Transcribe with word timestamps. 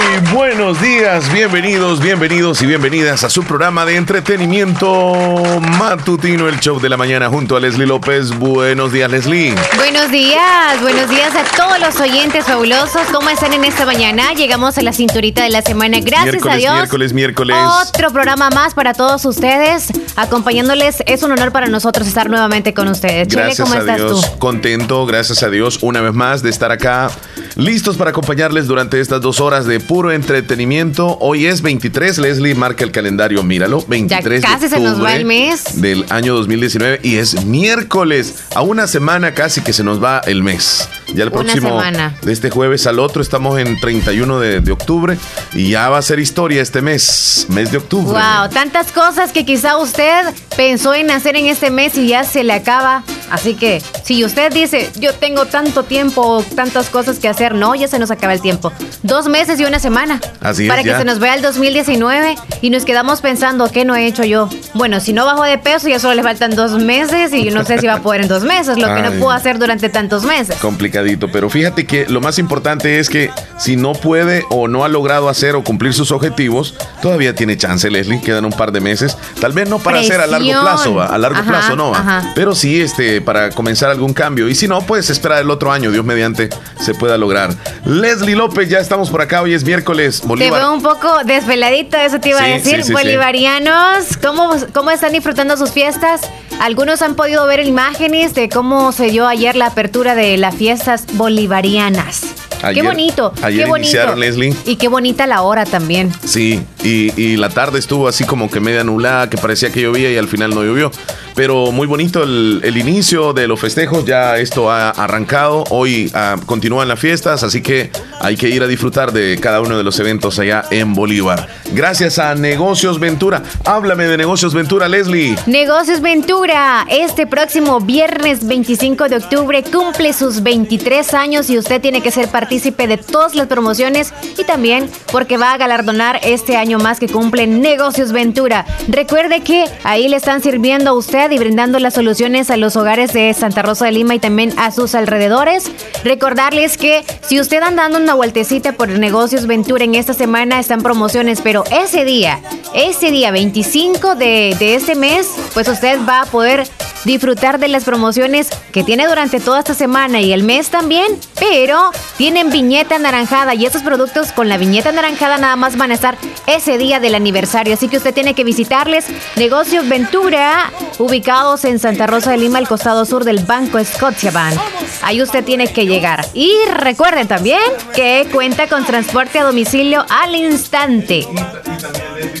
Muy 0.00 0.32
buenos 0.32 0.80
días, 0.80 1.30
bienvenidos, 1.30 2.00
bienvenidos 2.00 2.62
y 2.62 2.66
bienvenidas 2.66 3.22
a 3.22 3.28
su 3.28 3.42
programa 3.42 3.84
de 3.84 3.96
entretenimiento 3.96 5.60
matutino, 5.78 6.48
el 6.48 6.58
show 6.58 6.80
de 6.80 6.88
la 6.88 6.96
mañana 6.96 7.28
junto 7.28 7.54
a 7.54 7.60
Leslie 7.60 7.86
López. 7.86 8.30
Buenos 8.38 8.92
días, 8.92 9.10
Leslie. 9.10 9.54
Buenos 9.76 10.10
días, 10.10 10.80
buenos 10.80 11.10
días 11.10 11.32
a 11.34 11.44
todos 11.54 11.78
los 11.80 12.00
oyentes 12.00 12.46
fabulosos. 12.46 13.02
¿Cómo 13.12 13.28
están 13.28 13.52
en 13.52 13.64
esta 13.64 13.84
mañana? 13.84 14.32
Llegamos 14.32 14.78
a 14.78 14.82
la 14.82 14.94
cinturita 14.94 15.42
de 15.42 15.50
la 15.50 15.60
semana. 15.60 15.98
Gracias 16.00 16.32
miércoles, 16.32 16.54
a 16.54 16.56
Dios. 16.56 16.74
Miércoles, 16.74 17.12
miércoles. 17.12 17.56
Otro 17.86 18.10
programa 18.10 18.48
más 18.50 18.72
para 18.72 18.94
todos 18.94 19.24
ustedes, 19.26 19.88
acompañándoles. 20.16 21.02
Es 21.06 21.22
un 21.22 21.32
honor 21.32 21.52
para 21.52 21.66
nosotros 21.66 22.06
estar 22.06 22.30
nuevamente 22.30 22.72
con 22.72 22.88
ustedes. 22.88 23.28
Gracias 23.28 23.56
Chele, 23.56 23.68
¿cómo 23.68 23.74
a 23.74 23.78
estás 23.80 23.96
Dios, 23.98 24.32
tú? 24.32 24.38
contento, 24.38 25.04
gracias 25.04 25.42
a 25.42 25.50
Dios, 25.50 25.78
una 25.82 26.00
vez 26.00 26.14
más 26.14 26.42
de 26.42 26.48
estar 26.48 26.72
acá, 26.72 27.10
listos 27.56 27.98
para 27.98 28.10
acompañarles 28.10 28.66
durante 28.66 28.98
estas 28.98 29.20
dos 29.20 29.40
horas 29.40 29.66
de 29.66 29.89
puro 29.90 30.12
entretenimiento. 30.12 31.18
Hoy 31.18 31.46
es 31.46 31.62
23, 31.62 32.18
Leslie 32.18 32.54
marca 32.54 32.84
el 32.84 32.92
calendario, 32.92 33.42
míralo, 33.42 33.84
23 33.88 34.40
Ya 34.40 34.48
casi 34.48 34.68
de 34.68 34.68
se 34.68 34.78
nos 34.78 34.92
va 34.92 34.92
octubre 34.92 35.16
el 35.16 35.24
mes. 35.24 35.80
del 35.80 36.06
año 36.10 36.36
2019 36.36 37.00
y 37.02 37.16
es 37.16 37.44
miércoles, 37.44 38.44
a 38.54 38.62
una 38.62 38.86
semana 38.86 39.34
casi 39.34 39.62
que 39.62 39.72
se 39.72 39.82
nos 39.82 40.00
va 40.00 40.20
el 40.20 40.44
mes. 40.44 40.88
Ya 41.14 41.24
el 41.24 41.30
Una 41.30 41.40
próximo, 41.42 41.68
semana. 41.68 42.14
de 42.22 42.32
este 42.32 42.50
jueves 42.50 42.86
al 42.86 42.98
otro, 42.98 43.20
estamos 43.22 43.58
en 43.58 43.78
31 43.80 44.38
de, 44.40 44.60
de 44.60 44.72
octubre 44.72 45.18
y 45.54 45.70
ya 45.70 45.88
va 45.88 45.98
a 45.98 46.02
ser 46.02 46.18
historia 46.20 46.62
este 46.62 46.82
mes, 46.82 47.46
mes 47.48 47.70
de 47.72 47.78
octubre. 47.78 48.12
Wow, 48.12 48.48
tantas 48.52 48.92
cosas 48.92 49.32
que 49.32 49.44
quizá 49.44 49.76
usted 49.78 50.26
pensó 50.56 50.94
en 50.94 51.10
hacer 51.10 51.36
en 51.36 51.46
este 51.46 51.70
mes 51.70 51.96
y 51.98 52.08
ya 52.08 52.24
se 52.24 52.44
le 52.44 52.52
acaba. 52.52 53.02
Así 53.30 53.54
que 53.54 53.80
si 54.04 54.24
usted 54.24 54.52
dice, 54.52 54.90
yo 54.98 55.14
tengo 55.14 55.46
tanto 55.46 55.84
tiempo, 55.84 56.44
tantas 56.56 56.88
cosas 56.88 57.18
que 57.18 57.28
hacer, 57.28 57.54
no, 57.54 57.74
ya 57.74 57.86
se 57.88 57.98
nos 57.98 58.10
acaba 58.10 58.32
el 58.32 58.40
tiempo. 58.40 58.72
Dos 59.02 59.28
meses 59.28 59.58
y 59.60 59.64
una 59.64 59.78
semana. 59.78 60.20
Así 60.40 60.64
es, 60.64 60.68
Para 60.68 60.82
que 60.82 60.88
ya. 60.90 60.98
se 60.98 61.04
nos 61.04 61.18
vea 61.20 61.34
el 61.34 61.42
2019 61.42 62.36
y 62.60 62.70
nos 62.70 62.84
quedamos 62.84 63.20
pensando, 63.20 63.70
¿qué 63.70 63.84
no 63.84 63.94
he 63.94 64.06
hecho 64.06 64.24
yo? 64.24 64.48
Bueno, 64.74 65.00
si 65.00 65.12
no 65.12 65.24
bajo 65.24 65.44
de 65.44 65.58
peso, 65.58 65.88
ya 65.88 65.98
solo 66.00 66.14
le 66.14 66.22
faltan 66.22 66.54
dos 66.56 66.72
meses 66.72 67.32
y 67.32 67.44
yo 67.44 67.52
no 67.52 67.64
sé 67.64 67.78
si 67.78 67.86
va 67.86 67.94
a 67.94 68.02
poder 68.02 68.22
en 68.22 68.28
dos 68.28 68.42
meses, 68.42 68.78
lo 68.78 68.94
que 68.94 69.02
no 69.02 69.10
puedo 69.12 69.30
hacer 69.30 69.58
durante 69.58 69.88
tantos 69.88 70.24
meses. 70.24 70.56
Complicadito, 71.00 71.28
pero 71.32 71.48
fíjate 71.50 71.86
que 71.86 72.06
lo 72.08 72.20
más 72.20 72.38
importante 72.38 72.98
es 72.98 73.08
que 73.08 73.30
si 73.58 73.76
no 73.76 73.92
puede 73.92 74.44
o 74.50 74.68
no 74.68 74.84
ha 74.84 74.88
logrado 74.88 75.28
hacer 75.28 75.54
o 75.56 75.64
cumplir 75.64 75.94
sus 75.94 76.12
objetivos, 76.12 76.74
todavía 77.02 77.34
tiene 77.34 77.56
chance, 77.56 77.90
Leslie, 77.90 78.20
quedan 78.20 78.44
un 78.44 78.52
par 78.52 78.72
de 78.72 78.80
meses, 78.80 79.16
tal 79.40 79.52
vez 79.52 79.68
no 79.68 79.78
para 79.78 80.00
hacer 80.00 80.20
a 80.20 80.26
largo 80.26 80.44
Presión. 80.46 80.62
plazo, 80.62 80.94
¿va? 80.94 81.06
a 81.06 81.18
largo 81.18 81.38
Ajá, 81.40 81.48
plazo 81.48 81.76
no, 81.76 81.90
¿va? 81.92 81.98
ajá. 81.98 82.32
pero 82.34 82.54
sí 82.54 82.80
este 82.80 83.20
para 83.20 83.50
comenzar 83.50 83.90
algún 83.90 84.12
cambio 84.12 84.48
y 84.48 84.54
si 84.54 84.68
no, 84.68 84.80
pues 84.82 85.10
esperar 85.10 85.40
el 85.40 85.50
otro 85.50 85.72
año, 85.72 85.90
Dios 85.90 86.04
mediante 86.04 86.50
se 86.80 86.94
pueda 86.94 87.16
lograr. 87.16 87.54
Leslie 87.84 88.36
López, 88.36 88.68
ya 88.68 88.78
estamos 88.78 89.10
por 89.10 89.20
acá, 89.22 89.42
hoy 89.42 89.54
es 89.54 89.64
miércoles, 89.64 90.20
Te 90.20 90.26
Bolívar. 90.28 90.60
veo 90.60 90.72
un 90.72 90.82
poco 90.82 91.24
desveladito, 91.24 91.96
eso 91.96 92.20
te 92.20 92.30
iba 92.30 92.38
Sí, 92.40 92.44
a 92.44 92.48
decir. 92.48 92.76
sí, 92.82 92.88
sí. 92.88 92.92
Bolivarianos, 92.92 94.16
¿cómo, 94.22 94.50
¿cómo 94.72 94.90
están 94.90 95.12
disfrutando 95.12 95.56
sus 95.56 95.70
fiestas? 95.70 96.20
Algunos 96.60 97.00
han 97.00 97.14
podido 97.14 97.46
ver 97.46 97.64
imágenes 97.64 98.34
de 98.34 98.50
cómo 98.50 98.92
se 98.92 99.06
dio 99.06 99.26
ayer 99.26 99.56
la 99.56 99.68
apertura 99.68 100.14
de 100.14 100.36
las 100.36 100.54
fiestas 100.54 101.06
bolivarianas. 101.14 102.49
Qué 102.74 102.82
bonito, 102.82 103.32
ayer 103.42 103.64
qué 103.64 103.68
bonito. 103.68 103.88
iniciaron, 103.88 104.20
Leslie. 104.20 104.54
Y 104.64 104.76
qué 104.76 104.88
bonita 104.88 105.26
la 105.26 105.42
hora 105.42 105.64
también. 105.64 106.12
Sí, 106.24 106.62
y, 106.82 107.12
y 107.20 107.36
la 107.36 107.48
tarde 107.48 107.78
estuvo 107.78 108.08
así 108.08 108.24
como 108.24 108.50
que 108.50 108.60
media 108.60 108.84
nublada, 108.84 109.28
que 109.30 109.38
parecía 109.38 109.70
que 109.70 109.80
llovía 109.82 110.10
y 110.10 110.16
al 110.16 110.28
final 110.28 110.50
no 110.50 110.62
llovió. 110.62 110.90
Pero 111.34 111.72
muy 111.72 111.86
bonito 111.86 112.22
el, 112.22 112.60
el 112.64 112.76
inicio 112.76 113.32
de 113.32 113.46
los 113.46 113.60
festejos, 113.60 114.04
ya 114.04 114.36
esto 114.38 114.70
ha 114.70 114.90
arrancado, 114.90 115.64
hoy 115.70 116.10
ah, 116.14 116.36
continúan 116.46 116.88
las 116.88 116.98
fiestas, 116.98 117.42
así 117.42 117.62
que 117.62 117.90
hay 118.20 118.36
que 118.36 118.48
ir 118.48 118.62
a 118.62 118.66
disfrutar 118.66 119.12
de 119.12 119.38
cada 119.40 119.60
uno 119.60 119.78
de 119.78 119.84
los 119.84 119.98
eventos 120.00 120.38
allá 120.38 120.64
en 120.70 120.94
Bolívar. 120.94 121.48
Gracias 121.72 122.18
a 122.18 122.34
Negocios 122.34 122.98
Ventura. 122.98 123.42
Háblame 123.64 124.04
de 124.04 124.16
Negocios 124.16 124.54
Ventura, 124.54 124.88
Leslie. 124.88 125.36
Negocios 125.46 126.00
Ventura, 126.00 126.86
este 126.90 127.26
próximo 127.26 127.80
viernes 127.80 128.46
25 128.46 129.08
de 129.08 129.16
octubre 129.16 129.62
cumple 129.62 130.12
sus 130.12 130.42
23 130.42 131.14
años 131.14 131.48
y 131.48 131.58
usted 131.58 131.80
tiene 131.80 132.02
que 132.02 132.10
ser 132.10 132.28
partícipe 132.50 132.88
de 132.88 132.96
todas 132.96 133.36
las 133.36 133.46
promociones 133.46 134.12
y 134.36 134.42
también 134.42 134.90
porque 135.12 135.36
va 135.36 135.52
a 135.52 135.56
galardonar 135.56 136.18
este 136.24 136.56
año 136.56 136.80
más 136.80 136.98
que 136.98 137.06
cumple 137.06 137.46
Negocios 137.46 138.10
Ventura. 138.10 138.66
Recuerde 138.88 139.42
que 139.42 139.66
ahí 139.84 140.08
le 140.08 140.16
están 140.16 140.42
sirviendo 140.42 140.90
a 140.90 140.94
usted 140.94 141.30
y 141.30 141.38
brindando 141.38 141.78
las 141.78 141.94
soluciones 141.94 142.50
a 142.50 142.56
los 142.56 142.74
hogares 142.74 143.12
de 143.12 143.32
Santa 143.34 143.62
Rosa 143.62 143.84
de 143.84 143.92
Lima 143.92 144.16
y 144.16 144.18
también 144.18 144.52
a 144.58 144.72
sus 144.72 144.96
alrededores. 144.96 145.70
Recordarles 146.02 146.76
que 146.76 147.04
si 147.20 147.38
usted 147.38 147.62
anda 147.62 147.84
dando 147.84 147.98
una 147.98 148.14
vueltecita 148.14 148.72
por 148.72 148.88
Negocios 148.88 149.46
Ventura 149.46 149.84
en 149.84 149.94
esta 149.94 150.12
semana 150.12 150.58
están 150.58 150.82
promociones, 150.82 151.42
pero 151.42 151.62
ese 151.70 152.04
día, 152.04 152.40
ese 152.74 153.12
día 153.12 153.30
25 153.30 154.16
de, 154.16 154.56
de 154.58 154.74
este 154.74 154.96
mes, 154.96 155.30
pues 155.54 155.68
usted 155.68 156.00
va 156.04 156.22
a 156.22 156.26
poder 156.26 156.66
disfrutar 157.04 157.58
de 157.58 157.68
las 157.68 157.84
promociones 157.84 158.48
que 158.72 158.84
tiene 158.84 159.06
durante 159.06 159.40
toda 159.40 159.60
esta 159.60 159.74
semana 159.74 160.20
y 160.20 160.32
el 160.32 160.42
mes 160.42 160.68
también, 160.70 161.06
pero 161.38 161.90
tienen 162.16 162.50
viñeta 162.50 162.96
anaranjada 162.96 163.54
y 163.54 163.66
estos 163.66 163.82
productos 163.82 164.32
con 164.32 164.48
la 164.48 164.58
viñeta 164.58 164.90
anaranjada 164.90 165.38
nada 165.38 165.56
más 165.56 165.76
van 165.76 165.90
a 165.90 165.94
estar 165.94 166.18
ese 166.46 166.78
día 166.78 167.00
del 167.00 167.14
aniversario, 167.14 167.74
así 167.74 167.88
que 167.88 167.96
usted 167.96 168.14
tiene 168.14 168.34
que 168.34 168.44
visitarles 168.44 169.06
Negocios 169.36 169.88
Ventura, 169.88 170.70
ubicados 170.98 171.64
en 171.64 171.78
Santa 171.78 172.06
Rosa 172.06 172.32
de 172.32 172.38
Lima, 172.38 172.58
al 172.58 172.68
costado 172.68 173.04
sur 173.04 173.24
del 173.24 173.40
Banco 173.44 173.82
Scotiabank. 173.82 174.58
Ahí 175.02 175.22
usted 175.22 175.44
tiene 175.44 175.72
que 175.72 175.86
llegar. 175.86 176.26
Y 176.34 176.52
recuerden 176.74 177.26
también 177.26 177.60
que 177.94 178.28
cuenta 178.32 178.68
con 178.68 178.84
transporte 178.84 179.38
a 179.38 179.44
domicilio 179.44 180.04
al 180.08 180.34
instante. 180.34 181.26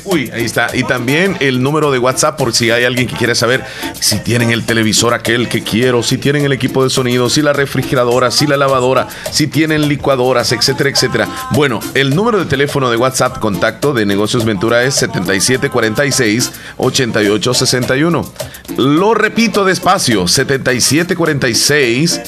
Uy, 0.04 0.30
ahí 0.32 0.44
está. 0.44 0.68
Y 0.74 0.84
también 0.84 1.36
el 1.40 1.62
número 1.62 1.90
de 1.90 1.98
WhatsApp 1.98 2.36
por 2.36 2.52
si 2.52 2.70
hay 2.70 2.84
alguien 2.84 3.06
que 3.06 3.16
quiera 3.16 3.34
saber 3.34 3.64
si 3.98 4.18
tienen 4.18 4.49
el 4.50 4.64
televisor 4.64 5.14
aquel 5.14 5.48
que 5.48 5.62
quiero, 5.62 6.02
si 6.02 6.18
tienen 6.18 6.44
el 6.44 6.52
equipo 6.52 6.84
de 6.84 6.90
sonido, 6.90 7.30
si 7.30 7.42
la 7.42 7.52
refrigeradora, 7.52 8.30
si 8.30 8.46
la 8.46 8.56
lavadora, 8.56 9.08
si 9.30 9.46
tienen 9.46 9.88
licuadoras, 9.88 10.52
etcétera, 10.52 10.90
etcétera. 10.90 11.28
Bueno, 11.52 11.80
el 11.94 12.14
número 12.14 12.38
de 12.38 12.44
teléfono 12.46 12.90
de 12.90 12.96
WhatsApp 12.96 13.38
contacto 13.38 13.92
de 13.92 14.06
Negocios 14.06 14.44
Ventura 14.44 14.82
es 14.84 14.94
7746 14.94 16.52
8861. 16.76 18.32
Lo 18.76 19.14
repito 19.14 19.64
despacio, 19.64 20.28
7746 20.28 22.20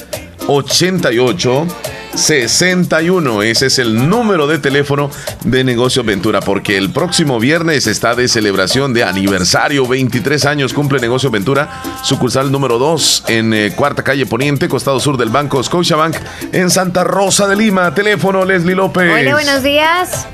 88 0.47 1.67
61. 2.15 3.43
Ese 3.43 3.67
es 3.67 3.79
el 3.79 4.09
número 4.09 4.47
de 4.47 4.59
teléfono 4.59 5.09
de 5.43 5.63
Negocios 5.63 6.05
Ventura, 6.05 6.41
porque 6.41 6.77
el 6.77 6.91
próximo 6.91 7.39
viernes 7.39 7.87
está 7.87 8.15
de 8.15 8.27
celebración 8.27 8.93
de 8.93 9.03
aniversario. 9.03 9.87
23 9.87 10.45
años 10.45 10.73
cumple 10.73 10.99
Negocios 10.99 11.31
Ventura, 11.31 11.81
sucursal 12.03 12.51
número 12.51 12.77
2 12.77 13.25
en 13.29 13.53
eh, 13.53 13.73
Cuarta 13.75 14.03
Calle 14.03 14.25
Poniente, 14.25 14.67
costado 14.67 14.99
sur 14.99 15.17
del 15.17 15.29
Banco 15.29 15.61
Scotiabank, 15.63 16.15
en 16.51 16.69
Santa 16.69 17.03
Rosa 17.03 17.47
de 17.47 17.55
Lima. 17.55 17.93
Teléfono 17.93 18.45
Leslie 18.45 18.75
López. 18.75 19.11
Hola, 19.11 19.33
buenos 19.33 19.63
días. 19.63 20.27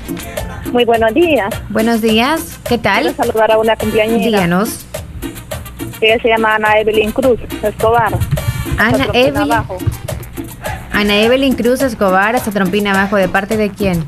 Muy 0.72 0.84
buenos 0.84 1.14
días. 1.14 1.52
Buenos 1.70 2.00
días. 2.00 2.58
¿Qué 2.68 2.78
Quiero 2.78 3.12
tal? 3.12 3.16
saludar 3.16 3.52
a 3.52 3.58
una 3.58 3.76
cumpleañera. 3.76 4.24
Díganos. 4.24 4.86
Ella 6.00 6.18
se 6.22 6.28
llama 6.28 6.54
Ana 6.54 6.78
Evelyn 6.78 7.12
Cruz 7.12 7.40
Escobar. 7.62 8.12
Ana 8.78 9.08
Evelyn. 9.12 9.64
Ana 11.00 11.16
Evelyn 11.22 11.54
Cruz 11.54 11.80
Escobar, 11.80 12.36
hasta 12.36 12.50
Trompina 12.50 12.90
abajo, 12.92 13.16
¿de 13.16 13.26
parte 13.26 13.56
de 13.56 13.70
quién? 13.70 14.04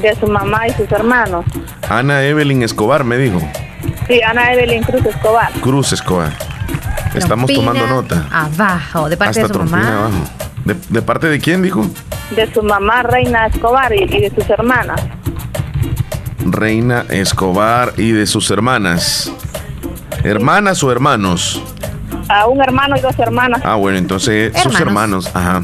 de 0.00 0.14
su 0.18 0.26
mamá 0.28 0.68
y 0.68 0.72
sus 0.74 0.90
hermanos. 0.92 1.44
Ana 1.88 2.22
Evelyn 2.22 2.62
Escobar 2.62 3.02
me 3.02 3.16
dijo. 3.18 3.40
Sí, 4.06 4.20
Ana 4.22 4.52
Evelyn 4.52 4.84
Cruz 4.84 5.04
Escobar. 5.06 5.50
Cruz 5.60 5.92
Escobar. 5.92 6.32
Estamos 7.16 7.52
tomando 7.52 7.84
nota. 7.88 8.26
Abajo, 8.30 9.08
de 9.08 9.16
parte 9.16 9.40
Hasta 9.40 9.42
de 9.42 9.46
su 9.48 9.52
Trompina 9.54 9.78
mamá. 9.82 9.98
abajo. 9.98 10.24
¿De, 10.64 10.76
de 10.88 11.02
parte 11.02 11.28
de 11.28 11.40
quién 11.40 11.62
dijo? 11.62 11.84
De 12.36 12.52
su 12.52 12.62
mamá 12.62 13.02
Reina 13.02 13.46
Escobar 13.46 13.92
y, 13.92 14.02
y 14.04 14.20
de 14.20 14.32
sus 14.34 14.48
hermanas. 14.50 15.00
Reina 16.44 17.04
Escobar 17.08 17.92
y 17.96 18.12
de 18.12 18.26
sus 18.26 18.48
hermanas. 18.52 19.32
¿Hermanas 20.22 20.82
o 20.84 20.92
hermanos? 20.92 21.60
A 22.28 22.46
un 22.46 22.60
hermano 22.60 22.96
y 22.96 23.00
dos 23.00 23.18
hermanas. 23.18 23.62
Ah, 23.64 23.74
bueno, 23.76 23.98
entonces 23.98 24.52
sus 24.62 24.78
hermanos. 24.80 25.28
Ajá. 25.34 25.62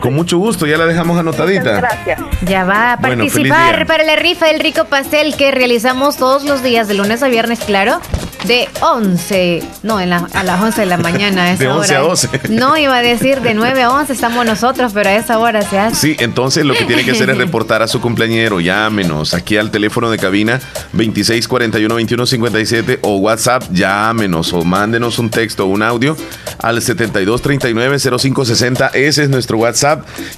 Con 0.00 0.14
mucho 0.14 0.38
gusto, 0.38 0.66
ya 0.66 0.76
la 0.76 0.86
dejamos 0.86 1.18
anotadita. 1.18 1.76
Gracias. 1.76 2.20
Ya 2.42 2.64
va 2.64 2.92
a 2.92 2.96
Bueno, 2.96 3.24
participar 3.24 3.86
para 3.86 4.04
la 4.04 4.16
rifa 4.16 4.46
del 4.46 4.60
rico 4.60 4.84
pastel 4.84 5.34
que 5.36 5.50
realizamos 5.50 6.16
todos 6.16 6.44
los 6.44 6.62
días, 6.62 6.88
de 6.88 6.94
lunes 6.94 7.22
a 7.22 7.28
viernes, 7.28 7.60
claro. 7.60 8.00
De 8.46 8.68
11, 8.82 9.62
no, 9.82 10.00
en 10.00 10.10
la- 10.10 10.28
a 10.34 10.42
las 10.42 10.60
11 10.60 10.82
de 10.82 10.86
la 10.86 10.98
mañana. 10.98 11.44
a 11.44 11.52
esa 11.52 11.64
De 11.64 11.70
11 11.70 11.94
a 11.94 12.00
hora. 12.00 12.08
12. 12.10 12.28
No, 12.50 12.76
iba 12.76 12.94
a 12.96 13.00
decir 13.02 13.40
de 13.40 13.54
9 13.54 13.82
a 13.82 13.90
11 13.90 14.12
estamos 14.12 14.44
nosotros, 14.44 14.92
pero 14.92 15.08
a 15.08 15.14
esa 15.14 15.38
hora 15.38 15.62
se 15.62 15.78
hace. 15.78 15.96
Sí, 15.96 16.16
entonces 16.20 16.66
lo 16.66 16.74
que 16.74 16.84
tiene 16.84 17.04
que 17.04 17.12
hacer 17.12 17.30
es 17.30 17.38
reportar 17.44 17.80
a 17.80 17.88
su 17.88 18.00
cumpleañero. 18.02 18.60
Llámenos 18.60 19.32
aquí 19.32 19.56
al 19.56 19.70
teléfono 19.70 20.10
de 20.10 20.18
cabina 20.18 20.60
2641-2157 20.94 22.98
o 23.02 23.16
WhatsApp, 23.16 23.62
llámenos 23.72 24.52
o 24.52 24.62
mándenos 24.62 25.18
un 25.18 25.30
texto 25.30 25.64
o 25.64 25.68
un 25.68 25.82
audio 25.82 26.14
al 26.60 26.82
7239-0560. 26.82 28.90
Ese 28.94 29.22
es 29.22 29.28
nuestro 29.30 29.56
WhatsApp. 29.58 29.73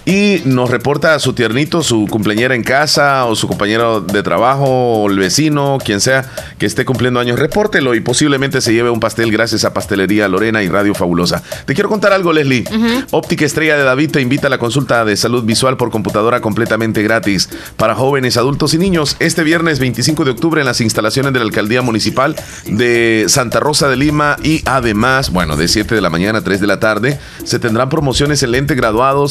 Y 0.04 0.42
nos 0.44 0.70
reporta 0.70 1.14
a 1.14 1.18
su 1.18 1.32
tiernito, 1.32 1.82
su 1.82 2.06
cumpleañera 2.08 2.54
en 2.54 2.62
casa 2.62 3.24
o 3.26 3.36
su 3.36 3.48
compañero 3.48 4.00
de 4.00 4.22
trabajo 4.22 4.64
o 4.64 5.10
el 5.10 5.18
vecino, 5.18 5.78
quien 5.84 6.00
sea 6.00 6.30
que 6.58 6.66
esté 6.66 6.84
cumpliendo 6.84 7.20
años. 7.20 7.38
Repórtelo 7.38 7.94
y 7.94 8.00
posiblemente 8.00 8.60
se 8.60 8.72
lleve 8.72 8.90
un 8.90 9.00
pastel 9.00 9.30
gracias 9.30 9.64
a 9.64 9.72
Pastelería 9.72 10.28
Lorena 10.28 10.62
y 10.62 10.68
Radio 10.68 10.94
Fabulosa. 10.94 11.42
Te 11.64 11.74
quiero 11.74 11.88
contar 11.88 12.12
algo, 12.12 12.32
Leslie. 12.32 12.64
Óptica 13.10 13.44
Estrella 13.44 13.76
de 13.76 13.84
David 13.84 14.10
te 14.12 14.20
invita 14.20 14.46
a 14.46 14.50
la 14.50 14.58
consulta 14.58 15.04
de 15.04 15.16
salud 15.16 15.44
visual 15.44 15.76
por 15.76 15.90
computadora 15.90 16.40
completamente 16.40 17.02
gratis 17.02 17.48
para 17.76 17.94
jóvenes, 17.94 18.36
adultos 18.36 18.74
y 18.74 18.78
niños 18.78 19.16
este 19.18 19.44
viernes 19.44 19.78
25 19.78 20.24
de 20.24 20.30
octubre 20.30 20.60
en 20.60 20.66
las 20.66 20.80
instalaciones 20.80 21.32
de 21.32 21.38
la 21.38 21.44
Alcaldía 21.44 21.82
Municipal 21.82 22.36
de 22.66 23.26
Santa 23.28 23.60
Rosa 23.60 23.88
de 23.88 23.96
Lima 23.96 24.36
y 24.42 24.62
además, 24.64 25.30
bueno, 25.30 25.56
de 25.56 25.68
7 25.68 25.94
de 25.94 26.00
la 26.00 26.10
mañana 26.10 26.38
a 26.38 26.44
3 26.44 26.60
de 26.60 26.66
la 26.66 26.80
tarde, 26.80 27.18
se 27.44 27.58
tendrán 27.58 27.88
promociones 27.88 28.42
en 28.42 28.52
lente 28.52 28.76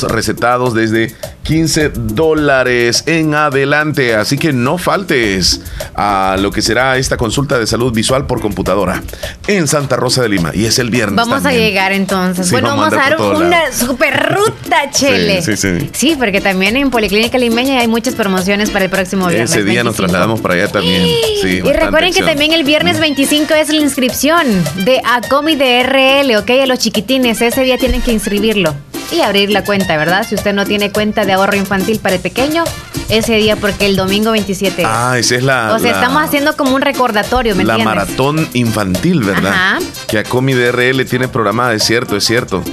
recetados 0.04 0.74
desde 0.74 1.14
15 1.44 1.90
dólares 1.90 3.04
en 3.06 3.34
adelante. 3.36 4.16
Así 4.16 4.38
que 4.38 4.52
no 4.52 4.78
faltes 4.78 5.62
a 5.96 6.38
lo 6.40 6.52
que 6.52 6.62
será 6.62 6.98
esta 6.98 7.18
consulta 7.18 7.60
de 7.60 7.68
salud 7.68 7.94
visual 7.94 8.26
por 8.26 8.42
computadora 8.42 9.04
en 9.48 9.68
Santa 9.68 9.96
Rosa 9.96 10.22
de 10.22 10.30
Lima. 10.30 10.52
Y 10.54 10.66
es 10.66 10.80
el 10.80 10.90
viernes. 10.90 11.16
Vamos 11.16 11.46
a 11.46 11.52
llegar 11.52 11.94
entonces. 11.94 12.48
Sí, 12.48 12.52
bueno, 12.52 12.70
vamos 12.70 12.94
a 12.94 12.96
dar 12.96 13.22
una 13.22 13.50
lados. 13.50 13.76
super 13.76 14.36
ruta, 14.36 14.90
Chele. 14.92 15.42
Sí, 15.42 15.56
sí, 15.56 15.90
sí. 15.94 16.16
porque 16.18 16.42
también 16.42 16.76
en 16.78 16.90
Policlínica 16.90 17.38
Limeña 17.38 17.80
hay 17.80 17.88
muchas 17.88 18.16
promociones 18.16 18.72
para 18.72 18.86
el 18.86 18.92
próximo 18.92 19.28
viernes. 19.28 19.52
Ese 19.52 19.64
día 19.64 19.84
nos 19.84 19.96
25. 19.96 19.96
trasladamos 19.96 20.42
para 20.42 20.56
allá 20.56 20.68
también. 20.68 21.06
Sí, 21.42 21.62
y 21.64 21.74
recuerden 21.74 22.14
que 22.14 22.24
también 22.24 22.54
el 22.54 22.64
viernes 22.64 23.00
25 23.00 23.54
es 23.54 23.70
la 23.70 23.82
inscripción 23.82 24.46
de 24.84 25.02
ACOMI 25.04 25.56
de 25.56 25.84
RL, 25.84 26.38
¿ok? 26.38 26.50
A 26.64 26.66
los 26.66 26.80
chiquitines. 26.80 27.42
Ese 27.42 27.62
día 27.62 27.78
tienen 27.78 28.02
que 28.02 28.12
inscribirlo 28.12 28.74
y 29.12 29.22
abrir 29.22 29.50
la 29.52 29.64
cuenta, 29.64 29.96
¿verdad? 29.98 30.26
Si 30.28 30.36
usted 30.36 30.54
no 30.54 30.66
tiene 30.66 30.92
cuenta 30.92 31.26
de 31.26 31.34
ahorro 31.34 31.56
infantil 31.56 32.00
para 32.00 32.16
el 32.16 32.22
pequeño, 32.22 32.64
ese 33.10 33.36
día, 33.36 33.56
porque 33.56 33.86
el 33.86 33.96
domingo 33.96 34.32
27 34.32 34.82
es. 34.82 34.88
Ah, 34.90 35.18
esa 35.18 35.36
es 35.36 35.44
la. 35.44 35.74
o 35.74 35.80
sea, 35.80 35.92
la- 35.92 35.98
estamos 36.00 36.24
haciendo 36.24 36.56
como 36.58 36.76
un 36.76 36.82
recordatorio, 36.82 37.56
¿me 37.56 37.64
La 37.64 37.76
entiendes? 37.76 37.96
maratón 37.96 38.50
infantil, 38.54 39.24
¿verdad? 39.24 39.54
Ajá. 39.54 39.80
Que 40.08 40.20
Acomi 40.20 40.54
DRL 40.54 41.06
tiene 41.06 41.28
programada, 41.28 41.74
es 41.74 41.84
cierto, 41.84 42.16
es 42.18 42.24
cierto. 42.26 42.64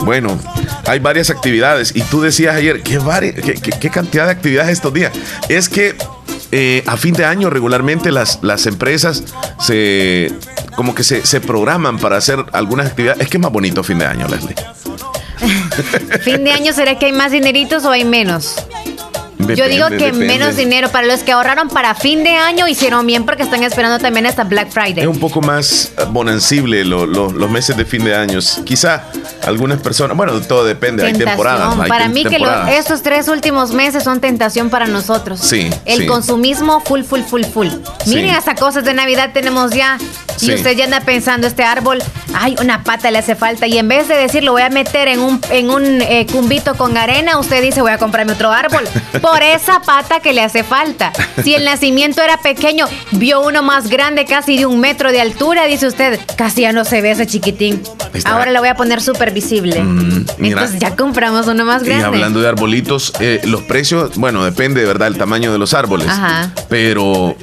Bueno, 0.00 0.38
hay 0.86 0.98
varias 0.98 1.30
actividades. 1.30 1.94
Y 1.94 2.02
tú 2.02 2.20
decías 2.22 2.54
ayer, 2.56 2.82
¿qué, 2.82 2.98
vari- 3.00 3.34
qué, 3.34 3.54
qué- 3.54 3.70
qué 3.78 3.90
cantidad 3.90 4.26
de 4.26 4.32
actividades 4.32 4.70
estos 4.72 4.92
días? 4.92 5.12
Es 5.48 5.68
que 5.68 5.96
eh, 6.50 6.82
a 6.86 6.96
fin 6.96 7.14
de 7.14 7.24
año 7.24 7.50
regularmente 7.50 8.10
las, 8.12 8.38
las 8.42 8.66
empresas 8.66 9.22
se 9.60 10.32
como 10.76 10.94
que 10.94 11.04
se, 11.04 11.24
se 11.26 11.40
programan 11.40 11.98
para 11.98 12.16
hacer 12.16 12.44
algunas 12.52 12.86
actividades. 12.86 13.20
Es 13.22 13.28
que 13.28 13.36
es 13.36 13.42
más 13.42 13.52
bonito 13.52 13.82
fin 13.84 13.98
de 13.98 14.06
año, 14.06 14.26
Leslie. 14.28 14.54
Fin 16.22 16.44
de 16.44 16.52
año, 16.52 16.72
¿será 16.72 16.98
que 16.98 17.06
hay 17.06 17.12
más 17.12 17.32
dineritos 17.32 17.84
o 17.84 17.90
hay 17.90 18.04
menos? 18.04 18.56
Yo 19.48 19.68
digo 19.68 19.88
que 19.88 19.96
depende. 19.96 20.26
menos 20.26 20.56
dinero. 20.56 20.88
Para 20.90 21.06
los 21.06 21.20
que 21.20 21.32
ahorraron 21.32 21.68
para 21.68 21.94
fin 21.94 22.22
de 22.24 22.36
año, 22.36 22.68
hicieron 22.68 23.06
bien 23.06 23.24
porque 23.24 23.42
están 23.42 23.62
esperando 23.62 23.98
también 23.98 24.26
hasta 24.26 24.44
Black 24.44 24.70
Friday. 24.70 25.00
Es 25.00 25.06
un 25.06 25.18
poco 25.20 25.40
más 25.40 25.92
eh, 25.98 26.04
bonancible 26.08 26.84
lo- 26.84 27.06
lo- 27.06 27.30
los 27.32 27.50
meses 27.50 27.76
de 27.76 27.84
fin 27.84 28.04
de 28.04 28.14
año. 28.14 28.38
Quizá 28.64 29.04
algunas 29.46 29.80
personas, 29.80 30.16
bueno, 30.16 30.40
todo 30.42 30.64
depende, 30.64 31.04
hay 31.04 31.12
temporadas. 31.12 31.76
hay 31.80 31.88
para 31.88 32.08
mí 32.08 32.24
que 32.24 32.38
los- 32.38 32.68
estos 32.68 33.02
tres 33.02 33.28
últimos 33.28 33.72
meses 33.72 34.04
son 34.04 34.20
tentación 34.20 34.70
para 34.70 34.86
nosotros. 34.86 35.40
Sí, 35.40 35.70
El 35.84 36.00
sí. 36.00 36.06
consumismo 36.06 36.80
full, 36.80 37.02
full, 37.02 37.22
full, 37.22 37.44
full. 37.44 37.68
Sí. 38.04 38.14
Miren 38.14 38.30
hasta 38.34 38.54
cosas 38.54 38.84
de 38.84 38.94
Navidad 38.94 39.30
tenemos 39.32 39.72
ya. 39.72 39.98
Sí. 40.36 40.50
Y 40.50 40.54
usted 40.54 40.72
ya 40.76 40.84
anda 40.86 41.00
pensando, 41.00 41.46
este 41.46 41.62
árbol, 41.62 42.02
ay, 42.34 42.56
una 42.60 42.82
pata 42.82 43.10
le 43.10 43.18
hace 43.18 43.36
falta. 43.36 43.66
Y 43.66 43.78
en 43.78 43.86
vez 43.86 44.08
de 44.08 44.16
decir, 44.16 44.42
lo 44.42 44.52
voy 44.52 44.62
a 44.62 44.70
meter 44.70 45.06
en 45.08 45.20
un, 45.20 45.40
en 45.50 45.70
un 45.70 46.00
eh, 46.02 46.26
cumbito 46.32 46.74
con 46.74 46.96
arena, 46.96 47.38
usted 47.38 47.62
dice, 47.62 47.80
voy 47.82 47.92
a 47.92 47.98
comprarme 47.98 48.32
otro 48.32 48.50
árbol. 48.50 48.82
Por 49.32 49.42
esa 49.42 49.80
pata 49.80 50.20
que 50.20 50.34
le 50.34 50.42
hace 50.42 50.62
falta. 50.62 51.10
Si 51.42 51.54
el 51.54 51.64
nacimiento 51.64 52.20
era 52.20 52.36
pequeño, 52.36 52.86
vio 53.12 53.40
uno 53.40 53.62
más 53.62 53.88
grande, 53.88 54.26
casi 54.26 54.58
de 54.58 54.66
un 54.66 54.78
metro 54.78 55.10
de 55.10 55.22
altura, 55.22 55.64
dice 55.64 55.86
usted, 55.86 56.20
casi 56.36 56.62
ya 56.62 56.72
no 56.72 56.84
se 56.84 57.00
ve 57.00 57.12
ese 57.12 57.26
chiquitín. 57.26 57.82
Ahora 58.26 58.50
lo 58.50 58.60
voy 58.60 58.68
a 58.68 58.74
poner 58.74 59.00
súper 59.00 59.30
visible. 59.32 59.80
Mm, 59.82 60.26
mira. 60.36 60.60
Entonces 60.60 60.78
ya 60.80 60.96
compramos 60.96 61.46
uno 61.46 61.64
más 61.64 61.82
Y 61.82 61.86
grande. 61.86 62.04
hablando 62.04 62.42
de 62.42 62.48
arbolitos, 62.48 63.14
eh, 63.20 63.40
los 63.44 63.62
precios, 63.62 64.18
bueno, 64.18 64.44
depende 64.44 64.82
de 64.82 64.86
verdad 64.86 65.08
el 65.08 65.16
tamaño 65.16 65.50
de 65.50 65.58
los 65.58 65.72
árboles. 65.72 66.08
Ajá. 66.10 66.52
Pero 66.68 67.34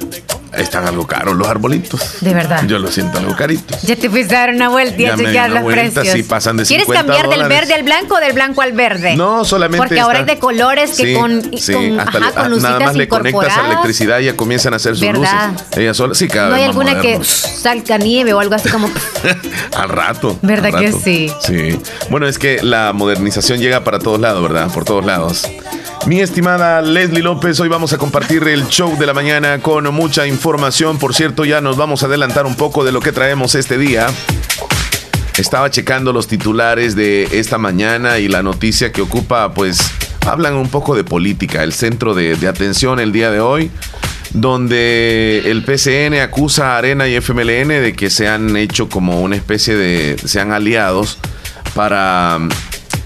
están 0.56 0.86
algo 0.86 1.06
caros 1.06 1.36
los 1.36 1.48
arbolitos. 1.48 2.20
De 2.20 2.34
verdad. 2.34 2.64
Yo 2.66 2.78
lo 2.78 2.90
siento 2.90 3.18
algo 3.18 3.36
caritos. 3.36 3.82
Ya 3.82 3.96
te 3.96 4.10
fuiste 4.10 4.34
a 4.36 4.40
dar 4.40 4.54
una 4.54 4.68
vuelta 4.68 5.00
y 5.00 5.04
Ya 5.04 5.14
a 5.14 5.16
chequear 5.16 5.50
los 5.50 5.64
precios. 5.64 6.08
sí, 6.08 6.22
pasan 6.22 6.56
de 6.56 6.64
¿Quieres 6.64 6.86
50 6.86 7.12
cambiar 7.14 7.38
del 7.38 7.48
verde 7.48 7.74
al 7.74 7.82
blanco 7.82 8.14
o 8.16 8.20
del 8.20 8.32
blanco 8.32 8.62
al 8.62 8.72
verde? 8.72 9.16
No, 9.16 9.44
solamente. 9.44 9.78
Porque 9.78 10.00
ahora 10.00 10.20
hay 10.20 10.24
de 10.24 10.38
colores 10.38 10.90
que 10.96 11.06
Sí, 11.06 11.14
con, 11.14 11.42
sí, 11.58 11.72
con, 11.72 12.00
hasta 12.00 12.18
ajá, 12.18 12.48
con 12.50 12.62
nada 12.62 12.80
más 12.80 12.96
le 12.96 13.08
conectas 13.08 13.56
a 13.56 13.66
electricidad 13.66 14.18
y 14.20 14.24
ya 14.26 14.36
comienzan 14.36 14.72
a 14.72 14.76
hacer 14.76 14.96
sus 14.96 15.06
¿Verdad? 15.06 15.52
luces. 15.52 15.78
Ellas 15.78 15.96
solas, 15.96 16.18
sí, 16.18 16.28
cada 16.28 16.48
No 16.50 16.54
hay 16.54 16.60
vez 16.62 16.68
alguna 16.70 17.00
que 17.00 17.20
salga 17.24 17.98
nieve 17.98 18.32
o 18.32 18.40
algo 18.40 18.54
así 18.54 18.68
como. 18.68 18.90
al 19.76 19.88
rato. 19.88 20.38
¿Verdad 20.42 20.74
al 20.74 20.84
que 20.84 20.92
sí? 20.92 21.30
Sí. 21.40 21.78
Bueno, 22.10 22.26
es 22.26 22.38
que 22.38 22.62
la 22.62 22.92
modernización 22.92 23.60
llega 23.60 23.84
para 23.84 23.98
todos 23.98 24.20
lados, 24.20 24.42
¿verdad? 24.42 24.70
Por 24.72 24.84
todos 24.84 25.04
lados. 25.04 25.46
Mi 26.06 26.20
estimada 26.20 26.80
Leslie 26.80 27.22
López, 27.22 27.60
hoy 27.60 27.68
vamos 27.68 27.92
a 27.92 27.98
compartir 27.98 28.42
el 28.48 28.66
show 28.68 28.98
de 28.98 29.06
la 29.06 29.12
mañana 29.12 29.60
con 29.60 29.92
mucha 29.94 30.26
información. 30.26 30.98
Por 30.98 31.14
cierto, 31.14 31.44
ya 31.44 31.60
nos 31.60 31.76
vamos 31.76 32.02
a 32.02 32.06
adelantar 32.06 32.46
un 32.46 32.56
poco 32.56 32.84
de 32.84 32.90
lo 32.90 33.00
que 33.00 33.12
traemos 33.12 33.54
este 33.54 33.76
día. 33.76 34.06
Estaba 35.36 35.70
checando 35.70 36.12
los 36.12 36.26
titulares 36.26 36.96
de 36.96 37.24
esta 37.38 37.58
mañana 37.58 38.18
y 38.18 38.28
la 38.28 38.42
noticia 38.42 38.92
que 38.92 39.02
ocupa, 39.02 39.52
pues, 39.52 39.78
hablan 40.26 40.54
un 40.54 40.68
poco 40.68 40.96
de 40.96 41.04
política, 41.04 41.62
el 41.62 41.74
centro 41.74 42.14
de, 42.14 42.34
atención 42.48 42.98
el 42.98 43.12
día 43.12 43.30
de 43.30 43.40
hoy, 43.40 43.70
donde 44.32 45.42
el 45.46 45.62
PCN 45.64 46.20
acusa 46.22 46.74
a 46.74 46.78
Arena 46.78 47.08
y 47.08 47.14
FMLN 47.14 47.68
de 47.68 47.92
que 47.94 48.08
se 48.08 48.26
han 48.26 48.56
hecho 48.56 48.88
como 48.88 49.20
una 49.20 49.36
especie 49.36 49.76
de, 49.76 50.16
sean 50.24 50.50
aliados 50.52 51.18
para, 51.74 52.38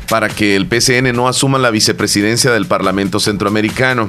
para 0.08 0.28
que 0.28 0.56
el 0.56 0.66
PCN 0.66 1.14
no 1.14 1.28
asuma 1.28 1.58
la 1.58 1.70
vicepresidencia 1.70 2.50
del 2.50 2.66
Parlamento 2.66 3.20
Centroamericano. 3.20 4.08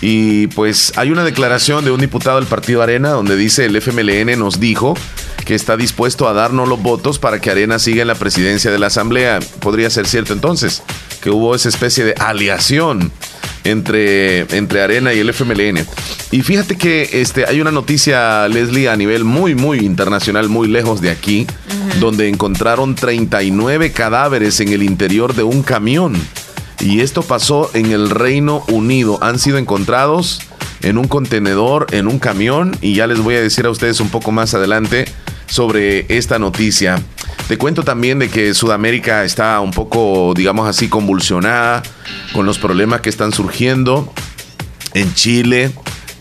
Y 0.00 0.46
pues 0.48 0.92
hay 0.96 1.10
una 1.10 1.24
declaración 1.24 1.84
de 1.84 1.90
un 1.90 2.00
diputado 2.00 2.38
del 2.38 2.46
Partido 2.46 2.82
Arena 2.82 3.10
donde 3.10 3.36
dice 3.36 3.64
el 3.64 3.76
FMLN 3.76 4.38
nos 4.38 4.60
dijo 4.60 4.94
que 5.44 5.54
está 5.54 5.76
dispuesto 5.76 6.28
a 6.28 6.34
darnos 6.34 6.68
los 6.68 6.80
votos 6.80 7.18
para 7.18 7.40
que 7.40 7.50
Arena 7.50 7.78
siga 7.78 8.02
en 8.02 8.08
la 8.08 8.14
presidencia 8.14 8.70
de 8.70 8.78
la 8.78 8.88
Asamblea. 8.88 9.40
Podría 9.60 9.90
ser 9.90 10.06
cierto 10.06 10.32
entonces 10.32 10.82
que 11.20 11.30
hubo 11.30 11.54
esa 11.54 11.68
especie 11.68 12.04
de 12.04 12.14
aliación 12.14 13.10
entre, 13.70 14.40
entre 14.56 14.82
Arena 14.82 15.12
y 15.12 15.18
el 15.18 15.28
FMLN. 15.30 15.86
Y 16.30 16.42
fíjate 16.42 16.76
que 16.76 17.08
este, 17.12 17.46
hay 17.46 17.60
una 17.60 17.70
noticia, 17.70 18.48
Leslie, 18.48 18.88
a 18.88 18.96
nivel 18.96 19.24
muy, 19.24 19.54
muy 19.54 19.78
internacional, 19.78 20.48
muy 20.48 20.68
lejos 20.68 21.00
de 21.00 21.10
aquí, 21.10 21.46
donde 22.00 22.28
encontraron 22.28 22.94
39 22.94 23.92
cadáveres 23.92 24.60
en 24.60 24.68
el 24.72 24.82
interior 24.82 25.34
de 25.34 25.42
un 25.42 25.62
camión. 25.62 26.14
Y 26.80 27.00
esto 27.00 27.22
pasó 27.22 27.70
en 27.74 27.92
el 27.92 28.10
Reino 28.10 28.62
Unido. 28.68 29.18
Han 29.22 29.38
sido 29.38 29.58
encontrados 29.58 30.40
en 30.82 30.98
un 30.98 31.08
contenedor, 31.08 31.86
en 31.90 32.06
un 32.06 32.18
camión, 32.18 32.76
y 32.80 32.94
ya 32.94 33.06
les 33.06 33.18
voy 33.18 33.34
a 33.34 33.40
decir 33.40 33.66
a 33.66 33.70
ustedes 33.70 34.00
un 34.00 34.10
poco 34.10 34.30
más 34.30 34.54
adelante 34.54 35.06
sobre 35.48 36.06
esta 36.08 36.38
noticia. 36.38 37.02
Te 37.48 37.56
cuento 37.56 37.82
también 37.82 38.18
de 38.18 38.28
que 38.28 38.52
Sudamérica 38.54 39.24
está 39.24 39.60
un 39.60 39.70
poco, 39.70 40.34
digamos 40.36 40.68
así, 40.68 40.88
convulsionada 40.88 41.82
con 42.32 42.46
los 42.46 42.58
problemas 42.58 43.00
que 43.00 43.08
están 43.08 43.32
surgiendo 43.32 44.12
en 44.94 45.14
Chile 45.14 45.70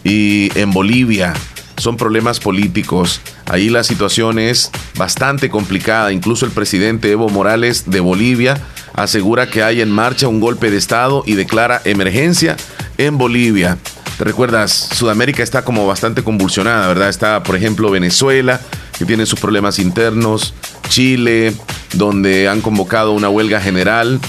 y 0.04 0.52
en 0.58 0.72
Bolivia. 0.72 1.34
Son 1.78 1.98
problemas 1.98 2.40
políticos. 2.40 3.22
Ahí 3.46 3.70
la 3.70 3.84
situación 3.84 4.40
es 4.40 4.72
bastante 4.98 5.50
complicada. 5.50 6.12
Incluso 6.12 6.46
el 6.46 6.52
presidente 6.52 7.12
Evo 7.12 7.30
Morales 7.30 7.90
de 7.90 8.00
Bolivia 8.00 8.58
asegura 8.94 9.50
que 9.50 9.64
hay 9.64 9.82
en 9.82 9.92
marcha 9.92 10.28
un 10.28 10.40
golpe 10.40 10.72
de 10.72 10.78
Estado 10.78 11.24
y 11.26 11.34
declara 11.34 11.82
emergencia 11.86 12.58
en 12.98 13.18
Bolivia. 13.18 13.78
¿Te 14.18 14.24
recuerdas? 14.24 14.72
Sudamérica 14.72 15.44
está 15.44 15.64
como 15.64 15.86
bastante 15.86 16.24
convulsionada, 16.24 16.88
¿verdad? 16.88 17.10
Está, 17.10 17.44
por 17.44 17.56
ejemplo, 17.56 17.92
Venezuela, 17.92 18.60
que 18.98 19.06
tiene 19.06 19.26
sus 19.26 19.40
problemas 19.40 19.80
internos, 19.80 20.54
Chile, 20.90 21.54
donde 21.94 22.48
han 22.48 22.62
convocado 22.62 23.12
una 23.12 23.30
huelga 23.30 23.62
general, 23.62 24.20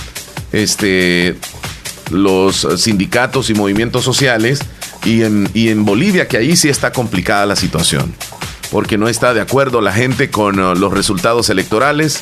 este, 0.53 1.37
los 2.11 2.67
sindicatos 2.77 3.51
y 3.51 3.55
movimientos 3.55 4.05
sociales 4.05 4.61
y 5.05 5.23
en, 5.23 5.49
y 5.55 5.69
en 5.69 5.85
Bolivia, 5.85 6.29
que 6.29 6.37
ahí 6.37 6.57
sí 6.57 6.69
está 6.69 6.93
complicada 6.93 7.47
la 7.47 7.57
situación, 7.57 8.15
porque 8.71 8.99
no 8.99 9.09
está 9.09 9.35
de 9.35 9.41
acuerdo 9.41 9.81
la 9.81 9.93
gente 9.93 10.31
con 10.31 10.59
uh, 10.59 10.75
los 10.75 10.93
resultados 10.93 11.51
electorales 11.51 12.21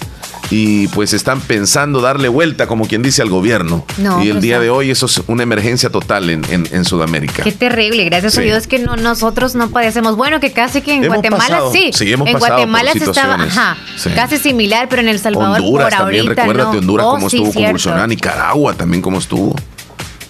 y 0.50 0.87
pues 0.88 1.12
están 1.12 1.41
pensando 1.41 2.00
darle 2.00 2.29
vuelta, 2.29 2.67
como 2.67 2.87
quien 2.87 3.03
dice, 3.03 3.21
al 3.23 3.29
gobierno. 3.31 3.85
No, 3.99 4.23
y 4.23 4.29
el 4.31 4.41
día 4.41 4.57
no. 4.57 4.62
de 4.62 4.71
hoy 4.71 4.91
eso 4.91 5.07
es 5.07 5.21
una 5.26 5.43
emergencia 5.43 5.91
total 5.91 6.31
en, 6.31 6.43
en- 6.50 6.69
en 6.71 6.85
Sudamérica. 6.85 7.43
Qué 7.43 7.53
terrible, 7.53 8.05
gracias 8.05 8.35
Sí. 8.35 8.41
a 8.41 8.43
Dios 8.45 8.67
que 8.67 8.79
no, 8.79 8.97
nosotros 8.97 9.55
no 9.55 9.71
padecemos. 9.71 10.17
Bueno, 10.17 10.38
que 10.41 10.53
casi 10.53 10.83
que 10.83 10.93
en 10.95 11.05
Hemos 11.05 11.17
Guatemala 11.17 11.45
pasado, 11.45 11.73
sí. 11.73 11.91
sí, 11.93 12.12
hemos 12.12 12.29
en 12.29 12.38
Guatemala 12.38 12.93
se 12.93 13.05
estaba 13.05 13.35
ajá, 13.35 13.76
Sí. 13.97 14.11
casi 14.15 14.38
similar, 14.38 14.88
pero 14.88 15.03
en 15.03 15.09
El 15.09 15.19
Salvador 15.19 15.61
Honduras 15.61 15.88
por 15.91 15.99
también, 15.99 16.23
ahorita 16.26 16.43
recuérdate 16.43 16.73
no. 16.75 16.79
Honduras 16.79 17.07
Oh, 17.07 17.11
cómo 17.12 17.26
estuvo 17.26 17.53
convulsionada, 17.53 18.07
Nicaragua 18.07 18.75
también 18.75 19.03
cómo 19.03 19.19
estuvo. 19.19 19.57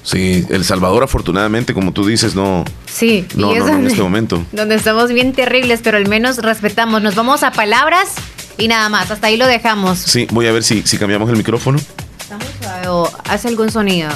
Sí, 0.03 0.47
El 0.51 0.65
Salvador 0.65 1.03
afortunadamente, 1.03 1.75
como 1.75 1.93
tú 1.93 2.07
dices, 2.07 2.35
no, 2.37 2.65
Sí, 2.87 3.27
no, 3.35 3.53
y 3.55 3.59
no, 3.59 3.67
no, 3.67 3.77
en 3.79 3.87
este 3.89 4.01
momento. 4.03 4.43
Donde 4.53 4.77
estamos 4.77 5.11
bien 5.13 5.33
terribles, 5.33 5.81
pero 5.83 5.97
al 5.99 6.07
menos 6.09 6.39
respetamos. 6.39 7.03
Nos 7.03 7.17
vamos 7.17 7.43
a 7.43 7.51
palabras 7.51 8.11
y 8.59 8.69
nada 8.69 8.89
más. 8.89 9.11
Hasta 9.11 9.27
ahí 9.29 9.37
lo 9.37 9.47
dejamos. 9.47 9.99
Sí, 9.99 10.27
voy 10.31 10.47
a 10.47 10.53
ver 10.53 10.63
si, 10.63 10.83
si 10.83 10.99
cambiamos 10.99 11.29
el 11.31 11.37
micrófono. 11.37 11.79
Está 12.21 12.37
muy 12.37 12.47
suave 12.61 12.89
o 12.89 13.11
hace 13.29 13.49
algún 13.49 13.71
sonido. 13.71 14.11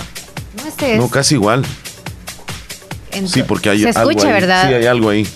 No, 0.57 0.69
este 0.69 0.95
es. 0.95 0.99
No, 0.99 1.09
casi 1.09 1.35
igual. 1.35 1.65
Sí, 3.27 3.43
porque 3.43 3.71
hay 3.71 3.81
Se 3.83 3.91
algo 3.91 4.11
escucha, 4.11 4.29
ahí. 4.29 4.33
¿verdad? 4.35 4.69
Sí, 4.69 4.75
hay 4.75 4.87
algo 4.87 5.11
ahí. 5.11 5.27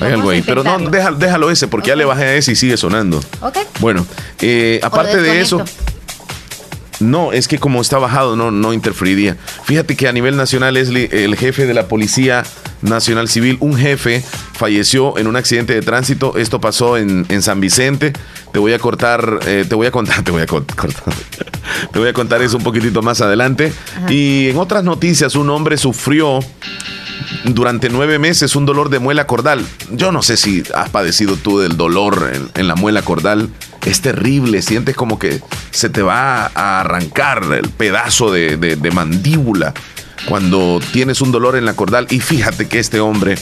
Hay 0.00 0.12
algo 0.12 0.30
ahí. 0.30 0.42
Pero 0.42 0.64
no, 0.64 0.78
déjalo, 0.90 1.16
déjalo 1.16 1.50
ese, 1.50 1.68
porque 1.68 1.88
ya 1.88 1.96
le 1.96 2.04
bajé 2.04 2.24
a 2.24 2.34
ese 2.34 2.52
y 2.52 2.56
sigue 2.56 2.76
sonando. 2.76 3.20
Ok. 3.40 3.58
Bueno, 3.80 4.06
eh, 4.40 4.80
aparte 4.82 5.20
de 5.20 5.40
eso. 5.40 5.64
No, 7.00 7.32
es 7.32 7.48
que 7.48 7.58
como 7.58 7.80
está 7.80 7.98
bajado, 7.98 8.36
no, 8.36 8.50
no 8.50 8.72
interferiría. 8.72 9.36
Fíjate 9.64 9.96
que 9.96 10.08
a 10.08 10.12
nivel 10.12 10.36
nacional, 10.36 10.74
Leslie, 10.74 11.08
el 11.12 11.36
jefe 11.36 11.66
de 11.66 11.74
la 11.74 11.88
Policía 11.88 12.44
Nacional 12.82 13.28
Civil, 13.28 13.56
un 13.60 13.76
jefe, 13.76 14.22
falleció 14.52 15.16
en 15.18 15.26
un 15.26 15.36
accidente 15.36 15.74
de 15.74 15.82
tránsito. 15.82 16.36
Esto 16.36 16.60
pasó 16.60 16.96
en, 16.96 17.26
en 17.28 17.42
San 17.42 17.60
Vicente. 17.60 18.12
Te 18.52 18.58
voy 18.58 18.72
a 18.74 18.78
cortar, 18.78 19.40
eh, 19.46 19.64
te 19.68 19.74
voy 19.74 19.86
a 19.86 19.90
contar, 19.90 20.22
te 20.24 20.30
voy 20.30 20.42
a 20.42 20.46
co- 20.46 20.64
cortar. 20.76 21.14
te 21.92 21.98
voy 21.98 22.08
a 22.08 22.12
contar 22.12 22.42
eso 22.42 22.56
un 22.58 22.62
poquitito 22.64 23.02
más 23.02 23.20
adelante. 23.20 23.72
Y 24.08 24.48
en 24.50 24.58
otras 24.58 24.84
noticias, 24.84 25.34
un 25.34 25.50
hombre 25.50 25.76
sufrió 25.78 26.40
durante 27.44 27.88
nueve 27.88 28.18
meses 28.18 28.54
un 28.56 28.66
dolor 28.66 28.88
de 28.90 28.98
muela 28.98 29.26
cordal. 29.26 29.64
Yo 29.90 30.12
no 30.12 30.22
sé 30.22 30.36
si 30.36 30.62
has 30.74 30.90
padecido 30.90 31.36
tú 31.36 31.58
del 31.58 31.76
dolor 31.76 32.30
en, 32.32 32.48
en 32.54 32.68
la 32.68 32.74
muela 32.74 33.02
cordal. 33.02 33.48
Es 33.84 34.00
terrible, 34.00 34.62
sientes 34.62 34.96
como 34.96 35.18
que 35.18 35.40
se 35.70 35.88
te 35.90 36.02
va 36.02 36.46
a 36.54 36.80
arrancar 36.80 37.42
el 37.52 37.68
pedazo 37.68 38.32
de, 38.32 38.56
de- 38.56 38.90
mandíbula 38.90 39.74
cuando 40.26 40.80
tienes 40.92 41.20
un 41.20 41.32
dolor 41.32 41.56
en 41.56 41.64
la 41.66 41.74
cordal. 41.74 42.06
Y 42.10 42.20
fíjate 42.20 42.66
que 42.66 42.78
este 42.78 43.00
hombre 43.00 43.36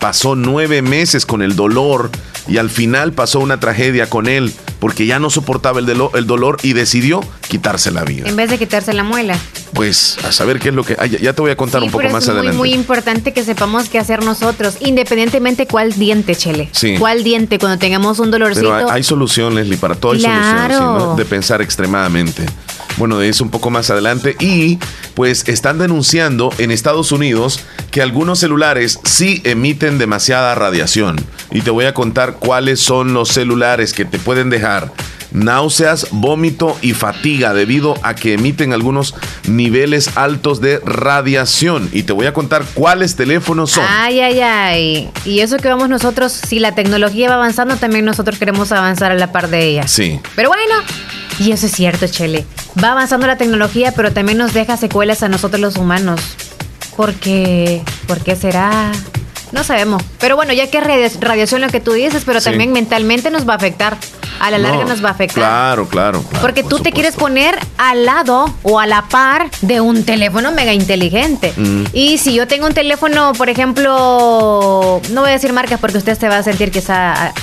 pasó 0.00 0.34
nueve 0.34 0.82
meses 0.82 1.24
con 1.24 1.40
el 1.42 1.54
dolor 1.54 2.10
y 2.48 2.58
al 2.58 2.68
final 2.70 3.12
pasó 3.12 3.38
una 3.40 3.60
tragedia 3.60 4.08
con 4.10 4.26
él 4.28 4.52
porque 4.78 5.06
ya 5.06 5.18
no 5.18 5.30
soportaba 5.30 5.80
el, 5.80 5.88
el 6.14 6.26
dolor 6.26 6.58
y 6.62 6.72
decidió 6.72 7.20
quitarse 7.48 7.90
la 7.90 8.04
vida. 8.04 8.28
En 8.28 8.36
vez 8.36 8.50
de 8.50 8.58
quitarse 8.58 8.92
la 8.92 9.02
muela. 9.02 9.38
Pues 9.72 10.18
a 10.24 10.32
saber 10.32 10.58
qué 10.58 10.68
es 10.70 10.74
lo 10.74 10.84
que... 10.84 10.96
ah, 10.98 11.06
ya, 11.06 11.18
ya 11.18 11.32
te 11.32 11.42
voy 11.42 11.50
a 11.50 11.56
contar 11.56 11.80
Sí, 11.80 11.86
un 11.86 11.92
poco 11.92 12.02
pero 12.02 12.12
más 12.12 12.22
es 12.24 12.28
muy, 12.30 12.36
adelante. 12.38 12.58
muy 12.58 12.72
importante 12.72 13.32
que 13.32 13.44
sepamos 13.44 13.88
qué 13.88 13.98
hacer 13.98 14.24
nosotros, 14.24 14.76
independientemente 14.80 15.66
cuál 15.66 15.92
diente, 15.92 16.34
Chele. 16.34 16.68
Sí. 16.72 16.96
Cuál 16.98 17.24
diente, 17.24 17.58
cuando 17.58 17.78
tengamos 17.78 18.18
un 18.18 18.30
dolorcito. 18.30 18.70
Pero 18.72 18.88
hay, 18.90 18.96
hay 18.96 19.02
solución, 19.02 19.54
Leslie, 19.54 19.76
para 19.78 19.94
todo 19.94 20.12
hay 20.12 20.18
Claro. 20.20 20.74
solución, 20.76 21.00
¿sí, 21.00 21.06
no? 21.10 21.16
de 21.16 21.24
pensar 21.24 21.62
extremadamente. 21.62 22.44
Bueno, 22.96 23.18
de 23.18 23.28
eso 23.28 23.44
un 23.44 23.50
poco 23.50 23.68
más 23.70 23.90
adelante. 23.90 24.36
Y 24.40 24.78
pues 25.14 25.46
están 25.48 25.78
denunciando 25.78 26.50
en 26.58 26.70
Estados 26.70 27.12
Unidos 27.12 27.60
que 27.90 28.00
algunos 28.00 28.38
celulares 28.38 28.98
sí 29.04 29.42
emiten 29.44 29.98
demasiada 29.98 30.54
radiación. 30.54 31.16
Y 31.50 31.60
te 31.60 31.70
voy 31.70 31.84
a 31.84 31.92
contar 31.94 32.36
cuáles 32.36 32.80
son 32.80 33.12
los 33.12 33.28
celulares 33.28 33.92
que 33.92 34.04
te 34.06 34.18
pueden 34.18 34.48
dejar 34.48 34.65
náuseas, 35.32 36.06
vómito 36.12 36.76
y 36.82 36.92
fatiga 36.94 37.52
debido 37.52 37.94
a 38.02 38.14
que 38.14 38.34
emiten 38.34 38.72
algunos 38.72 39.14
niveles 39.46 40.16
altos 40.16 40.60
de 40.60 40.78
radiación. 40.84 41.90
Y 41.92 42.04
te 42.04 42.12
voy 42.12 42.26
a 42.26 42.32
contar 42.32 42.64
cuáles 42.74 43.16
teléfonos 43.16 43.72
son. 43.72 43.84
Ay, 43.88 44.20
ay, 44.20 44.40
ay. 44.40 45.10
Y 45.24 45.40
eso 45.40 45.56
que 45.58 45.68
vamos 45.68 45.88
nosotros, 45.88 46.32
si 46.32 46.58
la 46.58 46.74
tecnología 46.74 47.28
va 47.28 47.34
avanzando, 47.34 47.76
también 47.76 48.04
nosotros 48.04 48.38
queremos 48.38 48.72
avanzar 48.72 49.12
a 49.12 49.14
la 49.14 49.32
par 49.32 49.48
de 49.50 49.64
ella. 49.66 49.88
Sí. 49.88 50.20
Pero 50.36 50.48
bueno, 50.48 50.74
y 51.38 51.50
eso 51.52 51.66
es 51.66 51.72
cierto, 51.72 52.06
Chele. 52.06 52.46
Va 52.82 52.92
avanzando 52.92 53.26
la 53.26 53.36
tecnología, 53.36 53.92
pero 53.94 54.12
también 54.12 54.38
nos 54.38 54.54
deja 54.54 54.76
secuelas 54.76 55.22
a 55.22 55.28
nosotros 55.28 55.60
los 55.60 55.76
humanos. 55.76 56.20
Porque, 56.96 57.82
¿por 58.06 58.20
qué 58.22 58.36
será? 58.36 58.90
No 59.52 59.64
sabemos. 59.64 60.02
Pero 60.18 60.34
bueno, 60.36 60.52
ya 60.52 60.70
que 60.70 60.78
es 60.78 60.84
radia- 60.84 61.20
radiación 61.20 61.60
lo 61.60 61.68
que 61.68 61.80
tú 61.80 61.92
dices, 61.92 62.22
pero 62.24 62.40
Sí. 62.40 62.46
también 62.50 62.72
mentalmente 62.72 63.30
nos 63.30 63.46
va 63.46 63.54
a 63.54 63.56
afectar. 63.56 63.96
A 64.40 64.50
la 64.50 64.58
larga 64.58 64.84
No, 64.84 64.88
nos 64.88 65.04
va 65.04 65.08
a 65.08 65.12
afectar. 65.12 65.42
Claro, 65.42 65.88
claro. 65.88 66.22
claro, 66.22 66.42
Porque 66.42 66.62
por 66.62 66.70
tú 66.70 66.78
te 66.80 66.92
quieres 66.92 67.16
poner 67.16 67.58
al 67.78 68.04
lado 68.04 68.52
o 68.62 68.78
a 68.78 68.86
la 68.86 69.02
par 69.02 69.50
de 69.62 69.80
un 69.80 70.04
teléfono 70.04 70.52
mega 70.52 70.72
inteligente. 70.72 71.52
Mm. 71.56 71.84
Y 71.92 72.18
si 72.18 72.34
yo 72.34 72.46
tengo 72.46 72.66
un 72.66 72.74
teléfono, 72.74 73.32
por 73.32 73.48
ejemplo, 73.48 75.00
no 75.10 75.20
voy 75.20 75.30
a 75.30 75.32
decir 75.32 75.52
marcas 75.52 75.80
porque 75.80 75.98
usted 75.98 76.18
se 76.18 76.28
va 76.28 76.38
a 76.38 76.42
sentir 76.42 76.70
quizá 76.70 77.28
ah, 77.28 77.34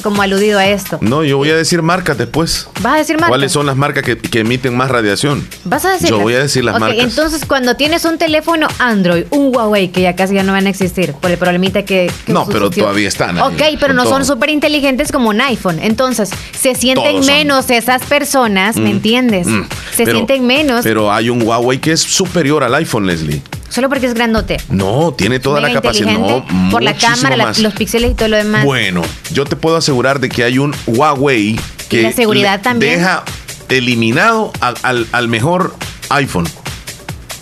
como 0.00 0.22
aludido 0.22 0.58
a 0.58 0.66
esto. 0.66 0.98
No, 1.00 1.22
yo 1.24 1.36
voy 1.36 1.50
a 1.50 1.56
decir 1.56 1.82
marcas 1.82 2.18
después. 2.18 2.68
¿Vas 2.82 2.94
a 2.94 2.96
decir 2.98 3.16
marcas? 3.16 3.28
¿Cuáles 3.30 3.52
son 3.52 3.66
las 3.66 3.76
marcas 3.76 4.02
que, 4.04 4.16
que 4.18 4.40
emiten 4.40 4.76
más 4.76 4.90
radiación? 4.90 5.46
¿Vas 5.64 5.84
a 5.84 5.92
decir? 5.92 6.08
Yo 6.10 6.18
voy 6.18 6.34
a 6.34 6.38
decir 6.40 6.64
las 6.64 6.78
marcas. 6.80 6.98
entonces 7.04 7.44
cuando 7.46 7.76
tienes 7.76 8.04
un 8.04 8.18
teléfono 8.18 8.66
Android, 8.78 9.24
un 9.30 9.54
Huawei, 9.54 9.88
que 9.92 10.02
ya 10.02 10.16
casi 10.16 10.34
ya 10.34 10.42
no 10.42 10.52
van 10.52 10.66
a 10.66 10.70
existir 10.70 11.12
por 11.14 11.30
el 11.30 11.38
problemita 11.38 11.84
que... 11.84 12.10
que 12.26 12.32
No, 12.32 12.46
pero 12.46 12.70
todavía 12.70 13.08
están 13.08 13.38
ahí, 13.38 13.44
Ok, 13.44 13.78
pero 13.80 13.94
no 13.94 14.04
son 14.04 14.24
súper 14.24 14.50
inteligentes 14.50 15.12
como 15.12 15.28
un 15.30 15.40
iPhone. 15.40 15.78
Entonces, 15.80 16.30
se 16.58 16.74
sienten 16.74 17.04
Todos 17.12 17.26
son. 17.26 17.34
menos 17.34 17.70
esas 17.70 18.02
personas, 18.02 18.76
¿me 18.76 18.90
Mm, 18.90 18.96
entiendes? 18.96 19.46
mm. 19.46 19.62
Se 19.94 20.04
Pero- 20.04 20.18
sienten 20.18 20.46
menos 20.46 20.82
Pero 20.84 21.12
hay 21.12 21.30
un 21.30 21.42
Huawei 21.42 21.78
que 21.78 21.92
es 21.92 22.00
superior 22.00 22.62
al 22.64 22.74
iPhone, 22.74 23.06
Leslie. 23.06 23.42
Solo 23.70 23.88
porque 23.88 24.06
es 24.06 24.12
grandote. 24.14 24.58
No, 24.68 25.14
tiene 25.16 25.40
toda 25.40 25.60
Mega 25.62 25.68
la 25.74 25.80
capacidad. 25.80 26.12
No, 26.12 26.44
por 26.70 26.82
la 26.82 26.94
cámara, 26.94 27.36
la- 27.36 27.52
los 27.58 27.72
píxeles 27.74 28.10
y 28.10 28.14
todo 28.14 28.28
lo 28.28 28.36
demás. 28.36 28.64
Bueno, 28.66 29.00
yo 29.32 29.46
te 29.46 29.56
puedo 29.56 29.76
asegurar 29.76 30.20
de 30.20 30.28
que 30.28 30.44
hay 30.44 30.58
un 30.58 30.74
Huawei 30.86 31.58
que 31.88 32.02
la 32.02 32.12
seguridad 32.12 32.60
también. 32.60 32.98
deja 32.98 33.24
eliminado 33.70 34.52
al, 34.60 34.74
al- 34.82 35.06
al 35.12 35.28
mejor 35.28 35.74
iPhone 36.10 36.46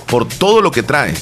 por 0.07 0.29
todo 0.29 0.61
lo 0.63 0.71
que 0.71 0.83
trae. 0.83 1.15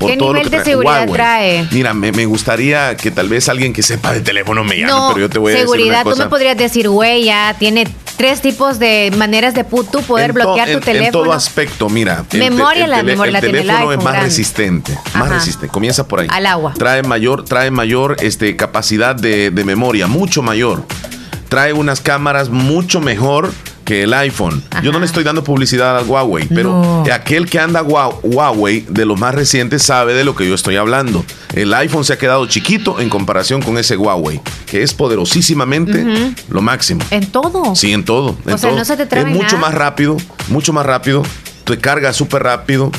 Por 0.00 0.10
¿Qué 0.10 0.16
todo 0.16 0.28
lo 0.32 0.38
nivel 0.38 0.50
que 0.50 0.58
de 0.58 0.64
seguridad 0.64 0.92
Huawei. 1.00 1.12
trae? 1.12 1.68
Mira, 1.70 1.92
me, 1.94 2.10
me 2.10 2.24
gustaría 2.26 2.96
que 2.96 3.10
tal 3.10 3.28
vez 3.28 3.48
alguien 3.50 3.72
que 3.74 3.82
sepa 3.82 4.12
de 4.12 4.22
teléfono 4.22 4.64
me 4.64 4.76
llame, 4.78 4.90
no, 4.90 5.08
pero 5.14 5.26
yo 5.26 5.30
te 5.30 5.38
voy 5.38 5.52
a 5.52 5.58
seguridad, 5.58 5.98
decir 5.98 6.06
una 6.06 6.14
tú 6.14 6.18
me 6.22 6.28
podrías 6.30 6.56
decir, 6.56 6.88
güey, 6.88 7.24
ya 7.24 7.54
tiene 7.58 7.86
tres 8.16 8.40
tipos 8.40 8.78
de 8.78 9.12
maneras 9.16 9.52
de 9.54 9.62
tú 9.64 10.02
poder 10.02 10.28
to- 10.28 10.34
bloquear 10.34 10.68
tu 10.68 10.74
en- 10.78 10.80
teléfono. 10.80 11.06
En 11.06 11.12
todo 11.12 11.32
aspecto, 11.34 11.88
mira. 11.90 12.24
el 12.32 12.38
Memoria, 12.38 12.86
la 12.86 13.02
memoria 13.02 13.32
la 13.32 13.40
tiene 13.40 13.58
el 13.60 13.66
teléfono 13.66 13.92
es 13.92 13.98
más 13.98 14.06
grande. 14.06 14.24
resistente. 14.30 14.92
Más 15.14 15.24
Ajá. 15.26 15.34
resistente. 15.34 15.68
Comienza 15.68 16.08
por 16.08 16.20
ahí. 16.20 16.26
Al 16.30 16.46
agua. 16.46 16.72
Trae 16.78 17.02
mayor, 17.02 17.44
trae 17.44 17.70
mayor 17.70 18.16
este, 18.20 18.56
capacidad 18.56 19.14
de, 19.14 19.50
de 19.50 19.64
memoria, 19.64 20.06
mucho 20.06 20.40
mayor. 20.42 20.82
Trae 21.50 21.72
unas 21.74 22.00
cámaras 22.00 22.48
mucho 22.48 23.00
mejor 23.00 23.52
que 23.90 24.04
el 24.04 24.14
iPhone. 24.14 24.62
Yo 24.84 24.92
no 24.92 25.00
le 25.00 25.06
estoy 25.06 25.24
dando 25.24 25.42
publicidad 25.42 25.98
al 25.98 26.06
Huawei, 26.06 26.46
pero 26.46 26.70
No. 26.70 27.04
aquel 27.12 27.50
que 27.50 27.58
anda 27.58 27.82
Hua- 27.82 28.20
Huawei 28.22 28.86
de 28.88 29.04
los 29.04 29.18
más 29.18 29.34
recientes 29.34 29.82
sabe 29.82 30.14
de 30.14 30.22
lo 30.22 30.36
que 30.36 30.46
yo 30.46 30.54
estoy 30.54 30.76
hablando. 30.76 31.24
El 31.54 31.74
iPhone 31.74 32.04
se 32.04 32.12
ha 32.12 32.16
quedado 32.16 32.46
chiquito 32.46 33.00
en 33.00 33.08
comparación 33.08 33.60
con 33.62 33.78
ese 33.78 33.96
Huawei, 33.96 34.40
que 34.66 34.84
es 34.84 34.94
poderosísimamente 34.94 36.06
lo 36.50 36.62
máximo. 36.62 37.00
En 37.10 37.26
todo. 37.26 37.74
Sí, 37.74 37.92
en 37.92 38.04
todo. 38.04 38.36
en 38.46 38.54
O 38.54 38.58
sea, 38.58 38.68
todo. 38.70 38.78
no 38.78 38.84
se 38.84 38.96
te 38.96 39.18
Es 39.18 39.26
mucho 39.26 39.56
más 39.58 39.74
rápido, 39.74 40.16
mucho 40.50 40.72
más 40.72 40.86
rápido. 40.86 41.24
Te 41.64 41.76
carga 41.78 42.12
súper 42.12 42.44
rápido. 42.44 42.92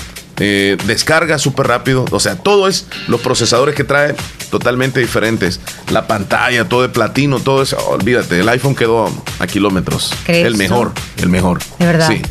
Eh, 0.43 0.75
descarga 0.85 1.37
súper 1.37 1.67
rápido. 1.67 2.05
O 2.11 2.19
sea, 2.19 2.35
todo 2.35 2.67
es 2.67 2.87
los 3.07 3.21
procesadores 3.21 3.75
que 3.75 3.83
trae 3.83 4.15
totalmente 4.49 4.99
diferentes. 4.99 5.59
La 5.91 6.07
pantalla, 6.07 6.67
todo 6.67 6.81
de 6.81 6.89
platino, 6.89 7.39
todo 7.39 7.61
eso. 7.61 7.77
Olvídate, 7.89 8.39
el 8.39 8.49
iPhone 8.49 8.75
quedó 8.75 9.09
a 9.39 9.47
kilómetros. 9.47 10.11
¿Crees 10.25 10.47
El 10.47 10.55
mejor, 10.57 10.91
el 11.17 11.29
mejor. 11.29 11.59
¿De 11.79 11.85
verdad? 11.85 12.09
Sí. 12.09 12.21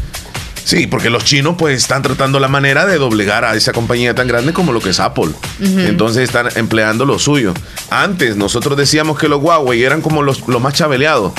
Sí, 0.63 0.87
porque 0.87 1.09
los 1.11 1.25
chinos 1.25 1.55
pues 1.59 1.77
están 1.77 2.03
tratando 2.03 2.39
la 2.39 2.47
manera 2.47 2.85
de 2.87 2.99
doblegar 2.99 3.45
a 3.45 3.55
esa 3.57 3.73
compañía 3.73 4.15
tan 4.15 4.29
grande 4.29 4.53
como 4.53 4.73
lo 4.73 4.81
que 4.81 4.91
es 4.91 5.01
Apple. 5.01 5.31
Entonces 5.61 6.23
están 6.25 6.49
empleando 6.55 7.07
lo 7.07 7.19
suyo. 7.19 7.55
Antes 7.91 8.37
nosotros 8.37 8.77
decíamos 8.77 9.19
que 9.19 9.29
los 9.29 9.43
Huawei 9.43 9.83
eran 9.83 10.01
como 10.01 10.23
los, 10.23 10.47
los 10.49 10.61
más 10.61 10.75
chabeleados, 10.75 11.33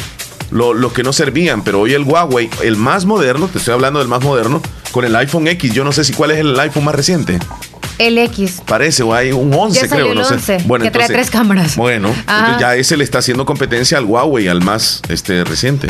lo- 0.50 0.74
los 0.74 0.92
que 0.92 1.04
no 1.04 1.14
servían, 1.14 1.64
pero 1.64 1.80
hoy 1.82 1.94
el 1.94 2.04
Huawei, 2.04 2.50
el 2.64 2.76
más 2.76 3.06
moderno, 3.06 3.48
te 3.48 3.60
estoy 3.60 3.74
hablando 3.74 4.00
del 4.00 4.08
más 4.10 4.22
moderno, 4.22 4.62
con 4.92 5.06
el 5.06 5.16
iPhone 5.16 5.48
X, 5.48 5.74
yo 5.74 5.84
no 5.84 5.92
sé 5.92 6.04
si 6.04 6.14
cuál 6.14 6.32
es 6.32 6.40
el 6.40 6.60
iPhone 6.60 6.86
más 6.86 6.96
reciente. 6.96 7.40
El 7.98 8.18
X. 8.18 8.62
Parece, 8.66 9.04
o 9.04 9.14
hay 9.14 9.32
un 9.32 9.54
11, 9.54 9.82
Ya 9.82 9.88
salió 9.88 10.06
creo, 10.06 10.14
el 10.14 10.20
no 10.20 10.40
sé. 10.40 10.58
11, 10.68 10.84
que 10.84 10.92
trae 10.92 11.08
tres 11.08 11.30
cámaras. 11.30 11.76
Bueno, 11.76 12.14
ya 12.60 12.76
ese 12.76 12.98
le 12.98 13.04
está 13.04 13.20
haciendo 13.20 13.46
competencia 13.46 13.98
al 13.98 14.06
Huawei, 14.06 14.48
al 14.48 14.62
más 14.62 15.02
este, 15.10 15.44
reciente. 15.44 15.88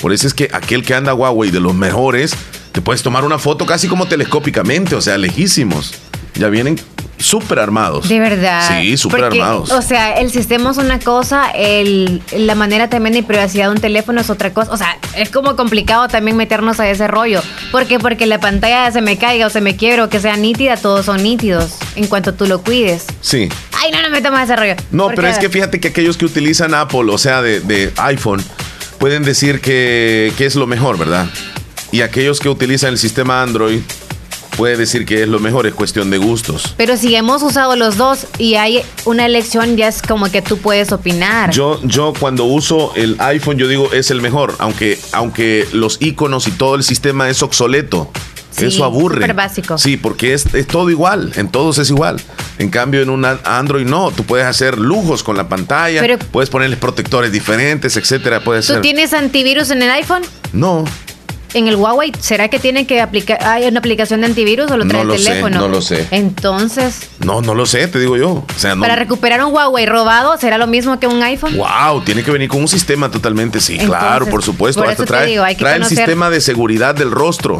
Por 0.00 0.12
eso 0.12 0.26
es 0.26 0.34
que 0.34 0.48
aquel 0.52 0.84
que 0.84 0.94
anda 0.94 1.12
Huawei 1.12 1.50
de 1.50 1.58
los 1.58 1.74
mejores 1.74 2.32
Te 2.72 2.80
puedes 2.80 3.02
tomar 3.02 3.24
una 3.24 3.38
foto 3.38 3.66
casi 3.66 3.88
como 3.88 4.06
telescópicamente, 4.06 4.94
o 4.94 5.00
sea, 5.00 5.18
lejísimos. 5.18 5.94
Ya 6.38 6.48
vienen 6.48 6.78
súper 7.18 7.58
armados. 7.58 8.08
De 8.08 8.20
verdad. 8.20 8.80
Sí, 8.80 8.96
súper 8.96 9.24
armados. 9.24 9.70
O 9.72 9.82
sea, 9.82 10.12
el 10.14 10.30
sistema 10.30 10.70
es 10.70 10.76
una 10.76 10.98
cosa, 11.00 11.50
el, 11.50 12.22
la 12.36 12.54
manera 12.54 12.88
también 12.88 13.14
de 13.14 13.22
privacidad 13.22 13.66
de 13.66 13.72
un 13.72 13.80
teléfono 13.80 14.20
es 14.20 14.30
otra 14.30 14.54
cosa. 14.54 14.72
O 14.72 14.76
sea, 14.76 14.98
es 15.16 15.28
como 15.30 15.56
complicado 15.56 16.08
también 16.08 16.36
meternos 16.36 16.80
a 16.80 16.88
ese 16.88 17.08
rollo. 17.08 17.42
¿Por 17.72 17.86
qué? 17.86 17.98
Porque 17.98 18.26
la 18.26 18.38
pantalla 18.38 18.90
se 18.92 19.00
me 19.00 19.18
caiga 19.18 19.46
o 19.46 19.50
se 19.50 19.60
me 19.60 19.76
quiebre 19.76 20.02
o 20.02 20.08
que 20.08 20.20
sea 20.20 20.36
nítida, 20.36 20.76
todos 20.76 21.06
son 21.06 21.22
nítidos 21.22 21.72
en 21.96 22.06
cuanto 22.06 22.34
tú 22.34 22.46
lo 22.46 22.62
cuides. 22.62 23.06
Sí. 23.20 23.48
Ay, 23.72 23.90
no 23.90 24.00
nos 24.02 24.10
metamos 24.10 24.38
a 24.38 24.44
ese 24.44 24.56
rollo. 24.56 24.74
No, 24.90 25.08
pero 25.08 25.28
es 25.28 25.38
que 25.38 25.48
fíjate 25.48 25.80
que 25.80 25.88
aquellos 25.88 26.16
que 26.16 26.24
utilizan 26.24 26.74
Apple, 26.74 27.10
o 27.10 27.18
sea, 27.18 27.42
de, 27.42 27.60
de 27.60 27.92
iPhone, 27.96 28.42
pueden 28.98 29.22
decir 29.24 29.60
que, 29.60 30.32
que 30.38 30.46
es 30.46 30.54
lo 30.54 30.66
mejor, 30.66 30.98
¿verdad? 30.98 31.26
Y 31.90 32.02
aquellos 32.02 32.38
que 32.38 32.48
utilizan 32.48 32.90
el 32.90 32.98
sistema 32.98 33.42
Android, 33.42 33.80
puede 34.58 34.76
decir 34.76 35.06
que 35.06 35.22
es 35.22 35.28
lo 35.28 35.38
mejor, 35.38 35.66
es 35.66 35.72
cuestión 35.74 36.10
de 36.10 36.18
gustos. 36.18 36.74
Pero 36.76 36.96
si 36.98 37.14
hemos 37.14 37.42
usado 37.42 37.76
los 37.76 37.96
dos 37.96 38.26
y 38.38 38.56
hay 38.56 38.82
una 39.06 39.24
elección, 39.24 39.76
ya 39.76 39.88
es 39.88 40.02
como 40.02 40.30
que 40.30 40.42
tú 40.42 40.58
puedes 40.58 40.92
opinar. 40.92 41.50
Yo, 41.52 41.80
yo 41.84 42.12
cuando 42.18 42.44
uso 42.44 42.92
el 42.96 43.16
iPhone, 43.20 43.56
yo 43.56 43.68
digo 43.68 43.90
es 43.92 44.10
el 44.10 44.20
mejor, 44.20 44.54
aunque, 44.58 44.98
aunque 45.12 45.66
los 45.72 45.96
iconos 46.02 46.48
y 46.48 46.50
todo 46.50 46.74
el 46.74 46.82
sistema 46.82 47.30
es 47.30 47.42
obsoleto. 47.42 48.10
Sí, 48.50 48.66
Eso 48.66 48.84
aburre. 48.84 49.16
súper 49.20 49.34
básico. 49.34 49.78
Sí, 49.78 49.96
porque 49.96 50.32
es, 50.34 50.52
es 50.52 50.66
todo 50.66 50.90
igual, 50.90 51.32
en 51.36 51.48
todos 51.48 51.78
es 51.78 51.90
igual. 51.90 52.20
En 52.58 52.70
cambio, 52.70 53.02
en 53.02 53.10
un 53.10 53.24
Android 53.24 53.86
no, 53.86 54.10
tú 54.10 54.24
puedes 54.24 54.46
hacer 54.46 54.78
lujos 54.78 55.22
con 55.22 55.36
la 55.36 55.48
pantalla, 55.48 56.00
Pero- 56.00 56.18
puedes 56.18 56.50
ponerles 56.50 56.80
protectores 56.80 57.30
diferentes, 57.30 57.96
etcétera. 57.96 58.42
Puedes 58.42 58.66
¿Tú 58.66 58.72
hacer. 58.72 58.82
tienes 58.82 59.12
antivirus 59.12 59.70
en 59.70 59.82
el 59.82 59.90
iPhone? 59.92 60.22
No, 60.52 60.84
En 61.54 61.66
el 61.66 61.76
Huawei, 61.76 62.12
¿será 62.20 62.48
que 62.48 62.58
tiene 62.58 62.86
que 62.86 63.00
aplicar, 63.00 63.42
hay 63.42 63.66
una 63.66 63.78
aplicación 63.78 64.20
de 64.20 64.26
antivirus 64.26 64.70
o 64.70 64.76
lo 64.76 64.86
trae 64.86 65.02
No 65.02 65.02
el 65.02 65.08
lo 65.08 65.18
sé, 65.18 65.24
teléfono? 65.30 65.58
no 65.60 65.68
lo 65.68 65.80
sé. 65.80 66.06
Entonces, 66.10 67.08
no, 67.24 67.40
no 67.40 67.54
lo 67.54 67.64
sé, 67.66 67.88
te 67.88 67.98
digo 67.98 68.16
yo. 68.16 68.30
O 68.30 68.46
sea, 68.58 68.74
no. 68.74 68.82
para 68.82 68.96
recuperar 68.96 69.42
un 69.44 69.54
Huawei 69.54 69.86
robado, 69.86 70.36
¿será 70.38 70.58
lo 70.58 70.66
mismo 70.66 71.00
que 71.00 71.06
un 71.06 71.22
iPhone? 71.22 71.56
Wow, 71.56 72.02
tiene 72.02 72.22
que 72.22 72.30
venir 72.30 72.48
con 72.48 72.60
un 72.60 72.68
sistema 72.68 73.10
totalmente, 73.10 73.60
sí, 73.60 73.74
Entonces, 73.78 73.98
claro, 73.98 74.26
por 74.26 74.42
supuesto. 74.42 74.82
por 74.82 74.90
Hasta 74.90 75.02
eso 75.04 75.12
te 75.12 75.18
trae, 75.18 75.26
digo, 75.30 75.42
hay 75.44 75.54
que 75.56 75.60
trae 75.60 75.76
el 75.76 75.84
sistema 75.86 76.28
de 76.30 76.40
seguridad 76.40 76.94
del 76.94 77.10
rostro. 77.10 77.58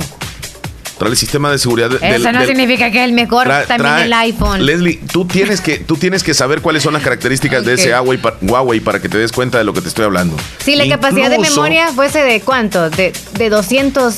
Trae 0.98 1.10
el 1.10 1.16
sistema 1.16 1.50
de 1.50 1.58
seguridad 1.58 1.90
de- 1.90 1.98
del, 1.98 2.20
Eso 2.22 2.32
no 2.32 2.40
del- 2.40 2.48
significa 2.48 2.90
que 2.90 2.98
es 2.98 3.04
el 3.04 3.12
mejor 3.12 3.46
trae- 3.46 3.66
también 3.66 3.94
trae- 3.94 4.04
el 4.06 4.12
iPhone. 4.12 4.66
Leslie, 4.66 5.00
tú 5.12 5.24
tienes 5.26 5.60
que 5.60 5.78
tú 5.78 5.96
tienes 5.96 6.22
que 6.24 6.34
saber 6.34 6.60
cuáles 6.60 6.82
son 6.82 6.92
las 6.92 7.02
características 7.02 7.64
de 7.64 7.74
ese 7.74 7.90
Huawei, 7.92 8.18
Huawei 8.42 8.80
para 8.80 9.00
que 9.00 9.08
te 9.08 9.16
des 9.18 9.30
cuenta 9.32 9.58
de 9.58 9.64
lo 9.64 9.72
que 9.72 9.80
te 9.80 9.88
estoy 9.88 10.04
hablando. 10.04 10.36
si 10.58 10.74
la 10.76 10.88
capacidad 10.88 11.30
de 11.30 11.38
memoria 11.38 11.88
fuese 11.92 12.20
de 12.22 12.40
cuánto? 12.40 12.90
De, 12.90 13.12
de 13.38 13.48
200, 13.50 14.16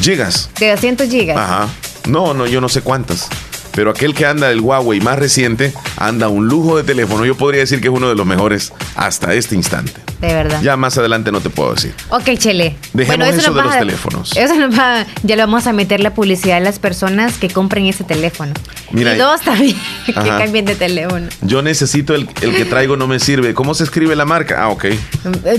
Gigas. 0.00 0.50
de 0.60 0.70
200 0.72 1.08
gigas. 1.08 1.36
Ajá. 1.38 1.68
No, 2.06 2.32
no, 2.34 2.46
yo 2.46 2.60
no 2.60 2.68
sé 2.68 2.80
cuántas. 2.82 3.28
Pero 3.72 3.90
aquel 3.90 4.14
que 4.14 4.26
anda 4.26 4.50
el 4.50 4.60
Huawei 4.60 5.00
más 5.00 5.18
reciente 5.18 5.72
anda 5.96 6.28
un 6.28 6.48
lujo 6.48 6.76
de 6.76 6.82
teléfono. 6.84 7.24
Yo 7.24 7.36
podría 7.36 7.60
decir 7.60 7.80
que 7.80 7.88
es 7.88 7.94
uno 7.94 8.08
de 8.08 8.14
los 8.14 8.26
mejores 8.26 8.72
hasta 8.96 9.34
este 9.34 9.54
instante. 9.54 9.92
De 10.20 10.34
verdad. 10.34 10.60
Ya 10.62 10.76
más 10.76 10.98
adelante 10.98 11.30
no 11.30 11.40
te 11.40 11.48
puedo 11.48 11.74
decir. 11.74 11.94
Ok, 12.10 12.30
Chele. 12.38 12.74
Dejemos 12.92 13.28
eso 13.28 13.36
nos 13.36 13.54
de 13.54 13.60
va 13.60 13.64
los 13.66 13.74
a- 13.74 13.78
teléfonos. 13.78 14.36
Eso 14.36 14.54
nos 14.56 14.76
va, 14.76 15.06
ya 15.22 15.36
le 15.36 15.42
vamos 15.42 15.66
a 15.68 15.72
meter 15.72 16.00
la 16.00 16.12
publicidad 16.12 16.56
a 16.56 16.60
las 16.60 16.80
personas 16.80 17.34
que 17.38 17.48
compren 17.48 17.86
ese 17.86 18.02
teléfono. 18.02 18.52
Mira, 18.90 19.14
y 19.14 19.18
dos 19.18 19.40
también 19.42 19.76
que 20.06 20.12
cambien 20.12 20.64
de 20.64 20.74
teléfono. 20.74 21.28
Yo 21.42 21.62
necesito 21.62 22.16
el, 22.16 22.28
el 22.40 22.56
que 22.56 22.64
traigo 22.64 22.96
no 22.96 23.06
me 23.06 23.20
sirve. 23.20 23.54
¿Cómo 23.54 23.74
se 23.74 23.84
escribe 23.84 24.16
la 24.16 24.24
marca? 24.24 24.56
Ah, 24.60 24.70
ok. 24.70 24.86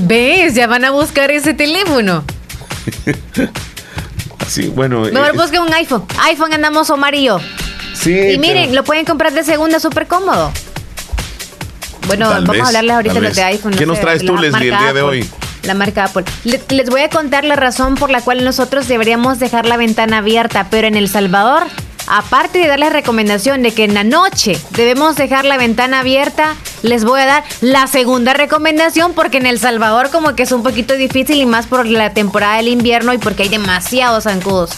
¿Ves? 0.01 0.56
Ya 0.56 0.68
van 0.68 0.84
a 0.84 0.92
buscar 0.92 1.32
ese 1.32 1.54
teléfono. 1.54 2.25
Sí, 4.48 4.68
bueno. 4.68 5.01
Mejor 5.01 5.30
eh, 5.30 5.38
busquen 5.38 5.62
un 5.62 5.72
iPhone. 5.74 6.04
iPhone 6.24 6.54
andamos 6.54 6.89
Omar 6.89 7.13
y 7.13 7.25
yo. 7.25 7.39
Sí, 8.00 8.12
Y 8.12 8.15
pero- 8.38 8.39
miren, 8.39 8.75
lo 8.75 8.84
pueden 8.84 9.06
comprar 9.06 9.34
de 9.34 9.44
segunda 9.44 9.79
súper 9.79 10.08
cómodo. 10.08 10.51
Bueno, 12.08 12.29
Tal 12.29 12.41
vamos 12.46 12.56
vez, 12.56 12.63
a 12.63 12.68
hablarles 12.68 12.96
ahorita 12.96 13.20
los 13.20 13.36
de 13.36 13.44
iPhone. 13.44 13.74
¿Qué 13.74 13.86
nos 13.86 14.00
traes 14.00 14.25
tú, 14.25 14.36
Leslie, 14.36 14.71
el 14.71 14.78
día 14.78 14.93
de 14.93 15.02
hoy? 15.02 15.30
La 15.63 15.73
marca 15.73 16.06
Apple. 16.06 16.23
Le- 16.43 16.62
les 16.69 16.89
voy 16.89 17.02
a 17.02 17.10
contar 17.10 17.43
la 17.43 17.56
razón 17.56 17.95
por 17.95 18.10
la 18.10 18.21
cual 18.21 18.43
nosotros 18.43 18.88
deberíamos 18.88 19.39
dejar 19.39 19.65
la 19.65 19.78
ventana 19.78 20.19
abierta, 20.19 20.67
pero 20.71 20.88
en 20.88 20.95
El 20.95 21.08
Salvador, 21.10 21.63
aparte 22.08 22.58
de 22.60 22.67
darles 22.67 22.93
recomendación 22.93 23.62
de 23.62 23.73
que 23.73 23.84
en 23.84 23.93
la 23.93 24.04
noche 24.04 24.58
debemos 24.71 25.17
dejar 25.17 25.45
la 25.45 25.58
ventana 25.58 26.00
abierta, 26.00 26.56
les 26.82 27.04
voy 27.04 27.19
a 27.21 27.26
dar 27.26 27.43
la 27.62 27.86
segunda 27.88 28.34
recomendación 28.34 29.13
porque 29.13 29.38
en 29.38 29.45
El 29.45 29.60
Salvador 29.60 30.10
como 30.10 30.34
que 30.34 30.43
es 30.43 30.52
un 30.54 30.63
poquito 30.63 30.95
difícil 30.95 31.36
y 31.38 31.45
más 31.45 31.67
por 31.67 31.86
la 31.86 32.13
temporada 32.13 32.56
del 32.58 32.69
invierno 32.69 33.13
y 33.13 33.17
porque 33.19 33.43
hay 33.43 33.50
demasiados 33.50 34.23
zancudos. 34.23 34.71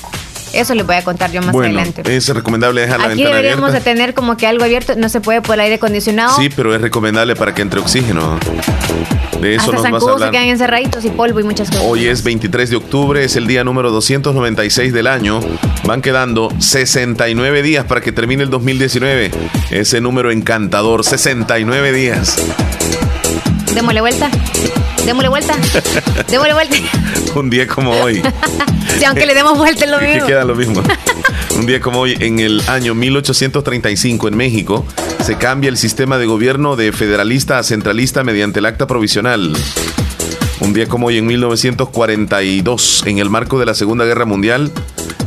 Eso 0.54 0.76
les 0.76 0.86
voy 0.86 0.96
a 0.96 1.04
contar 1.04 1.32
yo 1.32 1.42
más 1.42 1.52
Bueno, 1.54 1.78
adelante. 1.80 2.04
es 2.16 2.28
recomendable 2.30 2.82
dejar 2.82 3.00
la 3.00 3.06
Aquí 3.08 3.16
ventana 3.16 3.36
deberíamos 3.38 3.70
abierta. 3.70 3.90
de 3.90 3.96
tener 3.96 4.14
como 4.14 4.38
que 4.38 4.48
algo 4.48 4.64
abierto, 4.64 4.94
no 4.98 5.10
se 5.10 5.22
puede 5.22 5.42
por 5.42 5.56
el 5.56 5.62
aire 5.62 5.76
acondicionado. 5.76 6.36
Sí, 6.38 6.50
pero 6.56 6.76
es 6.76 6.82
recomendable 6.82 7.36
para 7.36 7.54
que 7.56 7.62
entre 7.62 7.80
oxígeno. 7.80 8.38
De 9.42 9.56
eso 9.56 9.62
Hasta 9.62 9.72
nos 9.72 9.82
vas 9.84 9.86
a 9.86 9.92
zancudos 9.92 10.06
se 10.06 10.12
hablar. 10.14 10.32
quedan 10.32 10.48
encerraditos 10.50 11.06
y 11.06 11.10
polvo 11.10 11.40
y 11.40 11.44
muchas 11.44 11.70
cosas. 11.70 11.84
Hoy 11.88 12.06
es 12.06 12.24
23 12.24 12.70
de 12.70 12.76
octubre, 12.76 13.24
es 13.24 13.36
el 13.36 13.48
día 13.48 13.64
número 13.64 13.90
296 13.92 14.94
del 14.94 15.08
año. 15.08 15.40
Van 15.86 16.02
quedando 16.02 16.50
69 16.60 17.64
días 17.64 17.86
para 17.86 18.02
que 18.02 18.12
termine 18.12 18.44
el 18.44 18.50
2019. 18.52 19.32
Ese 19.72 20.00
número 20.02 20.32
encantador, 20.32 21.04
69 21.04 21.92
días. 21.92 22.38
Démosle 23.74 24.02
vuelta. 24.02 24.30
Démosle 25.06 25.30
vuelta. 25.30 25.56
Démosle 26.30 26.54
vuelta. 26.54 26.76
Un 27.36 27.50
día 27.50 27.68
como 27.68 27.92
hoy. 27.92 28.22
Si 28.98 29.06
aunque 29.06 29.26
le 29.26 29.34
demos 29.34 29.58
vuelta 29.58 29.86
es 29.86 29.90
lo 29.90 30.00
mismo. 30.00 30.28
queda 30.28 30.44
lo 30.44 30.54
mismo. 30.54 30.84
Un 31.56 31.66
día 31.66 31.80
como 31.80 32.00
hoy, 32.02 32.16
en 32.20 32.40
el 32.40 32.62
año 32.68 32.94
1835, 32.94 34.28
en 34.28 34.38
México, 34.38 34.86
se 35.24 35.38
cambia 35.38 35.70
el 35.70 35.78
sistema 35.78 36.18
de 36.20 36.26
gobierno 36.28 36.76
de 36.76 36.92
federalista 36.92 37.58
a 37.58 37.64
centralista 37.64 38.24
mediante 38.24 38.60
el 38.60 38.66
acta 38.66 38.86
provisional. 38.86 39.56
Un 40.62 40.74
día 40.74 40.88
como 40.88 41.08
hoy, 41.08 41.18
en 41.18 41.26
1942, 41.26 43.04
en 43.08 43.18
el 43.18 43.32
marco 43.32 43.60
de 43.60 43.66
la 43.66 43.74
Segunda 43.74 44.06
Guerra 44.06 44.26
Mundial, 44.26 44.72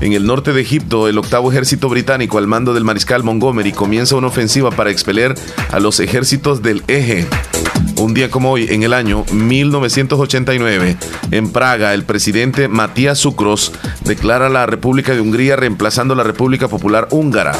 en 0.00 0.12
el 0.12 0.26
norte 0.26 0.52
de 0.52 0.60
Egipto, 0.60 1.08
el 1.08 1.18
octavo 1.18 1.50
ejército 1.50 1.88
británico, 1.88 2.38
al 2.38 2.46
mando 2.46 2.72
del 2.72 2.84
mariscal 2.84 3.24
Montgomery, 3.24 3.72
comienza 3.72 4.14
una 4.14 4.28
ofensiva 4.28 4.70
para 4.70 4.92
expeler 4.92 5.34
a 5.72 5.80
los 5.80 5.98
ejércitos 5.98 6.62
del 6.62 6.84
eje. 6.86 7.26
Un 7.96 8.14
día 8.14 8.30
como 8.30 8.52
hoy, 8.52 8.68
en 8.70 8.84
el 8.84 8.92
año 8.92 9.24
1989, 9.32 10.96
en 11.32 11.50
Praga, 11.50 11.94
el 11.94 12.04
presidente 12.04 12.68
Matías 12.68 13.18
Sucros 13.18 13.72
declara 14.04 14.48
la 14.48 14.66
República 14.66 15.14
de 15.14 15.20
Hungría 15.20 15.56
reemplazando 15.56 16.14
la 16.14 16.22
República 16.22 16.68
Popular 16.68 17.08
Húngara. 17.10 17.52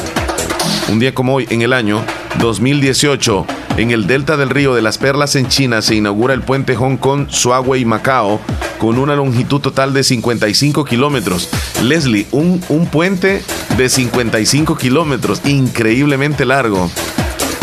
Un 0.87 0.99
día 0.99 1.13
como 1.13 1.35
hoy, 1.35 1.45
en 1.49 1.61
el 1.61 1.73
año 1.73 2.01
2018, 2.39 3.45
en 3.77 3.91
el 3.91 4.07
delta 4.07 4.37
del 4.37 4.49
río 4.49 4.73
de 4.73 4.81
las 4.81 4.97
Perlas 4.97 5.35
en 5.35 5.47
China 5.49 5.81
se 5.81 5.95
inaugura 5.95 6.33
el 6.33 6.41
puente 6.41 6.75
Hong 6.75 6.97
Kong, 6.97 7.27
Suawei, 7.29 7.83
Macao, 7.85 8.39
con 8.79 8.97
una 8.97 9.15
longitud 9.15 9.59
total 9.59 9.93
de 9.93 10.03
55 10.03 10.85
kilómetros. 10.85 11.49
Leslie, 11.83 12.25
un, 12.31 12.63
un 12.69 12.87
puente 12.87 13.43
de 13.77 13.89
55 13.89 14.77
kilómetros, 14.77 15.41
increíblemente 15.45 16.45
largo. 16.45 16.89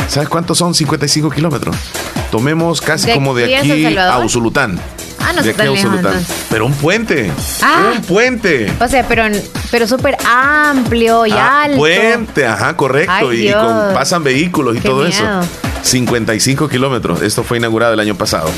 ¿Sabes 0.08 0.28
cuántos 0.28 0.58
son 0.58 0.74
55 0.74 1.30
kilómetros? 1.30 1.76
Tomemos 2.30 2.80
casi 2.82 3.06
¿De 3.06 3.14
como 3.14 3.34
de 3.34 3.56
aquí 3.56 3.96
a? 3.96 4.18
Usulután. 4.18 4.78
Ah, 5.18 5.32
no 5.34 5.42
de 5.42 5.50
aquí 5.50 5.60
a 5.62 5.64
lejos, 5.64 5.78
Usulután. 5.78 6.26
Pero 6.50 6.66
un 6.66 6.72
puente. 6.74 7.30
Ah. 7.62 7.92
Un 7.96 8.02
puente. 8.02 8.70
O 8.80 8.88
sea, 8.88 9.06
pero, 9.08 9.24
pero 9.70 9.86
súper 9.86 10.16
amplio 10.26 11.24
y 11.26 11.32
Ah, 11.32 11.62
alto. 11.64 11.78
Puente, 11.78 12.44
ajá, 12.46 12.76
correcto. 12.76 13.12
Ay, 13.30 13.48
y 13.48 13.52
con, 13.52 13.94
pasan 13.94 14.22
vehículos 14.24 14.76
y 14.76 14.80
Qué 14.80 14.88
todo 14.88 15.04
miedo. 15.04 15.40
eso. 15.40 15.71
55 15.82 16.68
kilómetros. 16.68 17.22
Esto 17.22 17.42
fue 17.44 17.58
inaugurado 17.58 17.94
el 17.94 18.00
año 18.00 18.14
pasado. 18.14 18.50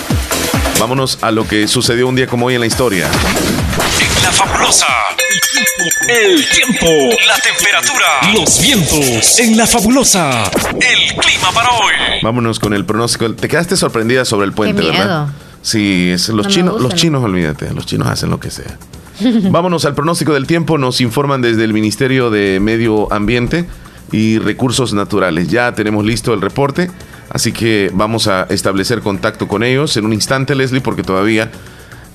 Vámonos 0.78 1.18
a 1.22 1.30
lo 1.30 1.46
que 1.46 1.68
sucedió 1.68 2.08
un 2.08 2.16
día 2.16 2.26
como 2.26 2.46
hoy 2.46 2.54
en 2.54 2.60
la 2.60 2.66
historia. 2.66 3.06
En 3.08 4.22
la 4.22 4.32
fabulosa. 4.32 4.86
El 6.08 6.44
tiempo, 6.50 6.86
la 7.26 7.38
temperatura, 7.38 8.06
los 8.34 8.60
vientos. 8.60 9.38
En 9.38 9.56
la 9.56 9.66
fabulosa. 9.66 10.44
El 10.74 11.16
clima 11.16 11.50
para 11.54 11.70
hoy. 11.70 11.92
Vámonos 12.22 12.58
con 12.58 12.74
el 12.74 12.84
pronóstico. 12.84 13.32
Te 13.34 13.48
quedaste 13.48 13.76
sorprendida 13.76 14.24
sobre 14.24 14.46
el 14.46 14.52
puente, 14.52 14.82
Qué 14.82 14.88
¿verdad? 14.90 15.28
Sí, 15.62 16.10
es- 16.12 16.28
los 16.28 16.46
No 16.46 16.52
chinos, 16.52 16.80
los 16.80 16.90
¿no? 16.92 16.96
chinos, 16.98 17.24
olvídate, 17.24 17.72
los 17.72 17.86
chinos 17.86 18.08
hacen 18.08 18.28
lo 18.30 18.38
que 18.38 18.50
sea. 18.50 18.76
Vámonos 19.20 19.84
al 19.86 19.94
pronóstico 19.94 20.34
del 20.34 20.46
tiempo. 20.46 20.76
Nos 20.76 21.00
informan 21.00 21.40
desde 21.40 21.64
el 21.64 21.72
Ministerio 21.72 22.28
de 22.30 22.58
Medio 22.60 23.10
Ambiente 23.12 23.64
y 24.12 24.38
Recursos 24.38 24.92
Naturales. 24.92 25.48
Ya 25.48 25.72
tenemos 25.74 26.04
listo 26.04 26.34
el 26.34 26.40
reporte, 26.42 26.90
así 27.34 27.52
que 27.52 27.90
vamos 27.92 28.26
a 28.28 28.44
establecer 28.48 29.00
contacto 29.02 29.46
con 29.46 29.62
ellos 29.62 29.96
en 29.98 30.06
un 30.06 30.14
instante, 30.14 30.54
Leslie, 30.54 30.80
porque 30.80 31.02
todavía 31.02 31.50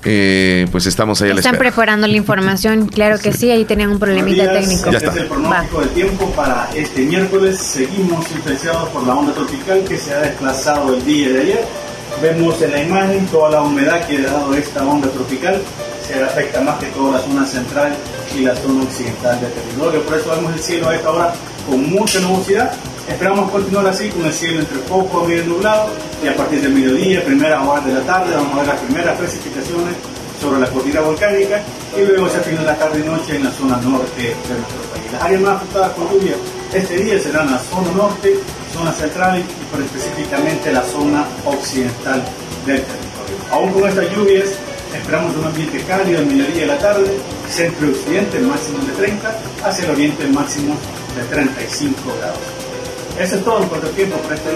eh, 0.04 0.66
pues 0.72 0.86
estamos 0.86 1.20
ahí 1.20 1.30
a 1.30 1.34
la 1.34 1.40
Están 1.40 1.54
espera. 1.54 1.70
preparando 1.70 2.06
la 2.06 2.16
información. 2.16 2.86
Claro 2.86 3.18
que 3.18 3.32
sí, 3.32 3.50
ahí 3.50 3.64
tenían 3.66 3.90
un 3.90 3.98
problemita 3.98 4.50
técnico. 4.50 4.90
Ya 4.90 4.96
Este 4.96 5.06
está. 5.08 5.10
es 5.18 5.22
el 5.22 5.28
pronóstico 5.28 5.80
del 5.80 5.90
tiempo 5.90 6.30
para 6.32 6.70
este 6.74 7.02
miércoles. 7.02 7.58
Seguimos 7.58 8.24
influenciados 8.32 8.88
por 8.88 9.06
la 9.06 9.14
onda 9.14 9.32
tropical 9.34 9.84
que 9.86 9.98
se 9.98 10.14
ha 10.14 10.20
desplazado 10.20 10.94
el 10.94 11.04
día 11.04 11.28
de 11.28 11.40
ayer. 11.42 11.64
Vemos 12.22 12.60
en 12.62 12.70
la 12.72 12.82
imagen 12.82 13.26
toda 13.26 13.50
la 13.50 13.62
humedad 13.62 14.06
que 14.06 14.18
ha 14.18 14.22
dado 14.32 14.54
esta 14.54 14.84
onda 14.86 15.08
tropical. 15.10 15.60
Se 16.06 16.22
afecta 16.22 16.60
más 16.62 16.78
que 16.78 16.86
todo 16.86 17.12
la 17.12 17.20
zona 17.20 17.46
central 17.46 17.94
y 18.36 18.40
la 18.40 18.56
zona 18.56 18.82
occidental 18.82 19.38
del 19.40 19.52
territorio. 19.52 20.02
Por 20.02 20.16
eso 20.18 20.30
vemos 20.30 20.52
el 20.54 20.60
cielo 20.60 20.88
a 20.88 20.96
esta 20.96 21.10
hora 21.10 21.32
con 21.68 21.88
mucha 21.90 22.18
nubosidad. 22.20 22.72
Esperamos 23.10 23.50
continuar 23.50 23.86
así 23.88 24.08
con 24.08 24.24
el 24.24 24.32
cielo 24.32 24.60
entre 24.60 24.78
poco 24.78 25.20
a 25.20 25.26
medio 25.26 25.44
nublado 25.44 25.88
y 26.22 26.28
a 26.28 26.36
partir 26.36 26.62
del 26.62 26.72
mediodía, 26.72 27.24
primera 27.24 27.60
hora 27.60 27.80
de 27.82 27.92
la 27.92 28.00
tarde, 28.00 28.34
vamos 28.34 28.54
a 28.54 28.56
ver 28.58 28.66
las 28.68 28.80
primeras 28.80 29.18
precipitaciones 29.18 29.94
sobre 30.40 30.60
la 30.60 30.68
cordillera 30.68 31.00
volcánica 31.02 31.60
y 31.98 32.06
luego 32.06 32.26
hacia 32.26 32.40
fin 32.40 32.56
de 32.56 32.62
la 32.62 32.76
tarde 32.76 33.00
y 33.00 33.02
noche 33.02 33.36
en 33.36 33.44
la 33.44 33.50
zona 33.50 33.76
norte 33.78 34.22
de 34.22 34.28
nuestro 34.30 34.78
país. 34.94 35.12
Las 35.12 35.22
áreas 35.22 35.40
más 35.42 35.56
afectadas 35.56 35.90
con 35.90 36.08
lluvia 36.08 36.34
este 36.72 36.96
día 36.98 37.18
serán 37.18 37.50
la 37.50 37.58
zona 37.58 37.92
norte, 37.92 38.38
zona 38.72 38.92
central 38.92 39.40
y 39.40 39.64
por 39.74 39.82
específicamente 39.82 40.72
la 40.72 40.82
zona 40.82 41.26
occidental 41.44 42.22
del 42.64 42.80
territorio. 42.80 43.36
Aún 43.50 43.72
con 43.72 43.88
estas 43.88 44.08
lluvias, 44.16 44.50
esperamos 44.94 45.36
un 45.36 45.46
ambiente 45.46 45.82
cálido 45.82 46.20
al 46.20 46.26
mediodía 46.26 46.64
y 46.64 46.68
la 46.68 46.78
tarde, 46.78 47.10
centro 47.50 47.88
y 47.88 47.90
occidente 47.90 48.38
máximo 48.38 48.78
de 48.78 48.92
30, 48.92 49.38
hacia 49.64 49.84
el 49.84 49.90
oriente 49.90 50.26
máximo 50.28 50.76
de 51.16 51.24
35 51.24 51.96
grados. 52.18 52.69
Eso 53.20 53.36
es 53.36 53.44
todo 53.44 53.62
en 53.62 53.68
cuanto 53.68 53.88
tiempo 53.88 54.16
para 54.16 54.34
este. 54.34 54.50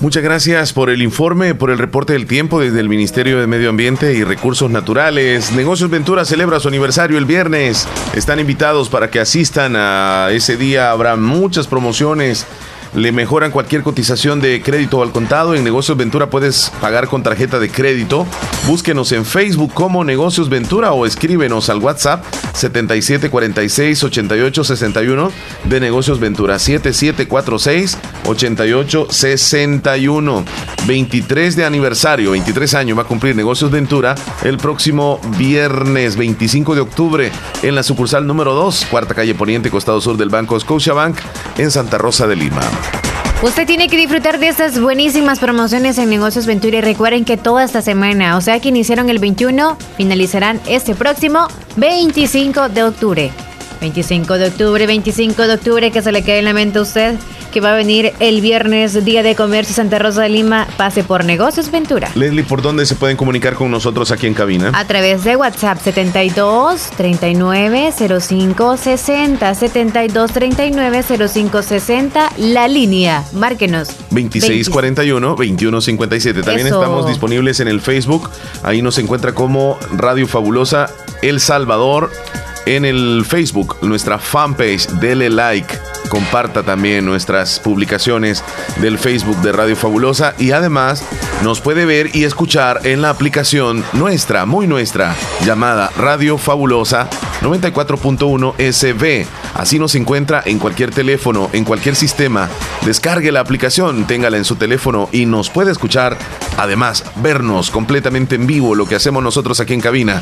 Muchas 0.00 0.22
gracias 0.22 0.74
por 0.74 0.90
el 0.90 1.00
informe, 1.00 1.54
por 1.54 1.70
el 1.70 1.78
reporte 1.78 2.12
del 2.12 2.26
tiempo 2.26 2.60
desde 2.60 2.80
el 2.80 2.90
Ministerio 2.90 3.40
de 3.40 3.46
Medio 3.46 3.70
Ambiente 3.70 4.12
y 4.12 4.22
Recursos 4.22 4.70
Naturales. 4.70 5.52
Negocios 5.52 5.88
Ventura 5.88 6.26
celebra 6.26 6.60
su 6.60 6.68
aniversario 6.68 7.16
el 7.16 7.24
viernes. 7.24 7.88
Están 8.14 8.40
invitados 8.40 8.90
para 8.90 9.10
que 9.10 9.20
asistan 9.20 9.74
a 9.76 10.28
ese 10.32 10.58
día. 10.58 10.90
Habrá 10.90 11.16
muchas 11.16 11.66
promociones 11.66 12.46
le 12.94 13.12
mejoran 13.12 13.50
cualquier 13.50 13.82
cotización 13.82 14.40
de 14.40 14.62
crédito 14.62 15.02
al 15.02 15.12
contado. 15.12 15.54
En 15.54 15.64
Negocios 15.64 15.96
Ventura 15.96 16.30
puedes 16.30 16.70
pagar 16.80 17.08
con 17.08 17.22
tarjeta 17.22 17.58
de 17.58 17.70
crédito. 17.70 18.26
Búsquenos 18.66 19.12
en 19.12 19.24
Facebook 19.24 19.72
como 19.72 20.04
Negocios 20.04 20.48
Ventura 20.48 20.92
o 20.92 21.06
escríbenos 21.06 21.70
al 21.70 21.78
WhatsApp 21.78 22.24
7746 22.54 24.04
8861 24.04 25.32
de 25.64 25.80
Negocios 25.80 26.20
Ventura 26.20 26.58
7746 26.58 27.98
8861 28.26 30.44
23 30.86 31.56
de 31.56 31.64
aniversario, 31.64 32.32
23 32.32 32.74
años 32.74 32.98
va 32.98 33.02
a 33.02 33.06
cumplir 33.06 33.36
Negocios 33.36 33.70
Ventura 33.70 34.14
el 34.42 34.56
próximo 34.56 35.20
viernes 35.36 36.16
25 36.16 36.74
de 36.74 36.80
octubre 36.80 37.32
en 37.62 37.74
la 37.74 37.82
sucursal 37.82 38.26
número 38.26 38.54
2, 38.54 38.86
cuarta 38.90 39.14
calle 39.14 39.34
Poniente, 39.34 39.70
costado 39.70 40.00
sur 40.00 40.16
del 40.16 40.30
Banco 40.30 40.58
Scotiabank 40.58 41.16
en 41.58 41.70
Santa 41.70 41.98
Rosa 41.98 42.26
de 42.26 42.36
Lima. 42.36 42.60
Usted 43.42 43.66
tiene 43.66 43.88
que 43.88 43.96
disfrutar 43.96 44.38
de 44.38 44.48
estas 44.48 44.78
buenísimas 44.78 45.38
promociones 45.38 45.96
en 45.96 46.10
Negocios 46.10 46.44
Ventura 46.44 46.76
y 46.76 46.80
recuerden 46.82 47.24
que 47.24 47.38
toda 47.38 47.64
esta 47.64 47.80
semana, 47.80 48.36
o 48.36 48.40
sea 48.42 48.60
que 48.60 48.68
iniciaron 48.68 49.08
el 49.08 49.18
21, 49.18 49.78
finalizarán 49.96 50.60
este 50.66 50.94
próximo 50.94 51.48
25 51.76 52.68
de 52.68 52.84
octubre. 52.84 53.30
25 53.80 54.36
de 54.36 54.46
octubre, 54.48 54.86
25 54.86 55.46
de 55.46 55.54
octubre, 55.54 55.90
que 55.90 56.02
se 56.02 56.12
le 56.12 56.22
quede 56.22 56.40
en 56.40 56.44
la 56.44 56.52
mente 56.52 56.80
a 56.80 56.82
usted 56.82 57.14
que 57.50 57.60
va 57.60 57.72
a 57.72 57.76
venir 57.76 58.12
el 58.20 58.40
viernes, 58.40 59.04
Día 59.04 59.22
de 59.22 59.34
Comercio 59.34 59.74
Santa 59.74 59.98
Rosa 59.98 60.22
de 60.22 60.28
Lima, 60.28 60.66
pase 60.76 61.04
por 61.04 61.24
Negocios 61.24 61.70
Ventura. 61.70 62.10
Leslie, 62.14 62.44
¿por 62.44 62.62
dónde 62.62 62.86
se 62.86 62.94
pueden 62.94 63.16
comunicar 63.16 63.54
con 63.54 63.70
nosotros 63.70 64.10
aquí 64.10 64.26
en 64.26 64.34
cabina? 64.34 64.72
A 64.74 64.86
través 64.86 65.24
de 65.24 65.36
WhatsApp 65.36 65.78
72 65.82 66.90
39 66.96 67.92
05 68.20 68.76
60 68.76 69.54
72 69.54 70.32
39 70.32 71.02
05 71.28 71.62
60 71.62 72.32
la 72.38 72.68
línea. 72.68 73.24
Márquenos. 73.32 73.88
2641 74.10 75.28
2157. 75.28 76.42
También 76.42 76.66
estamos 76.66 77.06
disponibles 77.06 77.60
en 77.60 77.68
el 77.68 77.80
Facebook. 77.80 78.30
Ahí 78.62 78.82
nos 78.82 78.98
encuentra 78.98 79.32
como 79.34 79.78
Radio 79.96 80.26
Fabulosa 80.26 80.90
El 81.22 81.40
Salvador 81.40 82.10
en 82.66 82.84
el 82.84 83.24
Facebook, 83.26 83.76
nuestra 83.82 84.18
fanpage, 84.18 84.86
dele 85.00 85.30
like, 85.30 85.78
comparta 86.10 86.62
también 86.62 87.06
nuestras 87.06 87.58
publicaciones 87.60 88.44
del 88.82 88.98
Facebook 88.98 89.38
de 89.38 89.52
Radio 89.52 89.76
Fabulosa 89.76 90.34
y 90.38 90.50
además 90.50 91.02
nos 91.42 91.62
puede 91.62 91.86
ver 91.86 92.14
y 92.14 92.24
escuchar 92.24 92.80
en 92.84 93.00
la 93.00 93.08
aplicación 93.08 93.82
nuestra, 93.94 94.44
muy 94.44 94.66
nuestra, 94.66 95.16
llamada 95.46 95.90
Radio 95.96 96.36
Fabulosa 96.36 97.08
94.1 97.40 98.54
SB. 98.72 99.26
Así 99.54 99.78
nos 99.78 99.94
encuentra 99.94 100.42
en 100.44 100.58
cualquier 100.58 100.90
teléfono, 100.90 101.48
en 101.52 101.64
cualquier 101.64 101.96
sistema. 101.96 102.48
Descargue 102.84 103.32
la 103.32 103.40
aplicación, 103.40 104.06
téngala 104.06 104.36
en 104.36 104.44
su 104.44 104.56
teléfono 104.56 105.08
y 105.12 105.26
nos 105.26 105.48
puede 105.48 105.72
escuchar. 105.72 106.18
Además, 106.58 107.04
vernos 107.16 107.70
completamente 107.70 108.34
en 108.34 108.46
vivo, 108.46 108.74
lo 108.74 108.86
que 108.86 108.96
hacemos 108.96 109.22
nosotros 109.22 109.60
aquí 109.60 109.74
en 109.74 109.80
cabina. 109.80 110.20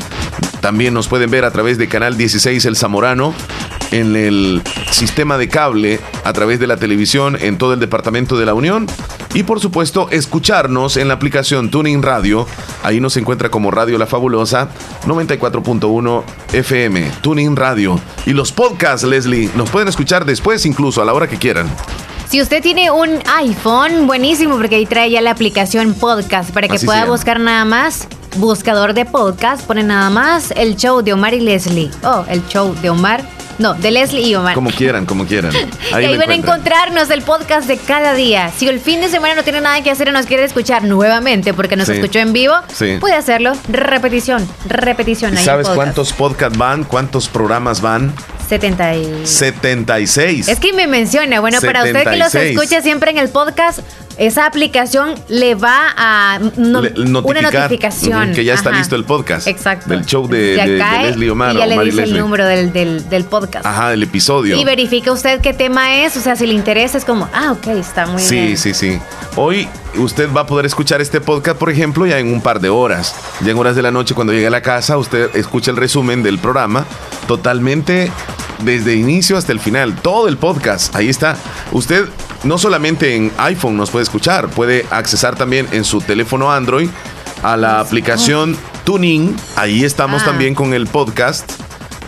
También 0.61 0.93
nos 0.93 1.07
pueden 1.07 1.31
ver 1.31 1.45
a 1.45 1.51
través 1.51 1.77
de 1.77 1.87
Canal 1.87 2.17
16 2.17 2.63
El 2.65 2.75
Zamorano, 2.75 3.33
en 3.91 4.15
el 4.15 4.61
sistema 4.91 5.37
de 5.37 5.47
cable, 5.47 5.78
a 6.23 6.33
través 6.33 6.59
de 6.59 6.67
la 6.67 6.77
televisión 6.77 7.37
en 7.39 7.57
todo 7.57 7.73
el 7.73 7.79
departamento 7.79 8.37
de 8.37 8.45
la 8.45 8.53
Unión. 8.53 8.87
Y 9.33 9.43
por 9.43 9.59
supuesto, 9.59 10.09
escucharnos 10.11 10.97
en 10.97 11.07
la 11.07 11.13
aplicación 11.15 11.69
Tuning 11.69 12.01
Radio. 12.01 12.47
Ahí 12.83 12.99
nos 12.99 13.15
encuentra 13.17 13.49
como 13.49 13.71
Radio 13.71 13.97
La 13.97 14.07
Fabulosa 14.07 14.69
94.1 15.05 16.23
FM, 16.53 17.11
Tuning 17.21 17.55
Radio. 17.55 17.99
Y 18.25 18.33
los 18.33 18.51
podcasts, 18.51 19.05
Leslie, 19.05 19.49
nos 19.55 19.69
pueden 19.69 19.87
escuchar 19.87 20.25
después, 20.25 20.65
incluso 20.65 21.01
a 21.01 21.05
la 21.05 21.13
hora 21.13 21.27
que 21.27 21.37
quieran. 21.37 21.67
Si 22.29 22.41
usted 22.41 22.61
tiene 22.61 22.91
un 22.91 23.19
iPhone, 23.37 24.05
buenísimo, 24.05 24.57
porque 24.57 24.75
ahí 24.75 24.85
trae 24.85 25.09
ya 25.09 25.21
la 25.21 25.31
aplicación 25.31 25.95
podcast 25.95 26.51
para 26.51 26.67
que 26.67 26.79
pueda 26.79 27.05
buscar 27.05 27.39
nada 27.39 27.65
más 27.65 28.07
buscador 28.37 28.93
de 28.93 29.05
podcast, 29.05 29.65
pone 29.65 29.81
nada 29.81 30.11
más 30.11 30.51
el 30.51 30.75
show 30.75 31.01
de 31.01 31.13
Omar 31.13 31.33
y 31.33 31.39
Leslie. 31.39 31.89
Oh, 32.03 32.23
el 32.29 32.45
show 32.47 32.75
de 32.81 32.91
Omar. 32.91 33.38
No, 33.59 33.73
de 33.73 33.91
Leslie 33.91 34.21
y 34.21 34.35
Omar. 34.35 34.55
Como 34.55 34.71
quieran, 34.71 35.05
como 35.05 35.25
quieran. 35.25 35.51
Ahí, 35.93 36.05
y 36.05 36.07
ahí 36.07 36.17
van 36.17 36.31
a 36.31 36.35
encontrarnos 36.35 37.09
el 37.09 37.21
podcast 37.21 37.67
de 37.67 37.77
cada 37.77 38.13
día. 38.13 38.51
Si 38.55 38.67
el 38.67 38.79
fin 38.79 39.01
de 39.01 39.09
semana 39.09 39.35
no 39.35 39.43
tiene 39.43 39.59
nada 39.61 39.81
que 39.83 39.91
hacer 39.91 40.07
y 40.07 40.11
nos 40.11 40.25
quiere 40.25 40.45
escuchar 40.45 40.83
nuevamente 40.83 41.53
porque 41.53 41.75
nos 41.75 41.89
escuchó 41.89 42.19
en 42.19 42.33
vivo, 42.33 42.53
puede 42.99 43.15
hacerlo. 43.15 43.53
Repetición, 43.67 44.47
repetición. 44.67 45.37
¿Sabes 45.37 45.67
cuántos 45.67 46.13
podcasts 46.13 46.57
van? 46.57 46.83
¿Cuántos 46.85 47.27
programas 47.27 47.81
van? 47.81 48.13
76. 48.49 50.47
Es 50.47 50.59
que 50.59 50.73
me 50.73 50.87
menciona, 50.87 51.39
bueno, 51.39 51.61
para 51.61 51.83
usted 51.83 52.03
que 52.03 52.17
los 52.17 52.33
escucha 52.33 52.81
siempre 52.81 53.11
en 53.11 53.19
el 53.19 53.29
podcast, 53.29 53.79
esa 54.19 54.45
aplicación 54.45 55.15
le 55.29 55.55
va 55.55 55.93
a 55.95 56.39
una 56.57 56.91
notificación. 57.41 58.33
Que 58.33 58.43
ya 58.43 58.53
está 58.53 58.69
listo 58.69 58.97
el 58.97 59.05
podcast. 59.05 59.47
Exacto. 59.47 59.89
Del 59.89 60.05
show 60.05 60.27
de, 60.27 60.57
Leslie 61.01 61.31
Omar. 61.31 61.55
Y 61.55 61.59
ya 61.59 61.65
le 61.65 61.85
dice 61.85 62.03
el 62.03 62.17
número 62.17 62.45
del, 62.45 62.73
del, 62.73 63.23
podcast. 63.23 63.65
Ajá, 63.65 63.89
del 63.91 64.03
episodio. 64.03 64.57
Y 64.57 64.65
verifica 64.65 65.13
usted 65.13 65.39
qué 65.39 65.53
tema 65.53 66.03
es. 66.03 66.17
O 66.17 66.19
sea, 66.19 66.35
si 66.35 66.45
le 66.45 66.53
interesa, 66.53 66.97
es 66.97 67.05
como, 67.05 67.29
ah, 67.33 67.53
ok, 67.53 67.67
está 67.67 68.07
muy 68.07 68.21
bien. 68.21 68.57
Sí, 68.57 68.57
sí, 68.57 68.73
sí. 68.73 68.99
Hoy 69.37 69.69
usted 69.97 70.29
va 70.33 70.41
a 70.41 70.45
poder 70.45 70.65
escuchar 70.65 71.01
este 71.01 71.21
podcast, 71.21 71.57
por 71.57 71.69
ejemplo, 71.69 72.05
ya 72.05 72.19
en 72.19 72.31
un 72.31 72.41
par 72.41 72.59
de 72.59 72.69
horas. 72.69 73.15
Ya 73.41 73.51
en 73.51 73.57
horas 73.57 73.75
de 73.75 73.81
la 73.81 73.91
noche, 73.91 74.15
cuando 74.15 74.33
llegue 74.33 74.47
a 74.47 74.51
la 74.51 74.61
casa, 74.61 74.97
usted 74.97 75.35
escucha 75.35 75.71
el 75.71 75.77
resumen 75.77 76.23
del 76.23 76.39
programa 76.39 76.85
totalmente 77.27 78.11
desde 78.63 78.95
inicio 78.95 79.37
hasta 79.37 79.51
el 79.51 79.59
final. 79.59 79.95
Todo 79.95 80.27
el 80.27 80.37
podcast, 80.37 80.95
ahí 80.95 81.09
está. 81.09 81.37
Usted 81.71 82.05
no 82.43 82.57
solamente 82.57 83.15
en 83.15 83.31
iPhone 83.37 83.77
nos 83.77 83.89
puede 83.89 84.03
escuchar, 84.03 84.49
puede 84.49 84.85
accesar 84.91 85.35
también 85.35 85.67
en 85.71 85.83
su 85.83 86.01
teléfono 86.01 86.51
Android 86.51 86.89
a 87.43 87.57
la 87.57 87.79
aplicación 87.79 88.57
Tuning. 88.85 89.35
Ahí 89.55 89.83
estamos 89.83 90.21
ah. 90.23 90.25
también 90.25 90.55
con 90.55 90.73
el 90.73 90.87
podcast. 90.87 91.51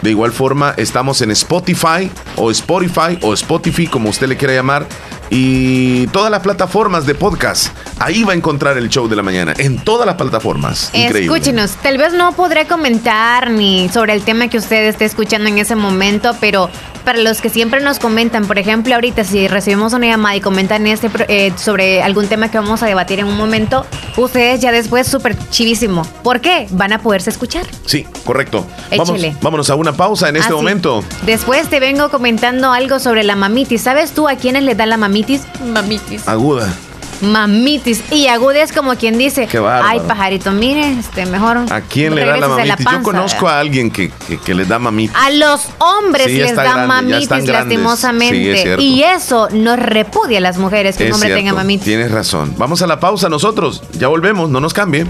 De 0.02 0.10
igual 0.10 0.32
forma, 0.32 0.74
estamos 0.78 1.22
en 1.22 1.30
Spotify 1.32 2.10
o 2.36 2.50
Spotify 2.50 3.20
o 3.22 3.34
Spotify, 3.34 3.86
como 3.86 4.10
usted 4.10 4.28
le 4.28 4.36
quiera 4.36 4.54
llamar 4.54 4.88
y 5.34 6.08
todas 6.08 6.30
las 6.30 6.42
plataformas 6.42 7.06
de 7.06 7.16
podcast. 7.16 7.70
Ahí 8.00 8.24
va 8.24 8.34
a 8.34 8.36
encontrar 8.36 8.78
el 8.78 8.90
show 8.90 9.08
de 9.08 9.16
la 9.16 9.24
mañana, 9.24 9.54
en 9.58 9.80
todas 9.80 10.06
las 10.06 10.16
plataformas. 10.16 10.92
Increíble. 10.94 11.22
Escúchenos, 11.22 11.72
tal 11.82 11.98
vez 11.98 12.14
no 12.14 12.34
podré 12.34 12.68
comentar 12.68 13.50
ni 13.50 13.88
sobre 13.90 14.14
el 14.14 14.24
tema 14.24 14.50
que 14.50 14.58
usted 14.58 14.88
esté 14.88 15.06
escuchando 15.06 15.48
en 15.48 15.58
ese 15.58 15.76
momento, 15.76 16.36
pero 16.42 16.70
para 17.02 17.20
los 17.20 17.42
que 17.42 17.50
siempre 17.50 17.82
nos 17.82 18.00
comentan, 18.00 18.46
por 18.46 18.60
ejemplo, 18.60 18.94
ahorita 18.96 19.24
si 19.24 19.48
recibimos 19.48 19.94
una 19.94 20.08
llamada 20.08 20.36
y 20.36 20.42
comentan 20.42 20.88
este 20.88 21.10
eh, 21.28 21.52
sobre 21.58 22.02
algún 22.02 22.28
tema 22.28 22.50
que 22.50 22.58
vamos 22.58 22.84
a 22.84 22.86
debatir 22.86 23.20
en 23.20 23.26
un 23.26 23.38
momento, 23.38 23.86
ustedes 24.18 24.62
ya 24.62 24.72
después 24.72 25.08
súper 25.08 25.38
chivísimo. 25.50 26.04
¿Por 26.24 26.42
qué? 26.42 26.68
Van 26.72 26.94
a 26.94 27.00
poderse 27.00 27.30
escuchar. 27.30 27.66
Sí, 27.86 28.06
correcto. 28.26 28.66
Vamos, 28.98 29.22
vámonos 29.42 29.70
a 29.70 29.76
una 29.76 29.94
pausa 29.94 30.30
en 30.30 30.38
este 30.38 30.54
momento. 30.54 31.04
Después 31.26 31.70
te 31.70 31.80
vengo 31.80 32.10
comentando 32.10 32.72
algo 32.72 33.00
sobre 33.00 33.24
la 33.24 33.36
mamitis. 33.36 33.82
¿Sabes 33.82 34.12
tú 34.12 34.28
a 34.28 34.36
quiénes 34.36 34.64
le 34.64 34.76
da 34.76 34.86
la 34.86 34.98
mamitis? 34.98 35.42
mamitis. 35.74 36.28
Aguda. 36.28 36.74
Mamitis. 37.22 38.04
Y 38.12 38.28
aguda 38.28 38.62
es 38.62 38.72
como 38.72 38.96
quien 38.96 39.18
dice, 39.18 39.48
ay 39.84 40.00
pajarito, 40.08 40.52
mire, 40.52 41.00
este, 41.00 41.26
mejor. 41.26 41.58
¿A 41.70 41.82
quién 41.82 42.16
le 42.16 42.26
da 42.26 42.38
la 42.38 42.48
mamitis? 42.48 42.86
Yo 42.92 43.04
conozco 43.04 43.48
a 43.48 43.60
alguien 43.60 43.92
que, 43.92 44.12
que, 44.46 44.54
les 44.54 44.68
da 44.68 44.80
mamitis. 44.80 45.16
A 45.16 45.30
los 45.32 45.68
hombres 45.80 46.28
les 46.28 46.56
da 46.56 46.86
mamitis, 46.86 47.48
lastimosamente. 47.48 48.78
y 48.80 49.04
eso 49.04 49.50
nos 49.52 49.78
repudia 49.78 50.40
a 50.40 50.42
las 50.42 50.58
mujeres 50.58 50.98
que 50.98 51.08
un 51.08 51.14
hombre 51.14 51.34
tenga 51.34 51.54
mamitis. 51.54 51.86
Tienes 51.86 52.12
razón. 52.12 52.54
Vamos 52.58 52.82
a 52.82 52.88
la 52.88 53.00
pausa 53.00 53.30
nosotros. 53.30 53.84
Ya 53.94 54.08
volvemos, 54.08 54.50
no 54.50 54.60
nos 54.60 54.74
cambien. 54.74 55.10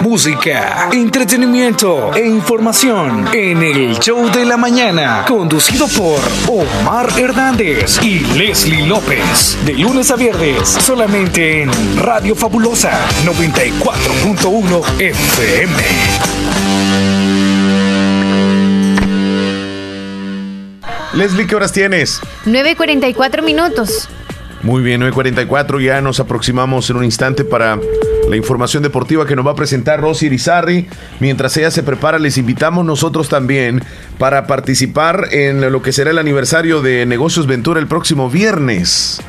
Música, 0.00 0.88
entretenimiento 0.90 2.14
e 2.14 2.26
información 2.26 3.28
en 3.34 3.62
el 3.62 3.98
show 3.98 4.26
de 4.32 4.46
la 4.46 4.56
mañana, 4.56 5.24
conducido 5.28 5.86
por 5.86 6.18
Omar 6.48 7.10
Hernández 7.18 8.02
y 8.02 8.20
Leslie 8.20 8.86
López. 8.86 9.58
De 9.66 9.74
lunes 9.74 10.10
a 10.10 10.16
viernes, 10.16 10.66
solamente 10.66 11.62
en 11.62 11.70
Radio 11.98 12.34
Fabulosa 12.34 13.06
94.1 13.26 15.00
FM. 15.00 15.82
Leslie, 21.12 21.46
¿qué 21.46 21.54
horas 21.54 21.70
tienes? 21.70 22.20
9.44 22.46 23.42
minutos. 23.42 24.08
Muy 24.62 24.80
bien, 24.82 25.00
9.44, 25.00 25.80
ya 25.80 26.00
nos 26.00 26.20
aproximamos 26.20 26.88
en 26.88 26.96
un 26.96 27.04
instante 27.04 27.44
para 27.44 27.80
la 28.28 28.36
información 28.36 28.84
deportiva 28.84 29.26
que 29.26 29.34
nos 29.34 29.44
va 29.44 29.50
a 29.50 29.54
presentar 29.56 30.00
Rosy 30.00 30.26
Irizarri. 30.26 30.86
Mientras 31.18 31.56
ella 31.56 31.72
se 31.72 31.82
prepara, 31.82 32.20
les 32.20 32.38
invitamos 32.38 32.84
nosotros 32.84 33.28
también 33.28 33.82
para 34.18 34.46
participar 34.46 35.28
en 35.32 35.72
lo 35.72 35.82
que 35.82 35.90
será 35.90 36.12
el 36.12 36.18
aniversario 36.18 36.80
de 36.80 37.04
Negocios 37.06 37.48
Ventura 37.48 37.80
el 37.80 37.88
próximo 37.88 38.30
viernes. 38.30 39.20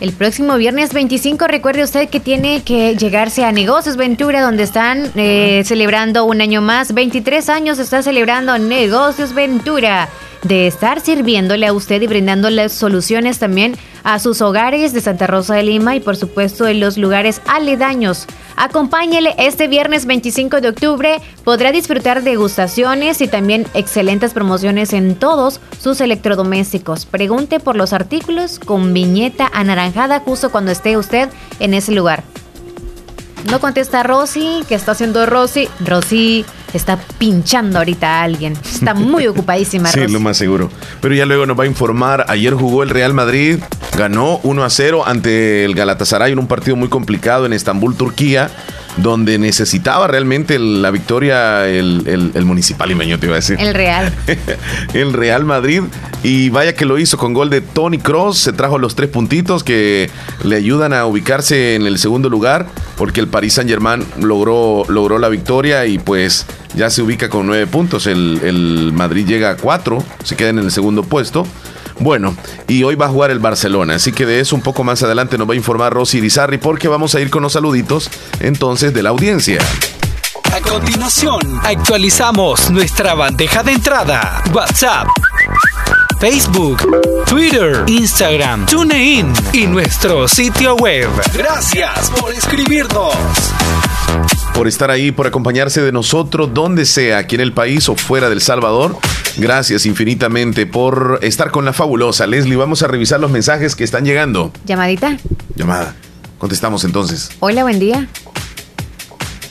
El 0.00 0.12
próximo 0.12 0.56
viernes 0.58 0.92
25, 0.92 1.48
recuerde 1.48 1.82
usted 1.82 2.08
que 2.10 2.20
tiene 2.20 2.62
que 2.62 2.94
llegarse 2.94 3.44
a 3.44 3.52
Negocios 3.52 3.96
Ventura, 3.96 4.42
donde 4.42 4.64
están 4.64 5.10
eh, 5.16 5.62
celebrando 5.64 6.24
un 6.24 6.42
año 6.42 6.60
más. 6.60 6.92
23 6.92 7.48
años 7.48 7.78
está 7.78 8.02
celebrando 8.02 8.56
Negocios 8.58 9.34
Ventura 9.34 10.08
de 10.48 10.66
estar 10.66 11.00
sirviéndole 11.00 11.66
a 11.66 11.72
usted 11.72 12.00
y 12.00 12.06
brindándole 12.06 12.68
soluciones 12.70 13.38
también 13.38 13.76
a 14.02 14.18
sus 14.18 14.40
hogares 14.40 14.92
de 14.94 15.00
Santa 15.00 15.26
Rosa 15.26 15.54
de 15.54 15.62
Lima 15.62 15.94
y 15.94 16.00
por 16.00 16.16
supuesto 16.16 16.66
en 16.66 16.80
los 16.80 16.96
lugares 16.96 17.42
aledaños. 17.46 18.26
Acompáñele 18.56 19.34
este 19.38 19.68
viernes 19.68 20.06
25 20.06 20.60
de 20.60 20.70
octubre, 20.70 21.20
podrá 21.44 21.70
disfrutar 21.70 22.22
degustaciones 22.22 23.20
y 23.20 23.28
también 23.28 23.66
excelentes 23.74 24.32
promociones 24.32 24.92
en 24.94 25.14
todos 25.14 25.60
sus 25.78 26.00
electrodomésticos. 26.00 27.06
Pregunte 27.06 27.60
por 27.60 27.76
los 27.76 27.92
artículos 27.92 28.58
con 28.58 28.94
viñeta 28.94 29.50
anaranjada 29.52 30.20
justo 30.20 30.50
cuando 30.50 30.72
esté 30.72 30.96
usted 30.96 31.28
en 31.60 31.74
ese 31.74 31.92
lugar. 31.92 32.24
No 33.50 33.60
contesta 33.60 34.02
Rosy, 34.02 34.62
¿qué 34.68 34.74
está 34.74 34.92
haciendo 34.92 35.24
Rosy? 35.24 35.68
Rosy 35.80 36.44
está 36.74 36.98
pinchando 37.16 37.78
ahorita 37.78 38.20
a 38.20 38.22
alguien. 38.22 38.52
Está 38.52 38.92
muy 38.92 39.26
ocupadísima. 39.28 39.88
sí, 39.90 40.06
lo 40.06 40.20
más 40.20 40.36
seguro. 40.36 40.70
Pero 41.00 41.14
ya 41.14 41.24
luego 41.24 41.46
nos 41.46 41.58
va 41.58 41.64
a 41.64 41.66
informar. 41.66 42.26
Ayer 42.28 42.52
jugó 42.52 42.82
el 42.82 42.90
Real 42.90 43.14
Madrid, 43.14 43.58
ganó 43.96 44.38
1 44.42 44.64
a 44.64 44.68
0 44.70 45.04
ante 45.06 45.64
el 45.64 45.74
Galatasaray 45.74 46.32
en 46.32 46.38
un 46.38 46.46
partido 46.46 46.76
muy 46.76 46.88
complicado 46.88 47.46
en 47.46 47.54
Estambul, 47.54 47.96
Turquía 47.96 48.50
donde 48.96 49.38
necesitaba 49.38 50.06
realmente 50.06 50.58
la 50.58 50.90
victoria 50.90 51.68
el, 51.68 52.32
el, 52.34 52.44
municipal 52.44 52.90
imeño, 52.90 53.18
te 53.18 53.26
iba 53.26 53.34
a 53.34 53.40
decir. 53.40 53.56
El 53.60 53.74
Real. 53.74 54.12
el 54.94 55.12
Real 55.12 55.44
Madrid. 55.44 55.82
Y 56.22 56.50
vaya 56.50 56.74
que 56.74 56.84
lo 56.84 56.98
hizo 56.98 57.16
con 57.16 57.32
gol 57.32 57.50
de 57.50 57.60
Tony 57.60 57.98
Cross. 57.98 58.38
Se 58.38 58.52
trajo 58.52 58.78
los 58.78 58.96
tres 58.96 59.08
puntitos 59.08 59.62
que 59.62 60.10
le 60.42 60.56
ayudan 60.56 60.92
a 60.92 61.06
ubicarse 61.06 61.74
en 61.76 61.86
el 61.86 61.98
segundo 61.98 62.28
lugar. 62.28 62.66
Porque 62.96 63.20
el 63.20 63.28
Paris 63.28 63.54
Saint 63.54 63.70
Germain 63.70 64.04
logró, 64.20 64.84
logró 64.88 65.18
la 65.18 65.28
victoria 65.28 65.86
y 65.86 65.98
pues 65.98 66.46
ya 66.74 66.90
se 66.90 67.02
ubica 67.02 67.28
con 67.28 67.46
nueve 67.46 67.66
puntos. 67.68 68.06
El, 68.06 68.40
el 68.42 68.92
Madrid 68.92 69.26
llega 69.26 69.50
a 69.50 69.56
cuatro. 69.56 70.02
Se 70.24 70.34
queda 70.34 70.48
en 70.48 70.58
el 70.58 70.72
segundo 70.72 71.04
puesto. 71.04 71.46
Bueno, 72.00 72.36
y 72.68 72.84
hoy 72.84 72.94
va 72.94 73.06
a 73.06 73.08
jugar 73.08 73.30
el 73.30 73.38
Barcelona, 73.38 73.96
así 73.96 74.12
que 74.12 74.26
de 74.26 74.40
eso 74.40 74.54
un 74.54 74.62
poco 74.62 74.84
más 74.84 75.02
adelante 75.02 75.36
nos 75.36 75.48
va 75.48 75.54
a 75.54 75.56
informar 75.56 75.92
Rosy 75.92 76.18
Irizarri 76.18 76.58
porque 76.58 76.88
vamos 76.88 77.14
a 77.14 77.20
ir 77.20 77.30
con 77.30 77.42
los 77.42 77.52
saluditos 77.52 78.10
entonces 78.40 78.94
de 78.94 79.02
la 79.02 79.10
audiencia. 79.10 79.58
A 80.52 80.60
continuación, 80.60 81.40
actualizamos 81.62 82.70
nuestra 82.70 83.14
bandeja 83.14 83.62
de 83.62 83.72
entrada. 83.72 84.42
WhatsApp. 84.52 85.08
Facebook, 86.20 86.78
Twitter, 87.26 87.84
Instagram, 87.86 88.66
TuneIn 88.66 89.32
y 89.52 89.66
nuestro 89.66 90.26
sitio 90.26 90.74
web. 90.76 91.08
Gracias 91.32 92.10
por 92.10 92.32
escribirnos 92.32 93.14
por 94.58 94.66
estar 94.66 94.90
ahí, 94.90 95.12
por 95.12 95.24
acompañarse 95.24 95.80
de 95.82 95.92
nosotros, 95.92 96.52
donde 96.52 96.84
sea, 96.84 97.18
aquí 97.18 97.36
en 97.36 97.42
el 97.42 97.52
país 97.52 97.88
o 97.88 97.94
fuera 97.94 98.28
del 98.28 98.40
Salvador. 98.40 98.98
Gracias 99.38 99.86
infinitamente 99.86 100.66
por 100.66 101.20
estar 101.22 101.52
con 101.52 101.64
la 101.64 101.72
fabulosa 101.72 102.26
Leslie. 102.26 102.56
Vamos 102.56 102.82
a 102.82 102.88
revisar 102.88 103.20
los 103.20 103.30
mensajes 103.30 103.76
que 103.76 103.84
están 103.84 104.04
llegando. 104.04 104.52
Llamadita. 104.64 105.16
Llamada. 105.54 105.94
Contestamos 106.38 106.82
entonces. 106.82 107.30
Hola, 107.38 107.62
buen 107.62 107.78
día. 107.78 108.08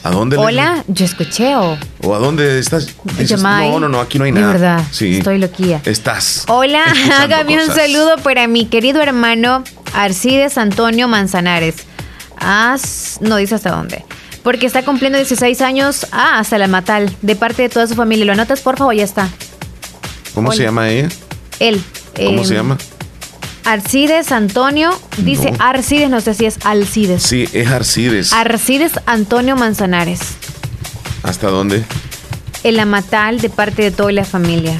¿A 0.04 0.12
dónde? 0.12 0.36
Hola, 0.36 0.84
yo 0.88 1.06
escuché 1.06 1.56
o. 1.56 1.78
¿O 2.04 2.15
a 2.15 2.19
dónde 2.19 2.60
estás? 2.60 2.95
no, 3.41 3.80
no, 3.80 3.88
no, 3.88 4.02
aquí 4.02 4.19
no 4.19 4.26
hay 4.26 4.34
nada. 4.34 4.47
De 4.47 4.54
verdad. 4.54 4.84
Sí. 4.91 5.19
Estoy 5.19 5.38
loquía. 5.38 5.82
Estás. 5.86 6.43
Hola, 6.50 6.84
hágame 7.21 7.63
un 7.63 7.73
saludo 7.73 8.17
para 8.17 8.47
mi 8.47 8.65
querido 8.65 9.02
hermano 9.02 9.63
Arcides 9.93 10.58
Antonio 10.58 11.08
Manzanares. 11.08 11.76
As, 12.39 13.19
no 13.21 13.38
dice 13.38 13.56
hasta 13.56 13.71
dónde 13.71 14.04
porque 14.43 14.65
está 14.65 14.84
cumpliendo 14.84 15.17
16 15.17 15.60
años. 15.60 16.08
Ah, 16.13 16.39
hasta 16.39 16.58
la 16.58 16.67
Matal, 16.67 17.13
de 17.21 17.36
parte 17.36 17.63
de 17.63 17.69
toda 17.69 17.86
su 17.86 17.95
familia. 17.95 18.23
¿Lo 18.23 18.32
anotas, 18.32 18.62
por 18.62 18.78
favor? 18.78 18.95
Ya 18.95 19.04
está. 19.04 19.30
¿Cómo 20.38 20.52
se 20.52 20.62
llama 20.62 20.88
ella? 20.91 21.10
Él. 21.60 21.82
¿Cómo 22.15 22.45
se 22.45 22.54
em, 22.54 22.58
llama? 22.58 22.78
Arcides 23.65 24.32
Antonio, 24.32 24.91
dice 25.17 25.52
Arcides, 25.58 26.12
no 26.12 26.21
sé 26.21 26.36
si 26.36 26.45
es 26.45 26.60
Alcides. 26.63 27.23
Sí, 27.23 27.50
es 27.54 27.67
Arcides. 27.69 28.34
Arcides 28.34 28.91
Antonio 29.08 29.56
Manzanares. 29.56 30.19
¿Hasta 31.23 31.47
dónde? 31.47 31.84
En 32.63 32.78
la 32.78 32.86
Matal, 32.86 33.41
de 33.41 33.50
parte 33.50 33.82
de 33.82 33.89
toda 33.89 34.12
la 34.12 34.26
familia. 34.26 34.80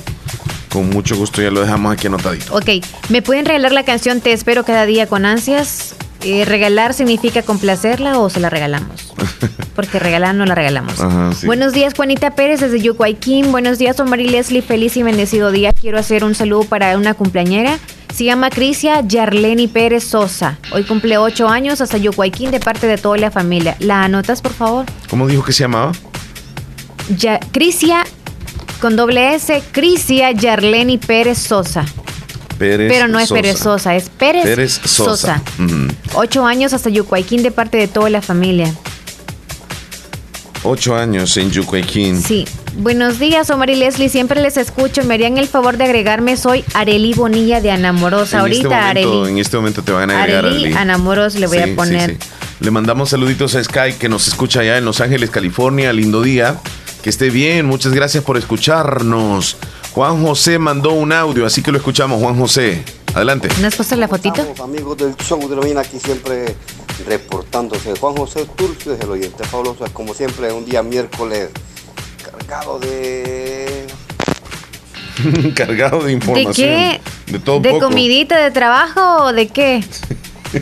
Con 0.70 0.92
mucho 0.92 1.18
gusto, 1.18 1.42
ya 1.42 1.50
lo 1.50 1.62
dejamos 1.62 1.92
aquí 1.92 2.06
anotadito. 2.06 2.54
Ok, 2.54 2.86
¿me 3.10 3.24
pueden 3.24 3.48
regalar 3.48 3.72
la 3.72 3.84
canción 3.84 4.22
Te 4.22 4.34
espero 4.34 4.64
cada 4.64 4.86
día 4.86 5.08
con 5.08 5.26
ansias? 5.26 5.96
Eh, 6.24 6.46
¿Regalar 6.46 6.94
significa 6.94 7.42
complacerla 7.44 8.20
o 8.20 8.30
se 8.30 8.40
la 8.40 8.50
regalamos? 8.50 9.14
Porque 9.76 10.00
regalar 10.00 10.34
no 10.34 10.46
la 10.46 10.56
regalamos. 10.56 10.96
Buenos 11.46 11.74
días, 11.74 11.94
Juanita 11.96 12.32
Pérez 12.32 12.60
desde 12.62 12.82
Yucuayquín. 12.82 13.52
Buenos 13.52 13.78
días, 13.78 14.00
Omar 14.00 14.20
y 14.20 14.28
Leslie. 14.28 14.62
Feliz 14.64 14.98
y 14.98 15.04
bendecido 15.04 15.52
día. 15.52 15.72
Quiero 15.74 16.00
hacer 16.00 16.24
un 16.24 16.34
saludo 16.34 16.64
para 16.64 16.98
una 16.98 17.14
cumpleañera. 17.14 17.78
Se 18.14 18.24
llama 18.24 18.50
Crisia 18.50 19.02
Yarleni 19.02 19.68
Pérez 19.68 20.04
Sosa. 20.04 20.58
Hoy 20.72 20.84
cumple 20.84 21.20
ocho 21.20 21.48
años 21.48 21.82
hasta 21.82 21.98
Yucuayquín 21.98 22.50
de 22.50 22.60
parte 22.60 22.88
de 22.88 22.98
toda 22.98 23.18
la 23.18 23.30
familia. 23.30 23.76
¿La 23.80 24.02
anotas, 24.02 24.42
por 24.42 24.54
favor? 24.54 24.86
¿Cómo 25.10 25.28
dijo 25.28 25.44
que 25.44 25.54
se 25.54 25.66
llamaba? 25.66 25.92
Ya, 27.16 27.40
Crisia, 27.52 28.04
con 28.82 28.96
doble 28.96 29.36
S, 29.36 29.62
Crisia 29.72 30.32
Yarleni 30.32 30.98
Pérez 30.98 31.38
Sosa. 31.38 31.86
Pero 32.58 33.08
no 33.08 33.20
es 33.20 33.32
perezosa, 33.32 33.96
es 33.96 34.10
Pérez, 34.10 34.82
Sosa. 34.84 35.42
Ocho 36.14 36.46
años 36.46 36.74
hasta 36.74 36.90
Yucuayquín 36.90 37.44
de 37.44 37.52
parte 37.52 37.78
de 37.78 37.88
toda 37.88 38.10
la 38.10 38.22
familia. 38.22 38.74
Ocho 40.64 40.96
años 40.96 41.38
en 41.38 41.52
Yucuayquín. 41.52 42.22
Sí. 42.22 42.46
Buenos 42.78 43.20
días, 43.20 43.50
Omar 43.50 43.70
y 43.70 43.76
Leslie. 43.76 44.10
Siempre 44.10 44.42
les 44.42 44.58
escucho. 44.58 45.04
Me 45.04 45.14
harían 45.14 45.38
el 45.38 45.48
favor 45.48 45.78
de 45.78 45.86
agregarme. 45.86 46.36
Soy 46.36 46.64
Areli 46.74 47.14
Bonilla 47.14 47.62
de 47.62 47.72
Anamorosa. 47.72 48.40
Ahorita, 48.40 48.92
este 48.92 49.06
momento, 49.06 49.28
En 49.28 49.38
este 49.38 49.58
momento 49.58 49.82
te 49.84 49.92
van 49.92 50.12
a 50.12 50.22
agregar 50.22 50.46
Areli. 50.46 50.74
Anamorosa 50.74 51.40
le 51.40 51.48
voy 51.48 51.60
a 51.60 51.76
poner. 51.76 52.18
Le 52.60 52.72
mandamos 52.72 53.10
saluditos 53.12 53.56
a 53.56 53.64
Sky 53.64 53.94
que 54.00 54.10
nos 54.10 54.28
escucha 54.28 54.60
allá 54.60 54.78
en 54.78 54.86
Los 54.86 55.00
Ángeles, 55.00 55.30
California. 55.30 55.94
Lindo 55.94 56.22
día. 56.22 56.60
Que 57.02 57.10
esté 57.10 57.30
bien. 57.30 57.66
Muchas 57.66 57.94
gracias 57.94 58.24
por 58.24 58.38
escucharnos. 58.38 59.58
Juan 59.98 60.24
José 60.24 60.60
mandó 60.60 60.92
un 60.92 61.12
audio, 61.12 61.44
así 61.44 61.64
que 61.64 61.72
lo 61.72 61.80
escuchamos, 61.80 62.22
Juan 62.22 62.38
José. 62.38 62.84
Adelante. 63.16 63.50
¿No 63.60 63.66
has 63.66 63.76
puesto 63.76 63.96
la 63.96 64.08
fotito? 64.08 64.42
Estamos, 64.42 64.60
amigos 64.60 64.96
del 64.96 65.16
show 65.16 65.40
de 65.50 65.56
Lomina 65.56 65.82
aquí 65.82 66.00
siempre 66.00 66.56
reportándose. 67.08 67.96
Juan 68.00 68.16
José 68.16 68.46
Turcio 68.56 68.92
desde 68.92 69.06
el 69.06 69.10
oyente 69.10 69.44
fabuloso, 69.46 69.84
como 69.94 70.14
siempre, 70.14 70.54
un 70.54 70.66
día 70.66 70.84
miércoles 70.84 71.50
cargado 72.24 72.78
de 72.78 73.88
cargado 75.56 76.04
de 76.04 76.12
información. 76.12 76.54
¿De 76.54 77.02
qué? 77.26 77.32
De 77.32 77.40
todo 77.40 77.60
¿De 77.62 77.80
comidita 77.80 78.38
de 78.38 78.52
trabajo 78.52 79.24
o 79.24 79.34
de 79.34 79.48
qué? 79.48 79.84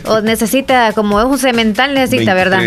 O 0.06 0.22
necesita, 0.22 0.92
como 0.94 1.20
es 1.20 1.26
un 1.26 1.38
cemental, 1.38 1.92
necesita, 1.92 2.32
¿verdad? 2.32 2.62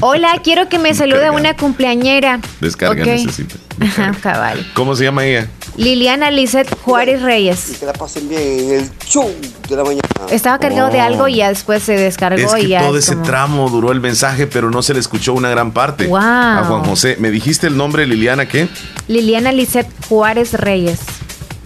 Hola, 0.00 0.40
quiero 0.42 0.68
que 0.68 0.80
me 0.80 0.94
salude 0.96 1.30
una 1.30 1.56
cumpleañera. 1.56 2.40
Descarga 2.60 3.04
necesita. 3.04 3.54
Ajá, 3.80 4.12
cabal. 4.20 4.66
¿Cómo 4.74 4.96
se 4.96 5.04
llama 5.04 5.24
ella? 5.24 5.48
Liliana 5.76 6.30
Lizeth 6.30 6.68
Juárez 6.82 7.22
Reyes. 7.22 7.70
Y 7.70 7.74
que 7.76 7.86
la 7.86 7.92
pasen 7.94 8.28
bien 8.28 8.42
en 8.42 8.70
el 8.80 8.90
show 9.06 9.30
de 9.68 9.76
la 9.76 9.84
mañana. 9.84 10.02
Estaba 10.30 10.58
cargado 10.58 10.90
de 10.90 10.98
Oh. 10.98 11.02
algo 11.02 11.28
y 11.28 11.36
ya 11.36 11.48
después 11.48 11.82
se 11.82 11.94
descargó 11.96 12.36
Es 12.38 12.52
que 12.54 12.62
y 12.64 12.68
ya. 12.68 12.82
todo 12.82 12.98
es 12.98 13.04
ese 13.04 13.14
como- 13.14 13.26
tramo 13.26 13.70
duró 13.70 13.90
el 13.92 14.00
mensaje, 14.00 14.46
pero 14.46 14.70
no 14.70 14.82
se 14.82 14.92
le 14.94 15.00
escuchó 15.00 15.32
una 15.32 15.48
gran 15.50 15.72
parte. 15.72 16.06
Wow. 16.06 16.18
A 16.20 16.64
Juan 16.68 16.84
José. 16.84 17.16
¿Me 17.18 17.30
dijiste 17.30 17.66
el 17.66 17.76
nombre, 17.76 18.06
Liliana, 18.06 18.46
qué? 18.46 18.68
Liliana 19.08 19.50
Lizeth 19.52 19.88
Juárez 20.08 20.52
Reyes. 20.54 21.00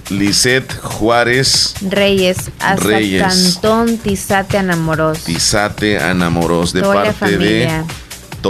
Lisette 0.08 0.72
Juárez 0.82 1.74
Reyes. 1.80 2.36
Hasta 2.60 2.76
Reyes. 2.86 3.22
Cantón 3.22 3.98
Tizate 3.98 4.56
Anamoros. 4.56 5.24
Tizate 5.24 5.98
Anamoros, 5.98 6.72
de 6.72 6.82
Toda 6.82 7.06
la 7.06 7.12
parte 7.12 7.36
de. 7.38 7.68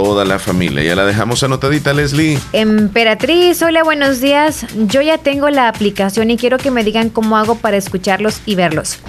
Toda 0.03 0.25
la 0.25 0.37
familia. 0.37 0.83
Ya 0.83 0.95
la 0.95 1.05
dejamos 1.05 1.41
anotadita, 1.41 1.91
Leslie. 1.91 2.37
Emperatriz, 2.53 3.63
hola, 3.63 3.83
buenos 3.83 4.21
días. 4.21 4.67
Yo 4.85 5.01
ya 5.01 5.17
tengo 5.17 5.49
la 5.49 5.67
aplicación 5.67 6.29
y 6.29 6.37
quiero 6.37 6.59
que 6.59 6.69
me 6.69 6.83
digan 6.83 7.09
cómo 7.09 7.35
hago 7.35 7.55
para 7.55 7.77
escucharlos 7.77 8.41
y 8.45 8.53
verlos. 8.53 8.99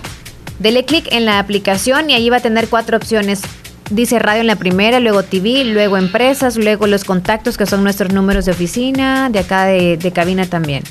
Dele 0.59 0.87
clic 0.87 1.07
en 1.13 1.27
la 1.27 1.41
aplicación 1.41 2.09
y 2.09 2.15
ahí 2.15 2.31
va 2.31 2.39
a 2.39 2.41
tener 2.41 2.69
cuatro 2.69 2.97
opciones. 2.97 3.43
Dice 3.91 4.19
radio 4.19 4.41
en 4.41 4.47
la 4.47 4.57
primera, 4.57 4.99
luego 4.99 5.25
TV, 5.25 5.63
luego 5.67 5.99
empresas, 5.99 6.57
luego 6.57 6.87
los 6.87 7.05
contactos 7.05 7.59
que 7.59 7.67
son 7.67 7.85
nuestros 7.85 8.15
números 8.15 8.47
de 8.47 8.53
oficina, 8.53 9.29
de 9.29 9.41
acá 9.41 9.67
de, 9.67 9.99
de 9.99 10.11
cabina 10.11 10.47
también. 10.47 10.85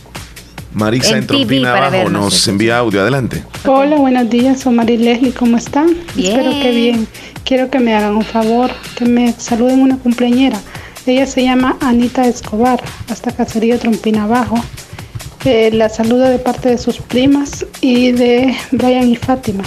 Marisa 0.77 1.13
En 1.13 1.17
en 1.17 1.27
Trompina 1.27 1.71
abajo 1.75 1.91
vernos, 1.91 2.23
nos 2.33 2.47
envía 2.47 2.77
audio. 2.77 3.01
Adelante. 3.01 3.43
Hola, 3.65 3.95
buenos 3.95 4.29
días, 4.29 4.59
soy 4.59 4.75
Mari 4.75 4.97
Leslie, 4.97 5.33
¿cómo 5.33 5.57
están? 5.57 5.97
Bien. 6.15 6.39
Espero 6.39 6.51
que 6.61 6.71
bien. 6.71 7.07
Quiero 7.43 7.71
que 7.71 7.79
me 7.79 7.95
hagan 7.95 8.15
un 8.15 8.23
favor, 8.23 8.69
que 8.95 9.05
me 9.05 9.33
saluden 9.33 9.81
una 9.81 9.97
cumpleañera. 9.97 10.59
Ella 11.07 11.25
se 11.25 11.43
llama 11.43 11.77
Anita 11.81 12.27
Escobar, 12.27 12.79
hasta 13.09 13.31
Caserío 13.31 13.79
Trompina 13.79 14.25
Abajo. 14.25 14.63
Eh, 15.45 15.71
la 15.73 15.89
saludo 15.89 16.25
de 16.25 16.37
parte 16.37 16.69
de 16.69 16.77
sus 16.77 16.99
primas 16.99 17.65
y 17.81 18.11
de 18.11 18.55
Brian 18.71 19.09
y 19.09 19.15
Fátima. 19.15 19.63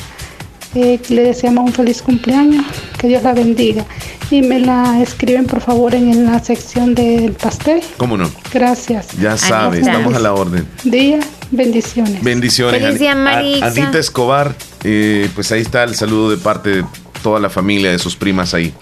Eh, 0.77 1.01
le 1.09 1.23
deseamos 1.23 1.64
un 1.64 1.73
feliz 1.73 2.03
cumpleaños, 2.03 2.64
que 3.00 3.08
Dios 3.08 3.22
la 3.22 3.32
bendiga. 3.32 3.84
Y 4.30 4.42
me 4.42 4.60
la 4.60 5.00
escriben 5.00 5.46
por 5.46 5.60
favor 5.60 5.94
en 5.94 6.26
la 6.26 6.38
sección 6.38 6.94
del 6.94 7.32
pastel. 7.32 7.80
¿Cómo 7.96 8.16
no? 8.16 8.30
Gracias. 8.52 9.08
Ya 9.18 9.36
sabe, 9.36 9.78
está. 9.78 9.92
estamos 9.92 10.14
a 10.14 10.18
la 10.20 10.34
orden. 10.34 10.68
Día, 10.84 11.18
bendiciones. 11.50 12.22
Bendiciones. 12.22 12.80
Feliz 12.80 12.98
día, 13.00 13.14
Marisa. 13.14 13.66
Anita 13.66 13.98
Escobar, 13.98 14.54
eh, 14.84 15.28
pues 15.34 15.50
ahí 15.50 15.62
está 15.62 15.82
el 15.84 15.94
saludo 15.94 16.30
de 16.30 16.36
parte 16.36 16.70
de 16.70 16.84
toda 17.22 17.40
la 17.40 17.48
familia, 17.48 17.90
de 17.90 17.98
sus 17.98 18.14
primas 18.16 18.52
ahí. 18.54 18.72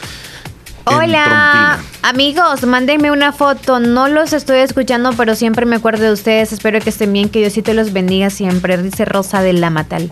Hola, 0.84 1.78
amigos, 2.02 2.64
mándenme 2.64 3.10
una 3.10 3.32
foto. 3.32 3.78
No 3.78 4.08
los 4.08 4.32
estoy 4.32 4.60
escuchando, 4.60 5.12
pero 5.16 5.34
siempre 5.34 5.66
me 5.66 5.76
acuerdo 5.76 6.04
de 6.04 6.12
ustedes. 6.12 6.52
Espero 6.52 6.80
que 6.80 6.90
estén 6.90 7.12
bien, 7.12 7.28
que 7.28 7.40
Diosito 7.40 7.72
los 7.74 7.92
bendiga 7.92 8.30
siempre. 8.30 8.82
Dice 8.82 9.04
Rosa 9.04 9.42
de 9.42 9.52
la 9.52 9.70
Matal. 9.70 10.10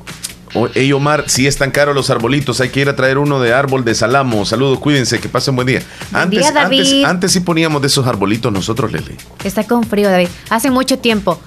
Ey, 0.75 0.93
Omar, 0.93 1.25
si 1.27 1.47
están 1.47 1.71
caros 1.71 1.95
los 1.95 2.09
arbolitos, 2.11 2.61
hay 2.61 2.71
que 2.71 2.81
ir 2.81 2.89
a 2.89 2.97
traer 2.97 3.19
uno 3.19 3.41
de 3.41 3.53
árbol 3.53 3.85
de 3.85 3.95
salamo. 3.95 4.45
Saludos, 4.47 4.79
cuídense, 4.79 5.19
que 5.21 5.29
pasen 5.29 5.55
buen 5.57 5.67
día. 5.67 5.83
Buen 6.11 6.23
Antes, 6.25 6.41
día, 6.41 6.53
David. 6.53 6.81
antes, 6.81 7.05
antes 7.05 7.33
sí 7.33 7.41
poníamos 7.41 7.83
de 7.83 7.89
esos 7.89 8.07
arbolitos 8.07 8.53
nosotros, 8.53 8.91
Leslie. 8.93 9.17
Está 9.45 9.65
con 9.65 9.85
frío, 9.85 10.09
David. 10.09 10.29
Hace 10.49 10.71
mucho 10.71 10.99
tiempo. 10.99 11.41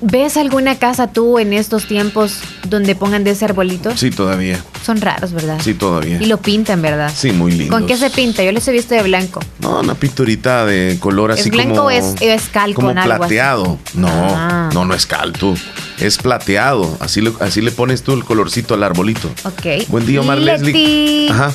¿Ves 0.00 0.36
alguna 0.36 0.78
casa 0.78 1.08
tú 1.12 1.40
en 1.40 1.52
estos 1.52 1.86
tiempos 1.86 2.38
donde 2.68 2.94
pongan 2.94 3.24
de 3.24 3.30
ese 3.32 3.44
arbolito? 3.46 3.96
Sí, 3.96 4.10
todavía. 4.10 4.60
Son 4.86 5.00
raros, 5.00 5.32
¿verdad? 5.32 5.58
Sí, 5.62 5.74
todavía. 5.74 6.18
Y 6.22 6.26
lo 6.26 6.38
pintan, 6.38 6.80
¿verdad? 6.82 7.12
Sí, 7.14 7.32
muy 7.32 7.50
lindo. 7.50 7.74
¿Con 7.76 7.84
qué 7.86 7.96
se 7.96 8.08
pinta? 8.10 8.44
Yo 8.44 8.52
les 8.52 8.66
he 8.68 8.72
visto 8.72 8.94
de 8.94 9.02
blanco. 9.02 9.40
No, 9.58 9.80
una 9.80 9.94
pinturita 9.94 10.64
de 10.66 10.98
color 11.00 11.32
¿Es 11.32 11.40
así 11.40 11.50
blanco 11.50 11.74
como... 11.74 11.90
es- 11.90 12.14
es 12.20 12.42
cal 12.48 12.74
Como 12.74 12.90
algo 12.90 13.00
así? 13.00 13.08
plateado. 13.18 13.78
No, 13.94 14.08
Ah. 14.08 14.70
no, 14.72 14.84
no 14.84 14.94
es 14.94 15.04
cal, 15.06 15.32
tú. 15.32 15.56
Es 15.98 16.16
plateado. 16.18 16.96
Así 17.00 17.20
le, 17.20 17.32
así 17.40 17.60
le 17.60 17.72
pones 17.72 18.04
tú 18.04 18.12
el 18.12 18.24
colorcito 18.24 18.74
al 18.74 18.84
arbolito. 18.84 19.28
Ok. 19.44 19.88
Buen 19.88 20.06
día, 20.06 20.20
Omar 20.20 20.38
Leti. 20.38 20.62
Leslie. 20.64 21.30
Ajá, 21.30 21.52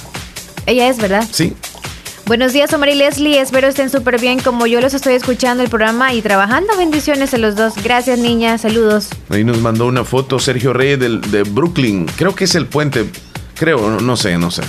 Ella 0.65 0.89
es, 0.89 0.97
¿verdad? 0.97 1.25
sí. 1.32 1.53
Buenos 2.25 2.53
días, 2.53 2.71
Omar 2.73 2.88
y 2.88 2.95
Leslie. 2.95 3.41
Espero 3.41 3.67
estén 3.67 3.89
súper 3.89 4.19
bien 4.19 4.39
como 4.39 4.65
yo 4.65 4.79
los 4.79 4.93
estoy 4.93 5.13
escuchando 5.13 5.62
el 5.62 5.69
programa 5.69 6.13
y 6.13 6.21
trabajando. 6.21 6.77
Bendiciones 6.77 7.33
a 7.33 7.38
los 7.38 7.57
dos. 7.57 7.73
Gracias, 7.83 8.17
niña. 8.17 8.57
Saludos. 8.57 9.09
Ahí 9.27 9.43
nos 9.43 9.59
mandó 9.59 9.88
una 9.88 10.05
foto 10.05 10.39
Sergio 10.39 10.71
Reyes 10.71 11.01
del, 11.01 11.19
de 11.19 11.43
Brooklyn. 11.43 12.05
Creo 12.15 12.33
que 12.33 12.45
es 12.45 12.55
el 12.55 12.65
puente. 12.65 13.05
Creo, 13.55 13.99
no, 13.99 14.15
sé, 14.15 14.38
no 14.38 14.51
sé. 14.51 14.62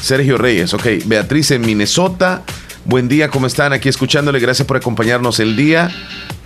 Sergio 0.00 0.38
Reyes, 0.38 0.72
ok. 0.72 0.86
Beatriz 1.06 1.50
en 1.50 1.62
Minnesota. 1.62 2.44
Buen 2.84 3.08
día, 3.08 3.30
¿cómo 3.30 3.48
están? 3.48 3.72
Aquí 3.72 3.88
escuchándole. 3.88 4.38
Gracias 4.38 4.66
por 4.66 4.76
acompañarnos 4.76 5.40
el 5.40 5.56
día. 5.56 5.90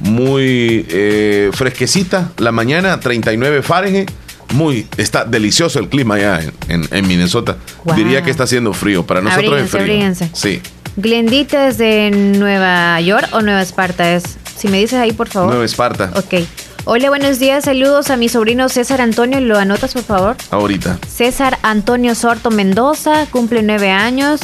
Muy 0.01 0.87
eh, 0.89 1.51
fresquecita 1.53 2.33
la 2.39 2.51
mañana, 2.51 2.99
39 2.99 3.63
Fahrenheit. 3.63 4.11
Muy, 4.53 4.87
está 4.97 5.25
delicioso 5.25 5.79
el 5.79 5.89
clima 5.89 6.15
allá 6.17 6.41
en, 6.43 6.53
en- 6.69 6.89
en 6.91 7.07
Minnesota. 7.09 7.57
Wow. 7.85 7.97
Diría 7.97 8.23
que 8.23 8.31
está 8.31 8.45
haciendo 8.45 8.73
frío. 8.73 9.05
Para 9.07 9.21
nosotros 9.21 9.47
Abríguense, 9.47 9.65
es 9.65 9.71
frío. 9.71 9.83
abríguense. 9.83 10.31
Sí. 10.33 10.61
Glendita 10.97 11.67
es 11.69 11.79
de 11.79 12.11
Nueva 12.13 13.01
York 13.01 13.29
o 13.33 13.41
Nueva 13.43 13.63
Esparta 13.63 14.13
es. 14.15 14.23
Si 14.57 14.69
me 14.69 14.79
dices 14.79 14.99
ahí, 15.01 15.13
por 15.13 15.29
favor. 15.29 15.49
Nueva 15.51 15.65
Esparta. 15.65 16.11
Ok. 16.15 16.45
Hola, 16.85 17.09
buenos 17.09 17.39
días. 17.39 17.65
Saludos 17.65 18.11
a 18.11 18.17
mi 18.17 18.29
sobrino 18.29 18.69
César 18.69 19.01
Antonio. 19.01 19.41
¿Lo 19.41 19.59
anotas, 19.59 19.95
por 19.95 20.03
favor? 20.05 20.37
Ahorita. 20.51 20.99
César 21.09 21.59
Antonio 21.63 22.15
Sorto 22.15 22.51
Mendoza, 22.51 23.27
cumple 23.31 23.63
nueve 23.63 23.91
años. 23.91 24.41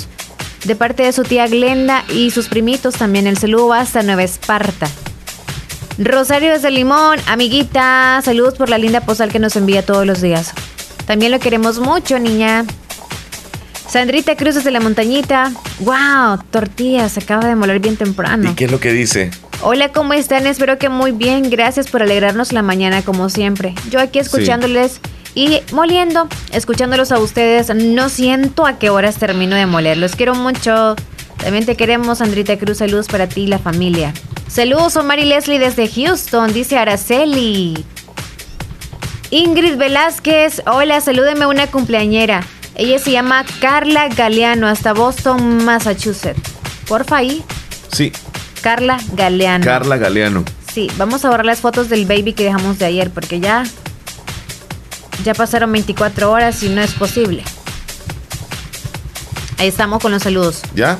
De 0.64 0.74
parte 0.74 1.04
de 1.04 1.12
su 1.12 1.22
tía 1.22 1.46
Glenda 1.46 2.04
y 2.12 2.30
sus 2.32 2.48
primitos 2.48 2.94
también. 2.96 3.26
El 3.26 3.38
saludo 3.38 3.68
va 3.68 3.80
hasta 3.80 4.02
Nueva 4.02 4.22
Esparta. 4.24 4.88
Rosario 6.02 6.50
desde 6.50 6.70
Limón, 6.70 7.18
amiguita. 7.26 8.22
Saludos 8.24 8.54
por 8.54 8.70
la 8.70 8.78
linda 8.78 9.02
postal 9.02 9.30
que 9.30 9.38
nos 9.38 9.54
envía 9.56 9.84
todos 9.84 10.06
los 10.06 10.22
días. 10.22 10.52
También 11.06 11.30
lo 11.30 11.38
queremos 11.38 11.78
mucho, 11.78 12.18
niña. 12.18 12.64
Sandrita 13.86 14.34
Cruz 14.34 14.54
desde 14.54 14.70
la 14.70 14.80
montañita. 14.80 15.52
¡Wow! 15.80 16.38
Tortillas, 16.50 17.12
se 17.12 17.20
acaba 17.20 17.46
de 17.46 17.54
moler 17.54 17.80
bien 17.80 17.98
temprano. 17.98 18.52
¿Y 18.52 18.54
qué 18.54 18.64
es 18.64 18.70
lo 18.70 18.80
que 18.80 18.92
dice? 18.94 19.30
Hola, 19.60 19.92
¿cómo 19.92 20.14
están? 20.14 20.46
Espero 20.46 20.78
que 20.78 20.88
muy 20.88 21.12
bien. 21.12 21.50
Gracias 21.50 21.90
por 21.90 22.02
alegrarnos 22.02 22.54
la 22.54 22.62
mañana 22.62 23.02
como 23.02 23.28
siempre. 23.28 23.74
Yo 23.90 24.00
aquí 24.00 24.20
escuchándoles 24.20 25.02
y 25.34 25.60
moliendo, 25.72 26.28
escuchándolos 26.52 27.12
a 27.12 27.18
ustedes. 27.18 27.74
No 27.74 28.08
siento 28.08 28.64
a 28.64 28.78
qué 28.78 28.88
horas 28.88 29.18
termino 29.18 29.54
de 29.54 29.66
moler. 29.66 29.98
Los 29.98 30.16
quiero 30.16 30.34
mucho. 30.34 30.96
También 31.36 31.66
te 31.66 31.76
queremos, 31.76 32.18
Sandrita 32.18 32.56
Cruz. 32.56 32.78
Saludos 32.78 33.06
para 33.08 33.28
ti 33.28 33.42
y 33.42 33.46
la 33.48 33.58
familia. 33.58 34.14
Saludos, 34.50 34.96
Omar 34.96 35.18
y 35.20 35.24
Leslie 35.24 35.58
desde 35.60 35.88
Houston, 35.88 36.52
dice 36.52 36.76
Araceli. 36.76 37.84
Ingrid 39.30 39.76
Velázquez, 39.76 40.62
hola, 40.66 41.00
salúdeme 41.00 41.46
una 41.46 41.68
cumpleañera. 41.68 42.44
Ella 42.74 42.98
se 42.98 43.12
llama 43.12 43.44
Carla 43.60 44.08
Galeano, 44.08 44.66
hasta 44.66 44.92
Boston, 44.92 45.64
Massachusetts. 45.64 46.50
Porfa 46.88 47.18
ahí, 47.18 47.44
Sí, 47.92 48.12
Carla 48.60 48.98
Galeano. 49.12 49.64
Carla 49.64 49.96
Galeano. 49.96 50.44
Sí, 50.72 50.88
vamos 50.96 51.24
a 51.24 51.30
borrar 51.30 51.46
las 51.46 51.60
fotos 51.60 51.88
del 51.88 52.06
baby 52.06 52.32
que 52.32 52.44
dejamos 52.44 52.78
de 52.78 52.86
ayer 52.86 53.10
porque 53.10 53.40
ya 53.40 53.64
ya 55.24 55.34
pasaron 55.34 55.70
24 55.72 56.30
horas 56.30 56.62
y 56.62 56.68
no 56.70 56.80
es 56.80 56.92
posible. 56.94 57.44
Ahí 59.58 59.68
estamos 59.68 60.00
con 60.00 60.10
los 60.12 60.22
saludos. 60.22 60.62
¿Ya? 60.74 60.98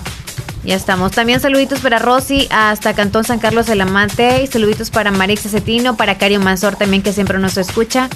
Ya 0.65 0.75
estamos. 0.75 1.13
También 1.13 1.41
saluditos 1.41 1.81
para 1.81 1.99
Rosy 1.99 2.47
hasta 2.51 2.95
Cantón 2.95 3.25
San 3.25 3.39
Carlos 3.39 3.67
de 3.67 3.77
la 3.77 3.87
Mate. 3.87 4.43
Y 4.43 4.47
saluditos 4.47 4.91
para 4.91 5.11
Marix 5.11 5.43
Cetino, 5.43 5.97
para 5.97 6.19
Cario 6.19 6.41
Manzor 6.41 6.77
también 6.77 7.03
que 7.03 7.13
siempre 7.13 7.39
nos 7.39 7.57
escucha. 7.57 8.09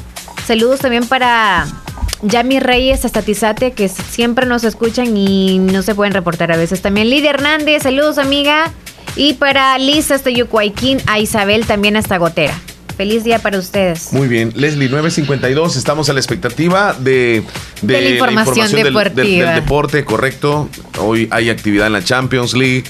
Saludos 0.47 0.81
también 0.81 1.07
para 1.07 1.67
Yami 2.23 2.61
Reyes 2.61 3.05
hasta 3.05 3.23
Tizate 3.23 3.73
que 3.73 3.89
siempre 3.89 4.47
nos 4.47 4.65
escuchan 4.65 5.17
y 5.17 5.59
no 5.59 5.83
se 5.83 5.95
pueden 5.95 6.13
reportar 6.13 6.53
a 6.53 6.57
veces. 6.57 6.83
También 6.83 7.09
Lidia 7.09 7.31
Hernández, 7.31 7.83
saludos 7.83 8.19
amiga. 8.19 8.71
Y 9.17 9.35
para 9.35 9.79
Liz 9.79 10.11
hasta 10.11 10.31
Yucuayquín, 10.31 11.01
a 11.07 11.21
Isabel 11.21 11.67
también 11.67 11.97
hasta 11.97 12.19
Gotera. 12.19 12.55
Feliz 12.97 13.25
día 13.25 13.41
para 13.41 13.59
ustedes. 13.59 14.13
Muy 14.13 14.29
bien, 14.29 14.53
Leslie 14.55 14.89
952, 14.89 15.77
estamos 15.77 16.09
a 16.11 16.13
la 16.13 16.21
expectativa 16.21 16.95
de, 16.99 17.43
De 17.83 18.01
la 18.01 18.09
información 18.11 18.71
del- 18.71 18.85
del, 18.85 18.95
deportiva. 18.95 19.47
del 19.53 19.61
deporte, 19.63 20.05
correcto. 20.05 20.69
Hoy 21.01 21.27
hay 21.33 21.51
actividad 21.51 21.89
en 21.89 21.93
la 21.95 22.05
Champions 22.05 22.55
League. 22.55 22.85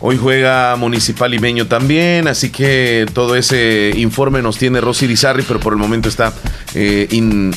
Hoy 0.00 0.18
juega 0.20 0.76
Municipal 0.76 1.30
Limeño 1.30 1.66
también, 1.68 2.28
así 2.28 2.50
que 2.50 3.06
todo 3.14 3.34
ese 3.34 3.92
informe 3.96 4.42
nos 4.42 4.58
tiene 4.58 4.82
Rosy 4.82 5.06
Rizarri, 5.06 5.42
pero 5.42 5.58
por 5.58 5.72
el 5.72 5.78
momento 5.78 6.10
está 6.10 6.34
eh, 6.74 7.08
in- 7.12 7.54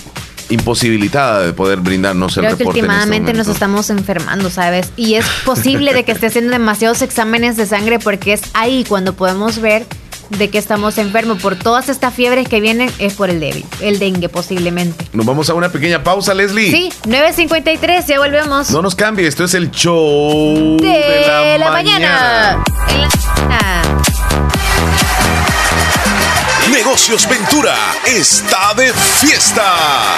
imposibilitada 0.50 1.46
de 1.46 1.52
poder 1.52 1.80
brindarnos 1.82 2.38
el 2.38 2.44
que 2.44 2.50
reporte. 2.52 2.80
en 2.80 2.86
este 2.86 2.92
últimamente 2.96 3.34
nos 3.34 3.48
estamos 3.50 3.90
enfermando, 3.90 4.50
¿sabes? 4.50 4.90
Y 4.96 5.16
es 5.16 5.26
posible 5.46 5.94
de 5.94 6.06
que 6.06 6.14
esté 6.14 6.28
haciendo 6.28 6.52
demasiados 6.52 7.02
exámenes 7.02 7.58
de 7.58 7.66
sangre 7.66 8.00
porque 8.00 8.32
es 8.34 8.42
ahí 8.54 8.86
cuando 8.88 9.14
podemos 9.16 9.60
ver 9.60 9.86
de 10.30 10.50
que 10.50 10.58
estamos 10.58 10.98
enfermos. 10.98 11.42
Por 11.42 11.56
todas 11.56 11.90
estas 11.90 12.14
fiebres 12.14 12.48
que 12.48 12.62
vienen 12.62 12.92
es 13.00 13.14
por 13.14 13.30
el 13.30 13.40
débil, 13.40 13.66
el 13.82 14.00
dengue 14.00 14.30
posiblemente. 14.30 15.06
Nos 15.14 15.26
vamos 15.26 15.50
a 15.50 15.54
una 15.54 15.70
pequeña 15.70 16.04
pausa, 16.04 16.34
Leslie. 16.34 16.72
Sí, 16.72 16.90
9.53, 17.04 18.06
ya 18.06 18.20
volvemos. 18.20 18.72
No 18.72 18.82
nos 18.82 18.96
cambie, 18.96 19.28
esto 19.28 19.44
es 19.44 19.54
el 19.54 19.72
show 19.72 20.78
de, 20.78 21.58
la, 21.60 21.72
mañana. 21.72 22.64
En 22.90 23.02
la 23.02 23.10
mañana. 23.50 23.99
Negocios 26.90 27.30
Ventura 27.30 27.76
está 28.04 28.74
de 28.74 28.92
fiesta. 28.92 29.64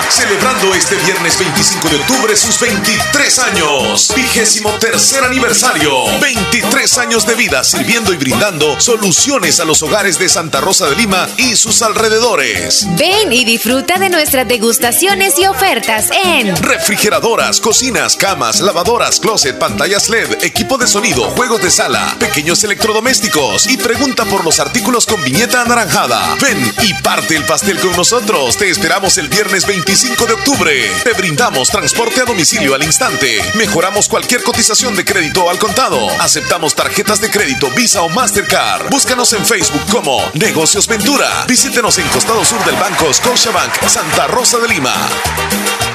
Celebrando 0.10 0.74
este 0.74 0.96
viernes 0.96 1.38
25 1.38 1.90
de 1.90 1.96
octubre 1.98 2.34
sus 2.38 2.58
23 2.62 3.40
años. 3.40 4.14
Vigésimo 4.16 4.70
tercer 4.80 5.22
aniversario. 5.26 5.92
23 6.22 6.98
años 7.00 7.26
de 7.26 7.36
vida 7.36 7.66
sirviendo 7.66 8.14
y 8.14 8.18
brindando 8.18 8.80
soluciones 8.80 9.60
a 9.60 9.66
los 9.66 9.84
hogares 9.84 10.18
de 10.18 10.30
Santa 10.30 10.62
Rosa 10.62 10.90
de 10.90 10.96
Lima 10.96 11.28
y 11.36 11.58
sus 11.58 11.82
alrededores. 11.82 12.88
Ven 12.98 13.34
y 13.34 13.44
disfruta 13.44 14.00
de 14.00 14.10
nuestras 14.10 14.48
degustaciones 14.48 15.38
y 15.40 15.48
ofertas 15.48 16.10
en 16.24 16.56
refrigeradoras, 16.56 17.60
cocinas, 17.60 18.16
camas, 18.16 18.62
lavadoras, 18.62 19.20
closet, 19.20 19.60
pantallas 19.60 20.08
LED, 20.08 20.42
equipo 20.46 20.78
de 20.78 20.88
sonido, 20.88 21.24
juegos 21.32 21.62
de 21.62 21.70
sala, 21.70 22.16
pequeños 22.18 22.64
electrodomésticos 22.64 23.68
y 23.68 23.76
pregunta 23.76 24.24
por 24.24 24.46
los 24.46 24.62
artículos 24.62 25.06
con 25.06 25.22
viñeta 25.22 25.64
anaranjada. 25.64 26.38
Ven 26.40 26.61
y 26.82 26.94
parte 27.02 27.36
el 27.36 27.46
pastel 27.46 27.80
con 27.80 27.96
nosotros. 27.96 28.58
Te 28.58 28.70
esperamos 28.70 29.18
el 29.18 29.30
viernes 29.30 29.66
25 29.66 30.26
de 30.26 30.34
octubre. 30.34 30.92
Te 31.04 31.14
brindamos 31.14 31.70
transporte 31.70 32.22
a 32.22 32.26
domicilio 32.26 32.76
al 32.76 32.84
instante. 32.84 33.42
Mejoramos 33.56 34.08
cualquier 34.08 34.44
cotización 34.44 34.96
de 34.96 35.06
crédito 35.06 35.50
al 35.50 35.60
contado. 35.60 36.10
Aceptamos 36.20 36.76
tarjetas 36.76 37.22
de 37.22 37.30
crédito 37.30 37.70
Visa 37.72 38.02
o 38.02 38.10
Mastercard. 38.10 38.90
Búscanos 38.90 39.34
en 39.34 39.46
Facebook 39.46 39.86
como 39.92 40.22
Negocios 40.34 40.88
Ventura. 40.88 41.46
Visítenos 41.48 41.98
en 41.98 42.08
Costado 42.10 42.44
Sur 42.46 42.64
del 42.66 42.76
Banco 42.76 43.14
Scotiabank, 43.14 43.88
Santa 43.88 44.28
Rosa 44.28 44.58
de 44.60 44.68
Lima. 44.68 45.91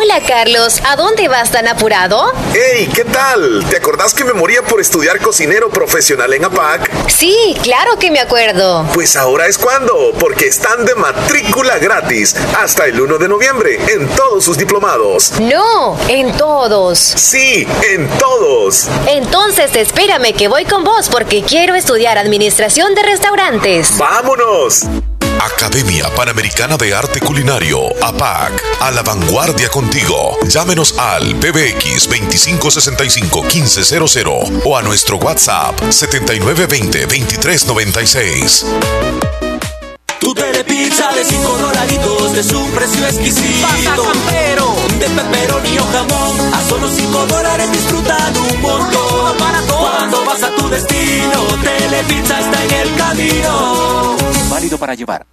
Hola 0.00 0.20
Carlos, 0.24 0.80
¿a 0.84 0.94
dónde 0.94 1.26
vas 1.26 1.50
tan 1.50 1.66
apurado? 1.66 2.32
Hey, 2.54 2.88
¿qué 2.94 3.04
tal? 3.04 3.64
¿Te 3.68 3.78
acordás 3.78 4.14
que 4.14 4.22
me 4.22 4.32
moría 4.32 4.62
por 4.62 4.80
estudiar 4.80 5.18
cocinero 5.18 5.70
profesional 5.70 6.32
en 6.34 6.44
APAC? 6.44 7.08
Sí, 7.08 7.56
claro 7.64 7.98
que 7.98 8.12
me 8.12 8.20
acuerdo. 8.20 8.86
Pues 8.94 9.16
ahora 9.16 9.48
es 9.48 9.58
cuando, 9.58 10.12
porque 10.20 10.46
están 10.46 10.86
de 10.86 10.94
matrícula 10.94 11.78
gratis 11.78 12.36
hasta 12.56 12.86
el 12.86 13.00
1 13.00 13.18
de 13.18 13.28
noviembre 13.28 13.80
en 13.92 14.06
todos 14.10 14.44
sus 14.44 14.56
diplomados. 14.56 15.32
No, 15.40 15.98
en 16.06 16.30
todos. 16.36 17.00
Sí, 17.00 17.66
en 17.90 18.08
todos. 18.20 18.86
Entonces 19.08 19.74
espérame 19.74 20.32
que 20.32 20.46
voy 20.46 20.64
con 20.64 20.84
vos 20.84 21.08
porque 21.08 21.42
quiero 21.42 21.74
estudiar 21.74 22.18
administración 22.18 22.94
de 22.94 23.02
restaurantes. 23.02 23.98
¡Vámonos! 23.98 24.84
Academia 25.40 26.12
Panamericana 26.14 26.76
de 26.76 26.94
Arte 26.94 27.18
Culinario, 27.20 27.80
APAC, 28.02 28.62
a 28.80 28.90
la 28.90 29.02
vanguardia 29.02 29.68
contigo. 29.68 30.36
Llámenos 30.48 30.98
al 30.98 31.36
PBX 31.36 32.10
2565-1500 32.10 34.62
o 34.64 34.76
a 34.76 34.82
nuestro 34.82 35.18
WhatsApp 35.18 35.80
7920-2396. 35.82 38.64
Tu 40.20 40.34
pizza 40.66 41.12
de 41.12 41.24
5 41.24 41.58
dolaritos 41.58 42.32
de 42.32 42.42
su 42.42 42.66
precio 42.70 43.06
exquisito. 43.06 43.66
Pasa 43.66 43.94
campero, 43.94 44.74
de 44.98 45.08
pepperoni 45.08 45.78
o 45.78 45.84
jamón. 45.84 46.54
A 46.54 46.60
solo 46.68 46.90
5 46.90 47.26
dólares 47.26 47.70
disfruta 47.72 48.30
de 48.30 48.40
un 48.40 48.60
montón. 48.60 49.17
Cuando 49.38 50.24
vas 50.24 50.42
a 50.42 50.54
tu 50.54 50.68
destino, 50.68 51.46
Telepizza 51.62 52.40
está 52.40 52.64
en 52.64 52.88
el 52.88 52.96
camino. 52.96 54.16
Válido 54.50 54.78
para 54.78 54.94
llevar. 54.94 55.26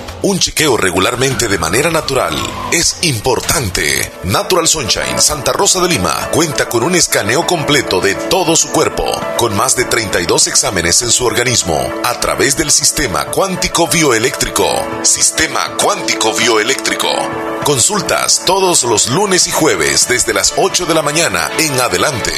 Un 0.23 0.37
chequeo 0.37 0.77
regularmente 0.77 1.47
de 1.47 1.57
manera 1.57 1.89
natural 1.89 2.35
es 2.71 2.97
importante. 3.01 4.11
Natural 4.23 4.67
Sunshine 4.67 5.19
Santa 5.19 5.51
Rosa 5.51 5.81
de 5.81 5.89
Lima 5.89 6.29
cuenta 6.31 6.69
con 6.69 6.83
un 6.83 6.93
escaneo 6.93 7.47
completo 7.47 7.99
de 8.01 8.13
todo 8.13 8.55
su 8.55 8.69
cuerpo, 8.69 9.03
con 9.37 9.57
más 9.57 9.75
de 9.75 9.85
32 9.85 10.45
exámenes 10.45 11.01
en 11.01 11.09
su 11.09 11.25
organismo, 11.25 11.91
a 12.03 12.19
través 12.19 12.55
del 12.55 12.69
sistema 12.69 13.25
cuántico 13.25 13.87
bioeléctrico. 13.87 14.67
Sistema 15.01 15.75
cuántico 15.77 16.33
bioeléctrico 16.35 17.09
Consultas 17.63 18.41
todos 18.45 18.83
los 18.83 19.07
lunes 19.09 19.45
y 19.45 19.51
jueves 19.51 20.07
desde 20.07 20.33
las 20.33 20.53
8 20.57 20.87
de 20.87 20.95
la 20.95 21.03
mañana 21.03 21.51
en 21.59 21.79
adelante. 21.79 22.33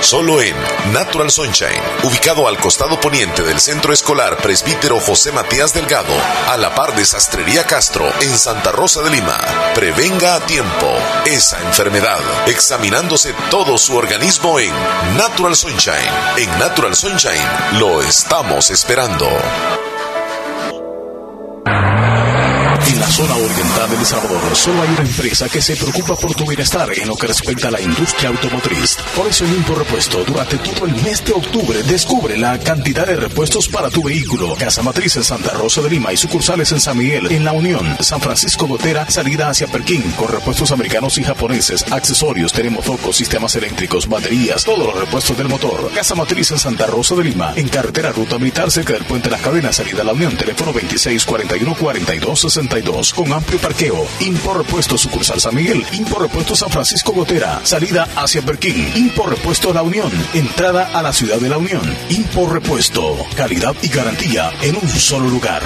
Solo 0.00 0.40
en 0.40 0.54
Natural 0.92 1.32
Sunshine, 1.32 1.82
ubicado 2.04 2.46
al 2.46 2.58
costado 2.58 3.00
poniente 3.00 3.42
del 3.42 3.58
Centro 3.58 3.92
Escolar 3.92 4.36
Presbítero 4.36 5.00
José 5.00 5.32
Matías 5.32 5.74
Delgado, 5.74 6.14
a 6.48 6.56
la 6.56 6.76
par 6.76 6.94
de 6.94 7.04
Sastrería 7.28 7.64
Castro 7.64 8.10
en 8.22 8.38
Santa 8.38 8.72
Rosa 8.72 9.02
de 9.02 9.10
Lima. 9.10 9.36
Prevenga 9.74 10.36
a 10.36 10.40
tiempo 10.40 10.96
esa 11.26 11.60
enfermedad, 11.60 12.20
examinándose 12.46 13.34
todo 13.50 13.76
su 13.76 13.94
organismo 13.96 14.58
en 14.58 14.72
Natural 15.14 15.54
Sunshine. 15.54 16.10
En 16.38 16.48
Natural 16.58 16.96
Sunshine 16.96 17.78
lo 17.78 18.00
estamos 18.00 18.70
esperando. 18.70 19.28
En 22.88 22.98
la 22.98 23.10
zona 23.10 23.34
oriental 23.34 23.90
del 23.90 24.06
Salvador 24.06 24.56
solo 24.56 24.80
hay 24.80 24.88
una 24.88 25.02
empresa 25.02 25.46
que 25.46 25.60
se 25.60 25.76
preocupa 25.76 26.16
por 26.16 26.34
tu 26.34 26.46
bienestar 26.46 26.88
en 26.96 27.06
lo 27.06 27.16
que 27.16 27.26
respecta 27.26 27.68
a 27.68 27.70
la 27.70 27.82
industria 27.82 28.30
automotriz. 28.30 28.96
Por 29.14 29.26
eso 29.26 29.44
en 29.44 29.56
Impor 29.56 29.80
Repuesto, 29.80 30.24
durante 30.24 30.56
todo 30.56 30.86
el 30.86 30.94
mes 31.02 31.22
de 31.22 31.32
octubre, 31.32 31.82
descubre 31.82 32.38
la 32.38 32.58
cantidad 32.58 33.06
de 33.06 33.16
repuestos 33.16 33.68
para 33.68 33.90
tu 33.90 34.02
vehículo. 34.04 34.54
Casa 34.54 34.82
Matriz 34.82 35.16
en 35.16 35.22
Santa 35.22 35.50
Rosa 35.50 35.82
de 35.82 35.90
Lima 35.90 36.14
y 36.14 36.16
sucursales 36.16 36.72
en 36.72 36.80
San 36.80 36.96
Miguel, 36.96 37.30
en 37.30 37.44
La 37.44 37.52
Unión, 37.52 37.98
San 38.00 38.22
Francisco 38.22 38.66
Gotera, 38.66 39.10
salida 39.10 39.50
hacia 39.50 39.66
Perquín, 39.66 40.00
con 40.12 40.28
repuestos 40.28 40.72
americanos 40.72 41.18
y 41.18 41.24
japoneses, 41.24 41.84
accesorios, 41.92 42.54
termofocos, 42.54 43.16
sistemas 43.16 43.54
eléctricos, 43.56 44.08
baterías, 44.08 44.64
todos 44.64 44.86
los 44.86 44.98
repuestos 44.98 45.36
del 45.36 45.48
motor. 45.48 45.90
Casa 45.94 46.14
Matriz 46.14 46.52
en 46.52 46.58
Santa 46.58 46.86
Rosa 46.86 47.14
de 47.16 47.24
Lima, 47.24 47.52
en 47.54 47.68
carretera 47.68 48.12
Ruta 48.12 48.38
Militar 48.38 48.70
cerca 48.70 48.94
del 48.94 49.04
Puente 49.04 49.28
Las 49.28 49.42
Cadenas, 49.42 49.76
salida 49.76 50.00
a 50.00 50.04
La 50.06 50.14
Unión, 50.14 50.38
teléfono 50.38 50.72
2641 50.72 51.74
4262 52.82 53.12
con 53.14 53.32
amplio 53.32 53.58
parqueo. 53.58 54.06
Impor 54.20 54.58
Repuesto 54.58 54.98
Sucursal 54.98 55.40
San 55.40 55.54
Miguel. 55.54 55.84
Impor 55.92 56.22
Repuesto 56.22 56.54
San 56.54 56.70
Francisco 56.70 57.12
Gotera. 57.12 57.60
Salida 57.64 58.08
hacia 58.16 58.42
Perquín. 58.42 58.90
Impor 58.94 59.30
Repuesto 59.30 59.72
La 59.72 59.82
Unión. 59.82 60.10
Entrada 60.34 60.90
a 60.92 61.02
la 61.02 61.12
ciudad 61.12 61.38
de 61.38 61.48
La 61.48 61.58
Unión. 61.58 61.82
Impor 62.10 62.52
Repuesto. 62.52 63.16
Calidad 63.36 63.74
y 63.82 63.88
garantía 63.88 64.50
en 64.62 64.76
un 64.76 64.88
solo 64.88 65.28
lugar. 65.28 65.62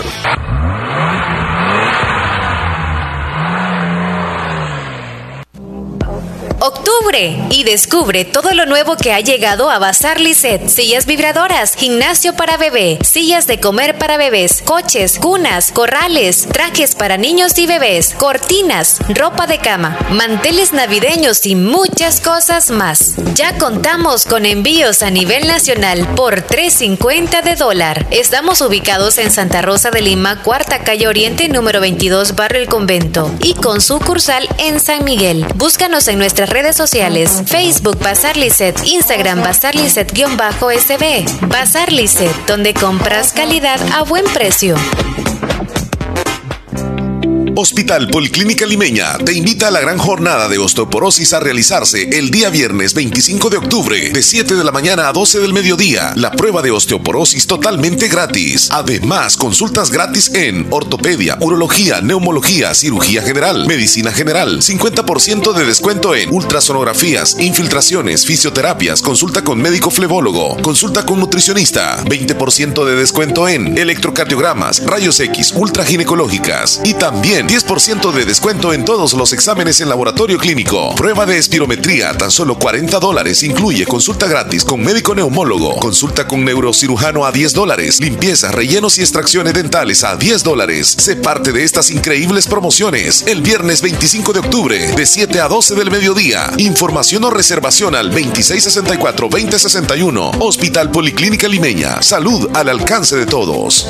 Y 7.51 7.65
descubre 7.65 8.25
todo 8.25 8.55
lo 8.55 8.65
nuevo 8.65 8.97
que 8.97 9.13
ha 9.13 9.19
llegado 9.19 9.71
a 9.71 9.79
Bazar 9.81 10.21
Lisset. 10.21 10.69
Sillas 10.69 11.05
vibradoras, 11.05 11.75
gimnasio 11.75 12.35
para 12.35 12.57
bebé, 12.57 12.99
sillas 13.03 13.49
de 13.49 13.59
comer 13.59 13.99
para 13.99 14.17
bebés, 14.17 14.63
coches, 14.65 15.19
cunas, 15.19 15.73
corrales, 15.73 16.47
trajes 16.53 16.95
para 16.95 17.17
niños 17.17 17.59
y 17.59 17.67
bebés, 17.67 18.15
cortinas, 18.15 18.99
ropa 19.09 19.49
de 19.49 19.59
cama, 19.59 19.99
manteles 20.11 20.73
navideños 20.73 21.45
y 21.45 21.57
muchas 21.57 22.21
cosas 22.21 22.71
más. 22.71 23.15
Ya 23.35 23.59
contamos 23.59 24.25
con 24.25 24.47
envíos 24.47 25.03
a 25.03 25.11
nivel 25.11 25.49
nacional 25.49 26.07
por 26.15 26.47
3.50 26.47 27.43
de 27.43 27.57
dólar. 27.57 28.07
Estamos 28.13 28.61
ubicados 28.61 29.19
en 29.19 29.33
Santa 29.33 29.61
Rosa 29.61 29.91
de 29.91 30.03
Lima, 30.03 30.43
cuarta 30.43 30.85
calle 30.85 31.09
Oriente, 31.09 31.49
número 31.49 31.81
22, 31.81 32.37
barrio 32.37 32.61
El 32.61 32.69
Convento, 32.69 33.35
y 33.41 33.55
con 33.55 33.81
sucursal 33.81 34.49
en 34.59 34.79
San 34.79 35.05
Miguel. 35.05 35.45
Búscanos 35.57 36.07
en 36.07 36.19
nuestras 36.19 36.49
redes 36.49 36.77
sociales, 36.77 36.92
Facebook 37.47 37.99
Bazar 38.01 38.37
Lisset, 38.37 38.79
Instagram 38.85 39.43
Bazar 39.43 39.75
Lisset-SB. 39.75 41.25
Bazar 41.49 41.91
Lisset, 41.91 42.47
donde 42.47 42.75
compras 42.75 43.33
calidad 43.33 43.81
a 43.95 44.03
buen 44.03 44.27
precio. 44.35 44.75
Hospital 47.55 48.09
Policlínica 48.09 48.65
Limeña 48.65 49.19
te 49.19 49.35
invita 49.35 49.69
a 49.69 49.71
la 49.71 49.81
gran 49.81 49.99
jornada 49.99 50.49
de 50.49 50.57
osteoporosis 50.57 51.35
a 51.35 51.41
realizarse 51.41 52.09
el 52.11 52.31
día 52.31 52.49
viernes 52.49 52.95
25 52.95 53.51
de 53.51 53.59
octubre 53.59 54.11
de 54.11 54.23
7 54.23 54.55
de 54.55 54.65
la 54.65 54.73
mañana 54.73 55.09
a 55.09 55.13
12 55.13 55.41
del 55.41 55.53
mediodía. 55.53 56.13
La 56.17 56.33
prueba 56.33 56.63
de 56.63 56.71
osteoporosis 56.71 57.47
totalmente 57.47 58.09
gratis. 58.09 58.69
Además, 58.71 59.37
consultas 59.37 59.91
gratis 59.91 60.33
en 60.35 60.67
ortopedia, 60.71 61.37
urología, 61.41 62.01
neumología, 62.01 62.75
cirugía 62.75 63.21
general, 63.23 63.67
medicina 63.67 64.13
general, 64.13 64.63
50% 64.63 65.53
de 65.53 65.67
descuento 65.67 66.15
en 66.15 66.33
ultrasonografías, 66.33 67.37
infiltraciones, 67.39 68.25
fisioterapias, 68.25 69.03
consulta 69.03 69.45
con 69.45 69.61
médico 69.61 69.91
flebólogo, 69.91 70.57
consulta 70.63 71.05
con 71.05 71.21
nutricionista, 71.21 72.03
20% 72.05 72.85
de 72.87 72.97
descuento 72.97 73.47
en 73.47 73.77
electrocardiogramas, 73.77 74.83
rayos 74.87 75.21
X, 75.21 75.53
ultraginecológicas. 75.55 76.81
Y 76.85 76.95
también 76.95 77.42
10% 77.47 78.13
de 78.13 78.25
descuento 78.25 78.73
en 78.73 78.85
todos 78.85 79.13
los 79.15 79.33
exámenes 79.33 79.81
en 79.81 79.89
laboratorio 79.89 80.39
clínico. 80.39 80.95
Prueba 80.95 81.27
de 81.27 81.39
espirometría, 81.39 82.17
tan 82.17 82.31
solo 82.31 82.59
40 82.59 82.99
dólares. 82.99 83.43
Incluye 83.43 83.87
consulta 83.87 84.27
gratis 84.27 84.65
con 84.65 84.81
médico 84.81 85.15
neumólogo, 85.15 85.77
consulta 85.77 86.27
con 86.27 86.45
neurocirujano 86.45 87.25
a 87.25 87.33
10 87.33 87.53
dólares, 87.53 88.01
limpieza, 88.01 88.53
rellenos 88.53 88.99
y 88.99 89.03
extracciones 89.03 89.55
dentales 89.55 90.05
a 90.05 90.17
10 90.17 90.43
dólares. 90.43 90.95
Sé 90.99 91.17
parte 91.17 91.53
de 91.53 91.65
estas 91.65 91.91
increíbles 91.91 92.47
promociones 92.47 93.25
el 93.27 93.43
viernes 93.43 93.83
25 93.83 94.33
de 94.33 94.41
octubre, 94.41 94.79
de 94.95 95.07
7 95.07 95.41
a 95.41 95.49
12 95.49 95.75
del 95.75 95.91
mediodía. 95.91 96.51
Información 96.59 97.25
o 97.25 97.31
reservación 97.31 97.95
al 97.95 98.13
2664-2061. 98.13 100.37
Hospital 100.41 100.91
Policlínica 100.91 101.49
Limeña. 101.49 102.03
Salud 102.03 102.49
al 102.55 102.69
alcance 102.69 103.17
de 103.17 103.27
todos. 103.27 103.89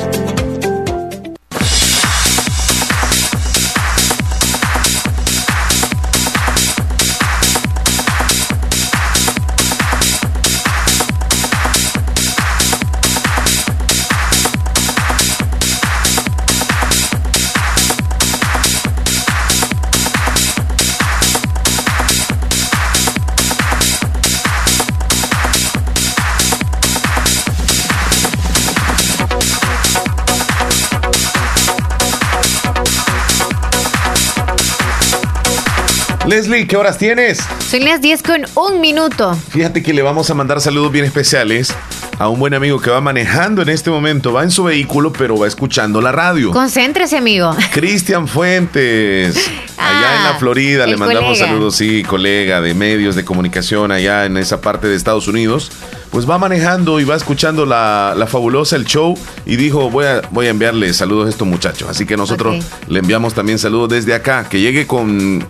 Leslie, 36.27 36.65
¿qué 36.67 36.77
horas 36.77 36.97
tienes? 36.97 37.39
Son 37.69 37.83
las 37.83 37.99
10 38.01 38.23
con 38.23 38.45
un 38.55 38.79
minuto. 38.79 39.35
Fíjate 39.49 39.83
que 39.83 39.91
le 39.93 40.01
vamos 40.01 40.29
a 40.29 40.33
mandar 40.33 40.61
saludos 40.61 40.89
bien 40.91 41.03
especiales 41.03 41.75
a 42.17 42.29
un 42.29 42.39
buen 42.39 42.53
amigo 42.53 42.79
que 42.79 42.89
va 42.89 43.01
manejando 43.01 43.61
en 43.61 43.67
este 43.67 43.89
momento. 43.89 44.31
Va 44.31 44.43
en 44.43 44.51
su 44.51 44.63
vehículo, 44.63 45.11
pero 45.11 45.37
va 45.37 45.47
escuchando 45.47 45.99
la 45.99 46.13
radio. 46.13 46.51
Concéntrese, 46.51 47.17
amigo. 47.17 47.53
Cristian 47.73 48.29
Fuentes, 48.29 49.35
allá 49.77 50.15
en 50.17 50.23
la 50.23 50.29
Ah, 50.29 50.35
Florida. 50.39 50.87
Le 50.87 50.95
mandamos 50.95 51.31
colega. 51.37 51.45
saludos, 51.47 51.75
sí, 51.75 52.03
colega 52.03 52.61
de 52.61 52.73
medios 52.73 53.15
de 53.15 53.25
comunicación 53.25 53.91
allá 53.91 54.23
en 54.25 54.37
esa 54.37 54.61
parte 54.61 54.87
de 54.87 54.95
Estados 54.95 55.27
Unidos. 55.27 55.71
Pues 56.09 56.29
va 56.29 56.37
manejando 56.37 57.01
y 57.01 57.03
va 57.03 57.15
escuchando 57.17 57.65
la, 57.65 58.13
la 58.15 58.27
fabulosa, 58.27 58.77
el 58.77 58.85
show, 58.85 59.17
y 59.45 59.57
dijo, 59.57 59.89
voy 59.89 60.05
a, 60.05 60.21
voy 60.31 60.45
a 60.47 60.51
enviarle 60.51 60.93
saludos 60.93 61.27
a 61.27 61.29
estos 61.31 61.47
muchachos. 61.47 61.89
Así 61.89 62.05
que 62.05 62.15
nosotros 62.15 62.63
le 62.87 62.99
enviamos 62.99 63.33
también 63.33 63.59
saludos 63.59 63.89
desde 63.89 64.13
acá. 64.13 64.47
Que 64.47 64.61
llegue 64.61 64.87
con- 64.87 65.45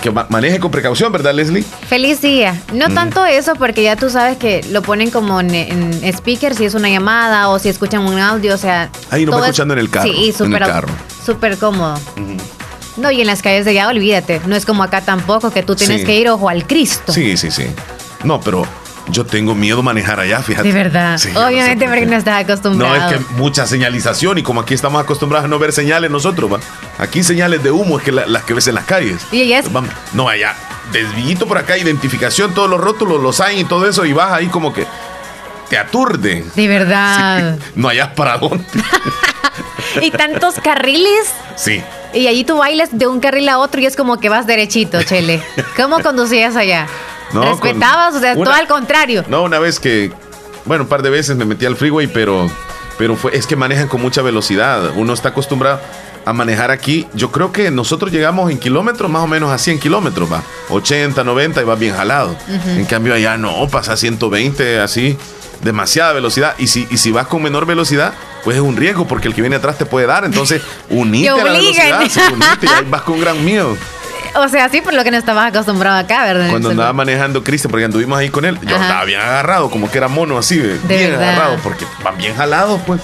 que 0.00 0.10
ma- 0.10 0.26
maneje 0.30 0.58
con 0.60 0.70
precaución, 0.70 1.10
¿verdad, 1.12 1.34
Leslie? 1.34 1.62
Feliz 1.88 2.20
día. 2.22 2.60
No 2.72 2.88
Mm. 2.88 2.94
tanto 2.94 3.24
eso, 3.26 3.54
porque 3.56 3.82
ya 3.82 3.96
tú 3.96 4.08
sabes 4.10 4.36
que 4.38 4.64
lo 4.70 4.82
ponen 4.82 5.10
como 5.10 5.40
en, 5.40 5.54
en 5.54 6.04
speaker 6.04 6.54
si 6.54 6.64
es 6.64 6.74
una 6.74 6.88
llamada 6.88 7.48
o 7.48 7.58
si 7.58 7.68
escuchan 7.68 8.02
un 8.02 8.18
audio, 8.18 8.54
o 8.54 8.58
sea. 8.58 8.90
Ahí 9.10 9.26
nos 9.26 9.34
va 9.36 9.40
escuchando 9.46 9.74
en 9.74 9.80
el 9.80 9.90
carro, 9.90 10.08
Sí, 10.12 10.16
y 10.28 10.32
súper 10.32 10.62
súper 11.24 11.58
cómodo. 11.58 11.98
No, 12.96 13.10
y 13.10 13.20
en 13.20 13.26
las 13.26 13.42
calles 13.42 13.64
de 13.66 13.72
allá, 13.72 13.88
olvídate. 13.88 14.40
No 14.46 14.56
es 14.56 14.64
como 14.64 14.82
acá 14.82 15.02
tampoco, 15.02 15.50
que 15.50 15.62
tú 15.62 15.74
tienes 15.76 16.00
Sí. 16.00 16.06
que 16.06 16.16
ir 16.18 16.28
ojo 16.30 16.48
al 16.48 16.66
Cristo. 16.66 17.12
Sí, 17.12 17.36
sí, 17.36 17.50
sí. 17.50 17.66
No, 18.24 18.40
pero 18.40 18.66
yo 19.08 19.24
tengo 19.24 19.54
miedo 19.54 19.82
manejar 19.82 20.18
allá, 20.20 20.42
fíjate. 20.42 20.68
De 20.68 20.74
verdad. 20.74 21.16
Sí, 21.18 21.28
yo 21.28 21.34
no 21.34 21.40
sé 21.40 21.46
Obviamente 21.52 21.84
por 21.84 21.94
porque 21.94 22.06
no 22.06 22.16
estás 22.16 22.44
acostumbrado. 22.44 22.96
No, 22.96 23.06
es 23.10 23.12
que 23.16 23.34
mucha 23.34 23.66
señalización 23.66 24.38
y 24.38 24.42
como 24.42 24.60
aquí 24.60 24.74
estamos 24.74 25.02
acostumbrados 25.02 25.44
a 25.44 25.48
no 25.48 25.58
ver 25.58 25.72
señales 25.72 26.10
nosotros, 26.10 26.52
¿va? 26.52 26.58
Aquí 26.98 27.22
señales 27.22 27.62
de 27.62 27.70
humo 27.70 27.98
es 27.98 28.04
que 28.04 28.12
la- 28.12 28.26
las 28.26 28.42
que 28.44 28.54
ves 28.54 28.66
en 28.68 28.74
las 28.74 28.84
calles. 28.84 29.22
Y 29.32 29.42
allá 29.42 29.60
es- 29.60 29.72
Vamos, 29.72 29.90
No, 30.12 30.28
allá, 30.28 30.54
desvillito 30.92 31.46
por 31.46 31.58
acá, 31.58 31.76
identificación, 31.78 32.52
todos 32.54 32.68
los 32.68 32.80
rótulos, 32.80 33.20
los 33.22 33.40
hay 33.40 33.60
y 33.60 33.64
todo 33.64 33.88
eso, 33.88 34.04
y 34.04 34.12
vas 34.12 34.32
ahí 34.32 34.46
como 34.48 34.72
que 34.72 34.86
te 35.68 35.78
aturde. 35.78 36.44
De 36.54 36.68
verdad. 36.68 37.58
No 37.74 37.88
hayas 37.88 38.08
para 38.08 38.38
dónde. 38.38 38.64
y 40.02 40.10
tantos 40.10 40.54
carriles. 40.62 41.32
Sí. 41.56 41.82
Y 42.14 42.26
allí 42.28 42.44
tú 42.44 42.56
bailas 42.58 42.90
de 42.92 43.06
un 43.06 43.20
carril 43.20 43.48
a 43.48 43.58
otro 43.58 43.80
y 43.80 43.86
es 43.86 43.96
como 43.96 44.18
que 44.18 44.28
vas 44.28 44.46
derechito, 44.46 45.02
Chele. 45.02 45.42
¿Cómo 45.76 46.00
conducías 46.00 46.56
allá? 46.56 46.86
No, 47.32 47.42
¿Respetabas? 47.42 48.08
con 48.14 48.18
O 48.18 48.20
sea, 48.20 48.34
una- 48.34 48.44
todo 48.44 48.54
al 48.54 48.66
contrario. 48.68 49.24
No, 49.28 49.42
una 49.42 49.58
vez 49.58 49.80
que, 49.80 50.12
bueno, 50.64 50.84
un 50.84 50.88
par 50.88 51.02
de 51.02 51.10
veces 51.10 51.36
me 51.36 51.44
metí 51.44 51.66
al 51.66 51.76
freeway, 51.76 52.06
pero, 52.06 52.48
pero 52.98 53.16
fue, 53.16 53.36
es 53.36 53.46
que 53.46 53.56
manejan 53.56 53.88
con 53.88 54.00
mucha 54.02 54.22
velocidad. 54.22 54.90
Uno 54.96 55.12
está 55.12 55.30
acostumbrado. 55.30 55.80
a 56.24 56.32
manejar 56.32 56.72
aquí, 56.72 57.06
yo 57.14 57.30
creo 57.30 57.52
que 57.52 57.70
nosotros 57.70 58.10
llegamos 58.10 58.50
en 58.50 58.58
kilómetros 58.58 59.08
más 59.08 59.22
o 59.22 59.28
menos 59.28 59.52
a 59.52 59.58
100 59.58 59.78
kilómetros, 59.78 60.32
va. 60.32 60.42
80, 60.70 61.22
90 61.22 61.62
y 61.62 61.64
va 61.64 61.76
bien 61.76 61.94
jalado. 61.94 62.34
En 62.66 62.84
cambio 62.84 63.14
allá 63.14 63.36
no, 63.36 63.68
pasa 63.68 63.96
120 63.96 64.80
así, 64.80 65.16
demasiada 65.62 66.12
velocidad. 66.14 66.56
Y 66.58 66.66
si, 66.66 66.84
y 66.90 66.96
si 66.96 67.12
vas 67.12 67.28
con 67.28 67.44
menor 67.44 67.64
velocidad, 67.64 68.12
pues 68.42 68.56
es 68.56 68.62
un 68.62 68.76
riesgo 68.76 69.06
porque 69.06 69.28
el 69.28 69.34
que 69.36 69.40
viene 69.40 69.54
atrás 69.54 69.78
te 69.78 69.86
puede 69.86 70.08
dar. 70.08 70.24
Entonces, 70.24 70.62
unite 70.90 71.26
Te 71.32 71.40
a 71.40 71.44
la 71.44 71.52
velocidad, 71.52 72.00
unite, 72.32 72.66
y 72.66 72.68
ahí 72.70 72.84
vas 72.90 73.02
con 73.02 73.20
gran 73.20 73.44
miedo. 73.44 73.76
O 74.34 74.48
sea, 74.48 74.68
sí, 74.68 74.80
por 74.80 74.92
lo 74.94 75.02
que 75.04 75.10
no 75.10 75.16
estabas 75.16 75.48
acostumbrado 75.54 75.96
acá, 75.98 76.24
¿verdad? 76.24 76.50
Cuando 76.50 76.70
andaba 76.70 76.92
manejando 76.92 77.42
Cristian, 77.42 77.70
porque 77.70 77.84
anduvimos 77.84 78.18
ahí 78.18 78.28
con 78.28 78.44
él, 78.44 78.58
yo 78.62 78.74
Ajá. 78.76 78.84
estaba 78.84 79.04
bien 79.04 79.20
agarrado, 79.20 79.70
como 79.70 79.90
que 79.90 79.98
era 79.98 80.08
mono 80.08 80.36
así, 80.38 80.58
bien 80.58 80.80
verdad. 80.88 81.22
agarrado, 81.30 81.56
porque 81.62 81.84
van 82.04 82.16
bien 82.18 82.34
jalados, 82.34 82.80
pues. 82.86 83.00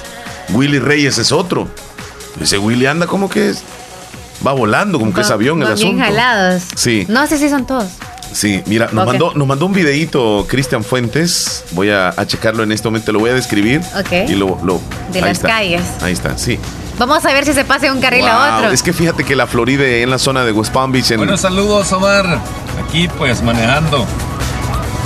Willy 0.51 0.79
Reyes 0.79 1.19
es 1.19 1.33
otro. 1.33 1.69
Ese 2.41 2.59
Willy 2.59 2.87
anda 2.87 3.07
como 3.07 3.29
que 3.31 3.51
es- 3.51 3.63
va 4.47 4.53
volando, 4.53 4.99
como 4.99 5.15
que 5.15 5.21
es 5.21 5.31
Va- 5.31 5.35
avión 5.35 5.63
el 5.63 5.69
va 5.71 5.75
bien 5.75 5.89
asunto. 5.89 6.05
jalados. 6.05 6.63
Sí. 6.75 7.07
No 7.09 7.27
sé 7.27 7.39
si 7.39 7.49
son 7.49 7.67
todos. 7.67 7.87
Sí, 8.33 8.63
mira, 8.67 8.89
nos, 8.93 9.05
mandó, 9.07 9.35
nos 9.35 9.47
mandó 9.47 9.67
un 9.67 9.73
videíto 9.75 10.47
Cristian 10.49 10.83
Fuentes. 10.83 11.65
Voy 11.73 11.91
a, 11.91 12.09
a 12.17 12.27
checarlo 12.27 12.63
en 12.63 12.73
este 12.73 12.89
momento, 12.89 13.13
lo 13.13 13.19
voy 13.21 13.29
a 13.31 13.35
describir. 13.35 13.81
Ok. 13.99 14.29
Y 14.31 14.35
lo, 14.35 14.59
lo- 14.65 14.81
De 15.13 15.19
ahí 15.19 15.25
las 15.27 15.33
está. 15.33 15.49
calles. 15.49 15.83
Ahí 16.01 16.13
está, 16.15 16.37
sí. 16.39 16.59
Vamos 16.99 17.25
a 17.25 17.33
ver 17.33 17.45
si 17.45 17.53
se 17.53 17.65
pasa 17.65 17.87
de 17.87 17.93
un 17.93 18.01
carril 18.01 18.27
a 18.27 18.57
otro. 18.59 18.71
Es 18.71 18.83
que 18.83 18.93
fíjate 18.93 19.25
que 19.25 19.35
la 19.35 19.47
Florida 19.47 19.85
en 19.85 20.11
la 20.11 20.19
zona 20.19 20.45
de 20.45 20.53
West 20.53 20.73
Palm 20.73 20.93
Beach. 20.93 21.11
En, 21.11 21.19
Bueno, 21.19 21.37
saludos, 21.37 21.93
Omar. 21.93 22.39
Aquí, 22.87 23.09
pues, 23.09 23.43
manejando. 23.43 24.07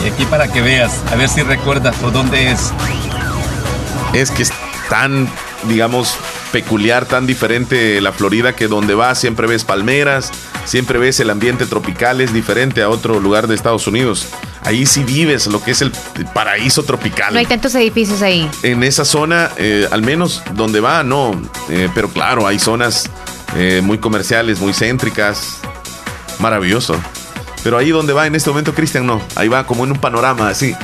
Y 0.04 0.08
aquí 0.08 0.24
para 0.26 0.48
que 0.48 0.60
veas, 0.60 1.00
a 1.10 1.16
ver 1.16 1.28
si 1.28 1.42
recuerdas 1.42 1.96
por 1.96 2.12
dónde 2.12 2.50
es. 2.50 2.72
es 4.12 4.30
que 4.30 4.42
es 4.42 4.52
tan, 4.90 5.28
digamos, 5.64 6.16
peculiar, 6.52 7.06
tan 7.06 7.26
diferente 7.26 8.00
la 8.00 8.12
Florida 8.12 8.54
que 8.54 8.68
donde 8.68 8.94
vas 8.94 9.18
siempre 9.18 9.46
ves 9.46 9.64
palmeras, 9.64 10.32
siempre 10.64 10.98
ves 10.98 11.20
el 11.20 11.30
ambiente 11.30 11.66
tropical, 11.66 12.20
es 12.20 12.32
diferente 12.32 12.82
a 12.82 12.88
otro 12.88 13.20
lugar 13.20 13.46
de 13.46 13.54
Estados 13.54 13.86
Unidos. 13.86 14.28
Ahí 14.66 14.84
sí 14.84 15.04
vives 15.04 15.46
lo 15.46 15.62
que 15.62 15.70
es 15.70 15.80
el 15.80 15.92
paraíso 16.34 16.82
tropical. 16.82 17.32
No 17.32 17.38
hay 17.38 17.46
tantos 17.46 17.74
edificios 17.76 18.20
ahí. 18.20 18.50
En 18.64 18.82
esa 18.82 19.04
zona, 19.04 19.50
eh, 19.56 19.86
al 19.92 20.02
menos 20.02 20.42
donde 20.54 20.80
va, 20.80 21.04
no. 21.04 21.40
Eh, 21.68 21.88
pero 21.94 22.08
claro, 22.08 22.46
hay 22.48 22.58
zonas 22.58 23.08
eh, 23.56 23.80
muy 23.82 23.98
comerciales, 23.98 24.58
muy 24.58 24.72
céntricas. 24.74 25.58
Maravilloso. 26.40 26.96
Pero 27.62 27.78
ahí 27.78 27.90
donde 27.90 28.12
va 28.12 28.26
en 28.26 28.34
este 28.34 28.50
momento, 28.50 28.74
Cristian, 28.74 29.06
no. 29.06 29.20
Ahí 29.36 29.46
va 29.48 29.64
como 29.66 29.84
en 29.84 29.92
un 29.92 29.98
panorama 29.98 30.48
así. 30.48 30.74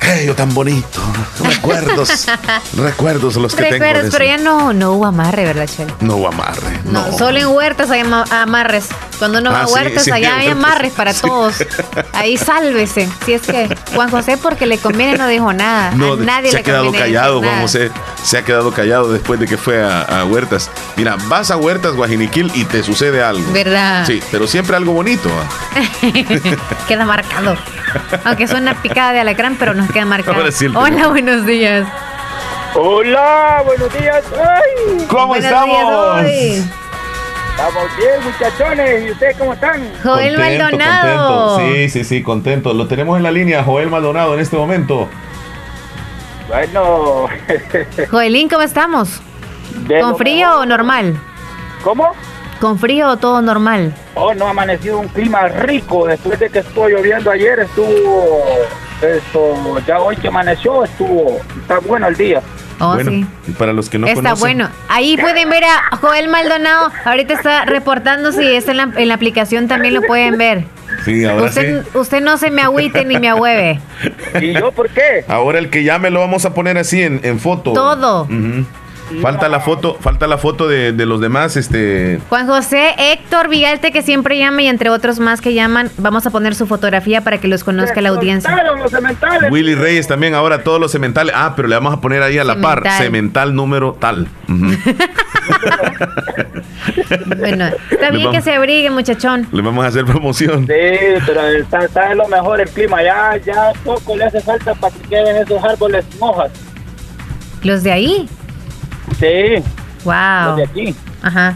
¡Hey, 0.00 0.26
yo 0.26 0.34
tan 0.34 0.52
bonito! 0.52 1.00
Recuerdos. 1.42 2.26
recuerdos 2.76 3.36
los 3.36 3.54
que 3.54 3.62
tengo. 3.62 3.72
Recuerdas, 3.84 4.04
de 4.04 4.10
pero 4.10 4.24
ya 4.26 4.36
no, 4.36 4.74
no 4.74 4.92
hubo 4.92 5.06
amarre, 5.06 5.44
¿verdad, 5.46 5.66
Chel? 5.66 5.90
No 6.00 6.16
hubo 6.16 6.28
amarre. 6.28 6.78
No, 6.84 7.06
No. 7.10 7.18
solo 7.18 7.38
en 7.38 7.46
huertas 7.46 7.90
hay 7.90 8.00
ama- 8.00 8.26
amarres. 8.30 8.88
Cuando 9.18 9.40
no 9.40 9.50
va 9.52 9.62
Ah, 9.62 9.66
huertas, 9.66 10.04
sí, 10.04 10.10
allá 10.10 10.36
hay 10.36 10.48
amarres 10.48 10.92
para 10.92 11.12
Sí. 11.12 11.22
todos. 11.26 11.54
Ahí 12.12 12.36
sálvese. 12.36 13.08
Si 13.24 13.32
es 13.34 13.42
que 13.42 13.74
Juan 13.94 14.10
José, 14.10 14.36
porque 14.36 14.66
le 14.66 14.78
conviene, 14.78 15.16
no 15.16 15.26
dijo 15.28 15.52
nada. 15.52 15.92
No, 15.92 16.14
a 16.14 16.16
nadie 16.16 16.48
se 16.50 16.54
le 16.56 16.60
ha 16.60 16.62
quedado 16.64 16.92
callado, 16.92 17.40
Juan. 17.40 17.60
José. 17.62 17.90
Se 18.22 18.38
ha 18.38 18.44
quedado 18.44 18.72
callado 18.72 19.12
después 19.12 19.38
de 19.40 19.46
que 19.46 19.56
fue 19.56 19.82
a, 19.82 20.02
a 20.02 20.24
Huertas. 20.24 20.70
Mira, 20.96 21.16
vas 21.28 21.50
a 21.50 21.56
Huertas, 21.56 21.94
Guajiniquil, 21.94 22.50
y 22.54 22.64
te 22.64 22.82
sucede 22.82 23.22
algo. 23.22 23.52
¿Verdad? 23.52 24.04
Sí, 24.06 24.22
pero 24.30 24.46
siempre 24.46 24.76
algo 24.76 24.92
bonito. 24.92 25.28
¿ah? 25.30 25.80
Queda 26.88 27.04
marcado. 27.04 27.56
Aunque 28.24 28.46
suena 28.48 28.74
picada 28.82 29.12
de 29.12 29.20
alacrán, 29.20 29.56
pero 29.58 29.74
nos 29.74 29.90
queda 29.90 30.04
marcado. 30.04 30.36
Ahora 30.38 30.50
sí 30.52 30.64
el 30.66 30.76
Hola, 30.76 31.06
buenos 31.08 31.46
días. 31.46 31.86
Hola, 32.74 33.62
buenos 33.64 33.92
días. 33.92 34.24
Ay, 34.32 35.06
¿Cómo 35.08 35.28
Buenos 35.28 35.44
estamos? 35.44 35.76
días, 36.24 36.64
hoy. 36.64 36.83
Estamos 37.56 37.84
bien, 37.96 38.24
muchachones. 38.24 39.06
¿Y 39.06 39.10
ustedes 39.12 39.36
cómo 39.38 39.52
están? 39.52 39.80
Joel 40.02 40.34
Contento, 40.34 40.62
Maldonado. 40.64 41.54
contento. 41.56 41.74
Sí, 41.76 41.88
sí, 41.88 42.04
sí, 42.04 42.22
contento. 42.22 42.74
Lo 42.74 42.86
tenemos 42.88 43.16
en 43.16 43.22
la 43.22 43.30
línea, 43.30 43.62
Joel 43.62 43.90
Maldonado, 43.90 44.34
en 44.34 44.40
este 44.40 44.56
momento. 44.56 45.08
Bueno, 46.48 47.26
Joelín, 48.10 48.48
¿cómo 48.48 48.62
estamos? 48.62 49.20
de 49.88 50.00
¿Con 50.00 50.16
frío 50.16 50.48
mejor. 50.48 50.62
o 50.62 50.66
normal? 50.66 51.20
¿Cómo? 51.82 52.10
¿Con 52.60 52.78
frío 52.78 53.08
o 53.10 53.16
todo 53.16 53.40
normal? 53.40 53.94
Oh, 54.14 54.34
no 54.34 54.46
ha 54.46 54.50
amanecido 54.50 54.98
un 54.98 55.08
clima 55.08 55.46
rico. 55.48 56.06
Después 56.06 56.38
de 56.38 56.50
que 56.50 56.58
estuvo 56.60 56.88
lloviendo 56.88 57.30
ayer, 57.30 57.60
estuvo. 57.60 58.44
Esto, 59.00 59.78
ya 59.86 60.00
hoy 60.00 60.16
que 60.16 60.28
amaneció, 60.28 60.84
estuvo. 60.84 61.40
Está 61.60 61.78
bueno 61.78 62.08
el 62.08 62.16
día. 62.16 62.40
Oh, 62.80 62.94
bueno, 62.94 63.10
sí. 63.10 63.26
y 63.48 63.50
para 63.52 63.72
los 63.72 63.88
que 63.88 63.98
no 63.98 64.06
está 64.06 64.20
conocen. 64.20 64.40
bueno. 64.40 64.68
Ahí 64.88 65.16
pueden 65.16 65.48
ver 65.48 65.64
a 65.64 65.96
Joel 65.96 66.28
Maldonado. 66.28 66.90
Ahorita 67.04 67.34
está 67.34 67.64
reportando 67.64 68.32
si 68.32 68.44
está 68.54 68.72
en 68.72 68.76
la, 68.78 68.90
en 68.96 69.08
la 69.08 69.14
aplicación, 69.14 69.68
también 69.68 69.94
lo 69.94 70.02
pueden 70.02 70.36
ver. 70.38 70.64
Sí, 71.04 71.24
ahora 71.24 71.46
Usted, 71.46 71.82
sí. 71.84 71.98
usted 71.98 72.20
no 72.22 72.36
se 72.38 72.50
me 72.50 72.62
agüite 72.62 73.04
ni 73.04 73.18
me 73.18 73.28
ahueve. 73.28 73.80
¿Y 74.40 74.52
yo 74.54 74.72
por 74.72 74.88
qué? 74.90 75.24
Ahora 75.28 75.58
el 75.58 75.70
que 75.70 75.82
llame 75.84 76.10
lo 76.10 76.20
vamos 76.20 76.44
a 76.44 76.54
poner 76.54 76.78
así 76.78 77.02
en, 77.02 77.20
en 77.24 77.38
foto. 77.40 77.72
Todo. 77.72 78.22
Ujú. 78.24 78.64
Falta 79.20 79.48
la 79.48 79.60
foto, 79.60 79.96
falta 80.00 80.26
la 80.26 80.38
foto 80.38 80.66
de, 80.66 80.92
de 80.92 81.06
los 81.06 81.20
demás, 81.20 81.56
este. 81.56 82.20
Juan 82.28 82.46
José, 82.46 82.94
Héctor 82.98 83.48
Vigalte, 83.48 83.92
que 83.92 84.02
siempre 84.02 84.38
llama, 84.38 84.62
y 84.62 84.68
entre 84.68 84.90
otros 84.90 85.20
más 85.20 85.40
que 85.40 85.54
llaman, 85.54 85.90
vamos 85.98 86.26
a 86.26 86.30
poner 86.30 86.54
su 86.54 86.66
fotografía 86.66 87.20
para 87.22 87.38
que 87.38 87.48
los 87.48 87.64
conozca 87.64 88.00
la 88.00 88.08
audiencia. 88.10 88.50
Los 88.78 88.90
cementales. 88.90 89.50
Willy 89.50 89.74
Reyes 89.74 90.08
también, 90.08 90.34
ahora 90.34 90.62
todos 90.62 90.80
los 90.80 90.90
cementales. 90.92 91.34
Ah, 91.36 91.52
pero 91.54 91.68
le 91.68 91.74
vamos 91.74 91.92
a 91.92 92.00
poner 92.00 92.22
ahí 92.22 92.38
a 92.38 92.44
la 92.44 92.60
par. 92.60 92.82
Cemental. 92.98 93.54
Número 93.54 93.96
tal. 93.98 94.28
Bueno, 97.38 97.66
está 97.90 98.10
bien 98.10 98.30
que 98.30 98.40
se 98.40 98.54
abrigue, 98.54 98.90
muchachón. 98.90 99.46
Le 99.52 99.62
vamos 99.62 99.84
a 99.84 99.88
hacer 99.88 100.04
promoción. 100.04 100.66
Sí, 100.66 100.72
pero 101.26 101.46
está, 101.48 101.84
está 101.84 102.08
de 102.08 102.14
lo 102.14 102.26
mejor 102.28 102.60
el 102.60 102.68
clima. 102.68 103.02
Ya, 103.02 103.36
ya 103.44 103.72
poco 103.84 104.16
le 104.16 104.24
hace 104.24 104.40
falta 104.40 104.74
para 104.74 104.94
que 104.94 105.08
queden 105.08 105.36
esos 105.36 105.62
árboles 105.62 106.04
sin 106.10 106.22
hojas. 106.22 106.50
¿Los 107.62 107.82
de 107.82 107.92
ahí? 107.92 108.28
Sí, 109.18 109.62
Wow. 110.04 110.46
los 110.48 110.56
de 110.56 110.64
aquí. 110.64 110.94
Ajá. 111.22 111.54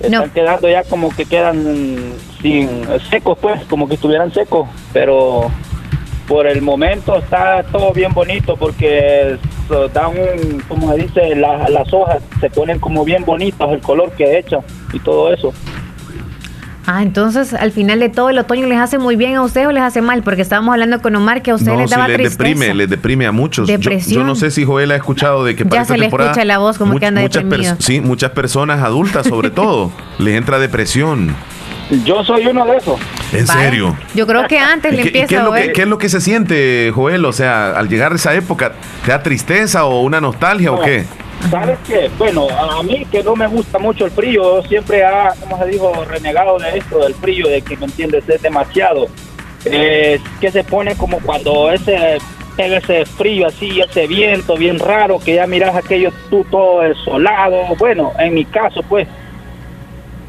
Están 0.00 0.30
quedando 0.30 0.68
ya 0.68 0.82
como 0.84 1.14
que 1.14 1.24
quedan 1.26 2.14
sin 2.40 2.68
secos, 3.10 3.38
pues, 3.40 3.62
como 3.66 3.86
que 3.88 3.94
estuvieran 3.94 4.32
secos. 4.32 4.68
Pero 4.92 5.50
por 6.26 6.46
el 6.46 6.62
momento 6.62 7.16
está 7.18 7.62
todo 7.64 7.92
bien 7.92 8.12
bonito 8.12 8.56
porque 8.56 9.36
dan 9.94 10.10
un, 10.10 10.60
como 10.68 10.90
se 10.92 10.98
dice, 11.02 11.34
la- 11.36 11.68
las 11.68 11.92
hojas 11.92 12.22
se 12.40 12.50
ponen 12.50 12.78
como 12.78 13.04
bien 13.04 13.24
bonitas, 13.24 13.70
el 13.70 13.80
color 13.80 14.10
que 14.12 14.38
echa 14.38 14.58
y 14.92 14.98
todo 15.00 15.32
eso. 15.32 15.52
Ah, 16.86 17.02
entonces 17.02 17.54
al 17.54 17.70
final 17.70 18.00
de 18.00 18.08
todo 18.08 18.28
el 18.30 18.38
otoño 18.38 18.66
les 18.66 18.78
hace 18.78 18.98
muy 18.98 19.14
bien 19.14 19.36
a 19.36 19.42
ustedes 19.42 19.68
o 19.68 19.72
les 19.72 19.82
hace 19.84 20.02
mal, 20.02 20.22
porque 20.24 20.42
estábamos 20.42 20.72
hablando 20.72 21.00
con 21.00 21.14
Omar 21.14 21.40
que 21.42 21.52
a 21.52 21.54
ustedes 21.54 21.74
No, 21.74 21.80
les 21.80 21.90
sí, 21.90 21.94
daba 21.94 22.08
les 22.08 22.16
tristeza. 22.16 22.42
deprime, 22.42 22.74
les 22.74 22.90
deprime 22.90 23.26
a 23.26 23.32
muchos. 23.32 23.68
Yo- 23.68 23.74
Yo, 23.76 23.78
Depresión. 23.78 24.26
no 24.26 24.34
sé 24.34 24.50
si 24.50 24.64
Joel 24.64 24.90
ha 24.90 24.96
escuchado 24.96 25.44
de 25.44 25.54
que 25.54 25.64
para 25.64 25.76
Ya 25.76 25.82
esta 25.82 25.94
se 25.94 25.98
le 26.00 26.06
escucha 26.06 26.44
la 26.44 26.58
voz 26.58 26.78
como 26.78 26.98
que 26.98 27.06
anda 27.06 27.20
muchas 27.20 27.44
deprimido. 27.44 27.76
Sí, 27.78 28.00
muchas 28.00 28.30
personas 28.32 28.82
adultas 28.82 29.26
sobre 29.28 29.50
todo 29.52 29.92
les 30.18 30.36
entra 30.36 30.58
depresión. 30.58 31.34
Yo 32.04 32.24
soy 32.24 32.46
uno 32.46 32.64
de 32.64 32.76
esos. 32.78 32.98
En 33.32 33.46
Vaya. 33.46 33.60
serio. 33.60 33.96
Yo 34.14 34.26
creo 34.26 34.48
que 34.48 34.58
antes 34.58 34.92
¿Y 34.92 34.96
le 34.96 35.02
empieza 35.02 35.26
qué 35.28 35.34
es 35.34 35.40
a 35.40 35.44
lo 35.44 35.52
que, 35.52 35.60
ver. 35.60 35.72
qué 35.72 35.82
es 35.82 35.88
lo 35.88 35.98
que 35.98 36.08
se 36.08 36.20
siente, 36.20 36.90
Joel? 36.94 37.24
O 37.26 37.32
sea, 37.32 37.72
al 37.78 37.88
llegar 37.88 38.12
a 38.12 38.14
esa 38.16 38.34
época, 38.34 38.72
¿te 39.04 39.10
da 39.10 39.22
tristeza 39.22 39.84
o 39.84 40.00
una 40.02 40.20
nostalgia 40.20 40.72
o 40.72 40.80
qué? 40.80 41.04
¿Sabes 41.50 41.78
qué? 41.86 42.10
Bueno, 42.18 42.48
a 42.48 42.82
mí 42.82 43.04
que 43.10 43.22
no 43.22 43.36
me 43.36 43.46
gusta 43.46 43.78
mucho 43.78 44.06
el 44.06 44.10
frío, 44.10 44.62
siempre 44.62 45.04
ha, 45.04 45.34
como 45.40 45.58
se 45.58 45.66
dijo, 45.66 45.92
renegado 46.04 46.58
de 46.58 46.78
esto, 46.78 47.00
del 47.00 47.14
frío, 47.14 47.48
de 47.48 47.62
que, 47.62 47.76
¿me 47.76 47.86
entiendes? 47.86 48.28
Es 48.28 48.42
demasiado. 48.42 49.08
Eh, 49.64 50.18
que 50.40 50.50
se 50.50 50.64
pone 50.64 50.96
como 50.96 51.20
cuando 51.20 51.70
ese 51.70 52.18
ese 52.58 53.06
frío 53.06 53.46
así, 53.46 53.80
ese 53.80 54.06
viento 54.06 54.56
bien 54.56 54.78
raro, 54.78 55.18
que 55.18 55.34
ya 55.34 55.46
miras 55.46 55.74
aquello 55.74 56.12
tú 56.30 56.44
todo 56.50 56.80
desolado. 56.80 57.62
Bueno, 57.78 58.12
en 58.18 58.34
mi 58.34 58.44
caso, 58.44 58.82
pues, 58.82 59.08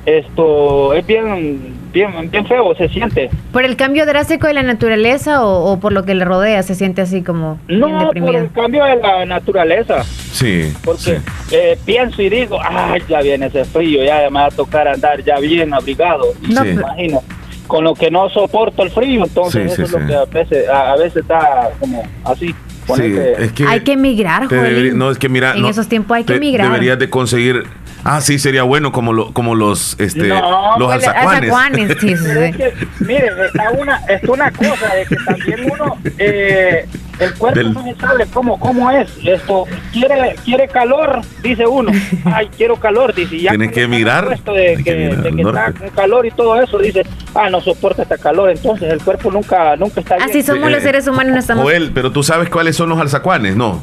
esto 0.06 0.94
es 0.94 1.06
bien, 1.06 1.74
bien, 1.94 2.30
bien 2.30 2.46
feo, 2.46 2.76
se 2.76 2.90
siente. 2.90 3.30
¿Por 3.52 3.64
el 3.66 3.76
cambio 3.76 4.06
drástico 4.06 4.48
de 4.48 4.54
la 4.54 4.64
naturaleza 4.64 5.46
o, 5.46 5.72
o 5.72 5.80
por 5.80 5.92
lo 5.94 6.04
que 6.04 6.14
le 6.16 6.26
rodea 6.26 6.62
se 6.64 6.76
siente 6.76 7.02
así 7.02 7.22
como 7.22 7.58
bien 7.68 7.80
No, 7.80 7.88
por 7.90 8.06
deprimido? 8.08 8.38
el 8.44 8.52
cambio 8.52 8.84
de 8.84 8.96
la 8.98 9.26
naturaleza. 9.26 10.04
Sí. 10.04 10.74
Porque 10.84 11.20
eh, 11.52 11.78
pienso 11.86 12.22
y 12.22 12.30
digo, 12.30 12.58
ay, 12.62 13.02
ya 13.08 13.22
viene 13.22 13.46
ese 13.48 13.66
frío, 13.66 14.04
ya 14.04 14.30
me 14.30 14.40
va 14.40 14.46
a 14.48 14.52
tocar 14.52 14.88
andar 14.88 15.24
ya 15.24 15.40
bien 15.40 15.74
abrigado. 15.74 16.26
No, 16.42 16.64
me 16.64 16.74
pero- 16.74 16.82
imagino, 16.82 17.24
con 17.68 17.84
lo 17.86 17.94
que 17.96 18.12
no 18.12 18.30
soporto 18.30 18.84
el 18.84 18.90
frío, 18.92 19.24
entonces 19.24 19.62
Sí, 19.64 19.68
eso 19.68 19.76
sí, 19.76 19.82
es 19.84 19.90
sí. 19.90 19.98
lo 20.00 20.06
que 20.08 20.16
a 20.16 20.26
veces, 20.26 20.68
a, 20.70 20.92
a 20.92 20.96
veces 20.98 21.18
está 21.24 21.70
como 21.80 22.04
así. 22.26 22.54
Ponerse- 22.86 23.36
es 23.44 23.52
que 23.54 23.66
Hay 23.68 23.82
que 23.82 23.94
emigrar, 23.94 24.48
debería- 24.48 24.94
no, 24.94 25.12
es 25.12 25.18
que 25.18 25.30
mira, 25.30 25.54
En 25.56 25.62
no, 25.62 25.70
esos 25.70 25.88
tiempos 25.88 26.18
hay 26.18 26.24
que 26.24 26.36
emigrar. 26.36 26.68
Deberías 26.68 27.00
de 27.00 27.10
conseguir. 27.10 27.64
Ah, 28.06 28.20
sí, 28.20 28.38
sería 28.38 28.64
bueno 28.64 28.92
como 28.92 29.14
lo, 29.14 29.32
como 29.32 29.56
los 29.56 29.96
este 29.98 30.28
No, 30.28 30.78
los 30.78 30.94
pues, 30.94 31.08
alzacuanes. 31.08 31.98
sí, 32.02 32.08
sí, 32.08 32.14
es 32.14 32.20
sí. 32.22 32.58
que, 32.58 32.74
miren, 33.00 33.34
está 33.46 33.72
una, 33.72 33.96
es 34.10 34.24
una 34.28 34.52
cosa 34.52 34.94
de 34.96 35.06
que 35.06 35.16
también 35.26 35.72
uno, 35.72 35.98
eh, 36.18 36.86
el 37.20 37.34
cuerpo 37.36 37.60
Del- 37.60 37.74
no 37.74 37.84
se 37.84 37.96
sabe 37.96 38.26
cómo, 38.34 38.60
cómo 38.60 38.90
es. 38.92 39.10
Esto 39.24 39.66
quiere, 39.92 40.36
quiere 40.44 40.68
calor, 40.68 41.22
dice 41.42 41.66
uno. 41.68 41.92
Ay, 42.26 42.50
quiero 42.58 42.76
calor, 42.78 43.14
dice. 43.14 43.40
Ya 43.40 43.50
Tienes 43.52 43.72
que 43.72 43.88
mirar. 43.88 44.32
esto 44.34 44.54
de 44.54 44.82
que, 44.84 44.94
de 44.94 45.32
que 45.36 45.42
está 45.42 45.72
con 45.74 45.90
calor 45.92 46.26
y 46.26 46.32
todo 46.32 46.60
eso, 46.62 46.78
dice, 46.80 47.04
ah, 47.36 47.50
no 47.50 47.62
soporta 47.62 48.04
este 48.04 48.18
calor. 48.18 48.50
Entonces 48.50 48.92
el 48.92 49.02
cuerpo 49.04 49.32
nunca, 49.32 49.76
nunca 49.76 50.02
está 50.02 50.16
bien. 50.18 50.30
Así 50.30 50.42
somos 50.44 50.70
los 50.72 50.80
Eh, 50.80 50.84
seres 50.84 51.08
humanos, 51.08 51.34
no 51.34 51.40
estamos. 51.40 51.64
Joel, 51.64 51.92
pero 51.94 52.12
tú 52.12 52.24
sabes 52.24 52.50
cuáles 52.50 52.76
son 52.76 52.90
los 52.90 53.00
alzacuanes, 53.00 53.56
¿no? 53.56 53.82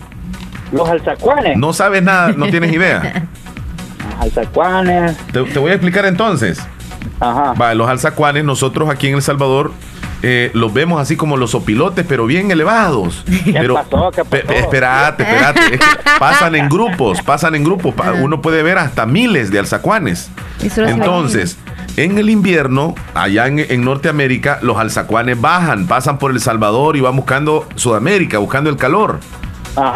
Los 0.72 0.88
alzacuanes. 0.88 1.56
No 1.56 1.72
sabes 1.72 2.02
nada, 2.02 2.32
no 2.36 2.46
tienes 2.50 2.72
idea. 2.72 3.26
Alzacuanes. 4.20 5.16
Te, 5.32 5.42
te 5.44 5.58
voy 5.58 5.70
a 5.70 5.74
explicar 5.74 6.04
entonces. 6.06 6.60
Ajá. 7.20 7.52
Va, 7.54 7.74
los 7.74 7.88
alzacuanes, 7.88 8.44
nosotros 8.44 8.88
aquí 8.90 9.08
en 9.08 9.14
El 9.14 9.22
Salvador 9.22 9.72
eh, 10.22 10.50
los 10.54 10.72
vemos 10.72 11.00
así 11.00 11.16
como 11.16 11.36
los 11.36 11.54
opilotes, 11.54 12.04
pero 12.08 12.26
bien 12.26 12.50
elevados. 12.50 13.24
pero, 13.52 13.74
pasó? 13.74 14.10
¿Qué 14.10 14.24
pe- 14.24 14.40
pasó? 14.44 14.58
espérate, 14.58 15.22
espérate. 15.22 15.60
es 15.74 15.80
que 15.80 15.86
pasan 16.18 16.54
en 16.54 16.68
grupos, 16.68 17.22
pasan 17.22 17.54
en 17.54 17.64
grupos. 17.64 17.94
Pa- 17.94 18.12
Uno 18.12 18.40
puede 18.42 18.62
ver 18.62 18.78
hasta 18.78 19.06
miles 19.06 19.50
de 19.50 19.58
alzacuanes. 19.58 20.30
Entonces, 20.76 21.56
en 21.96 22.18
el 22.18 22.28
invierno, 22.30 22.94
allá 23.14 23.46
en, 23.46 23.58
en 23.60 23.84
Norteamérica, 23.84 24.58
los 24.62 24.76
alzacuanes 24.78 25.40
bajan, 25.40 25.86
pasan 25.86 26.18
por 26.18 26.30
El 26.32 26.40
Salvador 26.40 26.96
y 26.96 27.00
van 27.00 27.16
buscando 27.16 27.66
Sudamérica, 27.76 28.38
buscando 28.38 28.70
el 28.70 28.76
calor. 28.76 29.20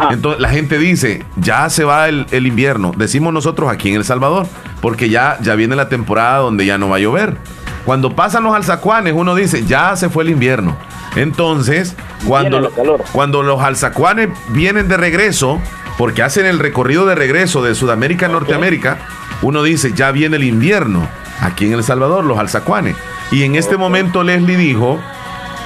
Entonces 0.09 0.41
la 0.41 0.49
gente 0.49 0.79
dice, 0.79 1.23
ya 1.35 1.69
se 1.69 1.83
va 1.83 2.07
el, 2.07 2.25
el 2.31 2.47
invierno. 2.47 2.93
Decimos 2.97 3.33
nosotros 3.33 3.69
aquí 3.71 3.89
en 3.89 3.95
El 3.95 4.05
Salvador, 4.05 4.47
porque 4.81 5.09
ya, 5.09 5.37
ya 5.41 5.53
viene 5.55 5.75
la 5.75 5.89
temporada 5.89 6.39
donde 6.39 6.65
ya 6.65 6.77
no 6.77 6.89
va 6.89 6.95
a 6.95 6.99
llover. 6.99 7.37
Cuando 7.85 8.15
pasan 8.15 8.43
los 8.43 8.55
alzacuanes, 8.55 9.13
uno 9.15 9.35
dice, 9.35 9.63
ya 9.65 9.95
se 9.95 10.09
fue 10.09 10.23
el 10.23 10.31
invierno. 10.31 10.75
Entonces, 11.15 11.95
cuando, 12.27 12.59
lo- 12.61 12.69
cuando 13.13 13.43
los 13.43 13.61
alzacuanes 13.61 14.29
vienen 14.49 14.87
de 14.87 14.97
regreso, 14.97 15.61
porque 15.97 16.23
hacen 16.23 16.45
el 16.45 16.59
recorrido 16.59 17.05
de 17.05 17.15
regreso 17.15 17.63
de 17.63 17.73
Sudamérica 17.75 18.25
a 18.25 18.29
Norteamérica, 18.29 18.97
uno 19.41 19.63
dice, 19.63 19.93
ya 19.93 20.11
viene 20.11 20.35
el 20.37 20.43
invierno. 20.43 21.07
Aquí 21.41 21.65
en 21.67 21.73
El 21.73 21.83
Salvador, 21.83 22.23
los 22.25 22.37
alzacuanes. 22.39 22.95
Y 23.31 23.43
en 23.43 23.55
este 23.55 23.77
momento 23.77 24.23
Leslie 24.23 24.57
dijo, 24.57 24.99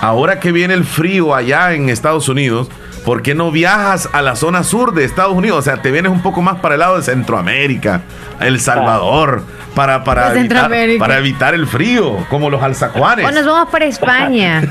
ahora 0.02 0.40
que 0.40 0.52
viene 0.52 0.74
el 0.74 0.84
frío 0.86 1.34
allá 1.36 1.74
en 1.74 1.90
Estados 1.90 2.28
Unidos, 2.30 2.70
¿por 3.06 3.22
qué 3.22 3.36
no 3.36 3.52
viajas 3.52 4.10
a 4.14 4.22
la 4.22 4.36
zona 4.36 4.64
sur 4.64 4.94
de 4.94 5.06
Estados 5.06 5.36
Unidos? 5.36 5.60
O 5.60 5.62
sea, 5.62 5.82
te 5.82 5.92
vienes 5.92 6.12
un 6.12 6.22
poco 6.22 6.42
más 6.42 6.60
para 6.60 6.76
el 6.76 6.80
lado 6.80 6.98
de 6.98 7.04
Centroamérica, 7.04 8.02
El 8.40 8.60
Salvador, 8.60 9.44
para, 9.76 10.04
para, 10.04 10.34
evitar, 10.34 10.72
para 10.98 11.18
evitar 11.18 11.54
el 11.54 11.68
frío, 11.68 12.18
como 12.30 12.50
los 12.50 12.62
alzacuanes. 12.62 13.26
O 13.26 13.32
nos 13.32 13.46
vamos 13.46 13.70
para 13.70 13.86
España. 13.86 14.62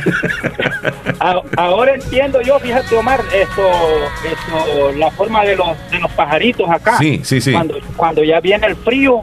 Ahora 1.56 1.94
entiendo 1.94 2.40
yo, 2.40 2.58
fíjate 2.58 2.96
Omar, 2.96 3.20
esto, 3.34 3.62
esto, 4.24 4.92
la 4.96 5.10
forma 5.10 5.44
de 5.44 5.56
los, 5.56 5.68
de 5.90 5.98
los 5.98 6.10
pajaritos 6.12 6.68
acá. 6.70 6.98
Sí, 6.98 7.20
sí, 7.24 7.40
sí. 7.40 7.52
Cuando, 7.52 7.78
cuando 7.96 8.24
ya 8.24 8.40
viene 8.40 8.66
el 8.66 8.76
frío, 8.76 9.22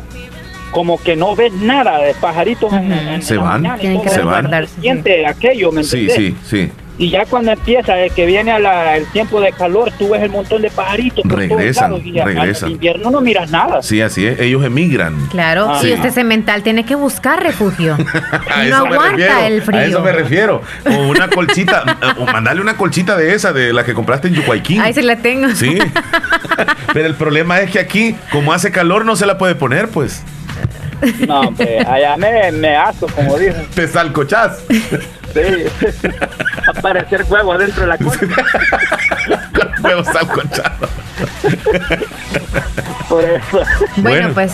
como 0.71 1.01
que 1.01 1.15
no 1.15 1.35
ves 1.35 1.53
nada 1.53 1.99
de 1.99 2.13
pajaritos 2.15 2.73
en, 2.73 2.91
en 2.91 3.21
Se 3.21 3.37
van, 3.37 3.61
mañana 3.61 3.77
y 3.77 3.79
Tienen 3.79 4.01
que 4.01 4.07
todo, 4.07 4.17
resguardarse. 4.17 4.75
se 4.75 4.81
siente 4.81 5.25
aquello, 5.25 5.71
¿me 5.71 5.83
Sí, 5.83 6.09
sí, 6.09 6.35
sí. 6.43 6.71
Y 6.97 7.09
ya 7.09 7.25
cuando 7.25 7.51
empieza, 7.51 7.93
de 7.95 8.09
que 8.09 8.25
viene 8.25 8.51
a 8.51 8.59
la- 8.59 8.95
el 8.95 9.05
tiempo 9.07 9.41
de 9.41 9.51
calor, 9.51 9.91
tú 9.99 10.09
ves 10.11 10.21
el 10.23 10.29
montón 10.29 10.61
de 10.61 10.69
pajaritos 10.69 11.23
por 11.23 11.31
todos 11.33 11.49
Regresan, 11.49 11.91
lados, 11.91 12.05
y 12.05 12.19
regresan. 12.21 12.71
invierno 12.71 13.11
no 13.11 13.19
miras 13.19 13.51
nada. 13.51 13.81
Sí, 13.83 14.01
así 14.01 14.25
es. 14.25 14.39
Ellos 14.39 14.63
emigran. 14.63 15.27
Claro, 15.27 15.67
Ah. 15.69 15.79
si 15.81 15.87
Sí. 15.87 15.93
usted 15.93 16.17
es 16.17 16.25
mental, 16.25 16.63
tiene 16.63 16.85
que 16.85 16.95
buscar 16.95 17.43
refugio. 17.43 17.95
A 18.53 18.63
no 18.63 18.63
eso 18.63 18.85
me 18.85 18.95
aguanta 18.95 19.11
refiero, 19.17 19.39
el 19.45 19.61
frío. 19.61 19.79
A 19.79 19.85
eso 19.85 20.01
me 20.01 20.11
refiero. 20.13 20.61
O 20.89 21.07
una 21.09 21.27
colchita, 21.27 21.83
o 22.17 22.25
mandarle 22.25 22.61
una 22.61 22.77
colchita 22.77 23.17
de 23.17 23.33
esa, 23.33 23.51
de 23.51 23.73
la 23.73 23.83
que 23.83 23.93
compraste 23.93 24.29
en 24.29 24.35
Yucuayquín. 24.35 24.79
Ahí 24.79 24.93
se 24.93 25.01
la 25.03 25.17
tengo. 25.17 25.49
Sí. 25.53 25.77
Pero 26.93 27.07
el 27.07 27.15
problema 27.15 27.59
es 27.59 27.71
que 27.71 27.79
aquí, 27.79 28.15
como 28.31 28.53
hace 28.53 28.71
calor, 28.71 29.03
no 29.05 29.15
se 29.17 29.25
la 29.25 29.37
puede 29.37 29.55
poner, 29.55 29.89
pues. 29.89 30.23
No, 31.27 31.41
hombre, 31.41 31.79
allá 31.79 32.17
me, 32.17 32.51
me 32.51 32.75
aso, 32.75 33.07
como 33.07 33.37
dicen. 33.37 33.67
Te 33.73 33.87
salcochás. 33.87 34.59
Sí. 34.69 35.65
Aparecer 36.77 37.25
huevo 37.29 37.53
adentro 37.53 37.81
de 37.81 37.87
la 37.87 37.97
cosa. 37.97 38.19
Huevo 39.83 40.03
salcochado. 40.03 40.87
Por 43.09 43.23
eso. 43.23 43.61
Bueno, 43.97 44.29
pues. 44.33 44.53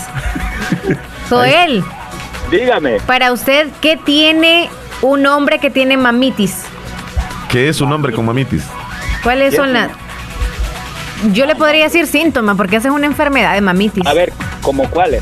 Joel, 1.30 1.84
Dígame. 2.50 3.00
para 3.02 3.32
usted, 3.32 3.68
¿qué 3.80 3.98
tiene 3.98 4.70
un 5.02 5.26
hombre 5.26 5.60
que 5.60 5.70
tiene 5.70 5.96
mamitis? 5.98 6.64
¿Qué 7.50 7.70
es 7.70 7.80
un 7.82 7.90
nombre 7.90 8.12
con 8.12 8.26
mamitis? 8.26 8.64
¿Cuáles 9.24 9.56
son 9.56 9.74
las...? 9.74 9.90
Yo 11.32 11.46
le 11.46 11.56
podría 11.56 11.84
decir 11.86 12.08
síntomas, 12.08 12.58
porque 12.58 12.78
esa 12.78 12.88
es 12.90 12.94
una 12.94 13.06
enfermedad 13.06 13.54
de 13.54 13.62
mamitis. 13.62 14.06
A 14.06 14.14
ver, 14.14 14.34
¿como 14.62 14.90
cuáles? 14.90 15.22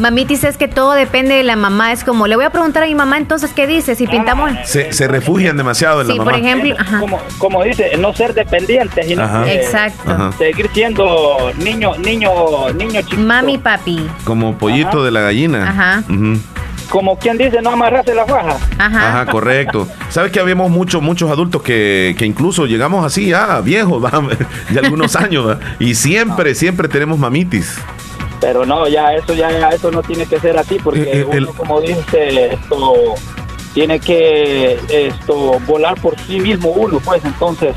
Mamitis 0.00 0.44
es 0.44 0.56
que 0.58 0.68
todo 0.68 0.92
depende 0.92 1.34
de 1.34 1.42
la 1.42 1.56
mamá. 1.56 1.92
Es 1.92 2.04
como, 2.04 2.26
le 2.26 2.36
voy 2.36 2.44
a 2.44 2.50
preguntar 2.50 2.82
a 2.82 2.86
mi 2.86 2.94
mamá 2.94 3.16
entonces 3.16 3.50
qué 3.54 3.66
dice, 3.66 3.94
si 3.94 4.06
pintamos... 4.06 4.50
Se, 4.64 4.92
se 4.92 5.08
refugian 5.08 5.56
demasiado 5.56 6.02
en 6.02 6.06
Sí, 6.08 6.12
la 6.12 6.24
por 6.24 6.32
mamá. 6.34 6.46
ejemplo, 6.46 6.74
ajá. 6.78 7.00
Como, 7.00 7.18
como 7.38 7.62
dice, 7.64 7.96
no 7.98 8.12
ser 8.14 8.34
dependientes, 8.34 9.06
sino 9.06 9.22
Ajá. 9.22 9.44
que 9.44 9.54
Exacto. 9.54 10.10
Ajá. 10.10 10.32
seguir 10.36 10.68
siendo 10.74 11.50
niño, 11.58 11.96
niño, 11.96 12.30
niño 12.74 13.00
chiquito. 13.02 13.22
Mami, 13.22 13.56
papi. 13.58 14.06
Como 14.24 14.56
pollito 14.58 15.02
de 15.02 15.10
la 15.10 15.20
gallina. 15.20 15.68
Ajá. 15.70 16.02
Como 16.90 17.18
quien 17.18 17.36
dice, 17.36 17.60
no 17.62 17.70
amarrarse 17.70 18.14
la 18.14 18.24
faja. 18.26 18.56
Ajá. 18.78 19.08
Ajá, 19.08 19.26
correcto. 19.26 19.88
¿Sabes 20.08 20.30
que 20.30 20.38
habíamos 20.38 20.70
muchos, 20.70 21.02
muchos 21.02 21.30
adultos 21.30 21.62
que, 21.62 22.14
que 22.16 22.24
incluso 22.26 22.66
llegamos 22.66 23.04
así, 23.04 23.32
ah, 23.32 23.60
viejos, 23.64 24.00
de 24.70 24.78
algunos 24.78 25.16
años, 25.16 25.48
va, 25.48 25.58
y 25.80 25.94
siempre, 25.96 26.54
siempre 26.54 26.86
tenemos 26.86 27.18
mamitis. 27.18 27.76
Pero 28.40 28.66
no, 28.66 28.86
ya 28.88 29.14
eso 29.14 29.32
ya 29.34 29.48
eso 29.70 29.90
no 29.90 30.02
tiene 30.02 30.26
que 30.26 30.38
ser 30.38 30.58
así 30.58 30.78
porque 30.82 31.02
Eh, 31.02 31.20
eh, 31.20 31.26
el- 31.32 31.44
uno, 31.44 31.52
como 31.54 31.80
dice, 31.80 32.52
esto 32.54 32.94
tiene 33.74 33.98
que 34.00 34.78
esto 34.88 35.58
volar 35.66 36.00
por 36.00 36.18
sí 36.20 36.40
mismo 36.40 36.70
uno, 36.70 36.98
pues 37.00 37.24
entonces 37.24 37.74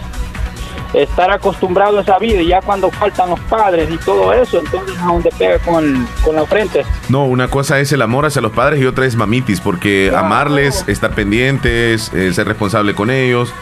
estar 0.93 1.29
acostumbrado 1.29 1.99
a 1.99 2.01
esa 2.01 2.17
vida 2.17 2.41
y 2.41 2.47
ya 2.47 2.61
cuando 2.61 2.89
faltan 2.89 3.29
los 3.29 3.39
padres 3.41 3.87
y 3.91 3.97
todo 3.97 4.33
eso, 4.33 4.59
entonces 4.59 4.97
a 4.99 5.05
donde 5.05 5.29
pega 5.37 5.59
con, 5.59 6.07
con 6.25 6.35
la 6.35 6.45
frente. 6.45 6.83
No, 7.09 7.25
una 7.25 7.47
cosa 7.47 7.79
es 7.79 7.91
el 7.91 8.01
amor 8.01 8.25
hacia 8.25 8.41
los 8.41 8.51
padres 8.53 8.81
y 8.81 8.85
otra 8.87 9.05
es 9.05 9.15
mamitis, 9.15 9.61
porque 9.61 10.11
amarles, 10.15 10.83
estar 10.87 11.11
pendientes, 11.13 12.11
eh, 12.13 12.33
ser 12.33 12.47
responsable 12.47 12.95
con 12.95 13.11
ellos, 13.11 13.53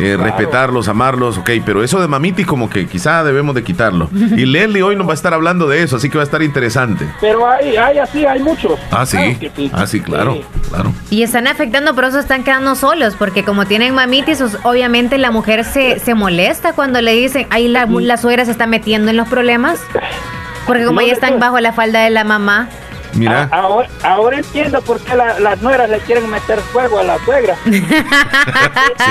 eh, 0.00 0.16
respetarlos, 0.16 0.88
amarlos, 0.88 1.38
ok, 1.38 1.50
pero 1.64 1.82
eso 1.82 2.00
de 2.00 2.08
mamitis 2.08 2.46
como 2.46 2.68
que 2.70 2.86
quizá 2.86 3.22
debemos 3.24 3.54
de 3.54 3.62
quitarlo. 3.62 4.08
Y 4.32 4.46
Leslie 4.46 4.82
hoy 4.82 4.96
nos 4.96 5.06
va 5.06 5.12
a 5.12 5.14
estar 5.14 5.34
hablando 5.34 5.68
de 5.68 5.82
eso, 5.82 5.96
así 5.96 6.08
que 6.08 6.16
va 6.18 6.22
a 6.22 6.24
estar 6.24 6.42
interesante. 6.42 7.06
Pero 7.20 7.46
hay, 7.48 7.76
hay 7.76 7.98
así, 7.98 8.24
hay 8.24 8.40
muchos. 8.40 8.78
Ah, 8.90 9.04
sí, 9.06 9.16
Claro 9.16 9.38
que 9.38 9.50
sí. 9.54 9.70
ah, 9.74 9.86
sí, 9.86 10.00
claro, 10.00 10.40
claro. 10.70 10.92
Y 11.10 11.22
están 11.22 11.46
afectando, 11.46 11.94
por 11.94 12.04
eso 12.04 12.18
están 12.18 12.44
quedando 12.44 12.74
solos, 12.74 13.14
porque 13.18 13.44
como 13.44 13.66
tienen 13.66 13.94
mamitis, 13.94 14.42
obviamente 14.64 15.18
la 15.18 15.30
mujer 15.30 15.64
se, 15.64 15.98
se 15.98 16.14
molesta 16.14 16.72
cuando 16.72 17.00
le 17.00 17.12
dicen, 17.12 17.46
ahí 17.50 17.68
la, 17.68 17.86
la 17.86 18.16
suegra 18.16 18.44
se 18.44 18.50
está 18.50 18.66
metiendo 18.66 19.10
en 19.10 19.16
los 19.16 19.28
problemas, 19.28 19.78
porque 20.66 20.84
como 20.84 21.00
No, 21.00 21.06
ya 21.06 21.12
están 21.12 21.38
bajo 21.38 21.58
la 21.60 21.72
falda 21.72 22.00
de 22.02 22.10
la 22.10 22.24
mamá. 22.24 22.68
Mira, 23.14 23.48
A- 23.50 23.56
Ahora, 23.60 23.88
ahora 24.02 24.38
entiendo 24.38 24.80
por 24.82 25.00
qué 25.00 25.14
la- 25.16 25.38
las 25.40 25.60
nueras 25.62 25.88
le 25.90 25.98
quieren 26.00 26.28
meter 26.30 26.58
fuego 26.60 26.98
a 26.98 27.02
la 27.02 27.18
suegra. 27.24 27.56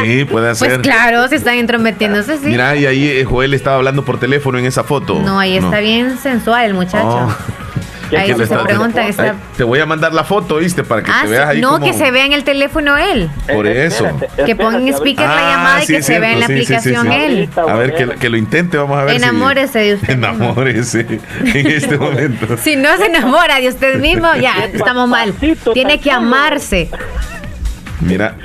sí, 0.04 0.26
puede 0.26 0.48
Pues 0.56 0.58
ser. 0.60 0.82
claro, 0.82 1.28
se 1.28 1.36
están 1.36 1.56
intrometiéndose, 1.58 2.38
sí. 2.38 2.48
Mira, 2.48 2.76
y 2.76 2.86
ahí 2.86 3.08
eh, 3.08 3.26
Joel 3.26 3.54
estaba 3.54 3.78
hablando 3.78 4.04
por 4.04 4.20
teléfono 4.20 4.58
en 4.58 4.66
esa 4.66 4.84
foto. 4.84 5.20
no, 5.20 5.40
ahí 5.40 5.58
está 5.58 5.80
bien 5.80 6.18
sensual 6.18 6.66
el 6.66 6.74
muchacho. 6.74 7.08
Oh. 7.28 7.36
Ahí 8.18 8.34
se 8.36 8.44
está- 8.44 9.36
Te 9.58 9.64
voy 9.64 9.80
a 9.80 9.86
mandar 9.86 10.14
la 10.14 10.24
foto, 10.24 10.58
¿viste? 10.58 10.84
Para 10.84 11.04
que 11.04 11.12
Ah, 11.12 11.22
te 11.24 11.30
veas 11.30 11.48
ahí 11.50 11.62
no, 11.62 11.72
como- 11.74 11.86
que 11.86 11.94
se 11.94 12.12
vea 12.12 12.26
en 12.26 12.34
el 12.34 12.44
teléfono 12.44 12.98
él. 12.98 13.30
Por 13.54 13.68
eso. 13.68 14.08
Que 14.46 14.56
ponga 14.56 14.78
en 14.78 14.88
speaker 14.90 15.26
la 15.28 15.38
Ah, 15.38 15.52
llamada 15.52 15.84
y 15.84 15.86
sí, 15.88 15.94
que 15.94 16.02
se 16.04 16.20
vea 16.20 16.34
en 16.34 16.40
la 16.42 16.48
sí, 16.48 16.54
aplicación 16.54 17.08
sí. 17.08 17.14
él. 17.14 17.50
A 17.56 17.74
ver, 17.76 17.94
que, 17.96 18.08
que 18.18 18.30
lo 18.30 18.38
intente, 18.38 18.78
vamos 18.78 18.98
a 19.00 19.04
ver 19.06 19.16
si- 19.18 19.24
Enamórese 19.24 19.80
de 19.80 19.94
usted. 19.96 20.10
Enamórese 20.14 21.00
en 21.46 21.68
este 21.68 21.98
momento. 21.98 22.58
Si 22.58 22.76
no 22.76 22.96
se 22.98 23.06
enamora 23.06 23.60
de 23.60 23.70
usted 23.70 24.00
mismo, 24.00 24.28
ya 24.36 24.66
estamos 24.74 25.08
mal. 25.08 25.34
Tiene 25.74 26.00
que 26.00 26.12
amarse. 26.12 26.90
Mira, 28.02 28.36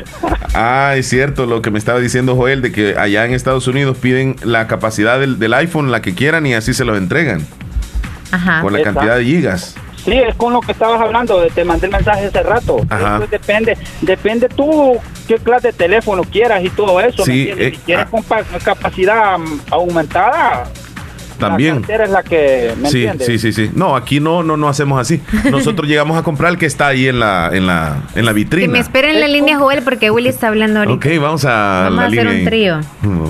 ah, 0.53 0.93
es 0.97 1.09
cierto 1.09 1.47
lo 1.47 1.63
que 1.63 1.71
me 1.71 1.79
estaba 1.79 1.99
diciendo 1.99 2.37
Joel, 2.37 2.61
de 2.61 2.73
que 2.73 2.95
allá 2.99 3.25
en 3.25 3.33
Estados 3.33 3.67
Unidos 3.67 3.97
piden 3.97 4.37
la 4.43 4.67
capacidad 4.67 5.19
del, 5.19 5.39
del 5.39 5.55
iPhone, 5.55 5.91
la 5.91 6.03
que 6.03 6.15
quieran, 6.15 6.45
y 6.45 6.53
así 6.53 6.75
se 6.75 6.85
los 6.85 6.99
entregan, 6.99 7.47
Ajá. 8.33 8.61
por 8.63 8.73
la 8.73 8.79
Exacto. 8.79 9.01
cantidad 9.01 9.17
de 9.19 9.25
gigas. 9.25 9.75
Sí, 10.05 10.13
es 10.13 10.37
con 10.37 10.53
lo 10.53 10.61
que 10.61 10.71
estabas 10.71 11.01
hablando, 11.01 11.45
te 11.53 11.65
mandé 11.65 11.87
el 11.87 11.93
mensaje 11.93 12.27
hace 12.27 12.43
rato. 12.43 12.77
Ajá. 12.89 13.17
Eso 13.17 13.27
depende, 13.29 13.77
depende 14.03 14.49
tú 14.49 14.97
qué 15.27 15.35
clase 15.37 15.69
de 15.69 15.73
teléfono 15.73 16.23
quieras 16.23 16.63
y 16.63 16.71
todo 16.71 17.01
eso. 17.01 17.25
¿me 17.27 17.33
Sí, 17.33 17.41
entiendes? 17.51 17.67
eh, 17.67 17.71
si 17.77 17.83
quieres 17.85 18.07
con 18.07 18.23
pa- 18.23 18.45
capacidad 18.63 19.37
mm, 19.37 19.61
aumentada, 19.73 20.65
También. 21.41 21.85
la 21.89 22.05
es 22.05 22.11
la 22.11 22.23
que, 22.23 22.73
¿me 22.81 22.89
Sí, 22.89 22.99
entiendes? 23.05 23.27
sí, 23.27 23.39
sí, 23.41 23.53
sí. 23.53 23.71
No, 23.75 23.97
aquí 23.97 24.21
no, 24.21 24.45
no, 24.45 24.57
no 24.57 24.69
hacemos 24.69 25.01
así. 25.01 25.21
Nosotros 25.51 25.89
llegamos 25.89 26.17
a 26.17 26.23
comprar 26.23 26.53
el 26.53 26.59
que 26.59 26.67
está 26.67 26.87
ahí 26.87 27.09
en 27.09 27.19
la, 27.19 27.51
en 27.53 27.67
la, 27.67 27.97
en 28.15 28.25
la 28.27 28.31
Que 28.31 28.37
vitrina. 28.37 28.73
me 28.73 28.79
esperen 28.79 29.17
en 29.17 29.21
la 29.21 29.29
línea 29.29 29.59
Joel 29.59 29.83
porque 29.83 30.13
Willy 30.13 30.29
está 30.29 30.47
hablando 30.49 30.79
ahorita. 30.81 30.95
Ok, 31.09 31.21
vamos 31.21 31.45
a 31.45 31.89
Vamos 31.91 31.97
la 31.97 32.03
a 32.03 32.07
hacer 32.07 32.25
línea 32.27 32.39
un 32.39 32.45
trío. 32.45 32.81
Mm. 33.03 33.25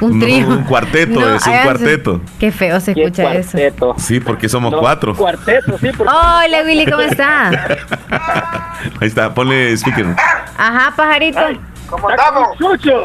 Un 0.00 0.18
No, 0.18 0.24
trío. 0.24 0.48
un 0.48 0.64
cuarteto, 0.64 1.20
No, 1.20 1.34
es 1.36 1.46
un 1.46 1.58
cuarteto. 1.58 2.20
Qué 2.38 2.50
feo 2.52 2.80
se 2.80 2.92
escucha 2.92 3.34
eso. 3.34 3.58
Sí, 3.98 4.20
porque 4.20 4.48
somos 4.48 4.72
No, 4.72 4.78
cuatro. 4.80 5.14
Cuarteto, 5.14 5.78
sí, 5.78 5.88
porque... 5.96 6.12
Hola, 6.12 6.58
Willy, 6.64 6.86
¿cómo 6.86 7.02
está? 7.10 7.48
Ahí 9.00 9.08
está, 9.08 9.32
ponle 9.34 9.72
speaker. 9.76 10.06
Ajá, 10.56 10.94
pajarito. 10.96 11.40
¿Cómo 11.88 12.10
estamos? 12.10 12.56
¡Chucho! 12.58 13.02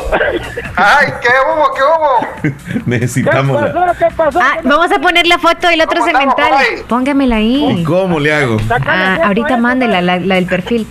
¡Ay, 0.76 1.08
qué 1.22 1.30
hubo, 1.48 1.74
qué 1.74 1.82
hubo! 1.84 2.54
Necesitamos 2.86 3.62
la... 3.62 3.96
¿Qué 3.98 4.08
pasó? 4.16 4.40
Ah, 4.42 4.58
vamos 4.64 4.92
a 4.92 5.00
poner 5.00 5.28
la 5.28 5.38
foto 5.38 5.68
del 5.68 5.82
otro 5.82 6.04
cemental. 6.04 6.52
Póngamela 6.88 7.36
ahí. 7.36 7.84
¿Cómo 7.86 8.20
le 8.20 8.34
hago? 8.34 8.58
Ah, 8.88 9.20
ahorita 9.26 9.58
mándela, 9.58 10.02
la, 10.02 10.20
la 10.20 10.36
del 10.36 10.46
perfil. 10.48 10.88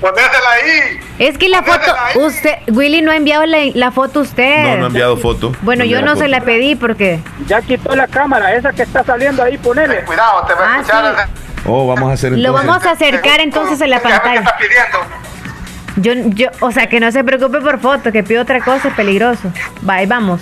¡Ponésela 0.00 0.50
ahí! 0.54 1.00
Es 1.18 1.38
que 1.38 1.48
la 1.48 1.62
foto, 1.62 1.94
usted, 2.20 2.56
Willy 2.68 3.00
no 3.02 3.12
ha 3.12 3.16
enviado 3.16 3.46
la, 3.46 3.58
la 3.74 3.90
foto 3.92 4.20
usted. 4.20 4.64
No, 4.64 4.76
no 4.78 4.84
ha 4.84 4.88
enviado 4.88 5.16
foto. 5.16 5.52
Bueno, 5.62 5.84
yo 5.84 6.02
no 6.02 6.16
se 6.16 6.28
la 6.28 6.40
pedí 6.40 6.74
porque. 6.74 7.20
Ya 7.46 7.62
quitó 7.62 7.94
la 7.94 8.08
cámara, 8.08 8.54
esa 8.54 8.72
que 8.72 8.82
está 8.82 9.04
saliendo 9.04 9.42
ahí, 9.42 9.56
ponele. 9.58 10.04
Cuidado, 10.04 10.44
te 10.46 10.54
va 10.54 10.60
a 10.66 10.74
Ah, 10.74 10.80
escuchar. 10.80 11.28
Oh, 11.64 11.86
vamos 11.86 12.10
a 12.10 12.14
hacer 12.14 12.32
Lo 12.32 12.38
entonces- 12.38 12.66
vamos 12.66 12.86
a 12.86 12.90
acercar 12.90 13.40
entonces 13.40 13.80
a 13.80 13.86
la 13.86 14.00
pantalla. 14.00 14.54
Yo, 15.96 16.12
yo, 16.14 16.48
o 16.60 16.72
sea, 16.72 16.86
que 16.88 17.00
no 17.00 17.12
se 17.12 17.22
preocupe 17.22 17.60
por 17.60 17.78
foto, 17.80 18.12
que 18.12 18.22
pide 18.22 18.38
otra 18.38 18.60
cosa, 18.60 18.88
es 18.88 18.94
peligroso. 18.94 19.52
Va, 19.88 19.94
ahí 19.94 20.06
vamos. 20.06 20.40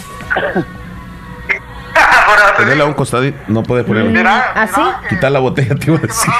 Ponerla 2.56 2.84
a 2.84 2.86
un 2.86 2.94
costadito. 2.94 3.38
No 3.48 3.62
puedes 3.62 3.84
ponerla. 3.84 4.52
¿Así? 4.54 4.80
Quitar 5.08 5.32
la 5.32 5.40
botella, 5.40 5.74
te 5.74 5.86
iba 5.86 5.98
a 5.98 6.00
decir. 6.00 6.32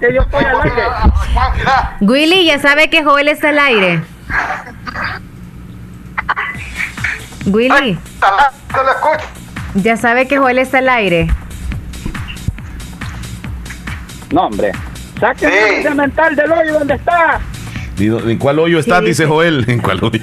Que 0.00 0.14
yo 0.14 0.22
estoy 0.22 0.44
al 0.44 0.60
aire. 0.60 0.82
Willy, 2.00 2.44
ya 2.44 2.58
sabe 2.58 2.90
que 2.90 3.02
Joel 3.04 3.28
está 3.28 3.48
al 3.50 3.58
aire. 3.58 4.02
Willy, 7.46 7.98
ya 9.74 9.96
sabe 9.96 10.28
que 10.28 10.38
Joel 10.38 10.58
está 10.58 10.78
al 10.78 10.88
aire. 10.88 11.28
No, 14.32 14.42
hombre. 14.42 14.72
Sáquenme 15.20 15.76
el 15.78 15.82
cemental 15.82 16.34
del 16.36 16.50
hoyo 16.52 16.72
donde 16.78 16.94
está. 16.94 17.40
¿Y 17.98 18.06
do- 18.06 18.28
¿En 18.30 18.38
cuál 18.38 18.58
hoyo 18.58 18.78
estás? 18.78 19.02
Dice 19.04 19.26
Joel. 19.26 19.64
¿En 19.68 19.80
cuál 19.80 19.98
hoyo? 20.02 20.20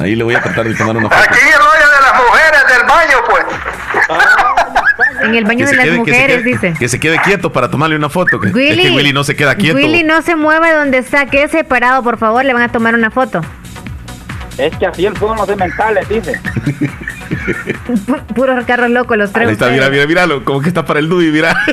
Ahí 0.00 0.16
le 0.16 0.24
voy 0.24 0.34
a 0.34 0.40
tratar 0.42 0.66
de 0.68 0.74
tomar 0.74 0.96
una 0.96 1.08
foto. 1.08 1.20
Aquí 1.22 1.38
el 1.38 1.60
hoyo 1.60 1.88
de 1.90 2.00
las 2.02 2.14
mujeres 2.24 2.62
del 2.68 2.86
baño, 2.88 3.16
pues. 3.30 3.44
En 5.28 5.34
el 5.36 5.44
baño 5.44 5.58
Que 5.58 5.64
de 5.64 5.70
se 5.70 5.76
las 5.76 5.84
quede- 5.86 6.04
que 6.04 6.10
se 6.12 6.16
mujeres, 6.18 6.42
quede- 6.42 6.44
dice. 6.52 6.74
Que 6.78 6.88
se 6.88 6.98
quede 7.00 7.18
quieto 7.20 7.52
para 7.52 7.70
tomarle 7.70 7.94
una 7.96 8.08
foto. 8.08 8.40
que- 8.40 8.48
Willy, 8.48 8.82
es 8.82 8.88
que 8.88 8.96
Willy 8.96 9.12
no 9.12 9.22
se 9.24 9.36
queda 9.36 9.54
quieto. 9.54 9.76
Willy 9.76 10.02
no 10.02 10.20
se 10.22 10.34
mueve 10.34 10.72
donde 10.72 10.98
está, 10.98 11.26
quede 11.26 11.48
separado, 11.48 12.02
por 12.02 12.18
favor, 12.18 12.44
le 12.44 12.52
van 12.52 12.62
a 12.62 12.68
tomar 12.72 12.94
una 12.94 13.10
foto. 13.10 13.40
Es 14.58 14.76
que 14.76 14.86
así 14.86 15.06
son 15.18 15.36
los 15.36 15.46
cementales, 15.46 16.08
dice. 16.08 16.40
Pu- 18.06 18.22
Puros 18.34 18.64
carros 18.66 18.90
locos 18.90 19.16
los 19.16 19.32
tres. 19.32 19.46
Ahí 19.48 19.52
está, 19.52 19.68
mira, 19.68 19.90
mira, 19.90 20.06
míralo. 20.06 20.44
Como 20.44 20.60
que 20.60 20.68
está 20.68 20.84
para 20.84 21.00
el 21.00 21.08
Dudi, 21.08 21.30
mira. 21.30 21.54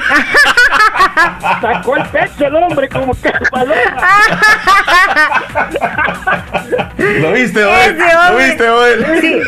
Sacó 1.62 1.98
el 1.98 2.04
pecho 2.06 2.46
el 2.48 2.56
hombre 2.56 2.88
como 2.90 3.14
que 3.22 3.32
paloma. 3.50 3.76
¿Lo 6.98 7.32
viste? 7.34 7.60
Ese 7.62 7.98
¿Lo 8.32 8.38
viste, 8.38 8.68
Joel? 8.68 9.06
Sí, 9.22 9.42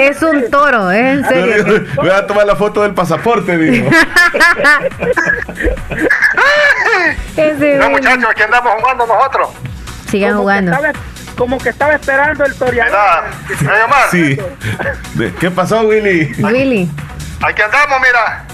es 0.00 0.22
un 0.22 0.50
toro, 0.50 0.90
es 0.90 1.18
en 1.18 1.24
serio. 1.28 1.84
Voy 1.96 2.10
a 2.10 2.26
tomar 2.26 2.46
la 2.46 2.56
foto 2.56 2.82
del 2.82 2.94
pasaporte, 2.94 3.56
digo. 3.58 3.90
No, 7.36 7.90
muchachos, 7.90 8.24
aquí 8.30 8.42
andamos 8.42 8.72
jugando 8.80 9.06
nosotros. 9.06 9.48
Sigan 10.10 10.30
Como 10.34 10.40
que 10.40 10.42
jugando. 10.42 10.72
estaba- 10.72 10.92
Como 11.36 11.58
que 11.58 11.68
estaba 11.70 11.94
esperando 11.94 12.44
el 12.44 12.54
toreador. 12.54 13.24
Sí. 14.10 14.38
¿Qué 15.40 15.50
pasó, 15.50 15.80
Willy? 15.82 16.32
Willy. 16.38 16.88
aquí 17.44 17.62
andamos, 17.62 17.98
mira. 18.00 18.44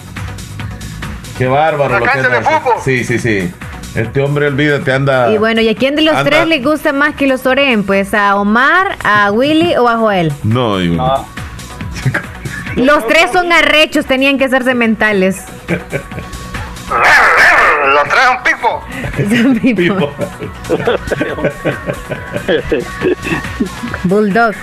Qué 1.40 1.46
bárbaro 1.48 1.98
lo 1.98 2.04
que 2.04 2.10
anda 2.10 2.28
de 2.28 2.36
haciendo. 2.36 2.60
fútbol. 2.60 2.74
Sí, 2.84 3.02
sí, 3.02 3.18
sí. 3.18 3.50
Este 3.94 4.20
hombre, 4.20 4.46
olvídate, 4.48 4.92
anda. 4.92 5.30
Y 5.32 5.38
bueno, 5.38 5.62
¿y 5.62 5.70
a 5.70 5.74
quién 5.74 5.96
de 5.96 6.02
los 6.02 6.14
Anda. 6.14 6.28
tres 6.30 6.46
le 6.46 6.58
gusta 6.60 6.92
más 6.92 7.14
que 7.14 7.26
los 7.26 7.40
toreen? 7.42 7.82
Pues 7.82 8.12
a 8.12 8.36
Omar, 8.36 8.98
a 9.02 9.30
Willy 9.32 9.74
o 9.76 9.88
a 9.88 9.96
Joel. 9.96 10.32
No, 10.42 10.80
y- 10.82 10.96
Los 12.76 13.06
tres 13.08 13.30
son 13.32 13.50
arrechos, 13.52 14.04
tenían 14.04 14.36
que 14.36 14.44
hacerse 14.44 14.74
mentales. 14.74 15.42
Los 17.86 18.04
tres 18.04 18.22
son 18.26 18.42
pipo. 18.44 18.84
Pipo. 19.76 20.12
Bulldog, 24.04 24.54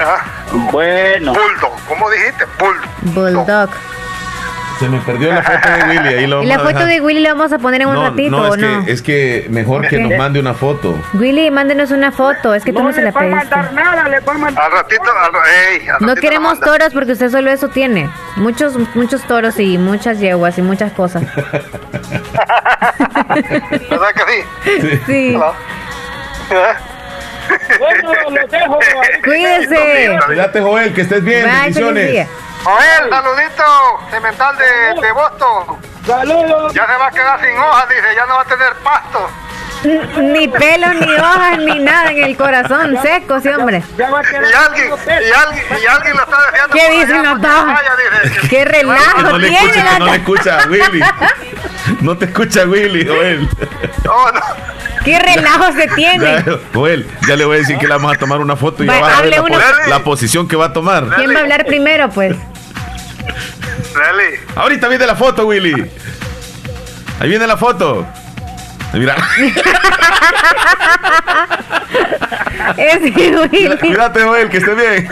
Ajá. 0.00 0.24
Bueno. 0.72 1.32
Bulldog. 1.34 1.72
¿Cómo 1.88 2.10
dijiste? 2.10 2.44
Bulldog. 2.58 2.88
Bulldog. 3.14 3.70
Se 4.80 4.88
me 4.88 4.98
perdió 5.00 5.30
la 5.30 5.42
foto 5.42 5.68
de 5.68 5.84
Willy. 5.90 6.08
Ahí 6.14 6.26
lo 6.26 6.42
¿Y 6.42 6.46
la 6.46 6.54
a 6.54 6.58
foto 6.60 6.68
dejar. 6.70 6.88
de 6.88 7.00
Willy 7.02 7.20
la 7.20 7.34
vamos 7.34 7.52
a 7.52 7.58
poner 7.58 7.82
en 7.82 7.88
un 7.88 7.94
no, 7.94 8.08
ratito 8.08 8.30
no, 8.30 8.48
o 8.48 8.54
es 8.54 8.60
no? 8.62 8.84
que, 8.86 8.92
es 8.92 9.02
que 9.02 9.46
mejor 9.50 9.86
que 9.86 9.98
nos 9.98 10.16
mande 10.16 10.40
una 10.40 10.54
foto. 10.54 10.98
Willy, 11.12 11.50
mándenos 11.50 11.90
una 11.90 12.10
foto, 12.10 12.54
es 12.54 12.64
que 12.64 12.72
tú 12.72 12.78
No 12.78 12.86
no 12.86 12.92
se 12.92 13.00
le 13.02 13.12
la 13.12 13.12
pediste. 13.12 13.36
mandar 13.36 13.72
nada, 13.74 14.08
le 14.08 14.20
mandar. 14.38 14.64
Al 14.64 14.72
ratito, 14.72 15.02
al, 15.02 15.32
ey, 15.74 15.86
al 15.86 15.96
No 16.00 16.06
ratito 16.08 16.22
queremos 16.22 16.58
toros 16.60 16.94
porque 16.94 17.12
usted 17.12 17.30
solo 17.30 17.50
eso 17.50 17.68
tiene. 17.68 18.08
Muchos, 18.36 18.74
muchos 18.94 19.22
toros 19.24 19.60
y 19.60 19.76
muchas 19.76 20.18
yeguas 20.18 20.56
y 20.56 20.62
muchas 20.62 20.92
cosas. 20.92 21.24
¿Verdad 23.90 24.08
que 24.14 24.22
sí? 24.26 25.00
Sí. 25.06 25.36
¿Eh? 26.50 26.74
Bueno, 27.78 28.12
los 28.30 28.50
dejo. 28.50 28.78
Cuídese. 29.24 30.18
Cuídate, 30.26 30.60
Joel, 30.62 30.94
que 30.94 31.02
estés 31.02 31.22
bien. 31.22 31.44
Bye, 31.44 31.52
Bendiciones. 31.60 32.28
Joel, 32.64 33.10
saludito, 33.10 33.64
cemental 34.10 34.56
de, 34.58 35.00
de 35.00 35.12
Boston. 35.12 35.78
Saludos. 36.06 36.74
Ya 36.74 36.86
se 36.86 36.92
va 36.96 37.06
a 37.06 37.10
quedar 37.10 37.40
sin 37.40 37.58
hojas, 37.58 37.88
dice, 37.88 38.02
ya 38.16 38.26
no 38.26 38.34
va 38.34 38.42
a 38.42 38.44
tener 38.44 38.72
pasto. 38.82 39.30
Ni 39.82 40.46
pelo, 40.46 40.92
ni 40.92 41.14
hojas, 41.14 41.58
ni 41.58 41.78
nada 41.78 42.10
en 42.10 42.22
el 42.24 42.36
corazón, 42.36 42.98
seco, 43.02 43.40
sí, 43.40 43.48
hombre. 43.48 43.82
Ya 43.96 44.10
va 44.10 44.20
a 44.20 44.22
quedar 44.22 44.42
Y 44.44 44.52
alguien, 44.52 44.88
y 44.88 45.32
alguien, 45.32 45.66
y 45.82 45.86
alguien 45.86 46.16
lo 46.16 46.22
está 46.22 46.36
deseando. 46.50 46.74
¿Qué 46.76 46.90
dicen 46.90 47.22
vaya, 47.40 47.90
dice. 48.22 48.40
¡Qué 48.48 48.48
Que 48.48 48.64
relajo 48.66 49.22
no 49.22 49.38
le 49.38 49.48
tiene 49.48 49.64
escucha, 49.66 49.84
la 49.84 49.98
no 49.98 50.04
le 50.06 50.16
escucha 50.16 50.58
a 50.60 50.66
Willy. 50.66 51.00
No 52.02 52.16
te 52.16 52.24
escucha 52.26 52.64
Willy, 52.64 53.06
Joel. 53.06 53.48
Oh, 54.08 54.30
no. 54.32 54.40
¡Qué 55.04 55.18
relajo 55.18 55.72
se 55.72 55.86
tiene! 55.88 56.42
Ya, 56.46 56.58
Joel, 56.74 57.10
ya 57.26 57.36
le 57.36 57.44
voy 57.46 57.56
a 57.56 57.60
decir 57.60 57.78
que 57.78 57.86
le 57.86 57.94
vamos 57.94 58.14
a 58.14 58.18
tomar 58.18 58.38
una 58.40 58.54
foto 58.56 58.84
y 58.84 58.86
Va, 58.86 58.94
ya 58.96 59.00
vas 59.00 59.18
a 59.18 59.22
ver 59.22 59.30
la, 59.30 59.42
po- 59.42 59.58
la 59.88 59.98
posición 60.00 60.46
que 60.46 60.56
va 60.56 60.66
a 60.66 60.72
tomar. 60.74 61.06
¿Quién 61.16 61.34
va 61.34 61.38
a 61.38 61.42
hablar 61.42 61.64
primero, 61.64 62.10
pues? 62.10 62.36
Nelly, 63.94 64.40
Ahorita 64.56 64.88
viene 64.88 65.06
la 65.06 65.14
foto, 65.16 65.46
Willy. 65.46 65.90
Ahí 67.20 67.28
viene 67.28 67.46
la 67.46 67.56
foto. 67.56 68.06
Mira, 68.92 69.16
Es 72.76 73.00
Willy. 73.02 73.76
cuídate, 73.78 74.22
Joel, 74.22 74.48
que 74.48 74.56
esté 74.58 74.74
bien. 74.74 75.08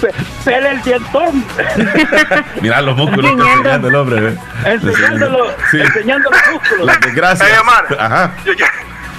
Pe- 0.00 0.12
Pele 0.44 0.70
el 0.72 0.82
dientón. 0.82 1.44
Mira 2.60 2.80
los 2.82 2.96
músculos 2.96 3.30
que 3.32 3.36
está 3.42 3.52
Enseñando. 3.54 3.88
el 3.88 3.94
hombre. 3.94 4.28
¿eh? 4.28 4.36
Enseñándolo, 4.64 5.54
Sí. 5.70 5.80
enseñando 5.80 6.30
los 6.30 6.40
músculos. 6.52 6.86
Las 6.86 7.00
desgracias. 7.00 7.48
Ey, 7.50 7.56
Omar. 7.58 7.86
Ajá. 7.98 8.30
yo, 8.44 8.52
yo, 8.52 8.66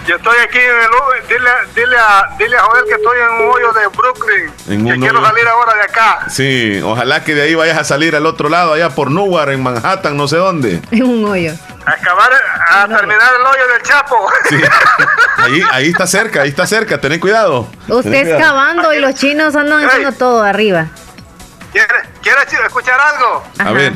yo 0.08 0.16
estoy 0.16 0.38
aquí 0.39 0.58
en 0.58 0.72
el 0.72 1.28
dile, 1.28 1.49
dile, 1.76 1.97
a, 1.97 2.30
dile 2.39 2.58
a 2.58 2.62
Joel 2.62 2.86
que 2.86 2.93
estoy 2.93 3.20
en 3.20 3.30
un 3.45 3.51
hoyo 3.53 3.74
de 3.74 3.88
Brooklyn. 3.88 4.53
En 4.70 4.86
que 4.86 4.99
quiero 4.99 5.20
hoyo. 5.20 5.28
salir 5.28 5.47
ahora 5.47 5.74
de 5.76 5.82
acá. 5.82 6.20
Sí, 6.30 6.82
ojalá 6.82 7.24
que 7.26 7.36
de 7.36 7.41
ahí 7.41 7.55
vayas 7.55 7.78
a 7.78 7.84
salir 7.84 8.16
al 8.16 8.26
otro 8.26 8.47
lado, 8.47 8.74
allá 8.74 8.89
por 8.89 9.12
Newark, 9.12 9.51
en 9.51 9.62
Manhattan, 9.62 10.16
no 10.16 10.28
sé 10.30 10.38
dónde. 10.38 10.82
En 10.91 11.03
un 11.03 11.26
hoyo. 11.26 11.51
A 11.86 11.91
acabar, 11.91 12.32
a 12.70 12.88
terminar 12.88 13.30
el 13.38 13.45
hoyo 13.45 13.68
del 13.74 13.82
Chapo. 13.84 14.30
Sí. 14.49 14.55
Ahí, 15.38 15.62
ahí 15.72 15.89
está 15.89 16.08
cerca, 16.08 16.41
ahí 16.41 16.49
está 16.49 16.66
cerca, 16.66 16.99
ten 16.99 17.20
cuidado. 17.20 17.70
Usted 17.88 18.10
cuidado. 18.10 18.38
excavando 18.38 18.93
y 18.93 18.99
los 18.99 19.14
chinos 19.14 19.55
andan 19.55 19.86
haciendo 19.86 20.12
todo 20.12 20.43
arriba. 20.43 20.88
¿Quieres, 21.72 21.91
¿Quieres 22.24 22.51
escuchar 22.66 22.99
algo? 22.99 23.43
Ajá. 23.60 23.70
A 23.70 23.72
ver, 23.72 23.93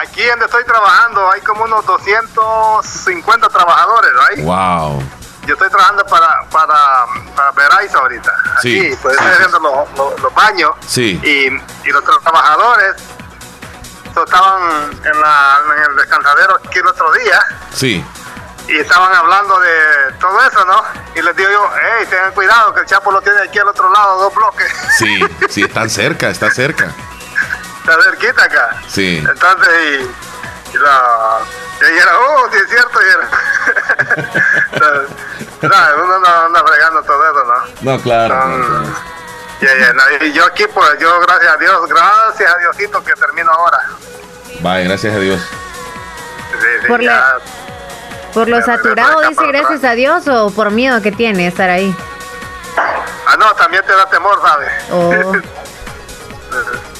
Aquí 0.00 0.24
donde 0.26 0.46
estoy 0.46 0.64
trabajando 0.64 1.30
hay 1.30 1.40
como 1.42 1.64
unos 1.64 1.84
250 1.86 3.48
trabajadores, 3.48 4.10
¿right? 4.28 4.44
wow. 4.44 5.02
Yo 5.46 5.52
estoy 5.54 5.68
trabajando 5.68 6.04
para, 6.06 6.40
para, 6.50 7.04
para 7.36 7.50
Verizon 7.52 8.00
ahorita. 8.00 8.32
Sí. 8.62 8.96
Pues 9.02 9.14
estoy 9.16 9.30
haciendo 9.32 9.58
los, 9.60 9.90
los- 9.98 10.20
los 10.20 10.34
baños. 10.34 10.70
Sí. 10.86 11.20
Y, 11.22 11.88
y 11.88 11.92
los 11.92 12.02
trabajadores 12.22 12.94
estaban 14.08 14.90
en, 15.04 15.20
la, 15.20 15.58
en 15.76 15.90
el 15.90 15.96
descansadero 15.96 16.56
aquí 16.64 16.78
el 16.78 16.86
otro 16.86 17.12
día 17.12 17.40
Sí. 17.74 18.04
y 18.68 18.76
estaban 18.78 19.12
hablando 19.14 19.58
de 19.60 20.12
todo 20.20 20.40
eso, 20.46 20.64
¿no? 20.64 20.82
Y 21.14 21.22
les 21.22 21.36
digo 21.36 21.50
yo, 21.50 21.70
hey, 21.98 22.06
tengan 22.08 22.32
cuidado 22.32 22.72
que 22.74 22.80
el 22.80 22.86
Chapo 22.86 23.10
lo 23.10 23.20
tiene 23.20 23.40
aquí 23.42 23.58
al 23.58 23.68
otro 23.68 23.92
lado, 23.92 24.18
dos 24.20 24.34
bloques. 24.34 24.72
Sí, 24.98 25.20
sí, 25.50 25.62
están 25.64 25.90
cerca, 25.90 26.28
está 26.28 26.50
cerca. 26.50 26.90
Está 27.86 28.02
cerquita 28.02 28.44
acá. 28.44 28.76
Sí. 28.88 29.18
Entonces, 29.28 29.68
y, 30.72 30.74
y 30.74 30.78
la, 30.78 31.38
Y 31.80 31.98
era, 31.98 32.18
oh, 32.18 32.48
sí 32.50 32.58
es 32.58 32.68
cierto, 32.70 32.98
y 33.02 33.06
era. 33.10 33.28
no, 35.62 36.04
uno 36.04 36.18
no 36.18 36.26
anda 36.46 36.64
fregando 36.64 37.02
todo 37.02 37.22
eso, 37.30 37.44
¿no? 37.44 37.92
No, 37.96 38.02
claro. 38.02 38.34
Son- 38.40 38.94
ya, 39.60 39.68
ya, 39.78 39.92
no, 39.92 40.02
y 40.26 40.32
yo 40.32 40.44
aquí, 40.46 40.64
pues, 40.74 40.98
yo 40.98 41.20
gracias 41.20 41.52
a 41.52 41.56
Dios, 41.58 41.88
gracias 41.88 42.54
a 42.54 42.58
Diosito 42.58 43.04
que 43.04 43.12
termino 43.12 43.50
ahora. 43.52 43.78
Vaya, 44.60 44.84
gracias 44.88 45.14
a 45.14 45.18
Dios. 45.18 45.40
Sí, 45.40 46.66
sí, 46.82 46.86
Por 46.88 47.00
ya. 47.02 47.10
la- 47.12 47.38
Por 48.32 48.48
lo 48.48 48.62
saturado, 48.62 49.20
dice 49.22 49.34
para 49.36 49.48
gracias 49.48 49.84
a 49.84 49.92
Dios 49.92 50.26
o 50.28 50.50
por 50.50 50.70
miedo 50.70 51.00
que 51.02 51.12
tiene 51.12 51.46
estar 51.46 51.68
ahí. 51.70 51.94
Ah, 53.26 53.36
no, 53.38 53.52
también 53.54 53.84
te 53.86 53.92
da 53.94 54.08
temor, 54.08 54.40
¿sabes? 54.42 54.70
Oh. 54.90 55.32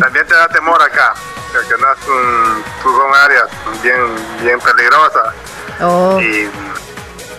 también 0.00 0.26
te 0.26 0.34
da 0.34 0.48
temor 0.48 0.80
acá, 0.82 1.14
porque 1.52 1.74
no 1.80 1.92
es 1.92 2.08
un, 2.08 2.64
son 2.82 3.14
áreas 3.14 3.48
bien, 3.82 3.96
bien 4.42 4.58
peligrosas. 4.60 5.34
Oh. 5.80 6.18
Y 6.20 6.48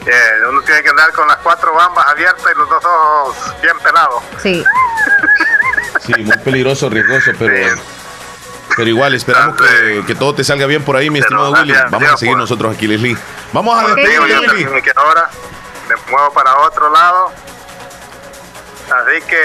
eh, 0.06 0.32
uno 0.50 0.62
tiene 0.62 0.84
que 0.84 0.90
andar 0.90 1.12
con 1.14 1.28
las 1.28 1.38
cuatro 1.38 1.74
bambas 1.74 2.06
abiertas 2.08 2.46
y 2.54 2.58
los 2.58 2.70
dos 2.70 2.84
ojos 2.86 3.62
bien 3.62 3.78
pelados. 3.80 4.24
Sí. 4.42 4.64
Sí, 6.06 6.14
muy 6.24 6.38
peligroso, 6.40 6.90
riesgoso, 6.90 7.32
pero. 7.40 7.76
Pero 8.76 8.90
igual, 8.90 9.14
esperamos 9.14 9.56
que, 9.56 10.04
que 10.08 10.16
todo 10.16 10.34
te 10.34 10.44
salga 10.44 10.66
bien 10.66 10.84
por 10.84 10.96
ahí, 10.98 11.10
mi 11.10 11.20
estimado 11.20 11.52
gracias 11.52 11.68
Willy. 11.78 11.80
a 11.80 11.84
Vamos 11.86 12.00
Dios, 12.00 12.14
a 12.14 12.18
seguir 12.18 12.34
pues. 12.34 12.42
nosotros 12.42 12.76
aquí, 12.76 12.88
Leslie. 12.88 13.16
Vamos 13.54 13.78
a 13.78 13.88
despedir, 13.88 14.20
Leslie. 14.22 14.92
ahora 14.96 15.30
me 15.88 15.96
muevo 16.12 16.34
para 16.34 16.58
otro 16.58 16.92
lado. 16.92 17.32
Así 18.90 19.22
que 19.28 19.42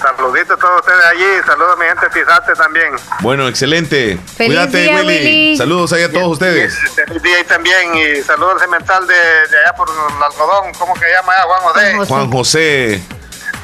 saluditos 0.00 0.56
a 0.56 0.60
todos 0.60 0.80
ustedes 0.80 1.04
allí, 1.06 1.24
saludos 1.46 1.72
a 1.74 1.76
mi 1.76 1.86
gente 1.86 2.06
de 2.06 2.10
Tizate 2.10 2.54
también. 2.54 2.92
Bueno, 3.20 3.48
excelente. 3.48 4.18
Feliz 4.36 4.56
Cuídate, 4.56 4.78
día, 4.78 4.96
Willy. 4.96 5.16
Willy. 5.16 5.56
Saludos 5.56 5.92
ahí 5.92 6.02
a 6.02 6.10
todos 6.12 6.28
ustedes. 6.28 6.78
Feliz 7.06 7.22
día 7.22 7.36
ahí 7.36 7.44
también 7.44 7.94
y 7.96 8.22
saludos 8.22 8.54
al 8.54 8.60
cemental 8.60 9.06
de, 9.06 9.14
de 9.14 9.58
allá 9.64 9.72
por 9.76 9.88
el 9.88 10.22
algodón, 10.22 10.72
¿cómo 10.78 10.94
que 10.94 11.06
llama 11.10 11.32
allá? 11.32 11.44
Juan 11.44 11.60
José. 11.62 12.06
Juan 12.06 12.30
José. 12.30 13.02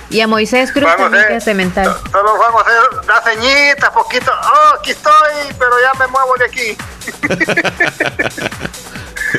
Y 0.09 0.20
a 0.20 0.28
Moisés 0.28 0.70
Cruz 0.70 0.87
también 0.97 1.24
que 1.26 1.37
es 1.37 1.45
cemental. 1.45 1.97
Solo 2.12 2.37
Juan 2.37 2.53
José 2.53 2.70
da 3.09 3.22
ceñitas, 3.22 3.91
poquito. 3.91 4.30
Oh, 4.30 4.74
aquí 4.78 4.93
estoy, 4.93 5.12
pero 5.59 5.72
ya 5.80 5.99
me 5.99 6.07
muevo 6.07 6.34
de 6.39 6.45
aquí. 6.45 6.76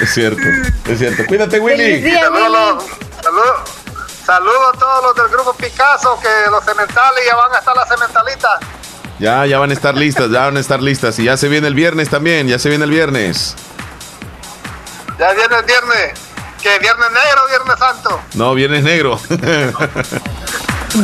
Es 0.02 0.14
cierto, 0.14 0.42
es 0.86 1.00
cierto. 1.00 1.26
Cuídate, 1.26 1.60
Willy. 1.60 2.12
Saludos, 2.12 2.84
saludos, 3.24 3.62
saludos 4.28 4.74
a 4.74 4.78
todos 4.78 5.04
los 5.04 5.16
del 5.16 5.30
grupo 5.30 5.54
Picasso, 5.54 6.20
que 6.20 6.52
los 6.52 6.62
cementales 6.66 7.26
ya 7.26 7.34
van 7.34 7.56
a 7.56 7.60
estar 7.60 7.74
las 7.74 7.88
cementalitas. 7.88 8.60
Ya, 9.20 9.46
ya 9.46 9.58
van 9.58 9.70
a 9.70 9.74
estar 9.74 9.96
listas, 9.96 10.30
ya 10.30 10.42
van 10.42 10.58
a 10.58 10.60
estar 10.60 10.82
listas. 10.82 11.18
Y 11.20 11.24
ya 11.24 11.38
se 11.38 11.48
viene 11.48 11.68
el 11.68 11.74
viernes 11.74 12.10
también, 12.10 12.46
ya 12.46 12.60
se 12.60 12.68
viene 12.68 12.84
el 12.84 12.92
viernes. 12.92 13.56
Ya 15.18 15.32
viene 15.32 15.56
el 15.56 15.64
viernes. 15.64 16.27
Que 16.62 16.70
viernes 16.80 17.08
negro 17.12 17.44
o 17.44 17.48
viernes 17.48 17.80
santo? 17.80 18.22
No, 18.36 18.54
viernes 18.54 18.84
negro. 18.84 19.20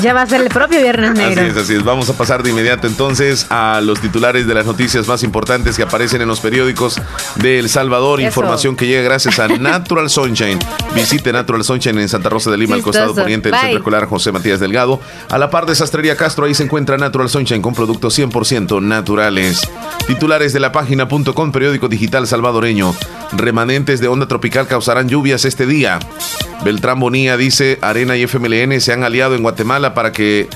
Ya 0.01 0.13
va 0.13 0.21
a 0.23 0.25
ser 0.25 0.41
el 0.41 0.47
propio 0.49 0.79
Viernes 0.81 1.11
Así 1.11 1.19
Negro. 1.19 1.41
es, 1.43 1.57
así 1.57 1.75
es. 1.75 1.83
Vamos 1.83 2.09
a 2.09 2.13
pasar 2.13 2.41
de 2.41 2.49
inmediato 2.49 2.87
entonces 2.87 3.45
a 3.49 3.81
los 3.83 3.99
titulares 3.99 4.47
de 4.47 4.53
las 4.53 4.65
noticias 4.65 5.07
más 5.07 5.21
importantes 5.23 5.75
que 5.75 5.83
aparecen 5.83 6.21
en 6.21 6.27
los 6.29 6.39
periódicos 6.39 6.99
de 7.35 7.59
El 7.59 7.69
Salvador. 7.69 8.19
Eso. 8.19 8.27
Información 8.27 8.75
que 8.75 8.87
llega 8.87 9.03
gracias 9.03 9.37
a 9.39 9.47
Natural 9.59 10.09
Sunshine. 10.09 10.57
Visite 10.95 11.31
Natural 11.33 11.63
Sunshine 11.63 11.99
en 11.99 12.09
Santa 12.09 12.29
Rosa 12.29 12.49
de 12.49 12.57
Lima, 12.57 12.75
al 12.75 12.81
costado 12.81 13.13
poniente 13.13 13.49
del 13.49 13.51
Bye. 13.51 13.61
Centro 13.61 13.77
Escolar 13.79 14.05
José 14.07 14.31
Matías 14.31 14.59
Delgado. 14.59 14.99
A 15.29 15.37
la 15.37 15.49
par 15.51 15.65
de 15.65 15.75
Sastrería 15.75 16.15
Castro, 16.15 16.45
ahí 16.45 16.55
se 16.55 16.63
encuentra 16.63 16.97
Natural 16.97 17.29
Sunshine 17.29 17.61
con 17.61 17.75
productos 17.75 18.17
100% 18.17 18.81
naturales. 18.81 19.61
Titulares 20.07 20.53
de 20.53 20.59
la 20.61 20.71
página.com, 20.71 21.51
periódico 21.51 21.87
digital 21.89 22.25
salvadoreño. 22.25 22.95
Remanentes 23.33 23.99
de 23.99 24.07
onda 24.07 24.27
tropical 24.27 24.65
causarán 24.67 25.09
lluvias 25.09 25.42
este 25.45 25.65
día. 25.65 25.99
Beltrán 26.63 26.99
Bonilla 26.99 27.37
dice, 27.37 27.77
Arena 27.81 28.15
y 28.15 28.23
FMLN 28.23 28.79
se 28.79 28.93
han 28.93 29.03
aliado 29.03 29.35
en 29.35 29.43
Guatemala 29.43 29.93
para 29.93 30.11
que 30.11 30.47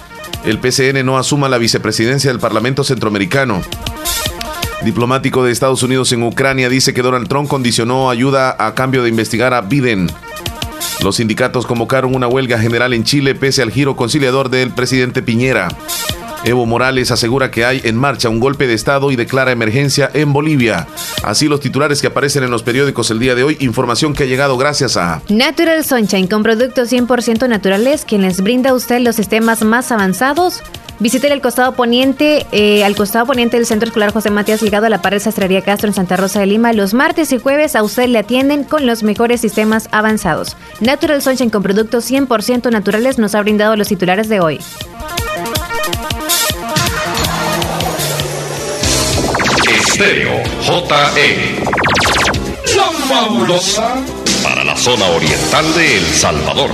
el 0.46 0.60
PCN 0.60 1.06
no 1.06 1.18
asuma 1.18 1.50
la 1.50 1.58
vicepresidencia 1.58 2.32
del 2.32 2.40
Parlamento 2.40 2.84
Centroamericano. 2.84 3.62
Diplomático 4.84 5.44
de 5.44 5.52
Estados 5.52 5.84
Unidos 5.84 6.12
en 6.12 6.24
Ucrania 6.24 6.70
dice 6.70 6.94
que 6.94 7.02
Donald 7.02 7.28
Trump 7.28 7.50
condicionó 7.50 8.10
ayuda 8.10 8.56
a 8.60 8.74
cambio 8.76 9.04
de 9.04 9.10
investigar 9.10 9.54
a 9.54 9.62
Biden. 9.62 10.10
Los 11.04 11.18
sindicatos 11.18 11.66
convocaron 11.66 12.16
una 12.16 12.28
huelga 12.28 12.60
general 12.60 12.94
en 12.94 13.04
Chile 13.04 13.36
pese 13.36 13.62
al 13.62 13.72
giro 13.72 13.96
conciliador 13.96 14.50
del 14.50 14.72
presidente 14.72 15.22
Piñera. 15.22 15.68
Evo 16.44 16.66
Morales 16.66 17.12
asegura 17.12 17.52
que 17.52 17.66
hay 17.66 17.82
en 17.84 17.98
marcha 17.98 18.30
un 18.30 18.40
golpe 18.40 18.68
de 18.68 18.74
Estado 18.74 19.12
y 19.12 19.16
declara 19.16 19.52
emergencia 19.52 20.10
en 20.14 20.34
Bolivia. 20.34 20.88
Así 21.24 21.48
los 21.48 21.60
titulares 21.60 22.02
que 22.02 22.08
aparecen 22.08 22.44
en 22.44 22.52
los 22.52 22.64
periódicos 22.64 23.12
el 23.12 23.20
día 23.20 23.36
de 23.36 23.44
hoy, 23.44 23.58
información 23.60 24.14
que 24.14 24.24
ha 24.24 24.28
llegado 24.28 24.58
gracias 24.58 24.98
a... 24.98 25.22
Natural 25.30 25.84
Sunshine 25.84 26.28
con 26.28 26.44
productos 26.44 26.92
100% 26.92 27.50
naturales, 27.50 28.06
quien 28.06 28.22
les 28.22 28.42
brinda 28.42 28.72
a 28.72 28.74
usted 28.74 29.00
los 29.00 29.16
sistemas 29.16 29.64
más 29.64 29.92
avanzados. 29.92 30.62
Visite 31.00 31.32
el 31.32 31.42
costado 31.42 31.74
poniente, 31.74 32.48
eh, 32.52 32.84
al 32.84 32.96
costado 32.96 33.28
poniente 33.28 33.58
del 33.58 33.68
Centro 33.68 33.88
Escolar 33.88 34.12
José 34.12 34.32
Matías 34.32 34.64
Ligado 34.64 34.88
a 34.88 34.90
la 34.90 35.02
pared 35.02 35.20
Sastrería 35.20 35.62
Castro 35.62 35.88
en 35.88 35.94
Santa 35.94 36.18
Rosa 36.18 36.40
de 36.40 36.48
Lima. 36.48 36.74
Los 36.74 36.96
martes 36.96 37.32
y 37.32 37.38
jueves 37.38 37.76
a 37.76 37.84
usted 37.84 38.08
le 38.08 38.18
atienden 38.18 38.64
con 38.64 38.88
los 38.88 39.04
mejores 39.04 39.42
sistemas 39.42 39.90
avanzados. 39.92 40.58
Natural 40.80 41.22
Sunshine 41.22 41.52
con 41.52 41.62
productos 41.62 42.10
100% 42.10 42.72
naturales 42.72 43.20
nos 43.20 43.36
ha 43.36 43.42
brindado 43.42 43.76
los 43.76 43.90
titulares 43.90 44.28
de 44.28 44.40
hoy. 44.40 44.60
Estéreo 49.98 50.44
JE. 50.62 51.58
La 52.76 52.86
fabulosa 53.08 53.96
para 54.44 54.64
la 54.64 54.78
zona 54.78 55.08
oriental 55.08 55.74
de 55.74 55.98
El 55.98 56.06
Salvador. 56.14 56.70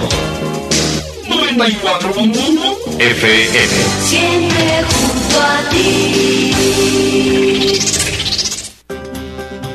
94.1 1.30 3.00
FM. 3.00 3.70
Siempre 4.06 4.84
junto 4.84 5.42
a 5.42 5.70
ti. 5.70 6.52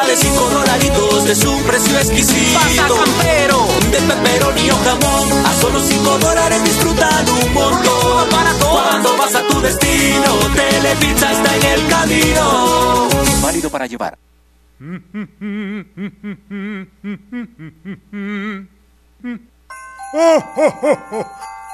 De 0.00 0.16
5 0.16 0.50
dolaritos 0.50 1.26
es 1.28 1.44
un 1.44 1.62
precio 1.64 1.98
exquisito. 1.98 2.58
Pasa 2.58 2.88
campero, 2.88 3.58
de 3.90 3.98
pepperoni 4.00 4.70
o 4.70 4.76
jamón. 4.76 5.46
A 5.46 5.54
solo 5.60 5.80
5 5.80 6.18
dólares 6.18 6.64
disfruta 6.64 7.22
de 7.22 7.30
un 7.30 7.52
montón. 7.52 8.28
Cuando 8.58 9.16
vas 9.18 9.34
a 9.34 9.46
tu 9.46 9.60
destino, 9.60 10.38
Telepizza 10.54 11.32
está 11.32 11.56
en 11.56 11.62
el 11.62 11.88
camino. 11.88 13.08
Válido 13.42 13.70
para 13.70 13.86
llevar. 13.86 14.18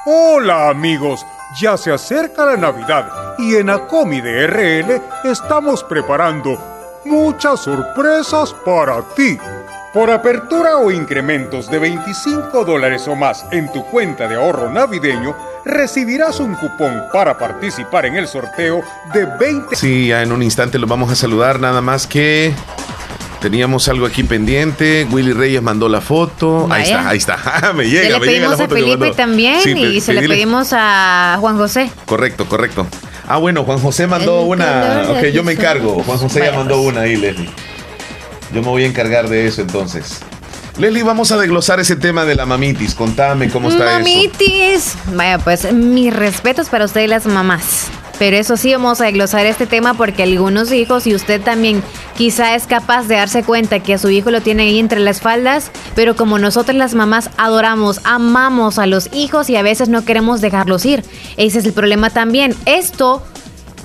Hola 0.07 0.69
amigos, 0.71 1.25
ya 1.61 1.77
se 1.77 1.93
acerca 1.93 2.45
la 2.45 2.57
Navidad 2.57 3.37
y 3.39 3.55
en 3.57 3.71
Acomi 3.71 4.21
de 4.21 4.47
RL 4.47 5.03
estamos 5.25 5.85
preparando 5.85 6.78
muchas 7.05 7.61
sorpresas 7.61 8.55
para 8.64 9.03
ti. 9.14 9.38
Por 9.92 10.11
apertura 10.11 10.76
o 10.76 10.90
incrementos 10.90 11.70
de 11.70 11.78
25 11.78 12.64
dólares 12.64 13.09
o 13.09 13.16
más 13.16 13.44
en 13.51 13.72
tu 13.72 13.84
cuenta 13.86 14.28
de 14.28 14.36
ahorro 14.36 14.70
navideño, 14.70 15.34
recibirás 15.64 16.40
un 16.40 16.55
cupón 16.55 17.05
para 17.12 17.38
participar 17.38 18.07
en 18.07 18.16
el 18.16 18.28
sorteo 18.28 18.82
de 19.14 19.24
20... 19.24 19.74
Sí, 19.76 20.09
ya 20.09 20.22
en 20.22 20.30
un 20.32 20.42
instante 20.42 20.78
los 20.78 20.88
vamos 20.88 21.11
a 21.11 21.14
saludar, 21.16 21.59
nada 21.59 21.80
más 21.80 22.07
que 22.07 22.55
Teníamos 23.40 23.88
algo 23.88 24.05
aquí 24.07 24.24
pendiente. 24.24 25.07
Willy 25.11 25.32
Reyes 25.32 25.62
mandó 25.62 25.88
la 25.88 26.01
foto. 26.01 26.66
Ahí 26.70 26.82
está, 26.82 27.09
ahí 27.09 27.18
está. 27.18 27.72
me 27.74 27.88
llega, 27.88 28.03
Se 28.03 28.11
le 28.11 28.18
me 28.18 28.26
llega 28.26 28.49
la 28.49 28.57
pedimos 28.57 28.61
a 28.61 28.68
Felipe 28.68 29.11
también 29.16 29.61
Sí, 29.61 29.70
y 29.70 29.94
pe- 29.94 30.01
se 30.01 30.12
le 30.12 30.28
pedimos 30.28 30.70
a 30.72 31.36
Juan 31.38 31.57
José. 31.57 31.90
Correcto, 32.05 32.46
correcto. 32.46 32.86
Ah, 33.29 33.37
bueno, 33.37 33.62
Juan 33.64 33.79
José 33.79 34.07
mandó 34.07 34.41
El 34.41 34.49
una. 34.49 35.05
Ok, 35.11 35.26
yo 35.35 35.45
me 35.45 35.53
encargo. 35.53 36.03
Juan 36.03 36.18
José 36.18 36.41
ya 36.47 36.53
mandó 36.53 36.76
pues. 36.76 36.89
una 36.89 37.03
ahí, 37.03 37.16
Leslie. 37.16 37.51
Yo 38.55 38.62
me 38.62 38.68
voy 38.68 38.85
a 38.85 38.87
encargar 38.87 39.29
de 39.29 39.47
eso 39.47 39.61
entonces. 39.61 40.20
Leslie, 40.79 41.03
vamos 41.03 41.31
a 41.31 41.37
desglosar 41.37 41.79
ese 41.79 41.97
tema 41.97 42.24
de 42.24 42.35
la 42.35 42.47
mamitis. 42.47 42.95
Contame 42.95 43.51
cómo 43.51 43.68
está 43.68 43.85
eso. 43.85 43.99
Mamitis. 43.99 44.95
Vaya, 45.12 45.39
pues 45.39 45.70
mis 45.72 46.14
respetos 46.14 46.70
para 46.70 46.87
ustedes 46.87 47.11
las 47.11 47.26
mamás. 47.26 47.89
Pero 48.19 48.37
eso 48.37 48.57
sí, 48.57 48.73
vamos 48.73 49.01
a 49.01 49.05
desglosar 49.05 49.47
este 49.47 49.66
tema 49.66 49.95
porque 49.95 50.23
algunos 50.23 50.73
hijos, 50.73 51.07
y 51.07 51.14
usted 51.14 51.41
también 51.41 51.83
quizá 52.16 52.55
es 52.55 52.66
capaz 52.66 53.05
de 53.05 53.16
darse 53.16 53.45
cuenta 53.45 53.81
que 53.81 53.95
a 53.95 53.99
su 53.99 54.11
hijo 54.11 54.31
lo 54.31 54.41
tiene 54.41 54.64
ahí 54.64 54.79
entre 54.79 55.01
las 55.01 55.21
faldas, 55.21 55.71
pero 55.95 56.16
como 56.16 56.39
nosotras 56.39 56.77
las 56.77 56.95
mamás 56.95 57.31
adoramos, 57.37 58.01
amamos 58.05 58.79
a 58.79 58.87
los 58.87 59.09
hijos 59.12 59.49
y 59.51 59.57
a 59.57 59.62
veces 59.62 59.89
no 59.89 60.05
queremos 60.05 60.41
dejarlos 60.41 60.85
ir. 60.85 61.05
Ese 61.37 61.61
es 61.61 61.64
el 61.64 61.73
problema 61.73 62.11
también. 62.11 62.55
Esto, 62.66 63.23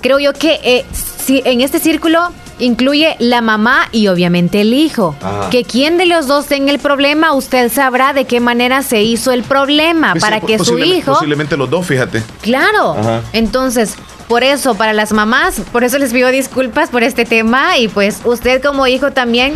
creo 0.02 0.20
yo 0.20 0.34
que 0.34 0.60
eh, 0.64 0.86
si 1.24 1.42
en 1.46 1.62
este 1.62 1.80
círculo 1.80 2.32
incluye 2.60 3.16
la 3.20 3.42
mamá 3.42 3.88
y 3.92 4.08
obviamente 4.08 4.62
el 4.62 4.74
hijo. 4.74 5.16
Ajá. 5.22 5.50
Que 5.50 5.64
quien 5.64 5.98
de 5.98 6.06
los 6.06 6.28
dos 6.28 6.46
tenga 6.46 6.72
el 6.72 6.80
problema, 6.80 7.34
usted 7.34 7.72
sabrá 7.72 8.14
de 8.14 8.26
qué 8.26 8.40
manera 8.40 8.84
se 8.84 9.02
hizo 9.04 9.32
el 9.32 9.44
problema 9.44 10.14
Pues 10.14 10.24
para 10.24 10.40
que 10.40 10.60
su 10.60 10.78
hijo... 10.80 11.14
Posiblemente 11.14 11.58
los 11.58 11.70
dos, 11.70 11.86
fíjate. 11.86 12.24
Claro. 12.42 12.96
Ajá. 12.98 13.22
Entonces, 13.34 13.96
por 14.28 14.44
eso, 14.44 14.76
para 14.76 14.94
las 14.94 15.12
mamás, 15.14 15.60
por 15.72 15.84
eso 15.84 15.98
les 15.98 16.14
pido 16.14 16.30
disculpas 16.30 16.90
por 16.90 17.04
este 17.04 17.26
tema 17.26 17.78
y 17.78 17.88
pues 17.88 18.20
usted 18.24 18.62
como 18.62 18.88
hijo 18.88 19.12
también, 19.12 19.54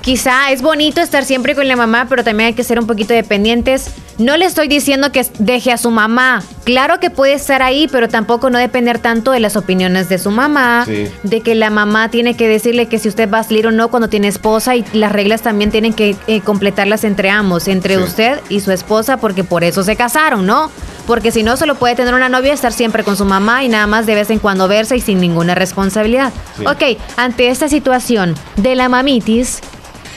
quizá 0.00 0.50
es 0.50 0.62
bonito 0.62 1.00
estar 1.00 1.24
siempre 1.24 1.54
con 1.54 1.68
la 1.68 1.76
mamá, 1.76 2.06
pero 2.08 2.24
también 2.24 2.48
hay 2.48 2.54
que 2.54 2.64
ser 2.64 2.78
un 2.78 2.86
poquito 2.86 3.12
dependientes. 3.12 3.90
No 4.16 4.36
le 4.36 4.46
estoy 4.46 4.66
diciendo 4.66 5.12
que 5.12 5.24
deje 5.38 5.70
a 5.70 5.76
su 5.76 5.90
mamá. 5.92 6.42
Claro 6.64 6.98
que 6.98 7.08
puede 7.10 7.34
estar 7.34 7.62
ahí, 7.62 7.86
pero 7.92 8.08
tampoco 8.08 8.50
no 8.50 8.58
depender 8.58 8.98
tanto 8.98 9.30
de 9.30 9.38
las 9.40 9.54
opiniones 9.56 10.08
de 10.08 10.18
su 10.18 10.30
mamá, 10.32 10.84
Sí. 10.86 11.08
de 11.22 11.40
que 11.42 11.54
la 11.54 11.70
mamá 11.70 12.08
tiene 12.10 12.34
que 12.34 12.48
decirle 12.48 12.86
que 12.86 12.98
si 12.98 13.08
usted 13.08 13.30
va 13.30 13.40
a 13.40 13.44
salir 13.44 13.66
o 13.66 13.70
no 13.70 13.88
cuando 13.88 14.08
tiene 14.08 14.26
esposa 14.28 14.74
y 14.74 14.84
las 14.92 15.12
reglas 15.12 15.42
también 15.42 15.70
tienen 15.70 15.92
que 15.92 16.16
eh, 16.26 16.40
completarlas 16.40 17.04
entre 17.04 17.30
ambos, 17.30 17.68
entre 17.68 17.96
Sí. 17.96 18.02
usted 18.02 18.40
y 18.48 18.60
su 18.60 18.72
esposa, 18.72 19.18
porque 19.18 19.44
por 19.44 19.62
eso 19.62 19.84
se 19.84 19.94
casaron, 19.94 20.46
¿no? 20.46 20.70
Porque 21.08 21.32
si 21.32 21.42
no, 21.42 21.56
solo 21.56 21.74
puede 21.74 21.94
tener 21.94 22.12
una 22.12 22.28
novia, 22.28 22.52
estar 22.52 22.70
siempre 22.70 23.02
con 23.02 23.16
su 23.16 23.24
mamá 23.24 23.64
y 23.64 23.70
nada 23.70 23.86
más 23.86 24.04
de 24.04 24.14
vez 24.14 24.28
en 24.28 24.38
cuando 24.38 24.68
verse 24.68 24.94
y 24.94 25.00
sin 25.00 25.20
ninguna 25.20 25.54
responsabilidad. 25.54 26.34
Sí. 26.58 26.66
Ok, 26.66 27.00
ante 27.16 27.48
esta 27.48 27.66
situación 27.66 28.34
de 28.56 28.76
la 28.76 28.90
mamitis, 28.90 29.60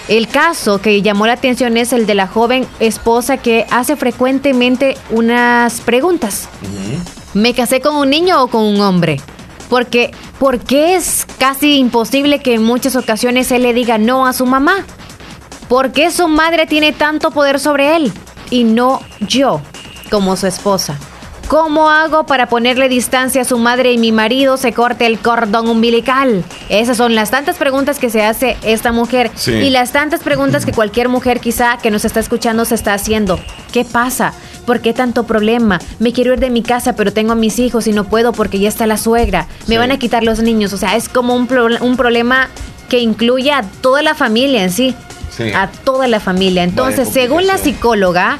el 0.09 0.27
caso 0.27 0.81
que 0.81 1.01
llamó 1.01 1.27
la 1.27 1.33
atención 1.33 1.77
es 1.77 1.93
el 1.93 2.05
de 2.07 2.15
la 2.15 2.27
joven 2.27 2.67
esposa 2.81 3.37
que 3.37 3.65
hace 3.71 3.95
frecuentemente 3.95 4.97
unas 5.11 5.79
preguntas. 5.79 6.49
¿Me 7.33 7.53
casé 7.53 7.79
con 7.79 7.95
un 7.95 8.09
niño 8.09 8.43
o 8.43 8.47
con 8.49 8.63
un 8.65 8.81
hombre? 8.81 9.21
Porque, 9.69 10.11
porque 10.39 10.95
es 10.95 11.25
casi 11.37 11.77
imposible 11.77 12.39
que 12.39 12.55
en 12.55 12.63
muchas 12.63 12.97
ocasiones 12.97 13.49
él 13.53 13.61
le 13.61 13.73
diga 13.73 13.97
no 13.97 14.27
a 14.27 14.33
su 14.33 14.45
mamá. 14.45 14.85
¿Por 15.69 15.93
qué 15.93 16.11
su 16.11 16.27
madre 16.27 16.65
tiene 16.65 16.91
tanto 16.91 17.31
poder 17.31 17.61
sobre 17.61 17.95
él 17.95 18.11
y 18.49 18.65
no 18.65 18.99
yo 19.21 19.61
como 20.11 20.35
su 20.35 20.45
esposa? 20.45 20.97
¿Cómo 21.47 21.89
hago 21.89 22.25
para 22.25 22.47
ponerle 22.47 22.87
distancia 22.87 23.41
a 23.41 23.45
su 23.45 23.57
madre 23.57 23.91
y 23.91 23.97
mi 23.97 24.13
marido 24.13 24.55
se 24.55 24.71
corte 24.71 25.05
el 25.05 25.19
cordón 25.19 25.67
umbilical? 25.67 26.45
Esas 26.69 26.95
son 26.95 27.13
las 27.13 27.29
tantas 27.31 27.57
preguntas 27.57 27.99
que 27.99 28.09
se 28.09 28.23
hace 28.23 28.55
esta 28.63 28.93
mujer 28.93 29.31
Sí. 29.35 29.51
y 29.51 29.69
las 29.69 29.91
tantas 29.91 30.21
preguntas 30.21 30.65
que 30.65 30.71
cualquier 30.71 31.09
mujer 31.09 31.41
quizá 31.41 31.77
que 31.81 31.91
nos 31.91 32.05
está 32.05 32.21
escuchando 32.21 32.63
se 32.63 32.75
está 32.75 32.93
haciendo. 32.93 33.37
¿Qué 33.73 33.83
pasa? 33.83 34.31
¿Por 34.65 34.79
qué 34.79 34.93
tanto 34.93 35.23
problema? 35.25 35.79
Me 35.99 36.13
quiero 36.13 36.31
ir 36.33 36.39
de 36.39 36.51
mi 36.51 36.61
casa, 36.61 36.95
pero 36.95 37.11
tengo 37.11 37.33
a 37.33 37.35
mis 37.35 37.59
hijos 37.59 37.85
y 37.87 37.91
no 37.91 38.05
puedo 38.05 38.31
porque 38.31 38.59
ya 38.59 38.69
está 38.69 38.87
la 38.87 38.95
suegra. 38.97 39.47
Me 39.67 39.75
Sí. 39.75 39.77
van 39.77 39.91
a 39.91 39.97
quitar 39.99 40.23
los 40.23 40.39
niños. 40.39 40.71
O 40.71 40.77
sea, 40.77 40.95
es 40.95 41.09
como 41.09 41.35
un, 41.35 41.47
pro- 41.47 41.67
un 41.81 41.97
problema 41.97 42.47
que 42.87 42.99
incluye 42.99 43.51
a 43.51 43.63
toda 43.81 44.01
la 44.03 44.15
familia 44.15 44.63
en 44.63 44.71
sí. 44.71 44.95
Sí. 45.35 45.51
A 45.51 45.67
toda 45.83 46.07
la 46.07 46.19
familia. 46.21 46.63
Entonces, 46.63 47.09
según 47.11 47.45
la 47.47 47.57
psicóloga, 47.57 48.37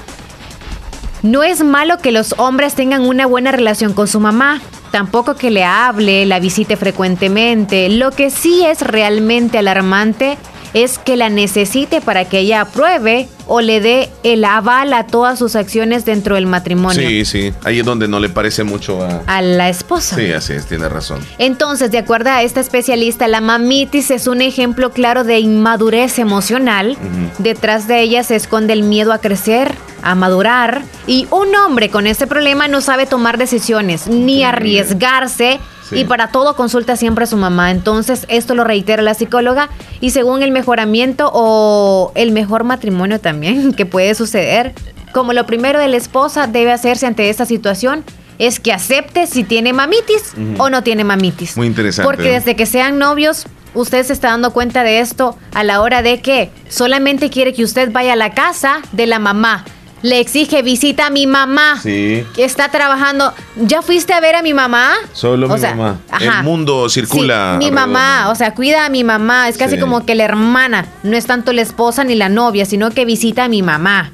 no 1.23 1.43
es 1.43 1.63
malo 1.63 1.97
que 1.99 2.11
los 2.11 2.35
hombres 2.37 2.75
tengan 2.75 3.01
una 3.01 3.25
buena 3.25 3.51
relación 3.51 3.93
con 3.93 4.07
su 4.07 4.19
mamá. 4.19 4.59
Tampoco 4.91 5.35
que 5.35 5.51
le 5.51 5.63
hable, 5.63 6.25
la 6.25 6.39
visite 6.39 6.75
frecuentemente. 6.77 7.89
Lo 7.89 8.11
que 8.11 8.29
sí 8.29 8.65
es 8.65 8.81
realmente 8.81 9.57
alarmante 9.57 10.37
es 10.73 10.97
que 10.97 11.15
la 11.15 11.29
necesite 11.29 12.01
para 12.01 12.25
que 12.25 12.39
ella 12.39 12.61
apruebe 12.61 13.27
o 13.47 13.61
le 13.61 13.81
dé 13.81 14.09
el 14.23 14.45
aval 14.45 14.93
a 14.93 15.07
todas 15.07 15.37
sus 15.37 15.55
acciones 15.55 16.05
dentro 16.05 16.35
del 16.35 16.45
matrimonio 16.45 17.07
Sí, 17.07 17.25
sí. 17.25 17.53
Ahí 17.63 17.79
es 17.79 17.85
donde 17.85 18.07
no 18.07 18.19
le 18.19 18.29
parece 18.29 18.63
mucho 18.63 19.03
a. 19.03 19.23
a 19.27 19.41
la 19.41 19.69
esposa. 19.69 20.15
Sí, 20.15 20.31
así 20.31 20.53
es, 20.53 20.65
tiene 20.67 20.87
razón. 20.87 21.19
Entonces, 21.37 21.91
de 21.91 21.97
acuerdo 21.97 22.29
a 22.29 22.43
esta 22.43 22.59
especialista, 22.59 23.27
la 23.27 23.41
mamitis 23.41 24.11
es 24.11 24.27
un 24.27 24.41
ejemplo 24.41 24.91
claro 24.91 25.23
de 25.23 25.39
inmadurez 25.39 26.19
emocional. 26.19 26.97
Detrás 27.39 27.87
de 27.87 28.01
ella 28.01 28.23
se 28.23 28.35
esconde 28.35 28.73
el 28.73 28.83
miedo 28.83 29.11
a 29.11 29.19
crecer, 29.19 29.73
a 30.01 30.15
madurar. 30.15 30.83
Y 31.07 31.27
un 31.31 31.53
hombre 31.55 31.89
con 31.89 32.07
este 32.07 32.27
problema 32.27 32.67
no 32.67 32.81
sabe 32.81 33.05
tomar 33.05 33.37
decisiones 33.37 34.07
ni 34.07 34.43
arriesgarse. 34.43 35.59
Sí. 35.91 35.99
Y 35.99 36.05
para 36.05 36.29
todo 36.29 36.55
consulta 36.55 36.95
siempre 36.95 37.25
a 37.25 37.27
su 37.27 37.37
mamá. 37.37 37.69
Entonces, 37.69 38.25
esto 38.29 38.55
lo 38.55 38.63
reitera 38.63 39.03
la 39.03 39.13
psicóloga. 39.13 39.69
Y 39.99 40.09
según 40.11 40.41
el 40.41 40.51
mejoramiento 40.51 41.29
o 41.33 42.11
el 42.15 42.31
mejor 42.31 42.63
matrimonio 42.63 43.19
también 43.19 43.73
que 43.77 43.85
puede 43.85 44.15
suceder, 44.15 44.73
como 45.13 45.33
lo 45.33 45.45
primero 45.45 45.79
de 45.79 45.87
la 45.87 45.97
esposa 45.97 46.47
debe 46.47 46.71
hacerse 46.71 47.05
ante 47.05 47.29
esta 47.29 47.45
situación 47.45 48.03
es 48.39 48.59
que 48.59 48.73
acepte 48.73 49.27
si 49.27 49.43
tiene 49.43 49.71
mamitis 49.71 50.33
o 50.57 50.71
no 50.71 50.81
tiene 50.81 51.03
mamitis. 51.03 51.55
Muy 51.57 51.67
interesante. 51.67 52.07
Porque 52.07 52.31
desde 52.31 52.55
que 52.55 52.65
sean 52.65 52.97
novios, 52.97 53.45
usted 53.75 54.03
se 54.03 54.13
está 54.13 54.29
dando 54.29 54.51
cuenta 54.51 54.83
de 54.83 54.99
esto 54.99 55.37
a 55.53 55.63
la 55.63 55.79
hora 55.79 56.01
de 56.01 56.21
que 56.21 56.49
solamente 56.67 57.29
quiere 57.29 57.53
que 57.53 57.63
usted 57.63 57.91
vaya 57.91 58.13
a 58.13 58.15
la 58.15 58.33
casa 58.33 58.81
de 58.93 59.05
la 59.05 59.19
mamá. 59.19 59.63
Le 60.01 60.19
exige 60.19 60.61
visita 60.63 61.07
a 61.07 61.09
mi 61.11 61.27
mamá. 61.27 61.79
Sí. 61.81 62.25
Que 62.35 62.43
está 62.43 62.69
trabajando. 62.69 63.33
¿Ya 63.55 63.81
fuiste 63.81 64.13
a 64.13 64.19
ver 64.19 64.35
a 64.35 64.41
mi 64.41 64.53
mamá? 64.53 64.93
Solo 65.13 65.47
O 65.47 65.53
mi 65.53 65.59
sea, 65.59 65.75
mamá. 65.75 65.99
ajá. 66.09 66.39
El 66.39 66.43
mundo 66.43 66.89
circula. 66.89 67.57
Sí, 67.59 67.65
mi 67.65 67.71
mamá, 67.71 68.29
o 68.31 68.35
sea, 68.35 68.53
cuida 68.55 68.85
a 68.85 68.89
mi 68.89 69.03
mamá. 69.03 69.47
Es 69.47 69.57
casi 69.57 69.75
Sí. 69.75 69.81
como 69.81 70.05
que 70.05 70.15
la 70.15 70.23
hermana. 70.23 70.87
No 71.03 71.15
es 71.15 71.25
tanto 71.27 71.53
la 71.53 71.61
esposa 71.61 72.03
ni 72.03 72.15
la 72.15 72.29
novia, 72.29 72.65
sino 72.65 72.89
que 72.89 73.05
visita 73.05 73.43
a 73.43 73.47
mi 73.47 73.61
mamá. 73.61 74.11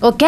Ok, 0.00 0.22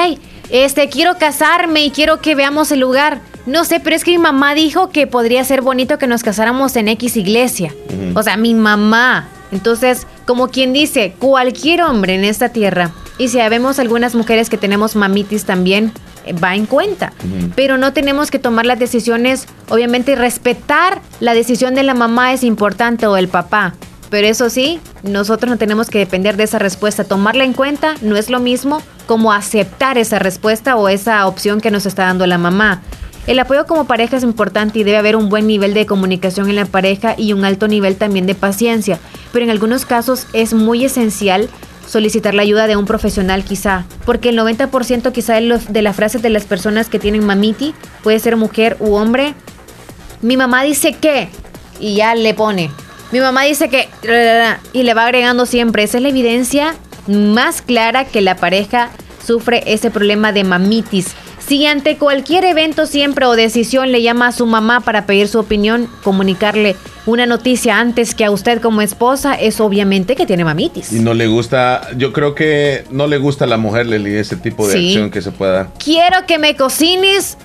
este, 0.50 0.88
quiero 0.88 1.16
casarme 1.18 1.84
y 1.84 1.90
quiero 1.90 2.20
que 2.20 2.34
veamos 2.34 2.70
el 2.72 2.80
lugar. 2.80 3.20
No 3.46 3.64
sé, 3.64 3.80
pero 3.80 3.96
es 3.96 4.04
que 4.04 4.10
mi 4.10 4.18
mamá 4.18 4.54
dijo 4.54 4.90
que 4.90 5.06
podría 5.06 5.42
ser 5.44 5.62
bonito 5.62 5.96
que 5.96 6.06
nos 6.06 6.22
casáramos 6.22 6.76
en 6.76 6.88
X 6.88 7.16
iglesia. 7.16 7.74
O 8.14 8.22
sea, 8.22 8.36
mi 8.36 8.52
mamá. 8.54 9.28
Entonces, 9.52 10.06
como 10.26 10.48
quien 10.48 10.74
dice, 10.74 11.14
cualquier 11.18 11.80
hombre 11.82 12.14
en 12.14 12.24
esta 12.24 12.50
tierra, 12.50 12.90
y 13.18 13.28
si 13.28 13.38
vemos 13.38 13.78
algunas 13.78 14.14
mujeres 14.14 14.48
que 14.48 14.56
tenemos 14.56 14.96
mamitis 14.96 15.44
también, 15.44 15.92
eh, 16.24 16.32
va 16.32 16.54
en 16.54 16.66
cuenta. 16.66 17.12
Pero 17.56 17.76
no 17.76 17.92
tenemos 17.92 18.30
que 18.30 18.38
tomar 18.38 18.64
las 18.64 18.78
decisiones, 18.78 19.46
obviamente 19.68 20.14
respetar 20.14 21.02
la 21.20 21.34
decisión 21.34 21.74
de 21.74 21.82
la 21.82 21.94
mamá 21.94 22.32
es 22.32 22.44
importante 22.44 23.06
o 23.06 23.16
el 23.16 23.28
papá. 23.28 23.74
Pero 24.08 24.26
eso 24.26 24.48
sí, 24.48 24.80
nosotros 25.02 25.50
no 25.50 25.58
tenemos 25.58 25.90
que 25.90 25.98
depender 25.98 26.36
de 26.36 26.44
esa 26.44 26.58
respuesta. 26.58 27.04
Tomarla 27.04 27.44
en 27.44 27.52
cuenta 27.52 27.94
no 28.00 28.16
es 28.16 28.30
lo 28.30 28.40
mismo 28.40 28.82
como 29.06 29.32
aceptar 29.32 29.98
esa 29.98 30.18
respuesta 30.18 30.76
o 30.76 30.88
esa 30.88 31.26
opción 31.26 31.60
que 31.60 31.70
nos 31.70 31.86
está 31.86 32.04
dando 32.04 32.26
la 32.26 32.38
mamá. 32.38 32.82
El 33.26 33.38
apoyo 33.40 33.66
como 33.66 33.84
pareja 33.84 34.16
es 34.16 34.22
importante 34.22 34.78
y 34.78 34.84
debe 34.84 34.96
haber 34.96 35.14
un 35.14 35.28
buen 35.28 35.46
nivel 35.46 35.74
de 35.74 35.84
comunicación 35.84 36.48
en 36.48 36.56
la 36.56 36.64
pareja 36.64 37.14
y 37.18 37.34
un 37.34 37.44
alto 37.44 37.68
nivel 37.68 37.96
también 37.96 38.26
de 38.26 38.34
paciencia. 38.34 38.98
Pero 39.32 39.44
en 39.44 39.50
algunos 39.50 39.84
casos 39.84 40.26
es 40.32 40.54
muy 40.54 40.86
esencial 40.86 41.50
solicitar 41.88 42.34
la 42.34 42.42
ayuda 42.42 42.66
de 42.66 42.76
un 42.76 42.84
profesional 42.84 43.42
quizá, 43.44 43.84
porque 44.04 44.28
el 44.28 44.38
90% 44.38 45.10
quizá 45.12 45.34
de, 45.34 45.40
los- 45.42 45.72
de 45.72 45.82
las 45.82 45.96
frases 45.96 46.20
de 46.22 46.30
las 46.30 46.44
personas 46.44 46.88
que 46.88 46.98
tienen 46.98 47.24
mamiti, 47.24 47.74
puede 48.02 48.18
ser 48.20 48.36
mujer 48.36 48.76
u 48.78 48.94
hombre, 48.94 49.34
mi 50.20 50.36
mamá 50.36 50.62
dice 50.64 50.92
que, 50.92 51.28
y 51.80 51.94
ya 51.94 52.14
le 52.14 52.34
pone, 52.34 52.70
mi 53.12 53.20
mamá 53.20 53.42
dice 53.44 53.68
que, 53.70 53.88
y 54.72 54.82
le 54.82 54.94
va 54.94 55.04
agregando 55.04 55.46
siempre, 55.46 55.82
esa 55.82 55.96
es 55.96 56.02
la 56.02 56.10
evidencia 56.10 56.74
más 57.06 57.62
clara 57.62 58.04
que 58.04 58.20
la 58.20 58.36
pareja 58.36 58.90
sufre 59.26 59.62
ese 59.66 59.90
problema 59.90 60.32
de 60.32 60.44
mamitis. 60.44 61.14
Si 61.38 61.64
ante 61.64 61.96
cualquier 61.96 62.44
evento 62.44 62.84
siempre 62.84 63.24
o 63.24 63.32
decisión 63.34 63.92
le 63.92 64.02
llama 64.02 64.26
a 64.26 64.32
su 64.32 64.44
mamá 64.44 64.80
para 64.80 65.06
pedir 65.06 65.28
su 65.28 65.38
opinión, 65.38 65.88
comunicarle 66.02 66.76
una 67.10 67.26
noticia 67.26 67.78
antes 67.78 68.14
que 68.14 68.24
a 68.24 68.30
usted 68.30 68.60
como 68.60 68.80
esposa, 68.82 69.34
es 69.34 69.60
obviamente 69.60 70.14
que 70.16 70.26
tiene 70.26 70.44
mamitis. 70.44 70.92
Y 70.92 71.00
no 71.00 71.14
le 71.14 71.26
gusta, 71.26 71.80
yo 71.96 72.12
creo 72.12 72.34
que 72.34 72.84
no 72.90 73.06
le 73.06 73.18
gusta 73.18 73.44
a 73.44 73.48
la 73.48 73.56
mujer, 73.56 73.86
Leli, 73.86 74.14
ese 74.16 74.36
tipo 74.36 74.66
de 74.68 74.74
Sí. 74.74 74.88
acción 74.88 75.10
que 75.10 75.22
se 75.22 75.30
pueda 75.32 75.52
dar. 75.52 75.68
Quiero 75.82 76.26
que 76.26 76.38
me 76.38 76.54
cocines 76.56 77.38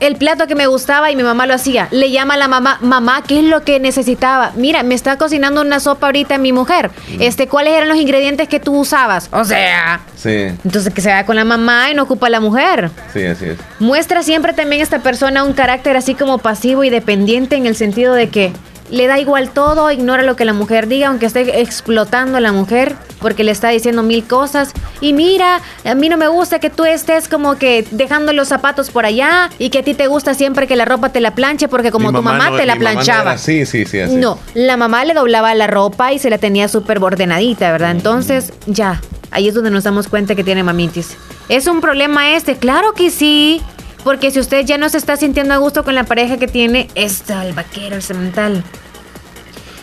el 0.00 0.16
plato 0.16 0.46
que 0.46 0.54
me 0.54 0.66
gustaba 0.66 1.10
y 1.10 1.16
mi 1.16 1.22
mamá 1.22 1.46
lo 1.46 1.52
hacía. 1.52 1.86
Le 1.90 2.10
llama 2.10 2.32
a 2.32 2.36
la 2.38 2.48
mamá, 2.48 2.78
mamá, 2.80 3.22
¿qué 3.26 3.40
es 3.40 3.44
lo 3.44 3.60
que 3.64 3.78
necesitaba? 3.80 4.52
Mira, 4.56 4.82
me 4.82 4.94
está 4.94 5.18
cocinando 5.18 5.60
una 5.60 5.78
sopa 5.78 6.06
ahorita 6.06 6.38
mi 6.38 6.54
mujer. 6.54 6.90
Este, 7.18 7.48
¿cuáles 7.48 7.74
eran 7.74 7.90
los 7.90 7.98
ingredientes 7.98 8.48
que 8.48 8.60
tú 8.60 8.78
usabas? 8.80 9.28
O 9.30 9.44
sea, 9.44 10.00
Sí, 10.16 10.30
entonces 10.64 10.94
que 10.94 11.02
se 11.02 11.10
vaya 11.10 11.26
con 11.26 11.36
la 11.36 11.44
mamá 11.44 11.90
y 11.90 11.94
no 11.94 12.04
ocupa 12.04 12.28
a 12.28 12.30
la 12.30 12.40
mujer. 12.40 12.90
sí, 13.12 13.22
así 13.26 13.44
es. 13.44 13.58
Muestra 13.78 14.22
siempre 14.22 14.54
también 14.54 14.80
esta 14.80 15.00
persona 15.00 15.44
un 15.44 15.52
carácter 15.52 15.98
así 15.98 16.14
como 16.14 16.38
pasivo 16.38 16.82
y 16.82 16.88
dependiente 16.88 17.56
en 17.56 17.66
el 17.66 17.76
sentido 17.76 18.14
de 18.14 18.30
que 18.30 18.52
le 18.90 19.06
da 19.06 19.18
igual 19.18 19.50
todo, 19.50 19.90
ignora 19.90 20.22
lo 20.22 20.36
que 20.36 20.44
la 20.44 20.52
mujer 20.52 20.86
diga, 20.88 21.08
aunque 21.08 21.26
esté 21.26 21.60
explotando 21.60 22.38
a 22.38 22.40
la 22.40 22.52
mujer 22.52 22.94
porque 23.20 23.44
le 23.44 23.52
está 23.52 23.68
diciendo 23.68 24.02
mil 24.02 24.24
cosas. 24.24 24.72
Y 25.00 25.12
mira, 25.12 25.60
a 25.84 25.94
mí 25.94 26.08
no 26.08 26.16
me 26.16 26.28
gusta 26.28 26.58
que 26.58 26.70
tú 26.70 26.84
estés 26.84 27.28
como 27.28 27.56
que 27.56 27.86
dejando 27.90 28.32
los 28.32 28.48
zapatos 28.48 28.90
por 28.90 29.04
allá 29.06 29.50
y 29.58 29.70
que 29.70 29.78
a 29.78 29.82
ti 29.82 29.94
te 29.94 30.06
gusta 30.06 30.34
siempre 30.34 30.66
que 30.66 30.76
la 30.76 30.84
ropa 30.84 31.10
te 31.10 31.20
la 31.20 31.34
planche 31.34 31.68
porque 31.68 31.90
como 31.90 32.10
Mi 32.10 32.18
tu 32.18 32.22
mamá 32.22 32.50
no- 32.50 32.56
te 32.56 32.66
la 32.66 32.74
no 32.74 32.80
planchaba. 32.80 33.32
así, 33.32 33.64
sí, 33.66 33.84
sí, 33.84 34.00
así. 34.00 34.16
No, 34.16 34.38
la 34.54 34.76
mamá 34.76 35.04
le 35.04 35.14
doblaba 35.14 35.54
la 35.54 35.66
ropa 35.66 36.12
y 36.12 36.18
se 36.18 36.30
la 36.30 36.38
tenía 36.38 36.68
súper 36.68 36.98
ordenadita, 37.02 37.70
¿verdad? 37.72 37.90
Entonces, 37.92 38.52
ya, 38.66 39.00
ahí 39.30 39.48
es 39.48 39.54
donde 39.54 39.70
nos 39.70 39.84
damos 39.84 40.08
cuenta 40.08 40.34
que 40.34 40.44
tiene 40.44 40.62
mamitis. 40.62 41.16
¿Es 41.48 41.66
un 41.66 41.80
problema 41.80 42.34
este? 42.36 42.56
Claro 42.56 42.92
que 42.94 43.10
sí. 43.10 43.60
Porque 44.04 44.30
si 44.30 44.40
usted 44.40 44.64
ya 44.64 44.78
no 44.78 44.88
se 44.88 44.98
está 44.98 45.16
sintiendo 45.16 45.54
a 45.54 45.58
gusto 45.58 45.84
con 45.84 45.94
la 45.94 46.04
pareja 46.04 46.38
que 46.38 46.46
tiene, 46.48 46.88
está 46.94 47.44
el 47.46 47.52
vaquero, 47.52 47.96
el 47.96 48.02
cemental. 48.02 48.64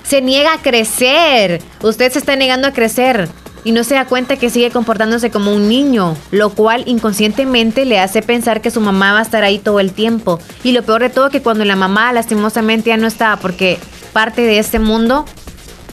Se 0.03 0.21
niega 0.21 0.53
a 0.53 0.61
crecer. 0.61 1.61
Usted 1.81 2.11
se 2.11 2.19
está 2.19 2.35
negando 2.35 2.67
a 2.67 2.71
crecer. 2.71 3.29
Y 3.63 3.73
no 3.73 3.83
se 3.83 3.95
da 3.95 4.05
cuenta 4.05 4.37
que 4.37 4.49
sigue 4.49 4.71
comportándose 4.71 5.29
como 5.29 5.53
un 5.53 5.67
niño, 5.67 6.15
lo 6.31 6.51
cual 6.51 6.83
inconscientemente 6.87 7.83
le 7.85 7.99
hace 7.99 8.21
pensar 8.21 8.61
que 8.61 8.71
su 8.71 8.79
mamá 8.79 9.11
va 9.11 9.19
a 9.19 9.23
estar 9.23 9.43
ahí 9.43 9.59
todo 9.59 9.79
el 9.81 9.91
tiempo. 9.91 10.39
Y 10.63 10.71
lo 10.71 10.83
peor 10.83 11.01
de 11.01 11.09
todo 11.09 11.29
que 11.29 11.41
cuando 11.41 11.65
la 11.65 11.75
mamá 11.75 12.13
lastimosamente 12.13 12.89
ya 12.89 12.97
no 12.97 13.07
está 13.07 13.35
porque 13.37 13.77
parte 14.13 14.41
de 14.43 14.59
este 14.59 14.79
mundo, 14.79 15.25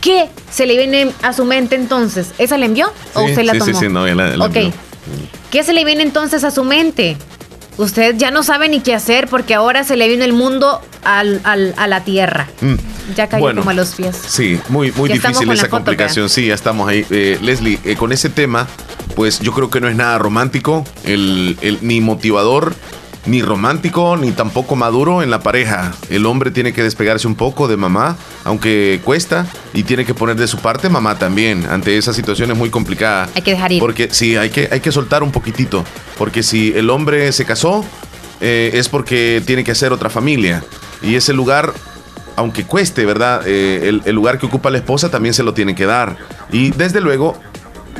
¿qué 0.00 0.28
se 0.52 0.66
le 0.66 0.76
viene 0.76 1.10
a 1.22 1.32
su 1.32 1.44
mente 1.44 1.74
entonces? 1.74 2.30
¿Esa 2.38 2.58
la 2.58 2.66
envió 2.66 2.86
o 3.14 3.24
Sí, 3.24 3.30
usted 3.30 3.42
la 3.42 3.52
sí, 3.54 3.60
sí, 3.60 3.66
tomó? 3.66 3.80
sí, 3.80 3.88
no, 3.88 4.06
ya 4.06 4.14
la- 4.14 4.36
la 4.36 4.44
ok. 4.44 4.56
envió. 4.56 4.72
¿Qué 5.50 5.64
se 5.64 5.72
le 5.72 5.84
viene 5.84 6.04
entonces 6.04 6.44
a 6.44 6.52
su 6.52 6.62
mente? 6.62 7.16
Usted 7.76 8.16
ya 8.16 8.30
no 8.30 8.42
sabe 8.42 8.68
ni 8.68 8.80
qué 8.80 8.94
hacer 8.94 9.26
porque 9.28 9.54
ahora 9.54 9.82
se 9.84 9.96
le 9.96 10.06
vino 10.08 10.24
el 10.24 10.32
mundo 10.32 10.80
al- 11.02 11.40
al- 11.44 11.74
a 11.76 11.86
la 11.88 12.04
tierra. 12.04 12.48
Mm. 12.60 12.74
Ya 13.16 13.28
cayó 13.28 13.42
Bueno. 13.42 13.60
como 13.62 13.70
a 13.70 13.74
los 13.74 13.94
pies. 13.94 14.16
Sí, 14.16 14.60
muy, 14.68 14.92
muy 14.92 15.08
Ya 15.08 15.14
difícil 15.16 15.50
esa 15.50 15.62
foto, 15.64 15.70
complicación. 15.76 16.28
Sí, 16.28 16.46
ya 16.46 16.54
estamos 16.54 16.88
ahí. 16.88 17.04
Eh, 17.10 17.38
Leslie, 17.42 17.78
eh, 17.84 17.96
con 17.96 18.12
ese 18.12 18.28
tema, 18.30 18.68
pues 19.16 19.40
yo 19.40 19.52
creo 19.52 19.70
que 19.70 19.80
no 19.80 19.88
es 19.88 19.96
nada 19.96 20.18
romántico, 20.18 20.84
el, 21.04 21.58
el- 21.62 21.78
ni 21.82 22.00
motivador, 22.00 22.74
ni 23.26 23.40
romántico, 23.42 24.16
ni 24.16 24.32
tampoco 24.32 24.76
maduro 24.76 25.22
en 25.22 25.30
la 25.30 25.40
pareja. 25.40 25.92
El 26.10 26.26
hombre 26.26 26.50
tiene 26.50 26.72
que 26.72 26.82
despegarse 26.82 27.26
un 27.26 27.34
poco 27.34 27.68
de 27.68 27.76
mamá, 27.76 28.16
aunque 28.44 29.00
cuesta, 29.04 29.46
y 29.72 29.82
tiene 29.84 30.04
que 30.04 30.12
poner 30.14 30.36
de 30.36 30.46
su 30.46 30.58
parte 30.58 30.88
mamá 30.90 31.18
también, 31.18 31.66
ante 31.70 31.96
esa 31.96 32.12
situación 32.12 32.50
es 32.50 32.56
muy 32.56 32.70
complicada. 32.70 33.28
Hay 33.34 33.42
que 33.42 33.52
dejar 33.52 33.72
ir. 33.72 33.80
Porque 33.80 34.08
sí, 34.12 34.36
hay 34.36 34.50
que, 34.50 34.68
hay 34.70 34.80
que 34.80 34.92
soltar 34.92 35.22
un 35.22 35.32
poquitito. 35.32 35.84
Porque 36.18 36.42
si 36.42 36.72
el 36.76 36.90
hombre 36.90 37.32
se 37.32 37.44
casó, 37.46 37.84
eh, 38.40 38.72
es 38.74 38.88
porque 38.88 39.42
tiene 39.46 39.64
que 39.64 39.72
hacer 39.72 39.92
otra 39.92 40.10
familia. 40.10 40.62
Y 41.02 41.14
ese 41.14 41.32
lugar, 41.32 41.72
aunque 42.36 42.64
cueste, 42.64 43.06
¿verdad? 43.06 43.42
Eh, 43.46 43.88
el, 43.88 44.02
el 44.04 44.14
lugar 44.14 44.38
que 44.38 44.46
ocupa 44.46 44.70
la 44.70 44.78
esposa 44.78 45.10
también 45.10 45.32
se 45.34 45.42
lo 45.42 45.54
tiene 45.54 45.74
que 45.74 45.86
dar. 45.86 46.16
Y 46.52 46.70
desde 46.72 47.00
luego, 47.00 47.38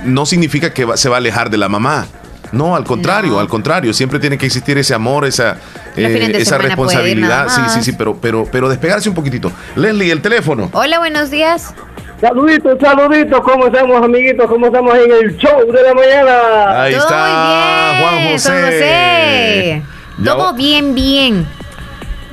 no 0.05 0.26
significa 0.26 0.74
que 0.74 0.84
va- 0.84 0.96
se 0.98 1.09
va 1.09 1.16
a 1.16 1.18
alejar 1.18 1.48
de 1.51 1.56
la 1.56 1.68
mamá. 1.70 2.06
No, 2.52 2.76
al 2.76 2.84
contrario, 2.84 3.38
al 3.40 3.48
contrario, 3.48 3.92
siempre 3.92 4.18
tiene 4.18 4.38
que 4.38 4.46
existir 4.46 4.78
ese 4.78 4.94
amor, 4.94 5.24
esa, 5.24 5.56
eh, 5.96 6.32
esa 6.36 6.58
responsabilidad. 6.58 7.48
Sí, 7.48 7.60
sí, 7.68 7.82
sí, 7.82 7.92
pero, 7.92 8.16
pero, 8.20 8.46
pero 8.50 8.68
despegarse 8.68 9.08
un 9.08 9.14
poquitito. 9.14 9.50
Leslie, 9.76 10.12
el 10.12 10.22
teléfono. 10.22 10.70
Hola, 10.72 10.98
buenos 10.98 11.30
días. 11.30 11.74
Saluditos, 12.20 12.78
saluditos, 12.80 13.40
¿cómo 13.40 13.66
estamos 13.66 14.02
amiguitos? 14.02 14.46
¿Cómo 14.48 14.66
estamos 14.66 14.94
en 14.94 15.12
el 15.24 15.36
show 15.36 15.60
de 15.70 15.82
la 15.82 15.94
mañana? 15.94 16.82
Ahí 16.82 16.94
está 16.94 17.98
Juan 18.00 18.32
José. 18.32 18.50
Juan 18.50 18.64
José. 18.64 19.82
Todo 20.24 20.54
bien, 20.54 20.94
bien. 20.94 21.46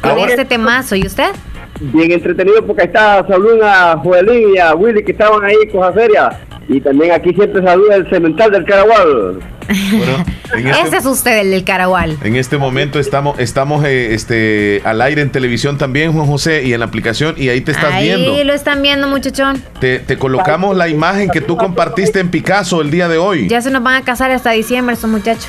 Con 0.02 0.12
Ahora- 0.12 0.30
este 0.32 0.46
temazo. 0.46 0.96
¿Y 0.96 1.06
usted? 1.08 1.32
Bien 1.80 2.12
entretenido 2.12 2.66
porque 2.66 2.84
ahí 2.84 2.88
está 2.88 3.26
saludando 3.28 3.66
a 3.66 3.98
Joelín 3.98 4.56
y 4.56 4.60
a 4.60 4.76
Willy 4.76 5.04
que 5.04 5.14
estaban 5.14 5.44
ahí 5.44 5.56
con 5.72 5.82
la 5.82 5.92
feria. 5.92 6.40
Y 6.68 6.80
también 6.80 7.12
aquí 7.12 7.34
siempre 7.34 7.62
saluda 7.64 7.96
el 7.96 8.10
cemental 8.10 8.52
del 8.52 8.64
Caragual. 8.66 9.40
En 9.68 10.68
este- 10.68 10.82
Ese 10.88 10.98
es 10.98 11.06
usted, 11.06 11.40
el 11.40 11.52
del 11.52 11.64
Caragual. 11.64 12.18
En 12.24 12.36
este 12.36 12.58
momento 12.58 13.00
estamos, 13.00 13.40
estamos 13.40 13.84
eh, 13.86 14.14
este, 14.14 14.82
al 14.84 15.02
aire 15.02 15.22
en 15.22 15.32
televisión 15.32 15.78
también, 15.78 16.12
Juan 16.14 16.26
José, 16.28 16.64
y 16.64 16.74
en 16.74 16.80
la 16.80 16.86
aplicación, 16.88 17.36
y 17.38 17.50
ahí 17.50 17.62
te 17.62 17.72
estás 17.72 17.94
Ahí 17.94 18.06
viendo. 18.08 18.44
lo 18.44 18.54
están 18.54 18.82
viendo, 18.82 19.08
muchachón. 19.08 19.62
Te, 19.80 20.00
te 20.00 20.18
colocamos 20.18 20.76
la 20.76 20.88
imagen 20.90 21.30
que 21.30 21.42
tú 21.42 21.58
compartiste 21.58 22.20
en 22.20 22.30
Picasso 22.30 22.82
el 22.82 22.92
día 22.92 23.08
de 23.08 23.18
hoy. 23.18 23.48
Ya 23.48 23.62
se 23.62 23.72
nos 23.72 23.84
van 23.84 23.96
a 23.96 24.02
casar 24.04 24.32
hasta 24.32 24.52
diciembre 24.52 24.94
estos 24.96 25.10
muchachos. 25.10 25.48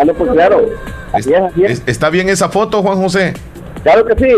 Ah, 0.00 0.04
no, 0.04 0.14
pues 0.14 0.30
claro. 0.32 0.64
Es- 1.16 1.26
es- 1.26 1.82
¿Está 1.86 2.10
bien 2.10 2.28
esa 2.28 2.48
foto, 2.50 2.82
Juan 2.82 2.98
José? 2.98 3.34
Claro 3.82 4.04
que 4.04 4.14
sí. 4.24 4.34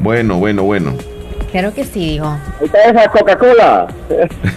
Bueno, 0.00 0.36
bueno, 0.38 0.62
bueno. 0.62 0.94
Claro 1.54 1.72
que 1.72 1.84
sí, 1.84 2.14
dijo. 2.14 2.26
Ahí 2.26 2.66
está 2.66 2.82
esa 2.82 3.08
Coca-Cola. 3.12 3.86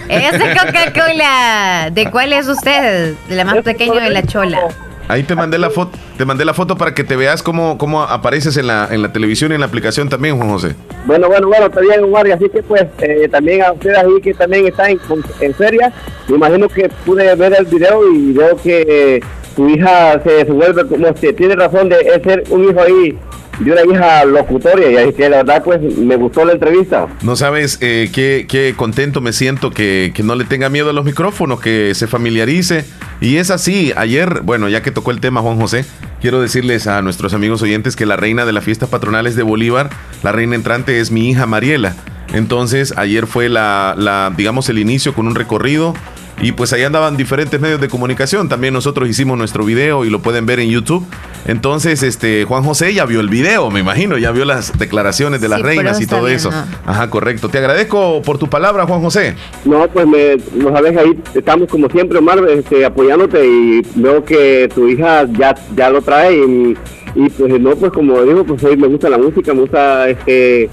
Esa 0.08 0.38
Coca-Cola. 0.66 1.90
¿De 1.92 2.10
cuál 2.10 2.32
es 2.32 2.48
usted? 2.48 3.14
De 3.28 3.36
la 3.36 3.44
más 3.44 3.62
pequeña 3.62 4.02
de 4.02 4.10
la 4.10 4.24
chola. 4.24 4.58
Ahí 5.06 5.22
te 5.22 5.36
mandé 5.36 5.58
la 5.58 5.70
foto, 5.70 5.96
te 6.16 6.24
mandé 6.24 6.44
la 6.44 6.54
foto 6.54 6.76
para 6.76 6.94
que 6.94 7.04
te 7.04 7.14
veas 7.14 7.44
cómo, 7.44 7.78
cómo 7.78 8.02
apareces 8.02 8.56
en 8.56 8.66
la, 8.66 8.88
en 8.90 9.00
la 9.00 9.12
televisión 9.12 9.52
y 9.52 9.54
en 9.54 9.60
la 9.60 9.68
aplicación 9.68 10.08
también, 10.08 10.36
Juan 10.38 10.50
José. 10.50 10.74
Bueno, 11.06 11.28
bueno, 11.28 11.46
bueno, 11.46 11.66
está 11.66 11.80
bien, 11.82 12.02
Omar. 12.02 12.26
y 12.26 12.32
Así 12.32 12.48
que, 12.48 12.64
pues, 12.64 12.82
eh, 12.98 13.28
también 13.30 13.62
a 13.62 13.70
ustedes 13.70 13.96
ahí 13.96 14.20
que 14.20 14.34
también 14.34 14.66
están 14.66 14.90
en, 14.90 15.00
en 15.40 15.54
feria, 15.54 15.92
me 16.26 16.34
imagino 16.34 16.68
que 16.68 16.88
pude 17.06 17.32
ver 17.36 17.54
el 17.56 17.66
video 17.66 18.12
y 18.12 18.32
veo 18.32 18.56
que 18.56 18.84
eh, 18.88 19.20
tu 19.54 19.68
hija 19.68 20.20
se, 20.24 20.44
se 20.46 20.50
vuelve 20.50 20.84
como 20.88 21.06
este, 21.06 21.32
tiene 21.32 21.54
razón 21.54 21.90
de 21.90 22.20
ser 22.24 22.42
un 22.50 22.68
hijo 22.68 22.80
ahí 22.80 23.16
de 23.58 23.72
una 23.72 23.82
hija 23.84 24.24
locutoria. 24.24 25.06
Y 25.06 25.12
que 25.12 25.28
la 25.28 25.38
verdad, 25.38 25.62
pues, 25.62 25.80
me 25.80 26.16
gustó 26.16 26.44
la 26.44 26.52
entrevista. 26.52 27.06
No 27.22 27.36
sabes 27.36 27.78
eh, 27.80 28.10
qué, 28.12 28.46
qué 28.48 28.74
contento 28.76 29.20
me 29.20 29.32
siento 29.32 29.70
que, 29.70 30.12
que 30.14 30.22
no 30.22 30.34
le 30.34 30.44
tenga 30.44 30.68
miedo 30.68 30.90
a 30.90 30.92
los 30.92 31.04
micrófonos, 31.04 31.60
que 31.60 31.94
se 31.94 32.06
familiarice. 32.06 32.84
Y 33.20 33.36
es 33.36 33.50
así, 33.50 33.92
ayer, 33.96 34.42
bueno, 34.42 34.68
ya 34.68 34.82
que 34.82 34.90
tocó 34.90 35.10
el 35.10 35.20
tema 35.20 35.40
Juan 35.40 35.60
José, 35.60 35.84
quiero 36.20 36.40
decirles 36.40 36.86
a 36.86 37.02
nuestros 37.02 37.34
amigos 37.34 37.62
oyentes 37.62 37.96
que 37.96 38.06
la 38.06 38.16
reina 38.16 38.44
de 38.46 38.52
las 38.52 38.64
fiestas 38.64 38.88
patronales 38.88 39.34
de 39.34 39.42
Bolívar, 39.42 39.90
la 40.22 40.32
reina 40.32 40.54
entrante 40.54 41.00
es 41.00 41.10
mi 41.10 41.30
hija 41.30 41.46
Mariela. 41.46 41.96
Entonces, 42.32 42.94
ayer 42.96 43.26
fue 43.26 43.48
la, 43.48 43.94
la 43.96 44.32
digamos, 44.36 44.68
el 44.68 44.78
inicio 44.78 45.14
con 45.14 45.26
un 45.26 45.34
recorrido. 45.34 45.94
Y 46.40 46.52
pues 46.52 46.72
ahí 46.72 46.84
andaban 46.84 47.16
diferentes 47.16 47.60
medios 47.60 47.80
de 47.80 47.88
comunicación. 47.88 48.48
También 48.48 48.72
nosotros 48.72 49.08
hicimos 49.08 49.36
nuestro 49.36 49.64
video 49.64 50.04
y 50.04 50.10
lo 50.10 50.20
pueden 50.20 50.46
ver 50.46 50.60
en 50.60 50.70
YouTube. 50.70 51.04
Entonces, 51.46 52.02
este 52.02 52.44
Juan 52.44 52.62
José 52.62 52.92
ya 52.94 53.06
vio 53.06 53.20
el 53.20 53.28
video, 53.28 53.70
me 53.70 53.80
imagino, 53.80 54.18
ya 54.18 54.30
vio 54.30 54.44
las 54.44 54.78
declaraciones 54.78 55.40
de 55.40 55.48
las 55.48 55.58
Sí, 55.58 55.64
reinas 55.64 56.00
y 56.00 56.06
todo 56.06 56.24
bien, 56.24 56.36
eso. 56.36 56.50
¿no? 56.50 56.64
Ajá, 56.86 57.10
correcto. 57.10 57.48
Te 57.48 57.58
agradezco 57.58 58.22
por 58.22 58.38
tu 58.38 58.48
palabra, 58.48 58.86
Juan 58.86 59.00
José. 59.00 59.34
No, 59.64 59.88
pues 59.88 60.06
me, 60.06 60.36
no 60.54 60.70
sabes, 60.72 60.96
ahí 60.96 61.18
estamos 61.34 61.68
como 61.68 61.88
siempre, 61.88 62.18
Omar, 62.18 62.38
este, 62.48 62.84
apoyándote 62.84 63.44
y 63.44 63.82
veo 63.96 64.24
que 64.24 64.68
tu 64.74 64.88
hija 64.88 65.26
ya, 65.38 65.54
ya 65.74 65.90
lo 65.90 66.02
trae 66.02 66.34
y, 66.36 66.76
y, 67.14 67.30
pues 67.30 67.60
no, 67.60 67.74
pues 67.74 67.92
como 67.92 68.22
digo, 68.22 68.44
pues 68.44 68.62
hoy 68.62 68.76
me 68.76 68.86
gusta 68.86 69.08
la 69.08 69.18
música, 69.18 69.54
me 69.54 69.62
gusta, 69.62 70.08
este, 70.08 70.68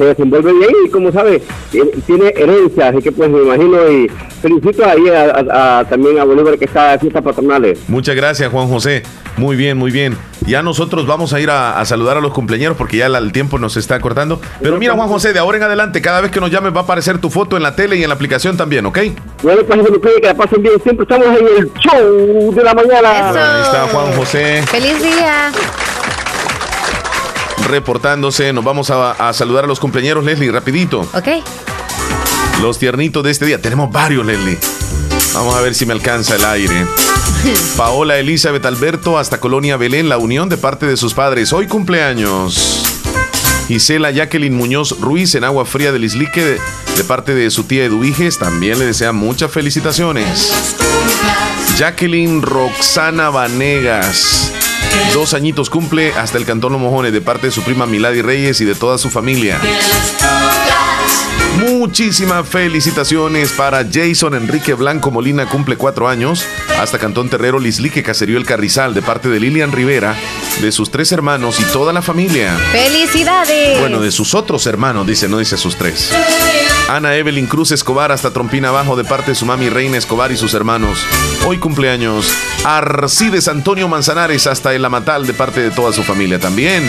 se 0.00 0.06
desenvuelve 0.06 0.50
bien 0.54 0.70
y 0.86 0.88
como 0.88 1.12
sabes, 1.12 1.42
tiene- 1.70 2.32
herencia, 2.34 2.88
así 2.88 2.98
que 3.02 3.12
pues 3.12 3.28
me 3.28 3.42
imagino 3.42 3.90
y 3.90 4.08
felicito 4.40 4.82
ahí 4.86 5.08
a, 5.10 5.24
a- 5.30 5.80
a- 5.80 5.84
también 5.84 6.18
a 6.18 6.24
Bolívar 6.24 6.56
que 6.58 6.64
está 6.64 6.94
en 6.94 7.00
fiestas 7.00 7.22
patronales. 7.22 7.78
Muchas 7.86 8.16
gracias, 8.16 8.50
Juan 8.50 8.66
José. 8.68 9.02
Muy 9.36 9.56
bien, 9.56 9.76
muy 9.76 9.90
bien. 9.90 10.16
Ya 10.46 10.62
nosotros 10.62 11.06
vamos 11.06 11.32
a 11.34 11.40
ir 11.40 11.50
a, 11.50 11.78
a 11.78 11.84
saludar 11.84 12.16
a 12.16 12.20
los 12.22 12.32
cumpleaños 12.32 12.76
porque 12.78 12.96
ya 12.96 13.08
la- 13.10 13.18
el 13.18 13.30
tiempo 13.32 13.58
nos 13.58 13.76
está 13.76 14.00
cortando. 14.00 14.40
Pero 14.62 14.78
mira, 14.78 14.94
Juan 14.94 15.08
José, 15.08 15.34
de 15.34 15.38
ahora 15.38 15.58
en 15.58 15.64
adelante, 15.64 16.00
cada 16.00 16.22
vez 16.22 16.30
que 16.30 16.40
nos 16.40 16.50
llames 16.50 16.74
va 16.74 16.80
a 16.80 16.84
aparecer 16.84 17.18
tu 17.18 17.28
foto 17.28 17.58
en 17.58 17.62
la 17.62 17.76
tele 17.76 17.96
y 17.96 18.02
en 18.02 18.08
la 18.08 18.14
aplicación 18.14 18.56
también, 18.56 18.86
¿ok? 18.86 18.98
Bueno, 19.42 19.62
pues 19.66 19.80
que 20.00 20.26
la 20.26 20.34
pasen 20.34 20.62
bien, 20.62 20.74
siempre 20.82 21.02
estamos 21.04 21.26
en 21.38 21.46
el 21.58 21.70
show 21.74 22.54
de 22.54 22.62
la 22.64 22.72
mañana. 22.74 23.30
Ahí 23.30 23.62
está 23.62 23.86
Juan 23.92 24.12
José 24.16 24.62
¡Feliz 24.66 25.02
día! 25.02 25.50
Reportándose. 27.66 28.52
Nos 28.52 28.64
vamos 28.64 28.90
a, 28.90 29.12
a 29.12 29.32
saludar 29.32 29.64
a 29.64 29.66
los 29.66 29.80
cumpleaños, 29.80 30.24
Leslie, 30.24 30.50
rapidito. 30.50 31.00
¿Ok? 31.12 31.28
Los 32.60 32.78
tiernitos 32.78 33.24
de 33.24 33.30
este 33.30 33.46
día. 33.46 33.60
Tenemos 33.60 33.90
varios, 33.90 34.24
Leslie. 34.26 34.58
Vamos 35.34 35.54
a 35.54 35.60
ver 35.60 35.74
si 35.74 35.86
me 35.86 35.92
alcanza 35.92 36.36
el 36.36 36.44
aire. 36.44 36.86
Paola 37.76 38.18
Elizabeth 38.18 38.64
Alberto 38.66 39.18
hasta 39.18 39.40
Colonia 39.40 39.76
Belén, 39.76 40.08
la 40.08 40.18
unión 40.18 40.48
de 40.48 40.56
parte 40.56 40.86
de 40.86 40.96
sus 40.96 41.14
padres. 41.14 41.52
Hoy 41.52 41.66
cumpleaños. 41.66 42.84
Gisela 43.68 44.10
Jacqueline 44.10 44.56
Muñoz 44.56 44.98
Ruiz 45.00 45.34
en 45.36 45.44
Agua 45.44 45.64
Fría 45.64 45.92
del 45.92 46.04
Islique 46.04 46.44
de, 46.44 46.60
de 46.96 47.04
parte 47.04 47.34
de 47.34 47.50
su 47.50 47.64
tía 47.64 47.84
Eduiges. 47.84 48.38
También 48.38 48.78
le 48.78 48.86
desea 48.86 49.12
muchas 49.12 49.52
felicitaciones. 49.52 50.52
Jacqueline 51.78 52.42
Roxana 52.42 53.30
Vanegas 53.30 54.52
Dos 55.12 55.34
añitos 55.34 55.70
cumple 55.70 56.12
hasta 56.14 56.38
el 56.38 56.44
Cantón 56.44 56.72
Los 56.72 56.80
Mojones 56.80 57.12
de 57.12 57.20
parte 57.20 57.48
de 57.48 57.52
su 57.52 57.62
prima 57.62 57.86
Milady 57.86 58.22
Reyes 58.22 58.60
y 58.60 58.64
de 58.64 58.74
toda 58.74 58.98
su 58.98 59.10
familia. 59.10 59.58
Muchísimas 61.58 62.48
felicitaciones 62.48 63.52
para 63.52 63.84
Jason 63.84 64.34
Enrique 64.34 64.72
Blanco 64.74 65.10
Molina, 65.10 65.46
cumple 65.46 65.76
cuatro 65.76 66.08
años. 66.08 66.44
Hasta 66.78 66.98
Cantón 66.98 67.28
Terrero 67.28 67.58
Lislique 67.58 68.02
Caserío 68.02 68.38
El 68.38 68.46
Carrizal, 68.46 68.94
de 68.94 69.02
parte 69.02 69.28
de 69.28 69.40
Lilian 69.40 69.72
Rivera, 69.72 70.16
de 70.62 70.72
sus 70.72 70.90
tres 70.90 71.12
hermanos 71.12 71.60
y 71.60 71.64
toda 71.64 71.92
la 71.92 72.00
familia. 72.00 72.56
¡Felicidades! 72.72 73.78
Bueno, 73.80 74.00
de 74.00 74.10
sus 74.10 74.34
otros 74.34 74.66
hermanos, 74.66 75.06
dice, 75.06 75.28
no 75.28 75.38
dice 75.38 75.58
sus 75.58 75.76
tres. 75.76 76.10
Ana 76.90 77.14
Evelyn 77.14 77.46
Cruz 77.46 77.70
Escobar, 77.70 78.10
hasta 78.10 78.32
Trompina 78.32 78.70
Abajo, 78.70 78.96
de 78.96 79.04
parte 79.04 79.30
de 79.30 79.34
su 79.36 79.46
mami 79.46 79.68
Reina 79.68 79.96
Escobar 79.96 80.32
y 80.32 80.36
sus 80.36 80.54
hermanos. 80.54 80.98
Hoy 81.46 81.58
cumpleaños. 81.58 82.34
Arcides 82.64 83.46
Antonio 83.46 83.86
Manzanares, 83.86 84.48
hasta 84.48 84.74
El 84.74 84.84
Amatal, 84.84 85.24
de 85.24 85.32
parte 85.32 85.60
de 85.60 85.70
toda 85.70 85.92
su 85.92 86.02
familia 86.02 86.40
también. 86.40 86.82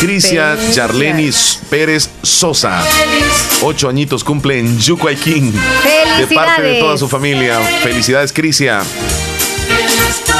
Crisia 0.00 0.56
Charlenis 0.72 1.60
Pérez 1.68 2.08
Sosa. 2.22 2.82
Ocho 3.60 3.90
añitos 3.90 4.24
cumple 4.24 4.60
en 4.60 4.78
Yucuayquín. 4.78 5.52
De 5.52 6.34
parte 6.34 6.62
de 6.62 6.80
toda 6.80 6.96
su 6.96 7.06
familia. 7.06 7.60
Felicidades, 7.82 8.32
Crisia. 8.32 8.80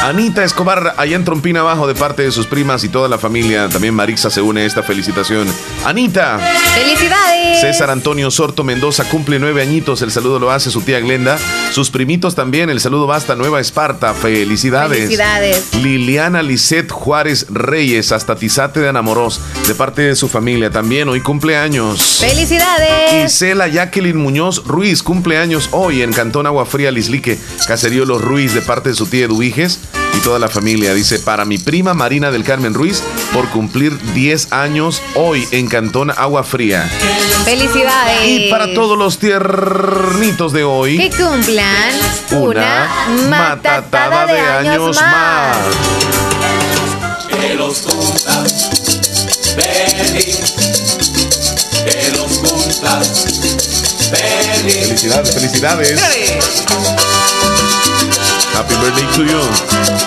Anita 0.01 0.45
Escobar, 0.45 0.95
allá 0.95 1.17
en 1.17 1.25
Trompina 1.25 1.59
Abajo, 1.59 1.85
de 1.85 1.93
parte 1.93 2.23
de 2.23 2.31
sus 2.31 2.47
primas 2.47 2.85
y 2.85 2.89
toda 2.89 3.09
la 3.09 3.17
familia. 3.17 3.67
También 3.67 3.93
Marixa 3.93 4.29
se 4.29 4.41
une 4.41 4.61
a 4.61 4.65
esta 4.65 4.81
felicitación. 4.81 5.45
Anita. 5.85 6.39
¡Felicidades! 6.73 7.59
César 7.59 7.89
Antonio 7.89 8.31
Sorto 8.31 8.63
Mendoza 8.63 9.03
cumple 9.03 9.39
nueve 9.39 9.61
añitos. 9.61 10.01
El 10.01 10.11
saludo 10.11 10.39
lo 10.39 10.51
hace 10.51 10.71
su 10.71 10.81
tía 10.81 11.01
Glenda. 11.01 11.37
Sus 11.73 11.89
primitos 11.91 12.33
también. 12.33 12.69
El 12.69 12.79
saludo 12.79 13.07
va 13.07 13.17
hasta 13.17 13.35
Nueva 13.35 13.59
Esparta. 13.59 14.13
Felicidades. 14.13 14.99
Felicidades. 14.99 15.73
Liliana 15.75 16.43
Lisset 16.43 16.89
Juárez 16.89 17.47
Reyes, 17.49 18.13
hasta 18.13 18.37
Tizate 18.37 18.79
de 18.79 18.87
Anamoros, 18.87 19.41
de 19.67 19.75
parte 19.75 20.01
de 20.03 20.15
su 20.15 20.29
familia. 20.29 20.71
También 20.71 21.09
hoy 21.09 21.19
cumpleaños. 21.19 22.19
¡Felicidades! 22.21 23.11
Gisela 23.11 23.67
Jacqueline 23.67 24.17
Muñoz 24.17 24.63
Ruiz, 24.65 25.03
cumpleaños 25.03 25.67
hoy 25.71 26.03
en 26.03 26.13
Cantón 26.13 26.47
Agua 26.47 26.65
Fría, 26.65 26.89
Lislique, 26.89 27.37
Caserío 27.67 28.05
Los 28.05 28.21
Ruiz, 28.21 28.53
de 28.53 28.61
parte 28.61 28.89
de 28.89 28.95
su 28.95 29.05
tía 29.05 29.25
Eduiges 29.25 29.79
y 30.13 30.19
toda 30.21 30.39
la 30.39 30.49
familia. 30.49 30.93
Dice, 30.93 31.19
para 31.19 31.45
mi 31.45 31.57
prima 31.57 31.93
Marina 31.93 32.31
del 32.31 32.43
Carmen 32.43 32.73
Ruiz, 32.73 33.01
por 33.33 33.47
cumplir 33.49 33.97
10 34.13 34.51
años 34.51 35.01
hoy 35.15 35.47
en 35.51 35.67
Cantón 35.67 36.11
Agua 36.11 36.43
Fría. 36.43 36.89
¡Felicidades! 37.45 38.21
Y 38.25 38.49
para 38.49 38.73
todos 38.73 38.97
los 38.97 39.19
tiernitos 39.19 40.53
de 40.53 40.63
hoy, 40.63 40.97
que 40.97 41.09
cumplan 41.09 41.93
una, 42.31 42.89
matatada 43.29 44.25
de, 44.25 44.39
años, 44.39 44.95
más. 45.01 45.57
Que 47.29 47.55
los 47.55 47.77
feliz. 49.55 50.39
Que 51.85 52.11
los 52.17 52.39
feliz. 52.39 53.49
Felicidades, 54.63 55.33
felicidades. 55.33 56.01
Happy 58.59 58.75
birthday 58.75 59.07
to 59.15 59.23
you. 59.23 59.39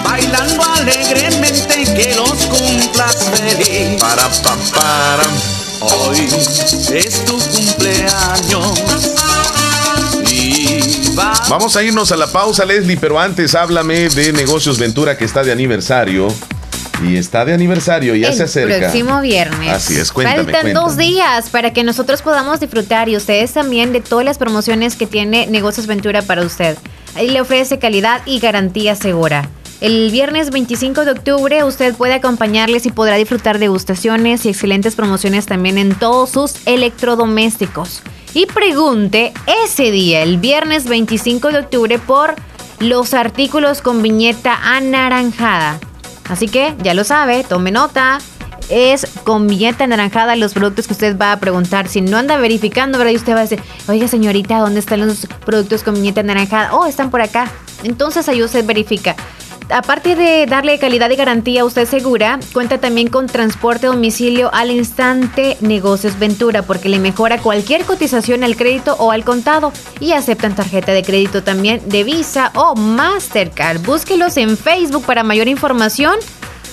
Bailando 0.04 0.62
alegremente 0.62 1.84
que 1.94 2.14
los 2.14 2.44
cumplas 2.44 3.30
feliz. 3.30 3.98
Para, 3.98 4.28
pa, 4.28 4.58
para. 4.74 5.22
Hoy 5.80 6.28
es 6.92 7.24
tu 7.24 7.38
cumpleaños. 7.38 8.78
Y 10.30 11.14
va. 11.16 11.32
Vamos 11.48 11.76
a 11.76 11.82
irnos 11.82 12.12
a 12.12 12.16
la 12.18 12.26
pausa, 12.26 12.66
Leslie, 12.66 12.98
pero 12.98 13.18
antes 13.18 13.54
háblame 13.54 14.10
de 14.10 14.34
Negocios 14.34 14.78
Ventura 14.78 15.16
que 15.16 15.24
está 15.24 15.42
de 15.42 15.50
aniversario. 15.50 16.28
Y 17.02 17.16
está 17.16 17.44
de 17.44 17.52
aniversario, 17.54 18.14
ya 18.14 18.28
el 18.28 18.34
se 18.34 18.44
acerca. 18.44 18.78
próximo 18.78 19.20
viernes. 19.20 19.70
Así 19.70 19.98
es, 19.98 20.12
cuéntame. 20.12 20.44
Faltan 20.44 20.62
cuéntame. 20.62 20.74
dos 20.74 20.96
días 20.96 21.50
para 21.50 21.72
que 21.72 21.84
nosotros 21.84 22.22
podamos 22.22 22.60
disfrutar 22.60 23.08
y 23.08 23.16
ustedes 23.16 23.52
también 23.52 23.92
de 23.92 24.00
todas 24.00 24.24
las 24.24 24.38
promociones 24.38 24.96
que 24.96 25.06
tiene 25.06 25.46
Negocios 25.46 25.86
Ventura 25.86 26.22
para 26.22 26.42
usted. 26.42 26.76
Ahí 27.14 27.28
le 27.28 27.40
ofrece 27.40 27.78
calidad 27.78 28.22
y 28.26 28.38
garantía 28.38 28.94
segura. 28.94 29.48
El 29.80 30.12
viernes 30.12 30.50
25 30.50 31.04
de 31.04 31.10
octubre 31.10 31.64
usted 31.64 31.94
puede 31.96 32.14
acompañarles 32.14 32.86
y 32.86 32.92
podrá 32.92 33.16
disfrutar 33.16 33.58
degustaciones 33.58 34.46
y 34.46 34.50
excelentes 34.50 34.94
promociones 34.94 35.46
también 35.46 35.76
en 35.76 35.96
todos 35.96 36.30
sus 36.30 36.54
electrodomésticos. 36.66 38.02
Y 38.32 38.46
pregunte 38.46 39.32
ese 39.64 39.90
día, 39.90 40.22
el 40.22 40.38
viernes 40.38 40.84
25 40.86 41.48
de 41.48 41.58
octubre, 41.58 41.98
por 41.98 42.36
los 42.78 43.12
artículos 43.12 43.82
con 43.82 44.02
viñeta 44.02 44.56
anaranjada. 44.62 45.80
Así 46.32 46.48
que 46.48 46.74
ya 46.82 46.94
lo 46.94 47.04
sabe, 47.04 47.44
tome 47.44 47.70
nota. 47.70 48.18
Es 48.70 49.06
con 49.24 49.48
viñeta 49.48 49.84
anaranjada 49.84 50.34
los 50.34 50.54
productos 50.54 50.86
que 50.86 50.94
usted 50.94 51.18
va 51.18 51.32
a 51.32 51.40
preguntar. 51.40 51.88
Si 51.88 52.00
no 52.00 52.16
anda 52.16 52.38
verificando, 52.38 52.96
¿verdad? 52.96 53.12
Y 53.12 53.16
usted 53.16 53.34
va 53.34 53.40
a 53.40 53.42
decir, 53.42 53.60
oiga 53.86 54.08
señorita, 54.08 54.58
¿dónde 54.58 54.80
están 54.80 55.06
los 55.06 55.26
productos 55.44 55.82
con 55.82 55.92
viñeta 55.92 56.22
anaranjada? 56.22 56.74
Oh, 56.74 56.86
están 56.86 57.10
por 57.10 57.20
acá. 57.20 57.50
Entonces 57.84 58.30
ahí 58.30 58.42
usted 58.42 58.64
verifica. 58.64 59.14
Aparte 59.72 60.16
de 60.16 60.44
darle 60.44 60.78
calidad 60.78 61.08
y 61.08 61.16
garantía 61.16 61.62
a 61.62 61.64
usted 61.64 61.86
segura, 61.86 62.38
cuenta 62.52 62.76
también 62.76 63.08
con 63.08 63.26
transporte 63.26 63.86
a 63.86 63.90
domicilio 63.90 64.50
al 64.52 64.70
instante 64.70 65.56
Negocios 65.60 66.18
Ventura, 66.18 66.60
porque 66.60 66.90
le 66.90 66.98
mejora 66.98 67.38
cualquier 67.38 67.84
cotización 67.84 68.44
al 68.44 68.54
crédito 68.54 68.96
o 68.98 69.12
al 69.12 69.24
contado 69.24 69.72
y 69.98 70.12
aceptan 70.12 70.54
tarjeta 70.54 70.92
de 70.92 71.02
crédito 71.02 71.42
también 71.42 71.80
de 71.86 72.04
Visa 72.04 72.52
o 72.54 72.74
Mastercard. 72.74 73.80
Búsquelos 73.80 74.36
en 74.36 74.58
Facebook 74.58 75.06
para 75.06 75.22
mayor 75.22 75.48
información. 75.48 76.16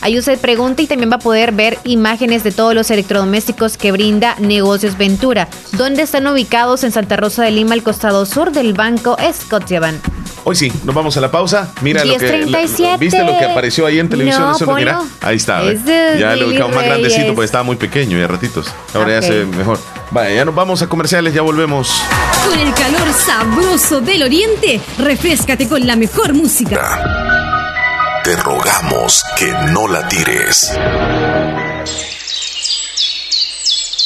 Ahí 0.02 0.20
usted 0.20 0.38
pregunta 0.38 0.82
y 0.82 0.88
también 0.88 1.10
va 1.10 1.16
a 1.16 1.20
poder 1.20 1.54
ver 1.54 1.78
imágenes 1.86 2.44
de 2.44 2.52
todos 2.52 2.74
los 2.74 2.92
electrodomésticos 2.92 3.78
que 3.78 3.94
brinda 3.94 4.36
Negocios 4.40 4.98
Ventura, 4.98 5.48
donde 5.74 6.04
están 6.04 6.28
ubicados 6.28 6.84
en 6.84 6.92
Santa 6.92 7.16
Rosa 7.16 7.44
de 7.44 7.52
Lima, 7.52 7.76
al 7.76 7.84
costado 7.84 8.26
sur 8.26 8.52
del 8.52 8.74
banco 8.74 9.16
Scotiabank. 9.32 10.02
Hoy 10.50 10.56
sí, 10.56 10.74
nos 10.84 10.96
vamos 10.96 11.16
a 11.16 11.22
la 11.22 11.30
pausa. 11.30 11.72
Mira 11.82 12.04
lo 12.04 12.18
que 12.18 12.28
10:37. 12.44 12.98
viste 12.98 13.24
lo 13.24 13.38
que 13.38 13.46
apareció 13.46 13.86
ahí 13.86 14.00
en 14.00 14.10
televisión. 14.10 14.42
No, 14.50 14.56
Eso 14.56 14.66
lo- 14.66 14.74
mira, 14.74 14.98
ponlo. 14.98 15.12
ahí 15.22 15.36
está. 15.36 15.62
Es 15.64 15.86
Ya 15.86 16.36
lo 16.36 16.48
ubicamos 16.48 16.76
más 16.76 16.86
grandecito 16.86 17.36
porque 17.36 17.46
estaba 17.46 17.64
muy 17.64 17.76
pequeño 17.76 18.18
y 18.18 18.24
a 18.24 18.28
ratitos. 18.28 18.66
Ahora 18.96 19.12
ya 19.12 19.22
se 19.22 19.30
ve 19.32 19.46
mejor. 19.46 19.80
Vaya, 20.10 20.34
ya 20.38 20.46
nos 20.46 20.56
vamos 20.56 20.82
a 20.82 20.88
comerciales, 20.90 21.36
ya 21.36 21.44
volvemos. 21.44 22.02
Con 22.50 22.58
el 22.60 22.74
calor 22.74 23.14
sabroso 23.14 24.02
del 24.02 24.24
oriente, 24.24 24.82
refrescate 24.98 25.70
con 25.70 25.86
la 25.86 25.96
mejor 25.96 26.34
música. 26.34 28.20
Te 28.24 28.36
rogamos 28.36 29.24
que 29.38 29.52
no 29.72 29.88
la 29.88 30.08
tires. 30.08 30.72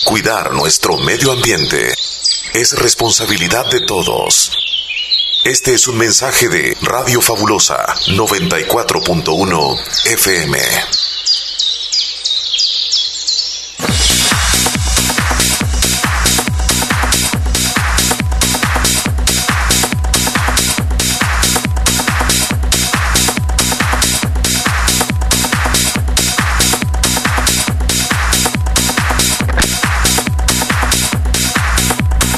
Cuidar 0.03 0.51
nuestro 0.51 0.97
medio 0.97 1.31
ambiente 1.31 1.93
es 2.53 2.73
responsabilidad 2.77 3.65
de 3.71 3.79
todos. 3.87 4.51
Este 5.43 5.73
es 5.73 5.89
un 5.89 5.97
mensaje 5.97 6.47
de 6.47 6.77
Radio 6.83 7.19
Fabulosa 7.19 7.85
94.1 8.07 9.77
FM. 10.05 10.57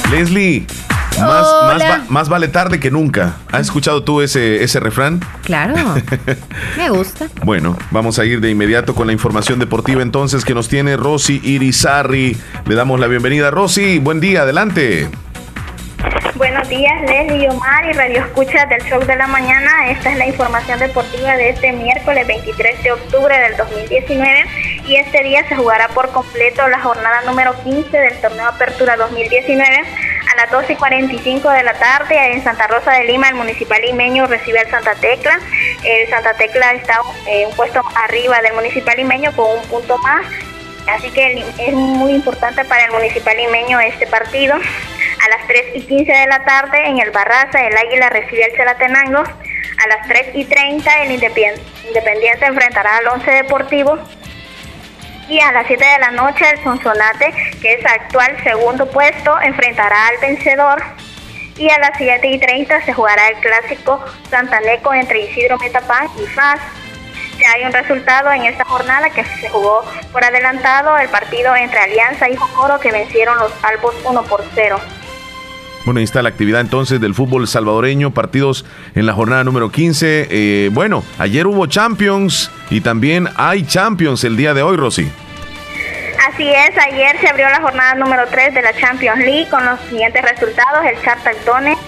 Leslie, 0.10 0.66
más, 1.20 1.46
Hola. 1.48 1.74
más, 1.74 1.82
va- 1.82 2.04
más 2.10 2.30
vale 2.30 2.48
tarde 2.48 2.80
que 2.80 2.92
nunca. 2.92 3.36
¿Has 3.52 3.62
escuchado 3.62 4.04
tú 4.04 4.22
ese, 4.22 4.64
ese 4.64 4.80
refrán? 4.80 5.22
Claro, 5.44 5.74
me 6.78 6.90
gusta. 6.90 7.28
Bueno, 7.44 7.78
vamos 7.92 8.20
a 8.20 8.26
ir 8.26 8.42
de 8.42 8.50
inmediato 8.50 8.96
con 8.96 9.08
la 9.08 9.14
información 9.14 9.60
deportiva 9.60 10.02
entonces 10.02 10.44
que 10.46 10.54
nos 10.54 10.68
tiene 10.70 10.98
Rosy 10.98 11.40
Irizarri. 11.44 12.38
Le 12.66 12.76
damos 12.76 13.00
la 13.00 13.08
bienvenida. 13.08 13.52
Rosy, 13.52 14.00
buen 14.00 14.20
día, 14.20 14.42
adelante. 14.42 15.08
Buenos 16.36 16.68
días, 16.68 17.02
Leslie 17.04 17.46
y 17.46 17.48
Omar 17.48 17.86
y 17.86 17.94
Radio 17.94 18.20
Escucha 18.26 18.66
del 18.66 18.82
Show 18.84 19.00
de 19.06 19.16
la 19.16 19.26
Mañana. 19.26 19.90
Esta 19.90 20.12
es 20.12 20.18
la 20.18 20.28
información 20.28 20.78
deportiva 20.80 21.36
de 21.38 21.50
este 21.50 21.72
miércoles 21.72 22.28
23 22.28 22.84
de 22.84 22.92
octubre 22.92 23.34
del 23.40 23.56
2019 23.56 24.44
y 24.86 24.98
este 24.98 25.24
día 25.24 25.48
se 25.48 25.56
jugará 25.56 25.88
por 25.90 26.12
completo 26.12 26.68
la 26.68 26.82
jornada 26.82 27.22
número 27.26 27.54
15 27.64 27.98
del 27.98 28.20
torneo 28.22 28.48
Apertura 28.50 28.98
2019 28.98 29.66
a 30.36 30.42
las 30.42 30.52
12 30.52 30.74
y 30.74 30.76
45 30.76 31.50
de 31.50 31.64
la 31.64 31.74
tarde 31.74 32.34
en 32.34 32.44
Santa 32.44 32.68
Rosa 32.68 32.92
de 32.92 33.06
Lima. 33.06 33.30
El 33.30 33.36
municipal 33.36 33.82
limeño 33.82 34.28
recibe 34.28 34.60
al 34.60 34.70
Santa 34.70 34.96
Tecla. 34.96 35.40
El 35.84 36.10
Santa 36.10 36.34
Tecla 36.34 36.74
está 36.74 37.00
eh, 37.28 37.46
un 37.48 37.56
puesto 37.56 37.82
arriba 38.04 38.42
del 38.42 38.54
municipal 38.54 38.98
limeño 38.98 39.32
con 39.36 39.58
un 39.58 39.64
punto 39.68 39.98
más. 40.00 40.26
Así 40.88 41.10
que 41.12 41.44
es 41.58 41.74
muy 41.74 42.14
importante 42.14 42.66
para 42.66 42.86
el 42.86 42.92
municipal 42.92 43.36
limeño 43.38 43.80
este 43.80 44.08
partido. 44.08 44.56
A 44.56 45.30
las 45.30 45.48
3 45.48 45.76
y 45.76 45.82
15 45.82 46.12
de 46.12 46.28
la 46.28 46.44
tarde 46.44 46.86
en 46.86 47.00
el 47.00 47.12
Barraza, 47.12 47.66
el 47.66 47.76
Águila 47.78 48.10
recibe 48.10 48.44
al 48.44 48.56
Chalatenango. 48.56 49.20
A 49.20 49.88
las 49.88 50.08
3 50.08 50.36
y 50.36 50.46
30 50.46 51.04
el 51.04 51.12
Independiente 51.12 52.46
enfrentará 52.46 52.98
al 52.98 53.08
Once 53.08 53.32
Deportivo 53.32 53.98
y 55.28 55.40
a 55.40 55.52
las 55.52 55.68
7 55.68 55.84
de 55.84 56.00
la 56.00 56.12
noche 56.12 56.50
el 56.50 56.64
Sonsonate, 56.64 57.34
que 57.62 57.74
es 57.74 57.86
actual 57.86 58.38
segundo 58.44 58.90
puesto, 58.90 59.40
enfrentará 59.42 60.08
al 60.08 60.18
vencedor. 60.20 60.84
Y 61.58 61.70
a 61.70 61.80
las 61.80 61.92
7 61.98 62.28
y 62.28 62.38
30 62.38 62.82
se 62.82 62.94
jugará 62.94 63.30
el 63.30 63.38
clásico 63.38 64.04
santaneco 64.30 64.94
entre 64.94 65.22
Isidro 65.22 65.58
Metapán 65.58 66.08
y 66.22 66.26
FAS. 66.28 66.60
Ya 67.40 67.52
hay 67.54 67.66
un 67.66 67.72
resultado 67.72 68.32
en 68.32 68.44
esta 68.44 68.66
jornada 68.66 69.10
que 69.10 69.24
se 69.24 69.50
jugó 69.50 69.84
por 70.12 70.24
adelantado 70.24 70.98
el 70.98 71.10
partido 71.10 71.56
entre 71.56 71.80
Alianza 71.80 72.30
y 72.30 72.36
Jocoro 72.36 72.80
que 72.80 72.92
vencieron 72.92 73.38
los 73.40 73.52
Albos 73.64 73.96
1 74.04 74.24
por 74.24 74.44
0. 74.54 74.80
Bueno, 75.86 76.00
ahí 76.00 76.04
está 76.04 76.24
la 76.24 76.30
actividad 76.30 76.62
entonces 76.62 77.00
del 77.00 77.14
fútbol 77.14 77.48
salvadoreño, 77.48 78.12
partidos 78.12 78.66
en 78.96 79.06
la 79.06 79.14
jornada 79.14 79.44
número 79.44 79.72
15. 79.72 80.28
Eh, 80.32 80.70
bueno, 80.74 81.04
ayer 81.20 81.46
hubo 81.46 81.68
Champions 81.68 82.50
y 82.72 82.82
también 82.82 83.30
hay 83.36 83.64
Champions 83.68 84.24
el 84.24 84.36
día 84.36 84.56
de 84.56 84.64
hoy, 84.64 84.78
Rosy. 84.78 85.12
Así 86.28 86.50
es, 86.50 86.76
ayer 86.76 87.20
se 87.22 87.28
abrió 87.28 87.48
la 87.50 87.62
jornada 87.62 87.94
número 87.94 88.24
3 88.32 88.56
de 88.56 88.64
la 88.64 88.74
Champions 88.74 89.20
League 89.20 89.48
con 89.48 89.64
los 89.64 89.80
siguientes 89.82 90.24
resultados. 90.24 90.84
El 90.86 90.96
Shakhtar 91.04 91.36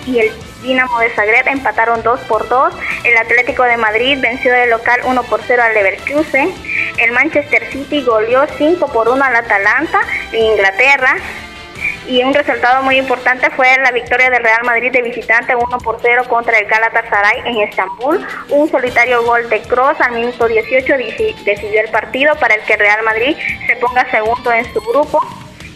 y 0.05 0.19
el 0.19 0.31
Dinamo 0.61 0.99
de 0.99 1.09
Zagreb 1.09 1.47
empataron 1.47 2.03
2 2.03 2.19
por 2.21 2.47
2. 2.47 2.73
El 3.03 3.17
Atlético 3.17 3.63
de 3.63 3.77
Madrid 3.77 4.19
venció 4.21 4.53
de 4.53 4.67
local 4.67 4.99
1 5.05 5.23
por 5.23 5.41
0 5.41 5.63
al 5.63 5.73
Leverkusen. 5.73 6.53
El 6.99 7.11
Manchester 7.13 7.67
City 7.71 8.03
goleó 8.03 8.45
5 8.59 8.91
por 8.93 9.09
1 9.09 9.23
al 9.23 9.35
Atalanta 9.37 10.01
Inglaterra 10.33 11.15
y 12.07 12.23
un 12.23 12.34
resultado 12.34 12.84
muy 12.84 12.97
importante 12.97 13.49
fue 13.51 13.67
la 13.84 13.91
victoria 13.91 14.29
del 14.29 14.43
Real 14.43 14.63
Madrid 14.63 14.91
de 14.91 15.01
visitante 15.01 15.55
1 15.55 15.77
por 15.79 15.99
0 16.01 16.23
contra 16.29 16.57
el 16.57 16.65
Galatasaray 16.65 17.41
en 17.45 17.57
Estambul. 17.67 18.25
Un 18.49 18.69
solitario 18.69 19.23
gol 19.23 19.49
de 19.49 19.61
Cross 19.61 19.99
al 19.99 20.13
minuto 20.13 20.47
18 20.47 20.93
decidió 21.43 21.81
el 21.81 21.89
partido 21.89 22.35
para 22.35 22.55
el 22.55 22.61
que 22.61 22.77
Real 22.77 23.03
Madrid 23.03 23.35
se 23.67 23.75
ponga 23.75 24.09
segundo 24.09 24.51
en 24.51 24.65
su 24.73 24.81
grupo. 24.81 25.21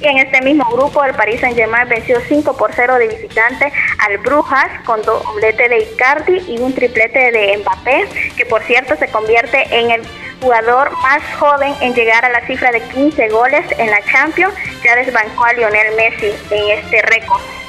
Y 0.01 0.07
en 0.07 0.17
este 0.17 0.41
mismo 0.41 0.65
grupo, 0.71 1.03
el 1.03 1.13
Paris 1.13 1.41
Saint-Germain 1.41 1.87
venció 1.87 2.19
5 2.27 2.57
por 2.57 2.73
0 2.73 2.95
de 2.97 3.07
visitante 3.07 3.71
al 3.99 4.17
Brujas 4.17 4.67
con 4.83 4.99
doblete 5.03 5.69
de 5.69 5.83
Icardi 5.83 6.43
y 6.47 6.59
un 6.59 6.73
triplete 6.73 7.31
de 7.31 7.57
Mbappé, 7.57 8.07
que 8.35 8.45
por 8.47 8.63
cierto 8.63 8.95
se 8.95 9.07
convierte 9.09 9.63
en 9.69 9.91
el 9.91 10.01
jugador 10.41 10.91
más 11.03 11.21
joven 11.37 11.75
en 11.81 11.93
llegar 11.93 12.25
a 12.25 12.29
la 12.29 12.41
cifra 12.47 12.71
de 12.71 12.81
15 12.81 13.29
goles 13.29 13.63
en 13.77 13.91
la 13.91 14.01
Champions, 14.11 14.55
ya 14.83 14.95
desbancó 14.95 15.45
a 15.45 15.53
Lionel 15.53 15.95
Messi 15.95 16.33
en 16.49 16.79
este 16.79 17.03
récord. 17.03 17.60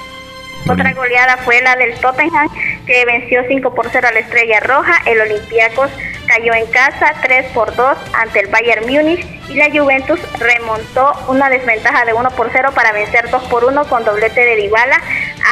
Otra 0.69 0.93
goleada 0.93 1.39
fue 1.39 1.61
la 1.61 1.77
del 1.77 1.95
Tottenham, 1.99 2.49
que 2.87 3.05
venció 3.05 3.43
5 3.49 3.75
por 3.75 3.89
0 3.91 4.09
a 4.09 4.13
la 4.13 4.21
Estrella 4.21 4.61
Roja. 4.61 4.95
El 5.07 5.21
Olympiacos 5.21 5.91
cayó 6.27 6.55
en 6.55 6.67
casa 6.67 7.15
3 7.21 7.51
por 7.53 7.75
2 7.75 7.99
ante 8.15 8.41
el 8.41 8.47
Bayern 8.47 8.87
Múnich 8.87 9.27
y 9.49 9.55
la 9.55 9.71
Juventus 9.71 10.21
remontó 10.39 11.13
una 11.29 11.51
desventaja 11.51 12.05
de 12.05 12.15
1 12.15 12.31
por 12.31 12.51
0 12.53 12.71
para 12.75 12.93
vencer 12.93 13.29
2 13.29 13.43
por 13.45 13.65
1 13.65 13.85
con 13.87 14.05
doblete 14.05 14.41
de 14.41 14.57
Dybala 14.57 15.01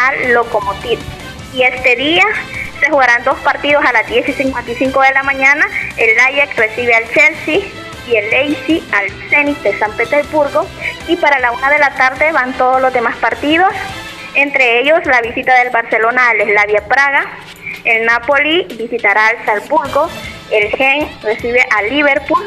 al 0.07 0.33
Lokomotiv. 0.33 0.99
Y 1.53 1.63
este 1.63 1.97
día 1.97 2.25
se 2.79 2.89
jugarán 2.89 3.25
dos 3.25 3.39
partidos 3.41 3.85
a 3.85 3.93
las 3.93 4.07
10 4.07 4.29
y 4.29 4.33
55 4.33 5.03
de 5.03 5.13
la 5.13 5.23
mañana. 5.23 5.67
El 5.97 6.19
Ajax 6.19 6.57
recibe 6.57 6.95
al 6.95 7.11
Chelsea 7.11 7.61
y 8.09 8.17
el 8.17 8.31
Leipzig 8.31 8.83
al 8.93 9.11
Zenit 9.29 9.59
de 9.59 9.79
San 9.79 9.93
Petersburgo. 9.93 10.67
Y 11.09 11.17
para 11.17 11.39
la 11.41 11.53
una 11.53 11.69
de 11.71 11.79
la 11.79 11.91
tarde 11.95 12.33
van 12.33 12.53
todos 12.55 12.81
los 12.81 12.93
demás 12.93 13.17
partidos, 13.17 13.73
entre 14.35 14.81
ellos 14.81 15.05
la 15.07 15.21
visita 15.21 15.55
del 15.59 15.71
Barcelona 15.71 16.31
al 16.31 16.41
Slavia 16.41 16.87
Praga. 16.87 17.25
El 17.85 18.07
Napoli 18.07 18.67
visitará 18.79 19.29
al 19.29 19.45
Salzburgo. 19.45 20.09
El 20.51 20.69
Gen 20.71 21.09
recibe 21.23 21.65
al 21.77 21.91
Liverpool 21.91 22.45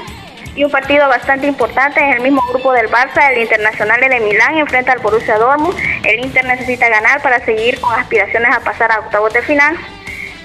y 0.55 0.63
un 0.63 0.71
partido 0.71 1.07
bastante 1.07 1.47
importante 1.47 1.99
en 1.99 2.13
el 2.13 2.21
mismo 2.21 2.41
grupo 2.49 2.73
del 2.73 2.89
Barça, 2.89 3.31
el 3.31 3.41
Internacional 3.41 3.99
de 3.99 4.19
Milán 4.19 4.57
enfrenta 4.57 4.91
al 4.91 4.99
Borussia 4.99 5.37
Dortmund. 5.37 5.75
El 6.03 6.19
Inter 6.19 6.45
necesita 6.45 6.89
ganar 6.89 7.21
para 7.21 7.43
seguir 7.43 7.79
con 7.81 7.97
aspiraciones 7.99 8.55
a 8.55 8.59
pasar 8.59 8.91
a 8.91 8.99
octavos 8.99 9.33
de 9.33 9.41
final. 9.41 9.77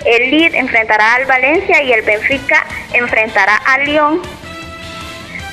El 0.04 0.30
Leeds 0.30 0.54
enfrentará 0.54 1.16
al 1.16 1.26
Valencia 1.26 1.82
y 1.82 1.92
el 1.92 2.02
Benfica 2.02 2.64
enfrentará 2.92 3.56
al 3.56 3.84
Lyon. 3.84 4.22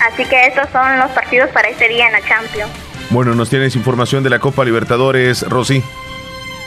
Así 0.08 0.24
que 0.26 0.48
estos 0.48 0.70
son 0.70 1.00
los 1.00 1.12
partidos 1.12 1.50
para 1.50 1.68
este 1.68 1.90
día 1.90 2.08
en 2.08 2.14
la 2.14 2.22
Champions. 2.22 2.85
Bueno, 3.12 3.36
nos 3.36 3.50
tienes 3.50 3.76
información 3.76 4.24
de 4.24 4.30
la 4.30 4.40
Copa 4.40 4.66
Libertadores, 4.66 5.44
Rosy. 5.44 5.84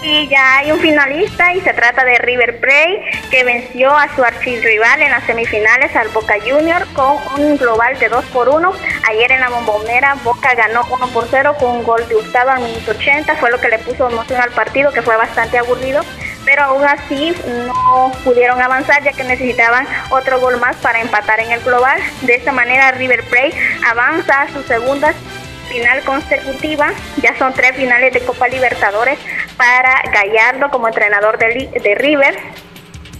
Y 0.02 0.28
ya 0.28 0.58
hay 0.58 0.70
un 0.70 0.78
finalista 0.78 1.52
y 1.54 1.60
se 1.60 1.72
trata 1.74 2.04
de 2.04 2.16
River 2.18 2.60
Plate 2.60 3.02
que 3.30 3.42
venció 3.42 3.94
a 3.94 4.14
su 4.14 4.22
archirrival 4.22 5.02
en 5.02 5.10
las 5.10 5.24
semifinales 5.24 5.94
al 5.96 6.08
Boca 6.10 6.36
Junior 6.40 6.86
con 6.94 7.16
un 7.36 7.56
global 7.56 7.98
de 7.98 8.08
2 8.08 8.24
por 8.26 8.48
1. 8.48 8.72
Ayer 9.08 9.32
en 9.32 9.40
la 9.40 9.48
bombonera 9.48 10.14
Boca 10.22 10.54
ganó 10.54 10.82
1 10.88 11.08
por 11.08 11.26
0 11.28 11.56
con 11.58 11.78
un 11.78 11.82
gol 11.82 12.06
de 12.08 12.14
Gustavo 12.14 12.50
al 12.50 12.62
minuto 12.62 12.92
80. 12.92 13.34
Fue 13.36 13.50
lo 13.50 13.60
que 13.60 13.68
le 13.68 13.78
puso 13.80 14.08
emoción 14.08 14.40
al 14.40 14.50
partido 14.50 14.92
que 14.92 15.02
fue 15.02 15.16
bastante 15.16 15.58
aburrido 15.58 16.02
pero 16.48 16.62
aún 16.62 16.82
así 16.82 17.34
no 17.66 18.10
pudieron 18.24 18.62
avanzar 18.62 19.04
ya 19.04 19.12
que 19.12 19.22
necesitaban 19.22 19.86
otro 20.08 20.40
gol 20.40 20.58
más 20.58 20.76
para 20.76 20.98
empatar 21.02 21.40
en 21.40 21.50
el 21.50 21.60
global. 21.60 22.00
De 22.22 22.36
esta 22.36 22.52
manera 22.52 22.90
River 22.92 23.22
Plate 23.24 23.52
avanza 23.86 24.42
a 24.42 24.48
su 24.48 24.62
segunda 24.62 25.12
final 25.68 26.02
consecutiva, 26.02 26.92
ya 27.22 27.36
son 27.38 27.52
tres 27.52 27.76
finales 27.76 28.12
de 28.12 28.20
Copa 28.20 28.48
Libertadores 28.48 29.18
para 29.56 30.02
Gallardo 30.12 30.70
como 30.70 30.88
entrenador 30.88 31.38
de, 31.38 31.70
de 31.82 31.94
River 31.94 32.36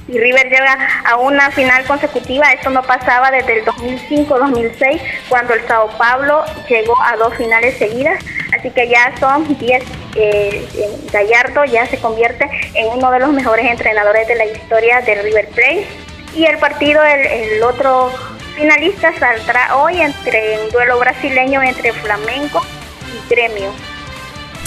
y 0.09 0.19
River 0.19 0.49
llega 0.49 0.77
a 1.05 1.17
una 1.17 1.51
final 1.51 1.85
consecutiva. 1.85 2.51
Esto 2.53 2.71
no 2.71 2.83
pasaba 2.83 3.31
desde 3.31 3.59
el 3.59 3.65
2005-2006, 3.67 5.01
cuando 5.29 5.53
el 5.53 5.67
Sao 5.69 5.89
Paulo 5.99 6.45
llegó 6.69 6.95
a 7.03 7.17
dos 7.17 7.35
finales 7.35 7.77
seguidas. 7.77 8.19
Así 8.59 8.71
que 8.71 8.89
ya 8.89 9.13
son 9.21 9.47
10. 9.59 9.85
Eh, 10.17 10.67
Gallardo 11.13 11.65
ya 11.67 11.87
se 11.87 11.99
convierte 11.99 12.49
en 12.75 12.89
uno 12.89 13.11
de 13.11 13.21
los 13.21 13.31
mejores 13.31 13.71
entrenadores 13.71 14.27
de 14.27 14.35
la 14.35 14.47
historia 14.47 15.03
del 15.03 15.23
River 15.23 15.49
Plate. 15.49 15.87
Y 16.35 16.47
el 16.47 16.57
partido, 16.57 17.03
el, 17.05 17.27
el 17.27 17.63
otro 17.63 18.11
finalista, 18.59 19.13
saldrá 19.19 19.77
hoy 19.77 20.01
entre 20.01 20.59
un 20.65 20.71
duelo 20.71 20.99
brasileño 20.99 21.63
entre 21.63 21.93
Flamenco 21.93 22.61
y 23.07 23.31
Gremio. 23.31 23.71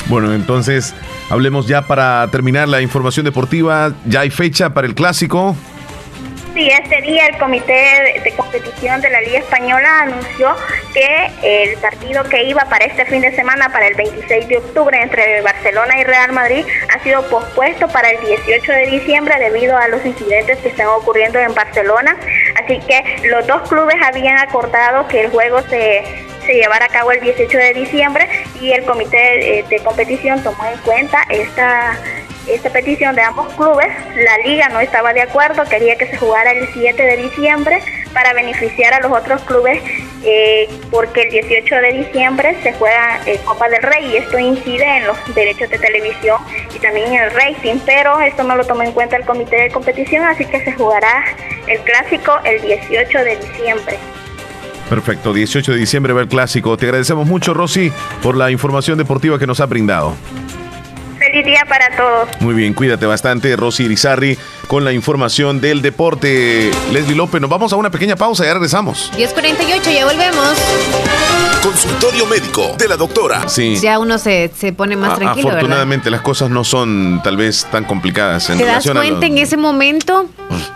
Bueno, 0.07 0.33
entonces 0.33 0.95
hablemos 1.29 1.67
ya 1.67 1.81
para 1.83 2.27
terminar 2.31 2.69
la 2.69 2.81
información 2.81 3.25
deportiva. 3.25 3.93
Ya 4.05 4.21
hay 4.21 4.29
fecha 4.29 4.73
para 4.73 4.87
el 4.87 4.95
clásico. 4.95 5.55
Sí, 6.53 6.69
este 6.69 7.01
día 7.01 7.27
el 7.27 7.37
Comité 7.37 8.19
de 8.23 8.33
Competición 8.35 8.99
de 8.99 9.09
la 9.09 9.21
Liga 9.21 9.39
Española 9.39 10.01
anunció 10.01 10.53
que 10.93 11.31
el 11.43 11.77
partido 11.77 12.25
que 12.25 12.43
iba 12.43 12.65
para 12.65 12.83
este 12.83 13.05
fin 13.05 13.21
de 13.21 13.33
semana, 13.33 13.71
para 13.71 13.87
el 13.87 13.95
26 13.95 14.49
de 14.49 14.57
octubre, 14.57 15.01
entre 15.01 15.39
Barcelona 15.41 15.97
y 16.01 16.03
Real 16.03 16.33
Madrid, 16.33 16.65
ha 16.93 17.01
sido 17.03 17.25
pospuesto 17.29 17.87
para 17.87 18.09
el 18.09 18.19
18 18.25 18.69
de 18.69 18.85
diciembre 18.87 19.39
debido 19.39 19.77
a 19.77 19.87
los 19.87 20.05
incidentes 20.05 20.59
que 20.59 20.67
están 20.67 20.87
ocurriendo 20.87 21.39
en 21.39 21.53
Barcelona. 21.53 22.17
Así 22.61 22.79
que 22.79 23.29
los 23.29 23.47
dos 23.47 23.69
clubes 23.69 23.95
habían 24.03 24.37
acordado 24.37 25.07
que 25.07 25.21
el 25.21 25.29
juego 25.29 25.61
se 25.69 26.03
se 26.45 26.55
llevará 26.55 26.85
a 26.85 26.89
cabo 26.89 27.11
el 27.11 27.21
18 27.21 27.55
de 27.55 27.73
diciembre 27.73 28.27
y 28.59 28.71
el 28.71 28.83
comité 28.83 29.59
eh, 29.59 29.65
de, 29.69 29.79
competición 29.83 30.41
tomó 30.43 30.65
en 30.65 30.77
cuenta 30.79 31.23
esta 31.29 31.97
esta 32.47 32.69
petición 32.69 33.15
de 33.15 33.21
ambos 33.21 33.53
clubes, 33.53 33.87
la 34.15 34.37
liga 34.49 34.69
no 34.69 34.79
estaba 34.79 35.13
de 35.13 35.21
acuerdo, 35.21 35.63
quería 35.65 35.95
que 35.95 36.07
se 36.07 36.17
jugara 36.17 36.51
el 36.51 36.67
7 36.73 37.01
de 37.01 37.17
diciembre 37.17 37.81
para 38.13 38.33
beneficiar 38.33 38.93
a 38.93 38.99
los 38.99 39.11
otros 39.11 39.41
clubes, 39.43 39.81
eh, 40.23 40.67
porque 40.89 41.21
el 41.23 41.31
18 41.31 41.75
de 41.75 41.93
diciembre 41.93 42.57
se 42.63 42.73
juega 42.73 43.21
eh, 43.25 43.39
Copa 43.45 43.69
del 43.69 43.81
Rey 43.81 44.11
y 44.11 44.17
esto 44.17 44.37
incide 44.39 44.97
en 44.97 45.07
los 45.07 45.17
derechos 45.33 45.69
de 45.69 45.77
televisión 45.77 46.37
y 46.75 46.79
también 46.79 47.13
en 47.13 47.23
el 47.23 47.31
rating, 47.31 47.75
pero 47.85 48.19
esto 48.21 48.43
no 48.43 48.55
lo 48.55 48.65
tomó 48.65 48.83
en 48.83 48.91
cuenta 48.91 49.15
el 49.15 49.25
comité 49.25 49.57
de 49.61 49.71
competición, 49.71 50.25
así 50.25 50.45
que 50.45 50.63
se 50.63 50.73
jugará 50.73 51.23
el 51.67 51.79
clásico 51.81 52.33
el 52.43 52.61
18 52.61 53.17
de 53.19 53.35
diciembre. 53.37 53.97
Perfecto, 54.89 55.31
18 55.31 55.71
de 55.71 55.77
diciembre 55.77 56.11
va 56.11 56.19
el 56.19 56.27
clásico. 56.27 56.75
Te 56.75 56.85
agradecemos 56.85 57.25
mucho, 57.25 57.53
Rosy, 57.53 57.93
por 58.21 58.35
la 58.35 58.51
información 58.51 58.97
deportiva 58.97 59.39
que 59.39 59.47
nos 59.47 59.61
ha 59.61 59.65
brindado. 59.65 60.17
Feliz 61.21 61.45
día 61.45 61.63
para 61.69 61.95
todos. 61.95 62.29
Muy 62.39 62.55
bien, 62.55 62.73
cuídate 62.73 63.05
bastante, 63.05 63.55
Rosy 63.55 63.83
Irizarri, 63.83 64.39
con 64.65 64.83
la 64.83 64.91
información 64.91 65.61
del 65.61 65.83
deporte. 65.83 66.71
Leslie 66.91 67.15
López, 67.15 67.39
nos 67.39 67.49
vamos 67.49 67.71
a 67.73 67.75
una 67.75 67.91
pequeña 67.91 68.15
pausa, 68.15 68.43
ya 68.43 68.55
regresamos. 68.55 69.11
10.48, 69.15 69.93
ya 69.93 70.05
volvemos. 70.05 70.57
Consultorio 71.61 72.25
médico 72.25 72.75
de 72.75 72.87
la 72.87 72.97
doctora. 72.97 73.47
Sí. 73.47 73.75
Ya 73.79 73.99
uno 73.99 74.17
se, 74.17 74.49
se 74.57 74.73
pone 74.73 74.95
más 74.95 75.19
tranquilo. 75.19 75.49
Afortunadamente 75.49 76.09
las 76.09 76.21
cosas 76.21 76.49
no 76.49 76.63
son 76.63 77.21
tal 77.23 77.37
vez 77.37 77.67
tan 77.71 77.83
complicadas. 77.83 78.49
En 78.49 78.57
¿Te 78.57 78.65
das 78.65 78.89
cuenta 78.89 79.27
en 79.27 79.37
ese 79.37 79.57
momento 79.57 80.27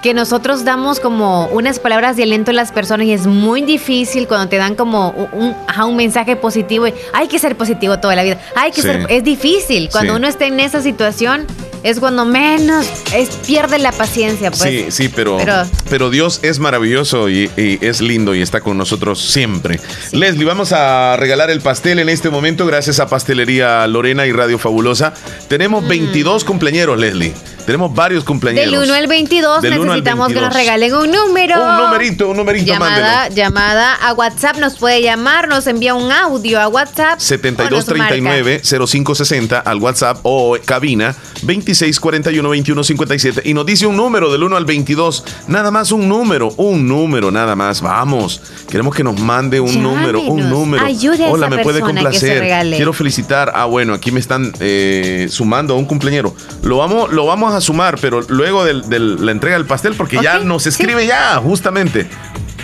que 0.03 0.13
nosotros 0.13 0.63
damos 0.63 0.99
como 0.99 1.47
unas 1.47 1.79
palabras 1.79 2.17
de 2.17 2.23
aliento 2.23 2.51
a 2.51 2.53
las 2.53 2.71
personas 2.71 3.07
y 3.07 3.13
es 3.13 3.25
muy 3.25 3.63
difícil 3.63 4.27
cuando 4.27 4.47
te 4.47 4.57
dan 4.57 4.75
como 4.75 5.09
un, 5.09 5.55
un 5.75 5.95
mensaje 5.95 6.35
positivo? 6.35 6.85
hay 7.13 7.27
que 7.27 7.39
ser 7.39 7.57
positivo 7.57 7.97
toda 7.97 8.15
la 8.15 8.21
vida. 8.21 8.39
Hay 8.55 8.71
que 8.71 8.83
ser, 8.83 9.07
es 9.09 9.23
difícil. 9.23 9.89
Cuando 9.91 10.15
uno 10.15 10.27
está 10.35 10.45
en 10.45 10.59
esa 10.59 10.81
situación 10.81 11.47
es 11.85 11.99
cuando 11.99 12.25
menos 12.25 12.87
es, 13.13 13.29
pierde 13.45 13.77
la 13.77 13.91
paciencia. 13.91 14.49
Pues. 14.49 14.61
Sí, 14.63 14.85
sí, 14.89 15.07
pero, 15.07 15.37
Pero- 15.37 15.63
pero, 15.87 16.09
Dios 16.09 16.39
es 16.41 16.57
maravilloso 16.57 17.29
y, 17.29 17.49
y 17.55 17.77
es 17.85 18.01
lindo 18.01 18.33
y 18.33 18.41
está 18.41 18.59
con 18.59 18.75
nosotros 18.75 19.21
siempre. 19.21 19.79
Leslie, 20.11 20.45
vamos 20.45 20.71
a 20.71 21.15
regalar 21.17 21.51
el 21.51 21.61
pastel 21.61 21.99
en 21.99 22.09
este 22.09 22.31
momento 22.31 22.65
gracias 22.65 22.99
a 22.99 23.07
Pastelería 23.07 23.85
Lorena 23.85 24.25
y 24.25 24.31
Radio 24.31 24.57
Fabulosa. 24.57 25.13
Tenemos 25.47 25.87
22 25.87 26.43
cumpleañeros, 26.43 26.99
Leslie. 26.99 27.33
Tenemos 27.65 27.93
varios 27.93 28.23
cumpleaños. 28.23 28.65
Mm. 28.67 28.71
Del 28.71 28.79
1 28.83 28.93
al 28.93 29.07
22 29.07 29.61
Del 29.61 29.73
1 29.73 29.81
al 29.81 29.87
necesitamos 29.87 30.27
que 30.27 30.33
nos 30.35 30.53
22. 30.53 30.53
regalen 30.53 30.93
un 30.95 31.11
número. 31.11 31.63
Un 31.63 31.77
numerito, 31.77 32.29
un 32.29 32.37
numerito, 32.37 32.65
Llamada, 32.65 33.19
mándelo. 33.21 33.35
llamada 33.35 33.93
a 33.95 34.13
WhatsApp, 34.13 34.57
nos 34.57 34.77
puede 34.77 35.01
llamar, 35.01 35.47
nos 35.47 35.65
envía 35.67 35.93
un 35.95 36.11
audio 36.11 36.59
a 36.59 36.67
WhatsApp. 36.67 37.19
o 37.19 37.69
nos 37.69 37.87
marca. 37.89 38.15
7239-0560 38.15 39.61
al 39.65 39.77
WhatsApp 39.79 40.24
o 40.27 40.57
cabina 40.65 41.15
2641-2157 41.43 43.41
y 43.45 43.53
nos 43.53 43.63
dice 43.65 43.85
un 43.85 43.95
número 43.95 44.31
del 44.31 44.41
1 44.43 44.57
al 44.57 44.65
22. 44.65 45.23
Nada 45.47 45.69
más 45.69 45.91
un 45.91 46.09
número, 46.09 46.51
un 46.57 46.87
número, 46.87 47.29
nada 47.29 47.55
más. 47.55 47.81
Vamos. 47.81 48.41
Queremos 48.67 48.95
que 48.95 49.03
nos 49.03 49.19
mande 49.19 49.59
un 49.59 49.83
número, 49.83 50.19
un 50.21 50.49
número. 50.49 50.83
Ayude 50.83 51.25
a 51.25 51.29
Hola, 51.29 51.45
esa 51.45 51.55
me 51.55 51.63
puede 51.63 51.81
complacer. 51.81 52.43
Quiero 52.75 52.91
felicitar. 52.91 53.51
Ah, 53.53 53.65
bueno, 53.65 53.93
aquí 53.93 54.11
me 54.11 54.19
están 54.19 54.51
eh, 54.59 55.27
sumando 55.29 55.75
a 55.75 55.77
un 55.77 55.85
cumpleañero. 55.85 56.35
Lo 56.63 56.77
vamos, 56.77 57.13
lo 57.13 57.27
vamos 57.27 57.53
a 57.53 57.61
sumar, 57.61 57.99
pero 58.01 58.21
luego 58.21 58.65
de 58.65 58.99
la 58.99 59.31
entrega 59.31 59.57
del 59.57 59.67
pastel, 59.67 59.93
porque 59.93 60.17
ya 60.21 60.39
nos 60.39 60.65
escribe 60.65 61.05
ya, 61.05 61.35
justamente. 61.37 62.07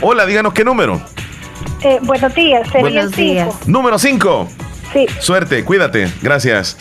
Hola, 0.02 0.26
díganos 0.26 0.54
qué 0.54 0.64
número. 0.64 1.00
Eh, 1.84 2.00
buenos 2.02 2.34
días, 2.34 2.68
sería 2.72 2.82
Buenos 2.82 3.12
cinco. 3.16 3.60
Número 3.68 4.00
5. 4.00 4.50
Sí. 4.94 5.06
Suerte, 5.20 5.64
cuídate. 5.64 6.12
Gracias. 6.24 6.76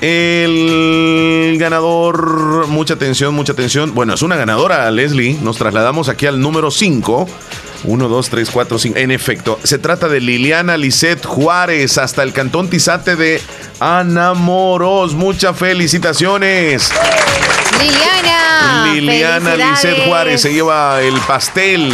El 0.00 1.56
ganador, 1.58 2.68
mucha 2.68 2.94
atención, 2.94 3.34
mucha 3.34 3.52
atención. 3.52 3.94
Bueno, 3.94 4.14
es 4.14 4.22
una 4.22 4.36
ganadora, 4.36 4.88
Leslie. 4.92 5.36
Nos 5.42 5.58
trasladamos 5.58 6.08
aquí 6.08 6.26
al 6.26 6.40
número 6.40 6.70
5. 6.70 7.28
1, 7.84 8.08
2, 8.08 8.30
3, 8.30 8.50
4, 8.50 8.78
5. 8.78 8.98
En 8.98 9.10
efecto, 9.10 9.58
se 9.64 9.78
trata 9.78 10.08
de 10.08 10.20
Liliana 10.20 10.76
Lisset 10.76 11.24
Juárez, 11.24 11.98
hasta 11.98 12.22
el 12.22 12.32
cantón 12.32 12.70
Tizate 12.70 13.16
de 13.16 13.40
Anamoros. 13.80 15.14
Muchas 15.14 15.56
felicitaciones. 15.56 16.92
Liliana. 17.80 18.92
Liliana. 18.94 19.56
Lisset 19.56 20.06
Juárez 20.06 20.42
se 20.42 20.52
lleva 20.52 21.00
el 21.00 21.18
pastel. 21.20 21.92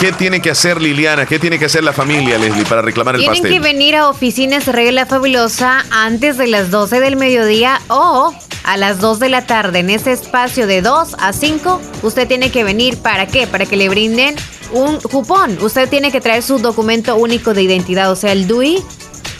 ¿Qué 0.00 0.12
tiene 0.12 0.40
que 0.40 0.50
hacer 0.50 0.80
Liliana? 0.80 1.26
¿Qué 1.26 1.38
tiene 1.38 1.58
que 1.58 1.66
hacer 1.66 1.84
la 1.84 1.92
familia, 1.92 2.38
Leslie, 2.38 2.64
para 2.64 2.82
reclamar 2.82 3.14
el 3.16 3.20
Tienen 3.22 3.42
pastel? 3.42 3.52
que 3.52 3.60
venir 3.60 3.96
a 3.96 4.08
oficinas 4.08 4.66
de 4.66 4.72
Regla 4.72 5.06
Fabulosa 5.06 5.84
antes 5.90 6.36
de 6.38 6.46
las 6.46 6.70
12 6.70 7.00
del 7.00 7.16
mediodía 7.16 7.80
o 7.88 8.34
a 8.64 8.76
las 8.76 9.00
2 9.00 9.18
de 9.20 9.28
la 9.28 9.46
tarde. 9.46 9.80
En 9.80 9.90
ese 9.90 10.12
espacio 10.12 10.66
de 10.66 10.82
2 10.82 11.16
a 11.18 11.32
5, 11.32 11.80
usted 12.02 12.26
tiene 12.26 12.50
que 12.50 12.64
venir. 12.64 12.98
¿Para 12.98 13.26
qué? 13.26 13.46
Para 13.46 13.66
que 13.66 13.76
le 13.76 13.88
brinden 13.88 14.34
un 14.72 14.98
cupón. 15.00 15.56
Usted 15.60 15.88
tiene 15.88 16.10
que 16.10 16.20
traer 16.20 16.42
su 16.42 16.58
documento 16.58 17.16
único 17.16 17.54
de 17.54 17.62
identidad, 17.62 18.10
o 18.10 18.16
sea, 18.16 18.32
el 18.32 18.46
DUI. 18.48 18.82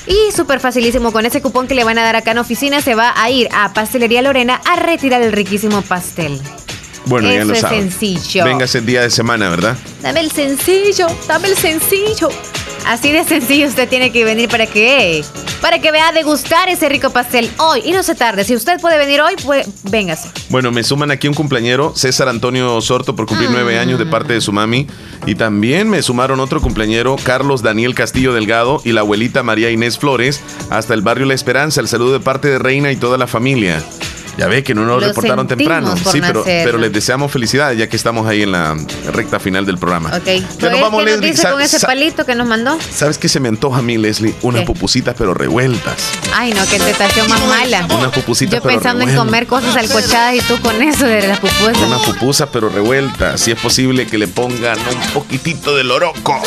Y 0.07 0.33
súper 0.33 0.61
facilísimo, 0.61 1.13
con 1.13 1.27
ese 1.27 1.43
cupón 1.43 1.67
que 1.67 1.75
le 1.75 1.85
van 1.85 1.99
a 1.99 2.03
dar 2.03 2.17
acá 2.17 2.31
en 2.31 2.39
oficina, 2.39 2.81
se 2.81 2.95
va 2.95 3.13
a 3.17 3.31
ir 3.31 3.49
a 3.53 3.73
Pastelería 3.73 4.23
Lorena 4.23 4.61
a 4.65 4.77
retirar 4.77 5.21
el 5.23 5.33
riquísimo 5.33 5.83
pastel. 5.83 6.41
Bueno, 7.07 7.33
ya 7.33 7.45
lo 7.45 7.55
es 7.55 7.61
saben. 7.61 7.91
sencillo. 7.91 8.45
Venga 8.45 8.65
ese 8.65 8.81
día 8.81 9.03
de 9.03 9.11
semana, 9.11 9.49
¿verdad? 9.49 9.77
Dame 10.03 10.21
el 10.21 10.31
sencillo, 10.31 11.07
dame 11.29 11.49
el 11.49 11.57
sencillo. 11.57 12.29
Así 12.87 13.11
de 13.11 13.25
sencillo 13.25 13.67
usted 13.67 13.89
tiene 13.89 14.13
que 14.13 14.25
venir 14.25 14.49
para 14.49 14.67
que 14.67 15.25
para 15.61 15.81
que 15.81 15.91
vea 15.91 16.13
degustar 16.13 16.69
ese 16.69 16.89
rico 16.89 17.11
pastel 17.11 17.51
hoy 17.59 17.83
y 17.85 17.91
no 17.91 18.05
se 18.05 18.15
tarde. 18.15 18.45
Si 18.45 18.55
usted 18.55 18.81
puede 18.81 18.97
venir 18.97 19.21
hoy, 19.21 19.35
pues 19.45 19.67
véngase. 19.91 20.31
Bueno, 20.51 20.71
me 20.71 20.85
suman 20.85 21.11
aquí 21.11 21.27
un 21.27 21.35
cumpleañero, 21.35 21.97
César 21.97 22.29
Antonio 22.29 22.81
Sorto, 22.81 23.17
por 23.17 23.27
cumplir 23.27 23.51
nueve 23.51 23.79
años 23.81 23.99
de 23.99 24.07
parte 24.07 24.35
de 24.35 24.41
su 24.41 24.53
mami. 24.53 24.87
Y 25.27 25.35
también 25.35 25.91
me 25.91 26.01
sumaron 26.03 26.39
otro 26.39 26.61
cumpleañero, 26.61 27.17
Carlos 27.25 27.63
Daniel 27.63 27.97
Castillo 27.97 28.33
Delgado 28.33 28.81
y 28.85 28.93
la 28.93 29.01
abuelita 29.01 29.43
María 29.43 29.73
Inés 29.73 29.99
Flores, 29.99 30.41
hasta 30.71 30.95
el 30.95 31.03
barrio 31.03 31.27
La 31.27 31.35
Esperanza. 31.35 31.81
El 31.81 31.89
saludo 31.89 32.13
de 32.13 32.21
parte 32.21 32.47
de 32.49 32.61
Reina 32.61 32.93
y 32.93 32.97
toda 32.97 33.19
la 33.19 33.27
familia. 33.27 33.83
Ya 34.37 34.47
ve 34.49 34.63
que 34.63 34.75
no 34.75 34.85
nos 34.85 35.01
Lo 35.01 35.09
reportaron 35.09 35.47
temprano. 35.49 35.97
Sí, 35.97 36.21
pero, 36.21 36.41
nacer. 36.41 36.65
pero 36.65 36.79
les 36.79 36.93
deseamos 36.93 37.33
felicidades 37.33 37.79
ya 37.79 37.89
que 37.89 37.97
estamos 37.97 38.27
ahí 38.27 38.43
en 38.43 38.53
la 38.53 38.77
recta 39.13 39.41
final 39.41 39.65
del 39.65 39.79
programa. 39.79 40.11
Ok. 40.11 40.25
Ya 40.27 40.43
Pues, 40.61 40.73
nos 40.73 40.81
vamos, 40.81 41.05
¿Qué 41.05 41.11
nos 41.11 41.21
Leslie. 41.21 41.31
dice 41.33 41.51
con 41.51 41.61
ese 41.63 41.81
palito 41.81 42.27
que 42.27 42.35
nos 42.35 42.47
mandó? 42.47 42.79
¿Sabes 42.95 43.17
qué 43.19 43.29
se 43.29 43.41
me 43.41 43.49
antoja 43.49 43.79
a 43.79 43.83
mí, 43.83 43.97
Leslie? 43.97 44.35
Unas 44.43 44.61
¿Qué? 44.61 44.67
pupusitas 44.67 45.15
pero 45.17 45.33
revueltas. 45.35 45.95
Ay, 46.35 46.53
no, 46.53 46.67
qué 46.69 46.79
tentación 46.79 47.29
más 47.29 47.41
mala. 47.47 47.87
Unas 47.91 48.13
pupusitas 48.13 48.55
Yo 48.57 48.63
pero 48.63 48.75
pensando 48.75 49.03
en 49.05 49.09
revueltas. 49.09 49.27
comer 49.27 49.47
cosas 49.47 49.77
alcochadas 49.77 50.35
y 50.35 50.41
tú 50.41 50.61
con 50.61 50.83
eso 50.83 51.07
de 51.07 51.27
las 51.29 51.39
pupusas. 51.39 51.79
Una 51.79 51.99
pupusa 51.99 52.51
pero 52.51 52.69
revuelta. 52.69 53.39
Si 53.39 53.51
es 53.53 53.59
posible 53.59 54.07
que 54.07 54.19
le 54.19 54.29
pongan 54.29 54.79
un 54.79 55.13
poquitito 55.15 55.75
de 55.75 55.85
loroco. 55.85 56.41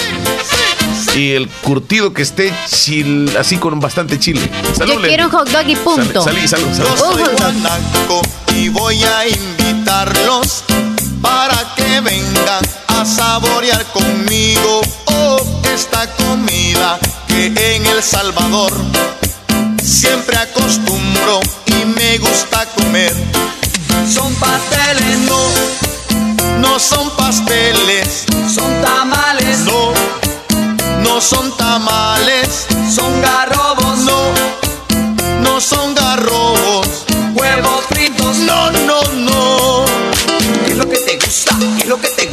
Y 1.19 1.33
el 1.33 1.49
curtido 1.49 2.13
que 2.13 2.21
esté 2.21 2.53
chil, 2.69 3.29
así 3.37 3.57
con 3.57 3.77
bastante 3.81 4.17
chile. 4.17 4.39
Salud, 4.73 4.93
Yo 4.93 5.01
quiero 5.01 5.25
un 5.25 5.31
hot 5.31 5.49
dog 5.49 5.67
y 5.67 5.75
punto. 5.75 6.23
Salud, 6.23 6.47
salud, 6.47 6.73
salud. 6.73 6.97
Hot 6.97 7.17
dog. 7.17 7.37
guanaco 7.37 8.21
y 8.55 8.69
voy 8.69 9.03
a 9.03 9.27
invitarlos 9.27 10.63
para 11.21 11.75
que 11.75 11.99
vengan 11.99 12.63
a 12.87 13.03
saborear 13.03 13.83
conmigo 13.87 14.79
oh, 15.07 15.41
esta 15.73 16.09
comida 16.15 16.97
que 17.27 17.47
en 17.47 17.85
El 17.85 18.01
Salvador 18.01 18.71
siempre 19.83 20.37
acostumbro 20.37 21.41
y 21.65 21.85
me 21.85 22.17
gusta 22.19 22.65
comer. 22.77 23.13
Son 24.09 24.33
pasteles, 24.35 25.17
no, 25.27 26.59
no 26.59 26.79
son 26.79 27.09
pasteles, 27.17 28.23
son 28.55 28.81
tamales, 28.81 29.59
no, 29.65 29.91
no 31.03 31.21
son 31.21 31.55
tamales, 31.57 32.67
son 32.93 33.21
garrobos, 33.21 33.99
no, 33.99 34.31
no 35.41 35.61
son 35.61 35.93
garrobos, 35.95 37.05
huevos 37.33 37.85
fritos, 37.89 38.37
no, 38.37 38.71
no, 38.71 39.01
no. 39.13 39.85
¿Qué 40.65 40.71
es 40.71 40.77
lo 40.77 40.87
que 40.87 40.97
te 40.97 41.17
gusta? 41.17 41.55
¿Qué 41.77 41.83
es 41.83 41.87
lo 41.87 41.99
que 41.99 42.07
te 42.09 42.25
gusta? 42.25 42.29